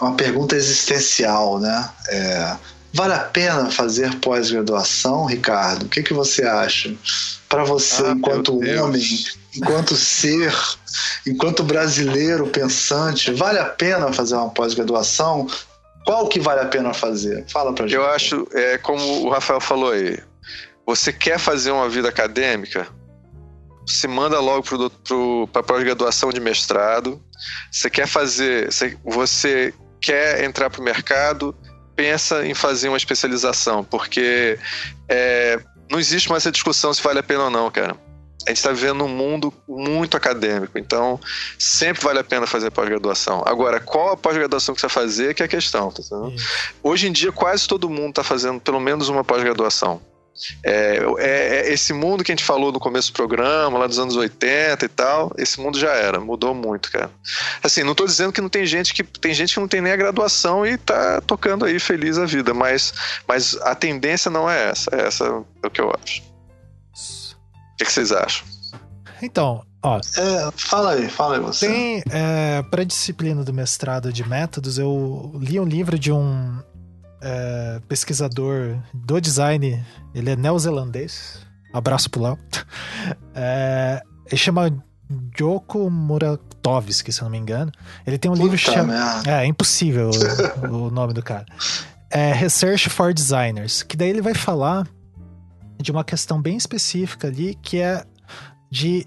uma 0.00 0.14
pergunta 0.14 0.54
existencial, 0.54 1.58
né? 1.58 1.90
É, 2.08 2.56
Vale 2.94 3.12
a 3.12 3.18
pena 3.18 3.72
fazer 3.72 4.14
pós-graduação, 4.20 5.26
Ricardo? 5.26 5.86
O 5.86 5.88
que, 5.88 6.00
que 6.00 6.14
você 6.14 6.44
acha? 6.44 6.94
Para 7.48 7.64
você, 7.64 8.04
ah, 8.04 8.12
enquanto 8.12 8.56
homem, 8.56 9.02
enquanto 9.56 9.96
ser, 9.96 10.54
enquanto 11.26 11.64
brasileiro 11.64 12.46
pensante, 12.46 13.32
vale 13.32 13.58
a 13.58 13.64
pena 13.64 14.12
fazer 14.12 14.36
uma 14.36 14.48
pós-graduação? 14.50 15.48
Qual 16.06 16.28
que 16.28 16.38
vale 16.38 16.60
a 16.60 16.66
pena 16.66 16.94
fazer? 16.94 17.44
Fala 17.50 17.74
pra 17.74 17.84
gente. 17.84 17.96
Eu 17.96 18.06
acho, 18.06 18.46
é 18.52 18.78
como 18.78 19.24
o 19.24 19.28
Rafael 19.28 19.60
falou 19.60 19.90
aí, 19.90 20.16
você 20.86 21.12
quer 21.12 21.40
fazer 21.40 21.72
uma 21.72 21.88
vida 21.88 22.08
acadêmica? 22.08 22.86
Se 23.88 24.06
manda 24.06 24.38
logo 24.38 24.62
para 25.50 25.60
a 25.60 25.64
pós-graduação 25.64 26.30
de 26.30 26.38
mestrado. 26.38 27.20
Você 27.72 27.90
quer 27.90 28.06
fazer, 28.06 28.68
você 29.04 29.74
quer 30.00 30.44
entrar 30.44 30.70
para 30.70 30.80
o 30.80 30.84
mercado, 30.84 31.56
pensa 31.94 32.46
em 32.46 32.54
fazer 32.54 32.88
uma 32.88 32.96
especialização, 32.96 33.84
porque 33.84 34.58
é, 35.08 35.60
não 35.90 35.98
existe 35.98 36.28
mais 36.28 36.42
essa 36.42 36.52
discussão 36.52 36.92
se 36.92 37.02
vale 37.02 37.18
a 37.18 37.22
pena 37.22 37.44
ou 37.44 37.50
não, 37.50 37.70
cara. 37.70 37.96
A 38.46 38.50
gente 38.50 38.58
está 38.58 38.72
vivendo 38.72 39.04
um 39.04 39.08
mundo 39.08 39.54
muito 39.66 40.16
acadêmico, 40.16 40.78
então 40.78 41.18
sempre 41.58 42.04
vale 42.04 42.18
a 42.18 42.24
pena 42.24 42.46
fazer 42.46 42.70
pós-graduação. 42.70 43.42
Agora, 43.46 43.80
qual 43.80 44.10
a 44.10 44.16
pós-graduação 44.16 44.74
que 44.74 44.80
você 44.80 44.86
vai 44.86 44.94
fazer 44.94 45.34
que 45.34 45.42
é 45.42 45.46
a 45.46 45.48
questão, 45.48 45.90
tá 45.90 46.02
Hoje 46.82 47.08
em 47.08 47.12
dia, 47.12 47.32
quase 47.32 47.66
todo 47.66 47.88
mundo 47.88 48.10
está 48.10 48.22
fazendo 48.22 48.60
pelo 48.60 48.80
menos 48.80 49.08
uma 49.08 49.24
pós-graduação. 49.24 50.00
É, 50.62 50.98
é, 51.18 51.56
é, 51.68 51.72
esse 51.72 51.92
mundo 51.92 52.24
que 52.24 52.32
a 52.32 52.34
gente 52.34 52.44
falou 52.44 52.72
no 52.72 52.80
começo 52.80 53.12
do 53.12 53.14
programa, 53.14 53.78
lá 53.78 53.86
dos 53.86 53.98
anos 53.98 54.16
80 54.16 54.84
e 54.84 54.88
tal, 54.88 55.32
esse 55.38 55.60
mundo 55.60 55.78
já 55.78 55.92
era, 55.92 56.20
mudou 56.20 56.54
muito, 56.54 56.90
cara. 56.90 57.10
Assim, 57.62 57.82
não 57.82 57.92
estou 57.92 58.06
dizendo 58.06 58.32
que 58.32 58.40
não 58.40 58.48
tem 58.48 58.66
gente 58.66 58.92
que 58.92 59.04
tem 59.04 59.32
gente 59.32 59.54
que 59.54 59.60
não 59.60 59.68
tem 59.68 59.80
nem 59.80 59.92
a 59.92 59.96
graduação 59.96 60.66
e 60.66 60.76
tá 60.76 61.20
tocando 61.20 61.64
aí 61.64 61.78
feliz 61.78 62.18
a 62.18 62.26
vida, 62.26 62.52
mas, 62.52 62.92
mas 63.26 63.56
a 63.62 63.74
tendência 63.74 64.30
não 64.30 64.50
é 64.50 64.70
essa, 64.70 64.90
é 64.92 65.06
essa 65.06 65.24
é 65.24 65.66
o 65.66 65.70
que 65.70 65.80
eu 65.80 65.92
acho. 66.02 66.22
O 66.22 67.76
que, 67.76 67.84
que 67.84 67.92
vocês 67.92 68.12
acham? 68.12 68.46
Então, 69.22 69.64
ó. 69.82 69.98
É, 69.98 70.50
fala 70.56 70.92
aí, 70.92 71.08
fala 71.08 71.36
aí 71.36 71.40
você. 71.40 71.66
Tem, 71.66 72.02
é, 72.10 72.62
para 72.62 72.84
disciplina 72.84 73.44
do 73.44 73.52
mestrado 73.52 74.12
de 74.12 74.28
métodos, 74.28 74.78
eu 74.78 75.32
li 75.36 75.58
um 75.58 75.64
livro 75.64 75.98
de 75.98 76.12
um 76.12 76.58
é, 77.24 77.80
pesquisador 77.88 78.78
do 78.92 79.18
design, 79.18 79.82
ele 80.14 80.30
é 80.30 80.36
neozelandês. 80.36 81.40
Abraço 81.72 82.10
pro 82.10 82.22
Léo. 82.22 82.38
É, 83.36 84.00
ele 84.26 84.36
chama 84.36 84.72
Joko 85.36 85.90
Muratovski, 85.90 87.12
se 87.12 87.20
eu 87.20 87.24
não 87.24 87.32
me 87.32 87.38
engano. 87.38 87.72
Ele 88.06 88.16
tem 88.16 88.30
um 88.30 88.34
Puta 88.34 88.44
livro 88.44 88.56
chamado. 88.56 89.28
É, 89.28 89.42
é 89.42 89.46
impossível 89.46 90.10
o, 90.62 90.66
o, 90.86 90.90
nome 90.90 91.12
do 91.12 91.20
cara. 91.20 91.44
É 92.10 92.32
Research 92.32 92.88
for 92.88 93.12
Designers. 93.12 93.82
Que 93.82 93.96
daí 93.96 94.08
ele 94.08 94.22
vai 94.22 94.34
falar 94.34 94.86
de 95.78 95.90
uma 95.90 96.04
questão 96.04 96.40
bem 96.40 96.56
específica 96.56 97.26
ali, 97.26 97.56
que 97.60 97.78
é 97.78 98.04
de 98.70 99.06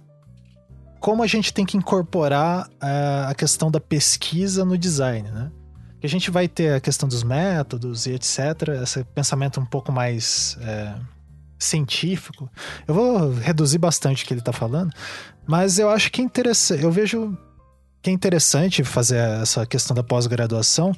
como 1.00 1.24
a 1.24 1.28
gente 1.28 1.54
tem 1.54 1.66
que 1.66 1.78
incorporar 1.78 2.70
é, 2.82 3.26
a 3.30 3.34
questão 3.34 3.72
da 3.72 3.80
pesquisa 3.80 4.66
no 4.66 4.78
design, 4.78 5.32
né? 5.32 5.50
Que 6.00 6.06
a 6.06 6.10
gente 6.10 6.30
vai 6.30 6.48
ter 6.48 6.74
a 6.74 6.80
questão 6.80 7.08
dos 7.10 7.24
métodos 7.24 8.06
e 8.06 8.14
etc. 8.14 8.40
Esse 8.84 9.04
pensamento 9.04 9.60
um 9.60 9.66
pouco 9.66 9.92
mais 9.92 10.58
é, 10.62 10.96
científico. 11.58 12.50
Eu 12.88 12.94
vou 12.94 13.34
reduzir 13.34 13.78
bastante 13.78 14.24
o 14.24 14.28
que 14.28 14.34
ele 14.34 14.42
está 14.42 14.54
falando, 14.54 14.92
mas 15.46 15.80
eu 15.80 15.90
acho 15.90 16.12
que 16.12 16.22
é 16.22 16.24
interessante. 16.24 16.84
Eu 16.84 16.92
vejo 16.92 17.38
que 18.02 18.10
é 18.10 18.14
interessante 18.14 18.84
fazer 18.84 19.18
essa 19.42 19.66
questão 19.66 19.96
da 19.96 20.04
pós-graduação. 20.04 20.94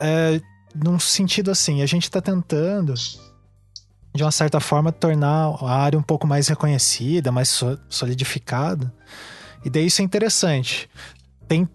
É, 0.00 0.40
num 0.74 0.98
sentido 0.98 1.50
assim, 1.50 1.82
a 1.82 1.86
gente 1.86 2.04
está 2.04 2.20
tentando 2.20 2.94
de 4.14 4.22
uma 4.22 4.32
certa 4.32 4.60
forma 4.60 4.92
tornar 4.92 5.56
a 5.60 5.76
área 5.76 5.98
um 5.98 6.02
pouco 6.02 6.26
mais 6.26 6.48
reconhecida, 6.48 7.30
mais 7.30 7.62
solidificada. 7.88 8.92
E 9.64 9.70
daí 9.70 9.86
isso 9.86 10.02
é 10.02 10.04
interessante. 10.04 10.88
Tem 11.46 11.68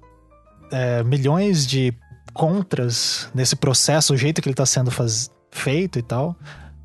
é, 0.72 1.04
milhões 1.04 1.66
de 1.66 1.94
contras 2.34 3.30
nesse 3.34 3.56
processo, 3.56 4.14
o 4.14 4.18
jeito 4.18 4.42
que 4.42 4.48
ele 4.48 4.54
está 4.54 4.66
sendo 4.66 4.92
faz... 4.92 5.30
feito 5.52 5.98
e 5.98 6.02
tal. 6.02 6.36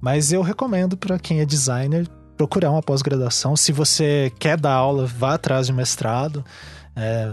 Mas 0.00 0.32
eu 0.32 0.42
recomendo 0.42 0.96
para 0.96 1.18
quem 1.18 1.40
é 1.40 1.44
designer 1.44 2.08
procurar 2.36 2.70
uma 2.70 2.82
pós-graduação. 2.82 3.54
Se 3.54 3.70
você 3.70 4.32
quer 4.38 4.58
dar 4.58 4.72
aula, 4.72 5.06
vá 5.06 5.34
atrás 5.34 5.66
de 5.66 5.72
mestrado. 5.72 6.44
É... 6.96 7.32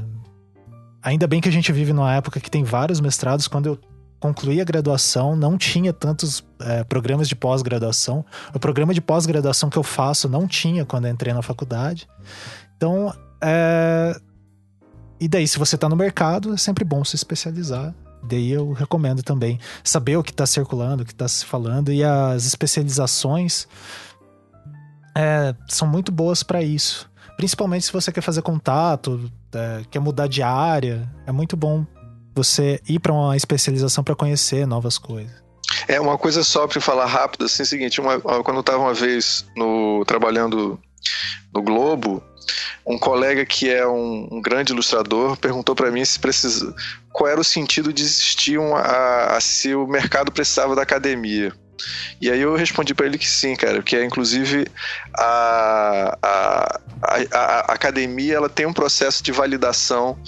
Ainda 1.01 1.25
bem 1.27 1.39
que 1.39 1.49
a 1.49 1.51
gente 1.51 1.71
vive 1.71 1.93
numa 1.93 2.13
época 2.13 2.39
que 2.39 2.51
tem 2.51 2.63
vários 2.63 2.99
mestrados. 2.99 3.47
Quando 3.47 3.67
eu 3.67 3.79
concluí 4.19 4.59
a 4.59 4.65
graduação, 4.65 5.35
não 5.35 5.57
tinha 5.57 5.93
tantos 5.93 6.43
é, 6.59 6.83
programas 6.83 7.29
de 7.29 7.35
pós-graduação. 7.35 8.25
O 8.53 8.59
programa 8.59 8.93
de 8.93 8.99
pós-graduação 8.99 9.69
que 9.69 9.77
eu 9.77 9.83
faço 9.83 10.27
não 10.27 10.45
tinha 10.45 10.85
quando 10.85 11.07
entrei 11.07 11.33
na 11.33 11.41
faculdade. 11.41 12.07
Então, 12.75 13.13
é, 13.41 14.19
e 15.19 15.27
daí, 15.27 15.47
se 15.47 15.59
você 15.59 15.75
está 15.75 15.89
no 15.89 15.95
mercado, 15.95 16.53
é 16.53 16.57
sempre 16.57 16.83
bom 16.85 17.03
se 17.03 17.15
especializar. 17.15 17.93
Daí 18.23 18.51
eu 18.51 18.73
recomendo 18.73 19.23
também 19.23 19.59
saber 19.83 20.17
o 20.17 20.23
que 20.23 20.31
está 20.31 20.45
circulando, 20.45 21.03
o 21.03 21.05
que 21.05 21.11
está 21.11 21.27
se 21.27 21.45
falando. 21.45 21.91
E 21.91 22.03
as 22.03 22.45
especializações 22.45 23.67
é, 25.15 25.53
são 25.67 25.87
muito 25.87 26.11
boas 26.11 26.43
para 26.43 26.61
isso. 26.61 27.09
Principalmente 27.37 27.85
se 27.85 27.93
você 27.93 28.11
quer 28.11 28.21
fazer 28.21 28.41
contato, 28.41 29.31
é, 29.53 29.81
quer 29.89 29.99
mudar 29.99 30.27
de 30.27 30.41
área. 30.41 31.09
É 31.25 31.31
muito 31.31 31.55
bom 31.55 31.85
você 32.35 32.81
ir 32.87 32.99
para 32.99 33.13
uma 33.13 33.35
especialização 33.35 34.03
para 34.03 34.15
conhecer 34.15 34.65
novas 34.65 34.97
coisas. 34.97 35.43
É 35.87 35.99
uma 35.99 36.17
coisa 36.17 36.43
só 36.43 36.67
para 36.67 36.81
falar 36.81 37.05
rápido, 37.05 37.45
assim, 37.45 37.61
é 37.61 37.65
o 37.65 37.67
seguinte, 37.67 38.01
uma, 38.01 38.19
quando 38.19 38.55
eu 38.55 38.61
estava 38.61 38.79
uma 38.79 38.93
vez 38.93 39.45
no 39.55 40.03
trabalhando 40.05 40.79
no 41.53 41.61
Globo, 41.61 42.23
um 42.85 42.97
colega 42.97 43.45
que 43.45 43.69
é 43.69 43.87
um, 43.87 44.27
um 44.31 44.41
grande 44.41 44.73
ilustrador 44.73 45.37
perguntou 45.37 45.75
para 45.75 45.91
mim 45.91 46.03
se 46.03 46.19
precisa, 46.19 46.73
qual 47.11 47.29
era 47.29 47.39
o 47.39 47.43
sentido 47.43 47.91
de 47.91 48.01
existir 48.01 48.59
um, 48.59 48.75
a, 48.75 49.37
a, 49.37 49.41
se 49.41 49.73
o 49.75 49.87
mercado 49.87 50.31
precisava 50.31 50.75
da 50.75 50.81
academia. 50.81 51.53
E 52.19 52.29
aí 52.29 52.41
eu 52.41 52.55
respondi 52.55 52.93
para 52.93 53.05
ele 53.05 53.17
que 53.17 53.29
sim, 53.29 53.55
cara, 53.55 53.81
que 53.81 53.95
é 53.95 54.03
inclusive 54.03 54.67
a, 55.17 56.17
a, 56.21 56.79
a, 57.01 57.37
a, 57.37 57.59
academia 57.73 58.35
ela 58.35 58.49
tem 58.49 58.65
um 58.65 58.73
processo 58.73 59.23
de 59.23 59.31
validação 59.31 60.19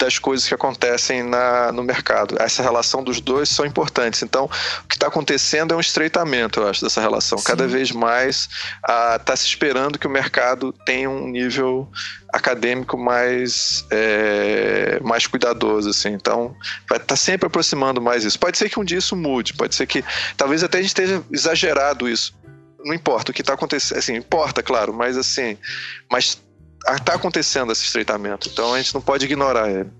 das 0.00 0.18
coisas 0.18 0.48
que 0.48 0.54
acontecem 0.54 1.22
na, 1.22 1.70
no 1.70 1.82
mercado. 1.82 2.36
Essa 2.40 2.62
relação 2.62 3.04
dos 3.04 3.20
dois 3.20 3.48
são 3.48 3.66
importantes. 3.66 4.22
Então, 4.22 4.46
o 4.46 4.88
que 4.88 4.94
está 4.94 5.06
acontecendo 5.06 5.74
é 5.74 5.76
um 5.76 5.80
estreitamento, 5.80 6.60
eu 6.60 6.68
acho, 6.68 6.82
dessa 6.82 7.00
relação. 7.00 7.38
Sim. 7.38 7.44
Cada 7.44 7.68
vez 7.68 7.92
mais 7.92 8.48
está 9.18 9.36
se 9.36 9.46
esperando 9.46 9.98
que 9.98 10.06
o 10.06 10.10
mercado 10.10 10.72
tenha 10.84 11.08
um 11.08 11.28
nível 11.28 11.86
acadêmico 12.32 12.96
mais, 12.96 13.84
é, 13.90 14.98
mais 15.02 15.26
cuidadoso, 15.26 15.90
assim. 15.90 16.08
Então, 16.08 16.56
vai 16.88 16.96
estar 16.96 17.08
tá 17.08 17.16
sempre 17.16 17.46
aproximando 17.46 18.00
mais 18.00 18.24
isso. 18.24 18.38
Pode 18.38 18.56
ser 18.56 18.70
que 18.70 18.80
um 18.80 18.84
dia 18.84 18.98
isso 18.98 19.14
mude, 19.14 19.52
pode 19.52 19.74
ser 19.74 19.86
que 19.86 20.02
talvez 20.36 20.64
até 20.64 20.78
a 20.78 20.80
gente 20.80 20.90
esteja 20.90 21.22
exagerado 21.30 22.08
isso. 22.08 22.34
Não 22.82 22.94
importa 22.94 23.30
o 23.30 23.34
que 23.34 23.42
está 23.42 23.52
acontecendo, 23.52 23.98
assim, 23.98 24.16
importa, 24.16 24.62
claro, 24.62 24.94
mas 24.94 25.18
assim, 25.18 25.58
mas 26.10 26.40
está 26.88 27.14
acontecendo 27.14 27.72
esse 27.72 27.84
estreitamento, 27.84 28.48
então 28.48 28.74
a 28.74 28.78
gente 28.78 28.94
não 28.94 29.00
pode 29.00 29.24
ignorar 29.24 29.70
ele. 29.70 29.90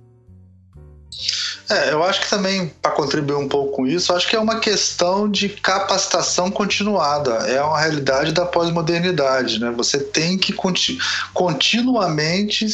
É, 1.68 1.92
eu 1.92 2.02
acho 2.02 2.20
que 2.20 2.28
também, 2.28 2.66
para 2.82 2.90
contribuir 2.90 3.36
um 3.36 3.48
pouco 3.48 3.76
com 3.76 3.86
isso, 3.86 4.12
acho 4.12 4.28
que 4.28 4.34
é 4.34 4.40
uma 4.40 4.58
questão 4.58 5.30
de 5.30 5.48
capacitação 5.48 6.50
continuada. 6.50 7.30
É 7.48 7.62
uma 7.62 7.78
realidade 7.78 8.32
da 8.32 8.44
pós-modernidade. 8.44 9.60
Né? 9.60 9.70
Você 9.76 10.00
tem 10.00 10.36
que 10.36 10.52
conti 10.52 10.98
continuamente 11.32 12.66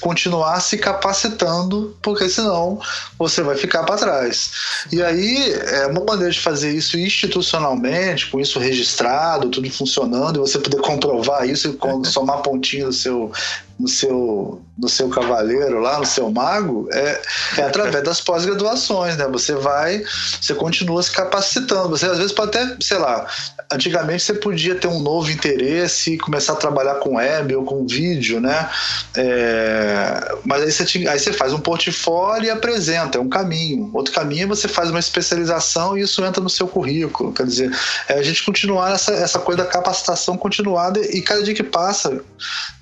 continuar 0.00 0.60
se 0.60 0.78
capacitando, 0.78 1.96
porque 2.02 2.28
senão 2.28 2.80
você 3.18 3.42
vai 3.42 3.56
ficar 3.56 3.84
para 3.84 3.96
trás. 3.96 4.50
E 4.92 5.02
aí, 5.02 5.52
é 5.52 5.86
uma 5.86 6.04
maneira 6.04 6.32
de 6.32 6.40
fazer 6.40 6.72
isso 6.72 6.98
institucionalmente, 6.98 8.30
com 8.30 8.40
isso 8.40 8.58
registrado, 8.58 9.48
tudo 9.48 9.70
funcionando, 9.70 10.36
e 10.36 10.40
você 10.40 10.58
poder 10.58 10.80
comprovar 10.80 11.48
isso 11.48 11.78
e 12.04 12.06
somar 12.08 12.42
pontinho 12.42 12.86
no 12.86 12.92
seu 12.92 13.32
no 13.80 13.88
seu, 13.88 14.60
no 14.76 14.88
seu 14.88 15.08
cavaleiro 15.08 15.80
lá, 15.80 15.98
no 15.98 16.04
seu 16.04 16.30
mago, 16.30 16.86
é, 16.92 17.22
é 17.56 17.62
através 17.62 18.04
das 18.04 18.20
pós-graduações, 18.20 19.16
né? 19.16 19.26
Você 19.28 19.54
vai, 19.54 20.04
você 20.38 20.52
continua 20.52 21.02
se 21.02 21.10
capacitando. 21.10 21.88
Você 21.88 22.04
às 22.04 22.18
vezes 22.18 22.32
pode 22.32 22.56
até, 22.56 22.76
sei 22.80 22.98
lá, 22.98 23.26
antigamente 23.72 24.22
você 24.22 24.34
podia 24.34 24.74
ter 24.74 24.86
um 24.86 25.00
novo 25.00 25.30
interesse 25.30 26.14
e 26.14 26.18
começar 26.18 26.52
a 26.52 26.56
trabalhar 26.56 26.96
com 26.96 27.14
web 27.14 27.56
ou 27.56 27.64
com 27.64 27.86
vídeo, 27.86 28.38
né? 28.38 28.68
É, 29.16 29.69
mas 30.44 30.62
aí 30.62 30.72
você, 30.72 30.84
tinha, 30.84 31.10
aí 31.10 31.18
você 31.18 31.32
faz 31.32 31.52
um 31.52 31.60
portfólio 31.60 32.46
e 32.46 32.50
apresenta, 32.50 33.18
é 33.18 33.20
um 33.20 33.28
caminho. 33.28 33.90
Outro 33.92 34.12
caminho 34.12 34.44
é 34.44 34.46
você 34.46 34.68
faz 34.68 34.90
uma 34.90 34.98
especialização 34.98 35.96
e 35.96 36.02
isso 36.02 36.24
entra 36.24 36.42
no 36.42 36.50
seu 36.50 36.66
currículo. 36.66 37.32
Quer 37.32 37.46
dizer, 37.46 37.78
é 38.08 38.14
a 38.14 38.22
gente 38.22 38.44
continuar 38.44 38.92
essa, 38.92 39.12
essa 39.12 39.38
coisa 39.38 39.64
da 39.64 39.68
capacitação 39.68 40.36
continuada 40.36 41.00
e 41.00 41.20
cada 41.22 41.42
dia 41.42 41.54
que 41.54 41.62
passa, 41.62 42.22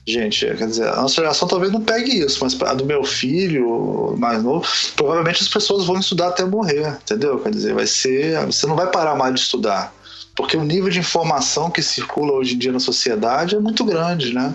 gente, 0.07 0.47
quer 0.47 0.67
dizer, 0.67 0.89
a 0.89 0.97
nossa 0.97 1.15
geração 1.15 1.49
talvez 1.49 1.73
não 1.73 1.81
pegue 1.81 2.25
isso, 2.25 2.39
mas 2.43 2.61
a 2.63 2.75
do 2.75 2.85
meu 2.85 3.05
filho 3.05 4.15
mais 4.19 4.43
novo, 4.43 4.67
provavelmente 4.97 5.43
as 5.43 5.49
pessoas 5.49 5.87
vão 5.87 5.99
estudar 5.99 6.29
até 6.29 6.45
morrer, 6.45 6.97
entendeu? 7.03 7.39
Quer 7.41 7.51
dizer, 7.51 7.75
vai 7.75 7.87
ser, 7.87 8.45
você 8.47 8.67
não 8.67 8.77
vai 8.77 8.87
parar 8.87 9.15
mais 9.15 9.35
de 9.35 9.41
estudar 9.41 9.93
porque 10.39 10.57
o 10.57 10.63
nível 10.63 10.89
de 10.89 11.01
informação 11.01 11.69
que 11.69 11.83
circula 11.83 12.35
hoje 12.35 12.55
em 12.55 12.59
dia 12.59 12.71
na 12.71 12.79
sociedade 12.79 13.57
é 13.57 13.59
muito 13.59 13.85
grande, 13.85 14.33
né? 14.33 14.55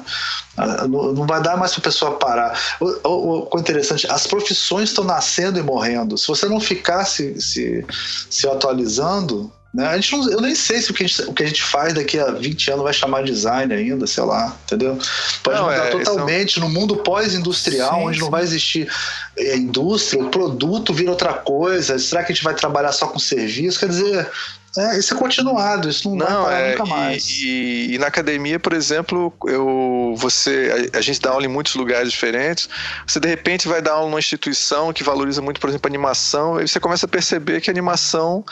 Ah, 0.55 0.87
não 0.87 1.27
vai 1.27 1.43
dar 1.43 1.57
mais 1.57 1.73
para 1.73 1.81
a 1.81 1.83
pessoa 1.83 2.11
parar. 2.13 2.57
O, 2.79 3.49
o, 3.53 3.59
interessante, 3.59 4.09
as 4.09 4.25
profissões 4.25 4.89
estão 4.89 5.03
nascendo 5.03 5.59
e 5.59 5.61
morrendo. 5.61 6.17
Se 6.17 6.25
você 6.25 6.47
não 6.47 6.61
ficar 6.61 7.03
se, 7.03 7.37
se, 7.41 7.85
se 8.29 8.47
atualizando, 8.47 9.51
né? 9.73 9.87
A 9.87 9.95
gente 9.97 10.13
não, 10.13 10.31
eu 10.31 10.39
nem 10.39 10.55
sei 10.55 10.79
se 10.79 10.91
o 10.91 10.93
que, 10.93 11.05
gente, 11.05 11.21
o 11.23 11.33
que, 11.33 11.43
a 11.43 11.47
gente 11.47 11.61
faz 11.61 11.93
daqui 11.93 12.17
a 12.17 12.31
20 12.31 12.71
anos 12.71 12.83
vai 12.83 12.93
chamar 12.93 13.25
design 13.25 13.73
ainda, 13.73 14.07
sei 14.07 14.23
lá, 14.23 14.55
entendeu? 14.63 14.97
Pode 15.43 15.57
não, 15.57 15.65
mudar 15.65 15.85
é, 15.87 15.89
totalmente 15.89 16.61
no 16.61 16.69
mundo 16.69 16.95
pós-industrial, 16.95 18.03
onde 18.05 18.19
sim. 18.19 18.23
não 18.23 18.31
vai 18.31 18.43
existir 18.43 18.87
é, 19.35 19.57
indústria, 19.57 20.23
o 20.23 20.29
produto 20.29 20.93
vira 20.93 21.11
outra 21.11 21.33
coisa. 21.33 21.99
Será 21.99 22.23
que 22.23 22.31
a 22.31 22.35
gente 22.35 22.43
vai 22.43 22.53
trabalhar 22.53 22.93
só 22.93 23.07
com 23.07 23.19
serviço? 23.19 23.79
Quer 23.79 23.89
dizer, 23.89 24.31
é, 24.75 24.97
isso 24.97 25.13
é 25.13 25.17
continuado, 25.17 25.87
isso 25.87 26.09
não, 26.09 26.27
não 26.27 26.43
vai 26.43 26.69
é, 26.69 26.71
nunca 26.71 26.85
mais. 26.85 27.27
E, 27.29 27.93
e, 27.93 27.97
na 27.99 28.07
academia, 28.07 28.59
por 28.59 28.73
exemplo, 28.73 29.31
eu, 29.45 30.15
você, 30.17 30.89
a, 30.93 30.97
a, 30.97 31.01
gente 31.01 31.21
dá 31.21 31.29
aula 31.29 31.45
em 31.45 31.49
muitos 31.49 31.75
lugares 31.75 32.11
diferentes. 32.11 32.67
Você 33.05 33.19
de 33.19 33.27
repente 33.27 33.67
vai 33.67 33.83
dar 33.83 33.93
aula 33.93 34.09
numa 34.09 34.19
instituição 34.19 34.91
que 34.91 35.03
valoriza 35.03 35.41
muito, 35.43 35.61
por 35.61 35.69
exemplo, 35.69 35.87
animação, 35.87 36.59
e 36.59 36.67
você 36.67 36.79
começa 36.79 37.05
a 37.05 37.09
perceber 37.09 37.61
que 37.61 37.69
a 37.69 37.73
animação 37.73 38.43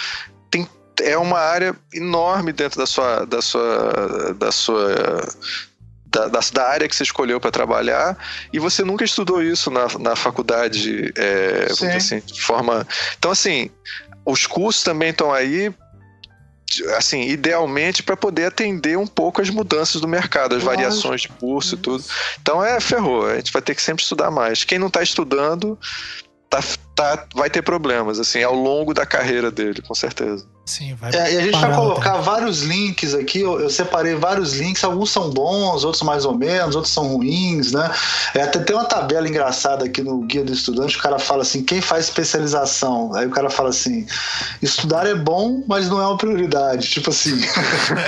tem, 0.51 0.69
é 1.01 1.17
uma 1.17 1.39
área 1.39 1.75
enorme 1.91 2.53
dentro 2.53 2.77
da 2.77 2.85
sua, 2.85 3.25
da 3.25 3.41
sua, 3.41 4.35
da 4.37 4.51
sua 4.51 5.27
da, 6.05 6.27
da, 6.27 6.39
da, 6.53 6.67
área 6.67 6.87
que 6.87 6.95
você 6.95 7.03
escolheu 7.03 7.39
para 7.39 7.49
trabalhar 7.49 8.15
e 8.53 8.59
você 8.59 8.83
nunca 8.83 9.03
estudou 9.03 9.41
isso 9.41 9.71
na, 9.71 9.87
na 9.97 10.15
faculdade, 10.15 11.11
é, 11.17 11.67
assim, 11.95 12.19
de 12.19 12.41
forma. 12.43 12.85
Então, 13.17 13.31
assim, 13.31 13.71
os 14.23 14.45
cursos 14.45 14.83
também 14.83 15.09
estão 15.09 15.33
aí 15.33 15.73
assim, 16.95 17.23
idealmente 17.23 18.03
para 18.03 18.15
poder 18.15 18.45
atender 18.45 18.97
um 18.97 19.07
pouco 19.07 19.41
as 19.41 19.49
mudanças 19.49 19.99
do 20.01 20.07
mercado, 20.07 20.55
as 20.55 20.63
variações 20.63 21.21
de 21.21 21.29
curso 21.29 21.75
e 21.75 21.77
tudo. 21.77 22.03
Então 22.41 22.63
é 22.63 22.79
ferrou, 22.79 23.27
a 23.27 23.35
gente 23.35 23.51
vai 23.51 23.61
ter 23.61 23.75
que 23.75 23.81
sempre 23.81 24.03
estudar 24.03 24.31
mais. 24.31 24.63
Quem 24.63 24.79
não 24.79 24.87
está 24.87 25.03
estudando 25.03 25.77
tá, 26.49 26.59
tá, 27.01 27.25
vai 27.35 27.49
ter 27.49 27.61
problemas, 27.61 28.19
assim, 28.19 28.43
ao 28.43 28.55
longo 28.55 28.93
da 28.93 29.05
carreira 29.05 29.51
dele, 29.51 29.81
com 29.81 29.95
certeza. 29.95 30.45
Sim, 30.63 30.93
vai 30.93 31.11
é, 31.11 31.33
e 31.33 31.37
a 31.37 31.41
gente 31.41 31.59
vai 31.59 31.75
colocar 31.75 32.17
vários 32.17 32.61
links 32.61 33.15
aqui, 33.15 33.41
eu, 33.41 33.59
eu, 33.59 33.69
separei 33.69 34.15
vários 34.15 34.53
links, 34.53 34.83
alguns 34.83 35.09
são 35.09 35.29
bons, 35.31 35.83
outros 35.83 36.03
mais 36.03 36.23
ou 36.23 36.37
menos, 36.37 36.75
outros 36.75 36.93
são 36.93 37.07
ruins, 37.07 37.71
né? 37.71 37.91
É, 38.35 38.43
até 38.43 38.59
tem 38.59 38.75
uma 38.75 38.85
tabela 38.85 39.27
engraçada 39.27 39.85
aqui 39.85 40.01
no 40.01 40.21
Guia 40.21 40.43
do 40.43 40.53
Estudante, 40.53 40.97
o 40.97 41.01
cara 41.01 41.17
fala 41.17 41.41
assim, 41.41 41.63
quem 41.63 41.81
faz 41.81 42.05
especialização? 42.05 43.13
Aí 43.15 43.25
o 43.25 43.31
cara 43.31 43.49
fala 43.49 43.69
assim, 43.69 44.05
estudar 44.61 45.07
é 45.07 45.15
bom, 45.15 45.63
mas 45.67 45.89
não 45.89 45.99
é 45.99 46.05
uma 46.05 46.17
prioridade, 46.17 46.89
tipo 46.89 47.09
assim. 47.09 47.41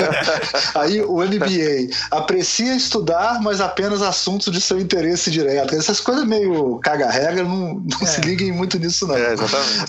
Aí 0.76 1.02
o 1.02 1.18
MBA, 1.18 1.94
aprecia 2.12 2.76
estudar, 2.76 3.42
mas 3.42 3.60
apenas 3.60 4.02
assuntos 4.02 4.54
de 4.54 4.62
seu 4.62 4.80
interesse 4.80 5.32
direto. 5.32 5.76
Essas 5.76 6.00
coisas 6.00 6.24
meio 6.24 6.80
caga-regra, 6.80 7.44
não, 7.44 7.76
não 7.76 8.00
é. 8.02 8.06
se 8.06 8.22
liguem 8.22 8.52
muito 8.52 8.78
nisso 8.84 9.08
não. 9.08 9.16
É, 9.16 9.36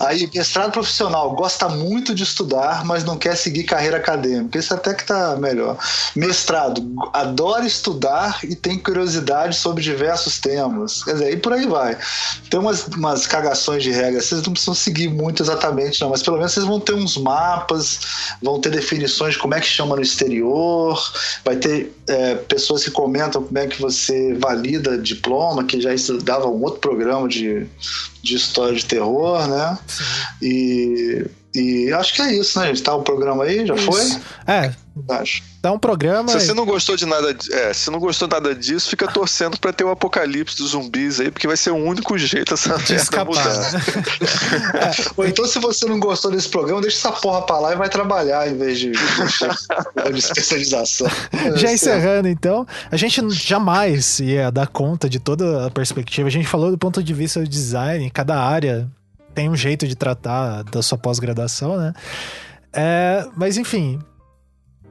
Aí 0.01 0.29
mestrado 0.33 0.71
profissional, 0.71 1.33
gosta 1.35 1.69
muito 1.69 2.13
de 2.15 2.23
estudar, 2.23 2.45
estudar, 2.45 2.85
mas 2.85 3.03
não 3.03 3.17
quer 3.17 3.35
seguir 3.35 3.63
carreira 3.63 3.97
acadêmica. 3.97 4.57
Isso 4.57 4.73
até 4.73 4.93
que 4.93 5.05
tá 5.05 5.35
melhor. 5.35 5.77
Mestrado, 6.15 6.81
adora 7.13 7.65
estudar 7.65 8.39
e 8.43 8.55
tem 8.55 8.77
curiosidade 8.77 9.55
sobre 9.55 9.83
diversos 9.83 10.39
temas. 10.39 11.03
Quer 11.03 11.13
dizer, 11.13 11.33
e 11.33 11.37
por 11.37 11.53
aí 11.53 11.65
vai. 11.65 11.97
Tem 12.49 12.59
umas, 12.59 12.87
umas 12.87 13.27
cagações 13.27 13.83
de 13.83 13.91
regra, 13.91 14.21
vocês 14.21 14.41
não 14.43 14.53
precisam 14.53 14.73
seguir 14.73 15.09
muito 15.09 15.41
exatamente, 15.41 16.01
não, 16.01 16.09
mas 16.09 16.23
pelo 16.23 16.37
menos 16.37 16.53
vocês 16.53 16.65
vão 16.65 16.79
ter 16.79 16.93
uns 16.93 17.17
mapas, 17.17 17.99
vão 18.41 18.59
ter 18.59 18.69
definições 18.69 19.33
de 19.33 19.39
como 19.39 19.55
é 19.55 19.59
que 19.59 19.67
chama 19.67 19.95
no 19.95 20.01
exterior, 20.01 21.01
vai 21.43 21.55
ter 21.55 21.91
é, 22.07 22.35
pessoas 22.35 22.83
que 22.83 22.91
comentam 22.91 23.43
como 23.43 23.57
é 23.57 23.67
que 23.67 23.81
você 23.81 24.33
valida 24.35 24.97
diploma, 24.97 25.63
que 25.63 25.81
já 25.81 25.93
estudava 25.93 26.47
um 26.47 26.61
outro 26.63 26.79
programa 26.79 27.27
de, 27.27 27.65
de 28.21 28.35
história 28.35 28.74
de 28.75 28.85
terror, 28.85 29.47
né? 29.47 29.77
Sim. 29.87 30.03
E 30.41 31.25
e 31.55 31.93
acho 31.93 32.13
que 32.13 32.21
é 32.21 32.33
isso, 32.33 32.59
né, 32.59 32.67
gente? 32.67 32.83
Tá 32.83 32.93
o 32.93 33.01
programa 33.01 33.45
aí, 33.45 33.65
já 33.65 33.75
isso. 33.75 33.85
foi? 33.85 34.03
É. 34.45 34.73
Acho. 35.09 35.43
Tá 35.61 35.71
um 35.71 35.79
programa. 35.79 36.29
Se 36.29 36.39
você 36.39 36.53
não 36.53 36.65
gostou 36.65 36.95
de 36.95 37.05
nada, 37.05 37.35
é, 37.51 37.73
se 37.73 37.91
não 37.91 37.99
gostou 37.99 38.27
nada 38.29 38.55
disso, 38.55 38.89
fica 38.89 39.07
torcendo 39.07 39.59
para 39.59 39.73
ter 39.73 39.83
o 39.83 39.89
apocalipse 39.89 40.57
dos 40.57 40.71
zumbis 40.71 41.19
aí, 41.19 41.29
porque 41.29 41.47
vai 41.47 41.57
ser 41.57 41.71
o 41.71 41.75
único 41.75 42.17
jeito 42.17 42.53
essa 42.53 42.77
de 42.77 42.95
escapar. 42.95 43.25
mudar. 43.25 43.73
Né? 43.73 43.79
é. 44.79 45.11
Ou 45.17 45.27
então, 45.27 45.45
se 45.45 45.59
você 45.59 45.85
não 45.85 45.99
gostou 45.99 46.31
desse 46.31 46.47
programa, 46.47 46.81
deixa 46.81 46.97
essa 46.97 47.11
porra 47.11 47.41
pra 47.41 47.59
lá 47.59 47.73
e 47.73 47.75
vai 47.75 47.89
trabalhar 47.89 48.47
em 48.47 48.57
vez 48.57 48.79
de, 48.79 48.91
de, 48.91 50.11
de 50.13 50.19
especialização. 50.19 51.07
Já 51.55 51.73
encerrando, 51.73 52.29
então, 52.29 52.65
a 52.89 52.95
gente 52.95 53.21
jamais 53.31 54.19
ia 54.19 54.49
dar 54.49 54.67
conta 54.67 55.09
de 55.09 55.19
toda 55.19 55.65
a 55.67 55.69
perspectiva. 55.69 56.27
A 56.27 56.31
gente 56.31 56.47
falou 56.47 56.71
do 56.71 56.77
ponto 56.77 57.03
de 57.03 57.13
vista 57.13 57.41
do 57.41 57.47
design, 57.47 58.09
cada 58.11 58.39
área 58.39 58.89
tem 59.33 59.49
um 59.49 59.55
jeito 59.55 59.85
de 59.85 59.95
tratar 59.95 60.63
da 60.63 60.81
sua 60.81 60.97
pós-graduação, 60.97 61.75
né? 61.75 61.93
É, 62.71 63.27
mas 63.35 63.57
enfim, 63.57 63.99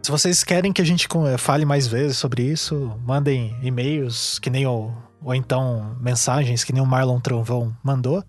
se 0.04 0.10
vocês 0.10 0.44
querem 0.44 0.70
que 0.70 0.82
a 0.82 0.84
gente 0.84 1.08
fale 1.38 1.64
mais 1.64 1.86
vezes 1.86 2.18
sobre 2.18 2.42
isso, 2.42 2.92
mandem 3.06 3.56
e-mails, 3.62 4.38
que 4.38 4.50
nem 4.50 4.66
o. 4.66 4.92
Ou 5.22 5.34
então 5.34 5.96
mensagens, 5.98 6.62
que 6.62 6.70
nem 6.74 6.82
o 6.82 6.86
Marlon 6.86 7.18
Trovão 7.18 7.74
mandou. 7.82 8.22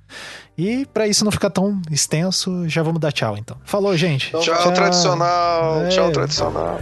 E 0.57 0.85
para 0.85 1.05
isso 1.05 1.25
não 1.25 1.31
ficar 1.33 1.49
tão 1.49 1.81
extenso, 1.91 2.69
já 2.69 2.81
vamos 2.81 3.01
dar 3.01 3.11
tchau 3.11 3.35
então. 3.37 3.57
Falou, 3.65 3.97
gente. 3.97 4.31
Tchau, 4.31 4.41
tchau. 4.41 4.71
tradicional. 4.71 5.81
É. 5.81 5.89
Tchau, 5.89 6.11
tradicional. 6.13 6.79